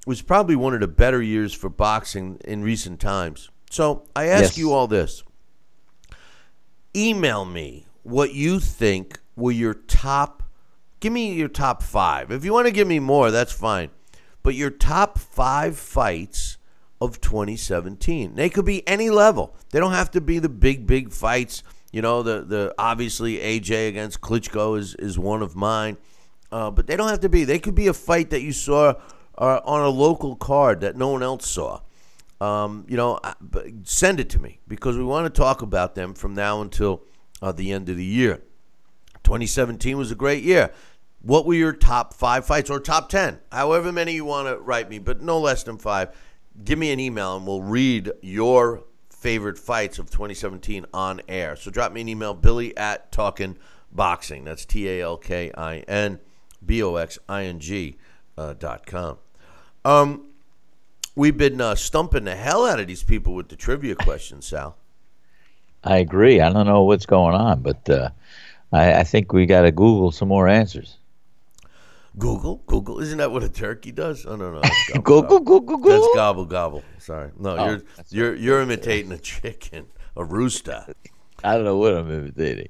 was 0.05 0.21
probably 0.21 0.55
one 0.55 0.73
of 0.73 0.81
the 0.81 0.87
better 0.87 1.21
years 1.21 1.53
for 1.53 1.69
boxing 1.69 2.39
in 2.43 2.61
recent 2.63 2.99
times. 2.99 3.49
So 3.69 4.03
I 4.15 4.25
ask 4.25 4.41
Yes. 4.41 4.57
you 4.57 4.73
all 4.73 4.87
this: 4.87 5.23
email 6.95 7.45
me 7.45 7.87
what 8.03 8.33
you 8.33 8.59
think 8.59 9.19
were 9.35 9.51
your 9.51 9.73
top. 9.73 10.43
Give 10.99 11.13
me 11.13 11.33
your 11.33 11.47
top 11.47 11.81
five. 11.83 12.31
If 12.31 12.45
you 12.45 12.53
want 12.53 12.67
to 12.67 12.73
give 12.73 12.87
me 12.87 12.99
more, 12.99 13.31
that's 13.31 13.51
fine. 13.51 13.89
But 14.43 14.55
your 14.55 14.69
top 14.69 15.17
five 15.17 15.77
fights 15.77 16.57
of 17.01 17.19
2017. 17.19 18.35
They 18.35 18.49
could 18.49 18.65
be 18.65 18.87
any 18.87 19.09
level. 19.09 19.55
They 19.71 19.79
don't 19.79 19.93
have 19.93 20.11
to 20.11 20.21
be 20.21 20.37
the 20.37 20.49
big, 20.49 20.85
big 20.85 21.11
fights. 21.11 21.63
You 21.91 22.01
know, 22.01 22.21
the 22.21 22.43
the 22.43 22.73
obviously 22.77 23.37
AJ 23.39 23.89
against 23.89 24.21
Klitschko 24.21 24.77
is 24.77 24.95
is 24.95 25.17
one 25.17 25.41
of 25.41 25.55
mine. 25.55 25.97
Uh, 26.51 26.69
but 26.69 26.85
they 26.85 26.95
don't 26.95 27.09
have 27.09 27.21
to 27.21 27.29
be. 27.29 27.43
They 27.43 27.59
could 27.59 27.75
be 27.75 27.87
a 27.87 27.93
fight 27.93 28.29
that 28.29 28.41
you 28.41 28.51
saw 28.51 28.93
uh, 29.37 29.61
on 29.65 29.81
a 29.81 29.89
local 29.89 30.35
card 30.35 30.81
that 30.81 30.95
no 30.95 31.07
one 31.09 31.23
else 31.23 31.47
saw. 31.47 31.81
Um, 32.41 32.85
you 32.89 32.97
know, 32.97 33.19
send 33.83 34.19
it 34.19 34.27
to 34.31 34.39
me 34.39 34.59
because 34.67 34.97
we 34.97 35.03
want 35.03 35.31
to 35.31 35.41
talk 35.41 35.61
about 35.61 35.93
them 35.93 36.15
from 36.15 36.33
now 36.33 36.61
until 36.61 37.03
uh, 37.39 37.51
the 37.51 37.71
end 37.71 37.87
of 37.87 37.97
the 37.97 38.03
year. 38.03 38.41
2017 39.23 39.95
was 39.95 40.09
a 40.09 40.15
great 40.15 40.43
year. 40.43 40.71
What 41.21 41.45
were 41.45 41.53
your 41.53 41.71
top 41.71 42.15
five 42.15 42.43
fights 42.43 42.71
or 42.71 42.79
top 42.79 43.09
10? 43.09 43.37
However 43.51 43.91
many 43.91 44.13
you 44.13 44.25
want 44.25 44.47
to 44.47 44.57
write 44.57 44.89
me, 44.89 44.97
but 44.97 45.21
no 45.21 45.39
less 45.39 45.61
than 45.61 45.77
five. 45.77 46.09
Give 46.65 46.79
me 46.79 46.91
an 46.91 46.99
email 46.99 47.37
and 47.37 47.45
we'll 47.45 47.61
read 47.61 48.11
your 48.23 48.85
favorite 49.11 49.59
fights 49.59 49.99
of 49.99 50.09
2017 50.09 50.87
on 50.95 51.21
air. 51.27 51.55
So 51.55 51.69
drop 51.69 51.91
me 51.91 52.01
an 52.01 52.09
email, 52.09 52.33
billy 52.33 52.75
at 52.75 53.15
Boxing. 53.91 54.45
That's 54.45 54.65
T 54.65 54.89
A 54.89 55.01
L 55.03 55.17
K 55.17 55.51
I 55.55 55.79
N 55.79 56.19
B 56.65 56.81
O 56.81 56.95
X 56.95 57.19
I 57.29 57.43
N 57.43 57.59
G 57.59 57.97
uh, 58.35 58.53
dot 58.53 58.87
com. 58.87 59.17
Um, 59.85 60.30
we've 61.15 61.37
been 61.37 61.61
uh, 61.61 61.75
stumping 61.75 62.25
the 62.25 62.35
hell 62.35 62.65
out 62.65 62.79
of 62.79 62.87
these 62.87 63.03
people 63.03 63.33
with 63.33 63.49
the 63.49 63.55
trivia 63.55 63.95
questions, 63.95 64.47
Sal. 64.47 64.77
I 65.83 65.97
agree. 65.97 66.41
I 66.41 66.51
don't 66.51 66.67
know 66.67 66.83
what's 66.83 67.05
going 67.05 67.35
on, 67.35 67.61
but 67.61 67.89
uh, 67.89 68.09
I, 68.71 68.99
I 68.99 69.03
think 69.03 69.33
we 69.33 69.45
got 69.45 69.61
to 69.61 69.71
Google 69.71 70.11
some 70.11 70.27
more 70.27 70.47
answers. 70.47 70.97
Google, 72.17 72.61
Google. 72.67 72.99
Isn't 72.99 73.19
that 73.19 73.31
what 73.31 73.43
a 73.43 73.49
turkey 73.49 73.91
does? 73.91 74.25
Oh 74.25 74.35
no, 74.35 74.51
no. 74.51 74.61
gobble, 75.01 75.01
Google, 75.01 75.39
gobble. 75.39 75.39
Google, 75.39 75.77
Google. 75.77 76.01
That's 76.01 76.15
gobble 76.15 76.45
gobble. 76.45 76.83
Sorry, 76.99 77.31
no, 77.39 77.57
Oh, 77.57 77.65
you're 77.65 77.81
you're 78.09 78.35
you're 78.35 78.61
imitating 78.61 79.11
a 79.13 79.17
chicken, 79.17 79.87
a 80.15 80.23
rooster. 80.23 80.85
I 81.43 81.55
don't 81.55 81.63
know 81.63 81.77
what 81.77 81.93
I'm 81.93 82.11
imitating. 82.11 82.67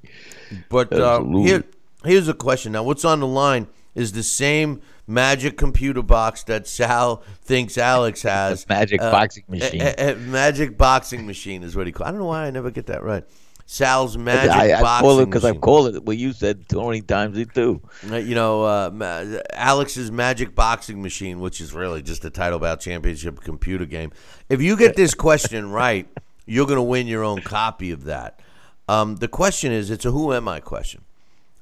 But 0.70 0.94
uh, 0.94 1.24
here, 1.40 1.64
here's 2.06 2.28
a 2.28 2.34
question. 2.34 2.72
Now, 2.72 2.84
what's 2.84 3.04
on 3.04 3.20
the 3.20 3.28
line 3.28 3.68
is 3.96 4.12
the 4.14 4.24
same 4.24 4.82
magic 5.08 5.58
computer 5.58 6.02
box 6.02 6.44
that 6.44 6.68
Sal 6.68 7.24
thinks 7.44 7.78
Alex 7.78 8.22
has. 8.24 8.68
Magic 8.70 9.00
boxing 9.00 9.44
machine. 9.48 9.82
A, 9.82 9.94
a- 9.98 10.14
a 10.14 10.16
magic 10.16 10.78
boxing 10.78 11.26
machine 11.28 11.64
is 11.64 11.76
what 11.76 11.88
he 11.88 11.92
calls. 11.94 12.08
I 12.08 12.12
don't 12.12 12.20
know 12.20 12.28
why 12.28 12.46
I 12.46 12.52
never 12.52 12.72
get 12.72 12.88
that 12.88 13.04
right. 13.04 13.24
Sal's 13.66 14.18
magic 14.18 14.52
I, 14.52 14.74
I 14.74 14.82
boxing 14.82 15.08
call 15.08 15.20
it 15.20 15.26
because 15.28 15.46
I 15.46 15.54
call 15.54 15.88
it 15.88 16.04
what 16.04 16.18
you 16.18 16.34
said 16.34 16.68
twenty 16.68 17.02
times 17.02 17.38
it 17.38 17.54
too. 17.54 17.82
Uh, 18.10 18.18
You 18.18 18.36
know, 18.36 18.64
uh, 18.64 19.40
Alex's 19.54 20.12
Magic 20.12 20.54
Boxing 20.56 21.02
Machine, 21.02 21.40
which 21.40 21.62
is 21.62 21.74
really 21.74 22.02
just 22.02 22.26
a 22.26 22.30
title 22.30 22.60
bout 22.60 22.82
championship 22.82 23.40
computer 23.40 23.86
game. 23.86 24.12
If 24.50 24.62
you 24.62 24.76
get 24.76 24.98
this 24.98 25.14
question 25.14 25.72
right, 25.72 26.06
you're 26.46 26.66
going 26.66 26.78
to 26.80 26.82
win 26.84 27.08
your 27.08 27.24
own 27.24 27.42
copy 27.42 27.92
of 27.92 28.04
that. 28.06 28.42
Um, 28.90 29.16
the 29.18 29.30
question 29.30 29.72
is 29.72 29.90
it's 29.90 30.04
a 30.04 30.12
who 30.12 30.34
am 30.34 30.50
I 30.50 30.60
question. 30.60 31.04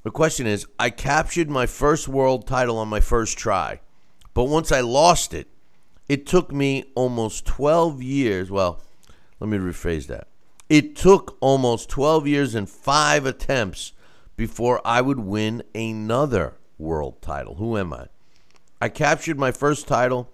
The 0.04 0.12
question 0.12 0.48
is 0.48 0.66
I 0.78 0.90
captured 0.92 1.50
my 1.50 1.66
first 1.66 2.08
world 2.08 2.48
title 2.48 2.78
on 2.78 2.88
my 2.88 3.02
first 3.02 3.38
try, 3.38 3.82
but 4.34 4.46
once 4.46 4.72
I 4.72 4.80
lost 4.80 5.34
it, 5.34 5.48
it 6.08 6.26
took 6.26 6.54
me 6.54 6.86
almost 6.96 7.46
12 7.46 8.02
years. 8.02 8.50
Well, 8.50 8.82
let 9.40 9.50
me 9.50 9.58
rephrase 9.58 10.08
that. 10.08 10.28
It 10.70 10.96
took 10.96 11.38
almost 11.42 11.90
12 11.90 12.28
years 12.28 12.56
and 12.56 12.70
five 12.70 13.26
attempts 13.26 13.92
before 14.38 14.80
I 14.86 15.02
would 15.02 15.20
win 15.20 15.64
another 15.76 16.54
world 16.78 17.22
title. 17.22 17.56
Who 17.56 17.78
am 17.78 17.92
I? 17.94 18.08
I 18.80 18.88
captured 18.88 19.38
my 19.38 19.52
first 19.52 19.86
title 19.86 20.32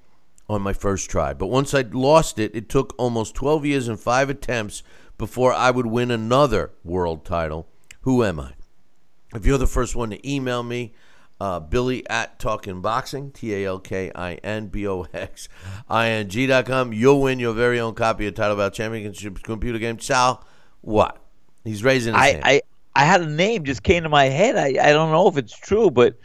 on 0.47 0.61
my 0.61 0.73
first 0.73 1.09
try, 1.09 1.33
but 1.33 1.47
once 1.47 1.73
I 1.73 1.81
lost 1.81 2.37
it, 2.37 2.55
it 2.55 2.69
took 2.69 2.93
almost 2.99 3.33
12 3.33 3.65
years 3.65 3.87
and 3.87 3.99
five 3.99 4.29
attempts 4.29 4.83
before 5.17 5.53
I 5.53 5.71
would 5.71 5.87
win 5.87 6.11
another 6.11 6.71
world 6.83 7.25
title. 7.25 7.67
Who 8.01 8.23
am 8.23 8.39
I? 8.39 8.53
If 9.35 9.45
you're 9.45 9.57
the 9.57 9.67
first 9.67 9.95
one 9.95 10.09
to 10.11 10.29
email 10.29 10.63
me, 10.63 10.93
uh, 11.41 11.59
Billy 11.59 12.09
at 12.09 12.39
Talking 12.39 12.81
Boxing, 12.81 13.31
T 13.31 13.53
A 13.53 13.65
L 13.67 13.79
K 13.79 14.11
I 14.15 14.35
N 14.35 14.67
B 14.67 14.87
O 14.87 15.05
X 15.13 15.49
I 15.89 16.07
N 16.07 16.29
G 16.29 16.47
dot 16.47 16.65
com, 16.65 16.93
you'll 16.93 17.21
win 17.21 17.39
your 17.39 17.53
very 17.53 17.79
own 17.79 17.93
copy 17.93 18.27
of 18.27 18.35
Title 18.35 18.55
Bout 18.55 18.73
Championship 18.73 19.43
computer 19.43 19.77
game. 19.77 19.99
Sal, 19.99 20.45
what? 20.81 21.17
He's 21.65 21.83
raising 21.83 22.13
his 22.13 22.21
I, 22.21 22.27
hand. 22.31 22.41
I 22.45 22.61
I 22.95 23.03
had 23.03 23.21
a 23.21 23.27
name 23.27 23.65
just 23.65 23.83
came 23.83 24.03
to 24.03 24.09
my 24.09 24.25
head. 24.25 24.55
I, 24.55 24.67
I 24.89 24.93
don't 24.93 25.11
know 25.11 25.27
if 25.27 25.35
it's 25.35 25.57
true, 25.57 25.91
but 25.91 26.17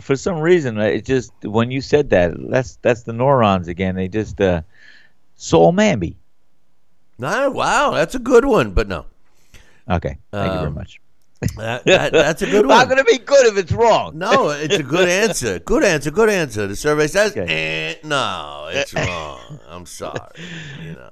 for 0.00 0.14
some 0.14 0.38
reason 0.38 0.78
it 0.78 1.04
just 1.04 1.32
when 1.42 1.72
you 1.72 1.80
said 1.80 2.10
that 2.10 2.32
that's 2.48 2.76
that's 2.82 3.02
the 3.02 3.12
neurons 3.12 3.66
again. 3.66 3.96
They 3.96 4.06
just 4.06 4.40
uh, 4.40 4.62
Saoul 5.34 5.72
Mamby. 5.72 6.14
No, 7.18 7.50
wow, 7.50 7.90
that's 7.90 8.14
a 8.14 8.20
good 8.20 8.44
one, 8.44 8.70
but 8.72 8.86
no. 8.86 9.06
Okay, 9.90 10.16
thank 10.30 10.52
you 10.52 10.58
very 10.58 10.68
Um, 10.68 10.74
much. 10.74 11.00
That, 11.56 11.84
that, 11.86 12.12
that's 12.12 12.42
a 12.42 12.46
good 12.46 12.66
one. 12.66 12.76
Not 12.78 12.86
going 12.88 12.98
to 12.98 13.04
be 13.04 13.18
good 13.18 13.46
if 13.46 13.56
it's 13.58 13.72
wrong. 13.72 14.16
No, 14.18 14.50
it's 14.50 14.76
a 14.76 14.82
good 14.82 15.08
answer. 15.08 15.58
Good 15.58 15.84
answer. 15.84 16.10
Good 16.10 16.28
answer. 16.30 16.66
The 16.66 16.76
survey 16.76 17.06
says, 17.06 17.32
Okay. 17.36 17.46
eh, 18.00 18.06
no, 18.06 18.68
it's 18.70 18.94
wrong. 19.06 19.60
I'm 19.68 19.86
sorry. 19.86 20.18
You 20.82 20.92
know, 20.92 21.10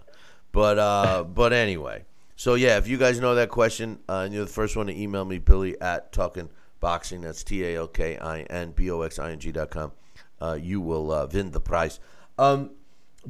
but 0.52 0.78
uh, 0.78 1.24
but 1.24 1.52
anyway. 1.52 2.04
So 2.36 2.54
yeah, 2.54 2.78
if 2.78 2.88
you 2.88 2.96
guys 2.96 3.20
know 3.20 3.34
that 3.34 3.50
question, 3.50 3.98
uh, 4.08 4.22
and 4.24 4.32
you're 4.32 4.46
the 4.46 4.50
first 4.50 4.74
one 4.76 4.86
to 4.86 4.98
email 4.98 5.24
me, 5.26 5.38
Billy 5.38 5.78
at 5.80 6.10
Talking 6.12 6.48
Boxing. 6.80 7.20
That's 7.20 7.44
T 7.44 7.64
A 7.66 7.76
L 7.76 7.86
K 7.86 8.16
I 8.16 8.42
N 8.42 8.70
B 8.72 8.90
O 8.90 9.02
X 9.02 9.18
I 9.18 9.32
N 9.32 9.38
G 9.38 9.52
dot 9.52 9.70
com. 9.70 9.92
Uh, 10.40 10.56
you 10.60 10.80
will 10.80 11.10
uh, 11.12 11.26
win 11.30 11.50
the 11.50 11.60
prize. 11.60 12.00
Um, 12.38 12.70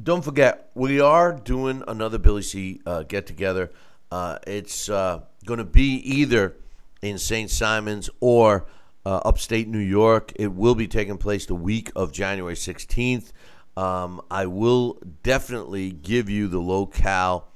don't 0.01 0.23
forget, 0.23 0.69
we 0.75 1.01
are 1.01 1.33
doing 1.33 1.83
another 1.89 2.17
Billy 2.17 2.41
C 2.41 2.79
uh, 2.85 3.03
get 3.03 3.27
together. 3.27 3.71
Uh, 4.09 4.37
it's 4.47 4.89
uh, 4.89 5.19
going 5.45 5.57
to 5.57 5.65
be 5.65 5.95
either 5.95 6.55
in 7.01 7.17
St. 7.17 7.49
Simons 7.49 8.09
or 8.19 8.65
uh, 9.05 9.17
upstate 9.25 9.67
New 9.67 9.79
York. 9.79 10.31
It 10.35 10.53
will 10.53 10.75
be 10.75 10.87
taking 10.87 11.17
place 11.17 11.45
the 11.45 11.55
week 11.55 11.91
of 11.95 12.11
January 12.11 12.55
16th. 12.55 13.31
Um, 13.75 14.21
I 14.29 14.45
will 14.45 15.01
definitely 15.23 15.91
give 15.91 16.29
you 16.29 16.47
the 16.47 16.59
locale 16.59 17.47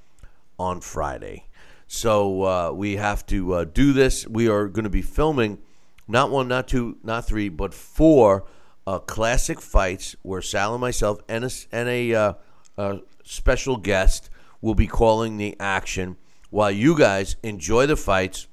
on 0.57 0.81
Friday. 0.81 1.45
So 1.87 2.43
uh, 2.43 2.71
we 2.71 2.95
have 2.95 3.25
to 3.27 3.53
uh, 3.53 3.63
do 3.65 3.93
this. 3.93 4.27
We 4.27 4.47
are 4.47 4.67
going 4.67 4.85
to 4.85 4.89
be 4.89 5.01
filming 5.01 5.59
not 6.07 6.31
one, 6.31 6.47
not 6.47 6.67
two, 6.67 6.97
not 7.03 7.25
three, 7.25 7.49
but 7.49 7.73
four 7.73 8.45
uh, 8.87 8.99
classic 8.99 9.59
fights 9.59 10.15
where 10.21 10.41
Sal 10.41 10.73
and 10.73 10.81
myself 10.81 11.19
and 11.27 11.45
a, 11.45 11.49
and 11.71 11.89
a 11.89 12.13
uh, 12.13 12.33
uh, 12.77 12.97
special 13.23 13.77
guest 13.77 14.29
will 14.61 14.75
be 14.75 14.87
calling 14.87 15.37
the 15.37 15.55
action 15.59 16.17
while 16.49 16.71
you 16.71 16.97
guys 16.97 17.35
enjoy 17.43 17.85
the 17.85 17.97
fights 17.97 18.47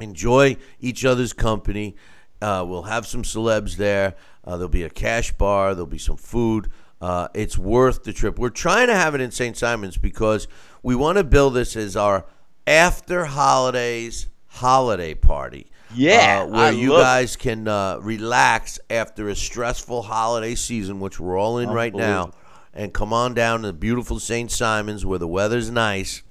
enjoy 0.00 0.56
each 0.80 1.04
other's 1.04 1.32
company. 1.32 1.96
Uh, 2.40 2.64
we'll 2.66 2.82
have 2.82 3.06
some 3.06 3.22
celebs 3.22 3.76
there. 3.76 4.14
Uh, 4.44 4.56
there'll 4.56 4.68
be 4.68 4.82
a 4.82 4.90
cash 4.90 5.32
bar. 5.32 5.74
There'll 5.74 5.86
be 5.86 5.98
some 5.98 6.16
food. 6.16 6.68
Uh, 7.00 7.28
it's 7.34 7.58
worth 7.58 8.04
the 8.04 8.12
trip. 8.12 8.38
We're 8.38 8.50
trying 8.50 8.86
to 8.88 8.94
have 8.94 9.14
it 9.14 9.20
in 9.20 9.30
St. 9.30 9.56
Simons 9.56 9.96
because 9.96 10.48
we 10.82 10.94
want 10.94 11.18
to 11.18 11.24
build 11.24 11.54
this 11.54 11.76
as 11.76 11.96
our 11.96 12.24
after 12.66 13.26
holidays 13.26 14.28
holiday 14.46 15.14
party. 15.14 15.70
Yeah, 15.94 16.42
uh, 16.42 16.46
where 16.46 16.66
I 16.66 16.70
you 16.70 16.90
guys 16.90 17.36
can 17.36 17.68
uh, 17.68 17.98
relax 18.00 18.80
after 18.90 19.28
a 19.28 19.36
stressful 19.36 20.02
holiday 20.02 20.54
season, 20.54 20.98
which 21.00 21.20
we're 21.20 21.38
all 21.38 21.58
in 21.58 21.70
right 21.70 21.94
now, 21.94 22.32
and 22.74 22.92
come 22.92 23.12
on 23.12 23.34
down 23.34 23.60
to 23.60 23.68
the 23.68 23.72
beautiful 23.72 24.18
St. 24.18 24.50
Simons 24.50 25.06
where 25.06 25.18
the 25.18 25.28
weather's 25.28 25.70
nice 25.70 26.22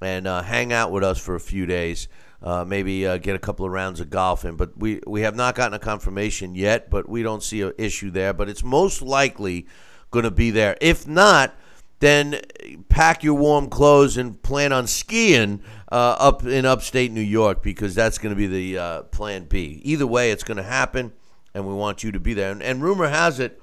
and 0.00 0.26
uh, 0.26 0.42
hang 0.42 0.72
out 0.72 0.90
with 0.90 1.04
us 1.04 1.18
for 1.18 1.34
a 1.34 1.40
few 1.40 1.64
days. 1.66 2.08
Uh, 2.44 2.62
maybe 2.62 3.06
uh, 3.06 3.16
get 3.16 3.34
a 3.34 3.38
couple 3.38 3.64
of 3.64 3.72
rounds 3.72 4.00
of 4.00 4.10
golf 4.10 4.44
in. 4.44 4.54
But 4.54 4.76
we, 4.76 5.00
we 5.06 5.22
have 5.22 5.34
not 5.34 5.54
gotten 5.54 5.72
a 5.72 5.78
confirmation 5.78 6.54
yet, 6.54 6.90
but 6.90 7.08
we 7.08 7.22
don't 7.22 7.42
see 7.42 7.62
an 7.62 7.72
issue 7.78 8.10
there. 8.10 8.34
But 8.34 8.50
it's 8.50 8.62
most 8.62 9.00
likely 9.00 9.66
going 10.10 10.24
to 10.24 10.30
be 10.30 10.50
there. 10.50 10.76
If 10.82 11.08
not, 11.08 11.56
then 12.00 12.42
pack 12.90 13.24
your 13.24 13.32
warm 13.32 13.70
clothes 13.70 14.18
and 14.18 14.42
plan 14.42 14.74
on 14.74 14.86
skiing 14.86 15.62
uh, 15.90 16.16
up 16.18 16.44
in 16.44 16.66
upstate 16.66 17.10
New 17.12 17.22
York 17.22 17.62
because 17.62 17.94
that's 17.94 18.18
going 18.18 18.34
to 18.34 18.36
be 18.36 18.46
the 18.46 18.78
uh, 18.78 19.02
plan 19.04 19.44
B. 19.44 19.80
Either 19.82 20.06
way, 20.06 20.30
it's 20.30 20.44
going 20.44 20.58
to 20.58 20.62
happen, 20.62 21.12
and 21.54 21.66
we 21.66 21.72
want 21.72 22.04
you 22.04 22.12
to 22.12 22.20
be 22.20 22.34
there. 22.34 22.52
And, 22.52 22.62
and 22.62 22.82
rumor 22.82 23.08
has 23.08 23.40
it 23.40 23.58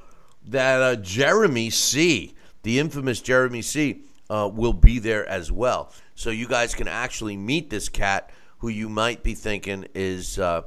that 0.48 0.82
uh, 0.82 0.96
Jeremy 0.96 1.70
C., 1.70 2.34
the 2.64 2.80
infamous 2.80 3.22
Jeremy 3.22 3.62
C., 3.62 4.06
uh, 4.28 4.50
will 4.52 4.74
be 4.74 4.98
there 4.98 5.28
as 5.28 5.52
well. 5.52 5.94
So 6.16 6.32
you 6.32 6.48
guys 6.48 6.74
can 6.74 6.88
actually 6.88 7.38
meet 7.38 7.70
this 7.70 7.90
cat 7.90 8.32
who 8.62 8.70
you 8.70 8.88
might 8.90 9.22
be 9.24 9.34
thinking 9.36 9.86
is 9.94 10.40
uh, 10.40 10.62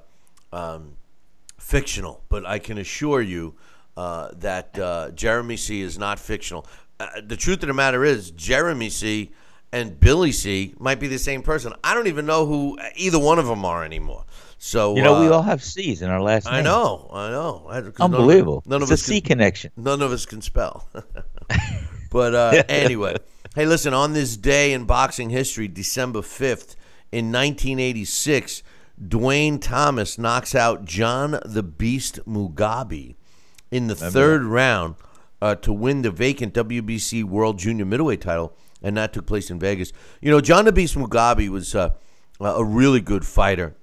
um, 0.53 0.93
fictional, 1.59 2.23
but 2.29 2.45
I 2.47 2.59
can 2.59 2.79
assure 2.79 3.23
you 3.23 3.55
uh, 3.97 4.31
that 4.39 4.79
uh, 4.79 5.11
Jeremy 5.13 5.57
C. 5.57 5.81
is 5.81 5.99
not 5.99 6.19
fictional. 6.19 6.67
Uh, 7.01 7.07
the 7.25 7.37
truth 7.37 7.63
of 7.63 7.69
the 7.69 7.75
matter 7.75 8.05
is, 8.05 8.31
Jeremy 8.33 8.91
C. 8.91 9.33
and 9.73 9.99
Billy 9.99 10.33
C. 10.33 10.75
might 10.79 11.01
be 11.01 11.07
the 11.09 11.19
same 11.19 11.43
person. 11.43 11.73
I 11.83 11.95
don't 11.95 12.07
even 12.09 12.27
know 12.27 12.47
who 12.47 12.79
either 12.97 13.19
one 13.19 13.39
of 13.39 13.47
them 13.47 13.65
are 13.65 13.85
anymore. 13.85 14.25
So 14.59 14.97
You 14.97 15.03
know, 15.03 15.21
we 15.21 15.29
uh, 15.29 15.33
all 15.33 15.43
have 15.43 15.63
C's 15.63 16.03
in 16.03 16.11
our 16.11 16.21
last 16.23 16.47
name. 16.47 16.55
I 16.55 16.61
know, 16.63 17.09
I 17.13 17.31
know. 17.31 17.67
I- 17.69 17.81
'cause 17.83 17.93
none 17.99 18.15
of- 18.15 18.21
Unbelievable. 18.21 18.63
None 18.67 18.83
of, 18.83 18.91
it's 18.91 18.91
a 18.91 18.95
us 18.95 19.03
C 19.03 19.21
can, 19.21 19.37
connection. 19.39 19.71
none 19.77 20.01
of 20.03 20.11
us 20.11 20.25
can 20.27 20.41
spell. 20.43 20.89
but 22.11 22.35
uh, 22.35 22.63
anyway, 22.69 23.17
hey, 23.55 23.67
listen. 23.67 23.95
On 23.95 24.13
this 24.15 24.37
day 24.37 24.73
in 24.73 24.85
boxing 24.85 25.31
history, 25.31 25.69
December 25.69 26.23
fifth, 26.23 26.77
in 27.15 27.27
1986, 27.27 28.65
Duane 29.07 29.61
Thomas 29.61 30.19
knocks 30.19 30.53
out 30.53 30.85
John 30.85 31.39
the 31.45 31.63
Beast 31.63 32.19
Mugabi 32.27 33.15
in 33.71 33.87
the 33.87 33.95
third 33.95 34.43
round 34.43 34.97
uh, 35.41 35.55
to 35.55 35.73
win 35.73 36.03
the 36.03 36.11
vacant 36.11 36.55
WBC 36.55 37.23
World 37.23 37.61
Junior 37.61 37.85
Middleweight 37.85 38.21
title, 38.21 38.57
and 38.83 38.97
that 38.97 39.13
took 39.13 39.27
place 39.27 39.49
in 39.49 39.61
Vegas. 39.61 39.93
You 40.21 40.33
know, 40.33 40.41
John 40.41 40.65
the 40.65 40.73
Beast 40.73 40.97
Mugabi 40.97 41.49
was 41.49 41.77
uh, 41.77 41.91
a 42.41 42.65
really 42.65 43.01
good 43.01 43.25
fighter. 43.25 43.77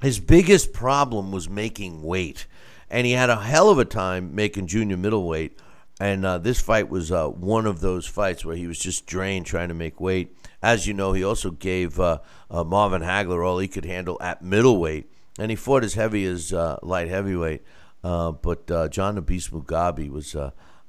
His 0.00 0.20
biggest 0.20 0.72
problem 0.72 1.32
was 1.32 1.50
making 1.50 2.04
weight, 2.04 2.46
and 2.88 3.04
he 3.04 3.14
had 3.14 3.30
a 3.30 3.40
hell 3.40 3.68
of 3.68 3.80
a 3.80 3.84
time 3.84 4.32
making 4.36 4.68
junior 4.68 4.96
middleweight. 4.96 5.58
And 5.98 6.24
uh, 6.24 6.38
this 6.38 6.60
fight 6.60 6.88
was 6.88 7.10
uh, 7.10 7.26
one 7.26 7.66
of 7.66 7.80
those 7.80 8.06
fights 8.06 8.44
where 8.44 8.54
he 8.54 8.68
was 8.68 8.78
just 8.78 9.06
drained 9.06 9.46
trying 9.46 9.68
to 9.68 9.74
make 9.74 10.00
weight. 10.00 10.36
As 10.62 10.86
you 10.86 10.94
know, 10.94 11.12
he 11.12 11.24
also 11.24 11.50
gave 11.50 11.98
uh, 11.98 12.18
uh, 12.50 12.64
Marvin 12.64 13.02
Hagler 13.02 13.46
all 13.46 13.58
he 13.58 13.68
could 13.68 13.84
handle 13.84 14.18
at 14.20 14.42
middleweight, 14.42 15.10
and 15.38 15.50
he 15.50 15.56
fought 15.56 15.84
as 15.84 15.94
heavy 15.94 16.24
as 16.26 16.52
uh, 16.52 16.78
light 16.82 17.08
heavyweight. 17.08 17.62
Uh, 18.04 18.32
but 18.32 18.70
uh, 18.70 18.88
John 18.88 19.14
the 19.14 19.22
Beast 19.22 19.52
Mugabi 19.52 20.10
was 20.10 20.36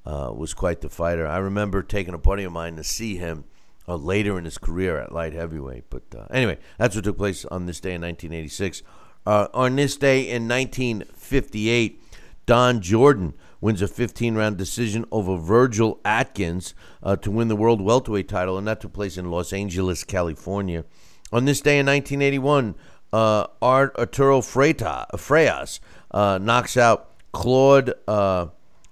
was 0.06 0.54
quite 0.54 0.82
the 0.82 0.90
fighter. 0.90 1.28
I 1.28 1.38
remember 1.38 1.84
taking 1.84 2.14
a 2.14 2.18
buddy 2.18 2.44
of 2.44 2.52
mine 2.52 2.76
to 2.76 2.84
see 2.84 3.18
him 3.18 3.46
later 3.88 4.38
in 4.38 4.46
his 4.46 4.58
career 4.58 4.98
at 5.00 5.12
light 5.12 5.34
heavyweight. 5.34 5.90
But 5.90 6.04
anyway, 6.32 6.58
that's 6.78 6.96
what 6.96 7.04
took 7.04 7.18
place 7.18 7.46
on 7.46 7.66
this 7.66 7.80
day 7.80 7.94
in 7.94 8.02
1986. 8.02 8.84
on 9.26 9.76
this 9.76 9.96
day 9.96 10.30
in 10.30 10.48
1958, 10.48 12.02
Don 12.46 12.82
Jordan 12.82 13.34
wins 13.62 13.82
a 13.82 13.88
15 13.88 14.36
round 14.36 14.58
decision 14.58 15.06
over 15.12 15.38
Virgil 15.38 16.00
Akins 16.04 16.74
uh, 17.02 17.16
to 17.18 17.32
win 17.32 17.48
the 17.48 17.56
world 17.56 17.80
welterweight 17.80 18.28
title, 18.28 18.58
and 18.58 18.68
that 18.68 18.82
took 18.82 18.94
place 18.94 19.18
in 19.18 19.32
Los 19.32 19.54
Angeles, 19.54 20.04
California. 20.04 20.84
On 21.32 21.46
this 21.46 21.62
day 21.62 21.80
in 21.80 21.86
1981, 21.86 22.76
uh, 23.14 23.48
Art 23.62 23.96
Arturo 23.98 24.42
Frias, 24.42 25.80
uh, 26.12 26.40
knocks 26.42 26.76
out 26.76 27.12
Claude 27.32 27.94
uh, 28.08 28.48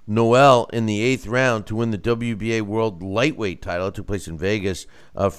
Noel 0.07 0.67
in 0.73 0.85
the 0.85 1.01
eighth 1.01 1.27
round 1.27 1.67
to 1.67 1.75
win 1.75 1.91
the 1.91 1.97
WBA 1.97 2.61
World 2.61 3.03
Lightweight 3.03 3.61
title. 3.61 3.87
It 3.87 3.95
took 3.95 4.07
place 4.07 4.27
in 4.27 4.37
Vegas. 4.37 4.87
Uh, 5.15 5.29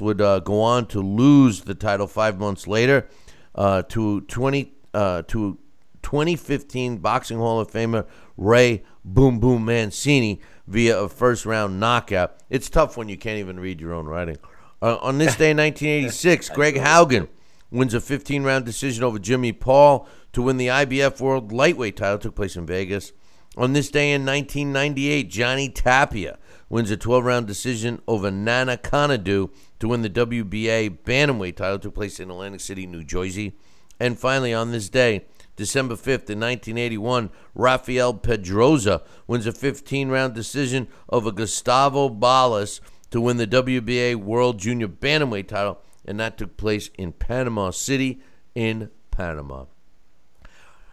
would 0.00 0.20
uh, 0.20 0.40
go 0.40 0.60
on 0.60 0.86
to 0.88 1.00
lose 1.00 1.62
the 1.62 1.74
title 1.74 2.06
five 2.06 2.38
months 2.38 2.66
later 2.66 3.08
uh, 3.54 3.82
to 3.82 4.20
20 4.22 4.72
uh, 4.94 5.22
to 5.28 5.58
2015 6.02 6.98
Boxing 6.98 7.38
Hall 7.38 7.60
of 7.60 7.70
Famer 7.70 8.06
Ray 8.38 8.84
Boom 9.04 9.40
Boom 9.40 9.66
Mancini 9.66 10.40
via 10.66 10.98
a 10.98 11.08
first 11.08 11.44
round 11.44 11.78
knockout. 11.78 12.36
It's 12.48 12.70
tough 12.70 12.96
when 12.96 13.08
you 13.08 13.18
can't 13.18 13.38
even 13.38 13.60
read 13.60 13.80
your 13.80 13.92
own 13.92 14.06
writing. 14.06 14.38
Uh, 14.80 14.96
on 15.02 15.18
this 15.18 15.36
day 15.36 15.50
in 15.50 15.56
1986, 15.58 16.48
Greg 16.50 16.76
Haugen 16.76 17.28
wins 17.70 17.92
a 17.92 18.00
15 18.00 18.44
round 18.44 18.64
decision 18.64 19.04
over 19.04 19.18
Jimmy 19.18 19.52
Paul 19.52 20.08
to 20.32 20.42
win 20.42 20.56
the 20.56 20.68
IBF 20.68 21.20
World 21.20 21.52
Lightweight 21.52 21.96
title. 21.96 22.14
It 22.14 22.22
took 22.22 22.36
place 22.36 22.56
in 22.56 22.64
Vegas. 22.64 23.12
On 23.56 23.72
this 23.72 23.90
day 23.90 24.12
in 24.12 24.24
1998, 24.24 25.28
Johnny 25.28 25.68
Tapia 25.68 26.38
wins 26.68 26.90
a 26.90 26.96
12 26.96 27.24
round 27.24 27.46
decision 27.46 28.00
over 28.06 28.30
Nana 28.30 28.76
Konadu 28.76 29.50
to 29.80 29.88
win 29.88 30.02
the 30.02 30.10
WBA 30.10 30.98
Bantamweight 31.02 31.56
title. 31.56 31.76
It 31.76 31.82
took 31.82 31.94
place 31.94 32.20
in 32.20 32.30
Atlantic 32.30 32.60
City, 32.60 32.86
New 32.86 33.02
Jersey. 33.02 33.56
And 33.98 34.16
finally, 34.16 34.54
on 34.54 34.70
this 34.70 34.88
day, 34.88 35.26
December 35.58 35.96
5th, 35.96 36.30
in 36.30 36.38
1981, 36.38 37.30
Rafael 37.52 38.14
Pedroza 38.14 39.02
wins 39.26 39.44
a 39.44 39.52
15 39.52 40.08
round 40.08 40.32
decision 40.32 40.86
over 41.10 41.32
Gustavo 41.32 42.08
Ballas 42.08 42.80
to 43.10 43.20
win 43.20 43.38
the 43.38 43.46
WBA 43.46 44.14
World 44.14 44.60
Junior 44.60 44.86
Bantamweight 44.86 45.48
title, 45.48 45.80
and 46.04 46.20
that 46.20 46.38
took 46.38 46.56
place 46.56 46.90
in 46.96 47.12
Panama 47.12 47.72
City, 47.72 48.22
in 48.54 48.90
Panama. 49.10 49.64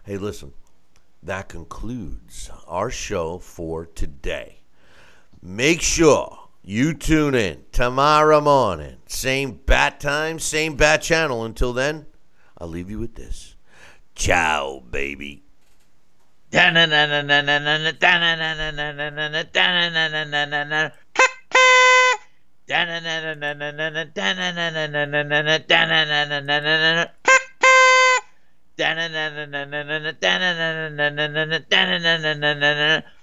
Hey, 0.03 0.17
listen, 0.17 0.53
that 1.21 1.47
concludes 1.47 2.49
our 2.67 2.89
show 2.89 3.37
for 3.37 3.85
today. 3.85 4.61
Make 5.43 5.81
sure 5.81 6.39
you 6.63 6.95
tune 6.95 7.35
in 7.35 7.65
tomorrow 7.71 8.41
morning. 8.41 8.97
Same 9.05 9.59
bat 9.67 9.99
time, 9.99 10.39
same 10.39 10.75
bat 10.75 11.03
channel. 11.03 11.45
Until 11.45 11.71
then, 11.71 12.07
I'll 12.57 12.67
leave 12.67 12.89
you 12.89 12.97
with 12.97 13.13
this. 13.13 13.54
Ciao, 14.15 14.81
baby. 14.89 15.43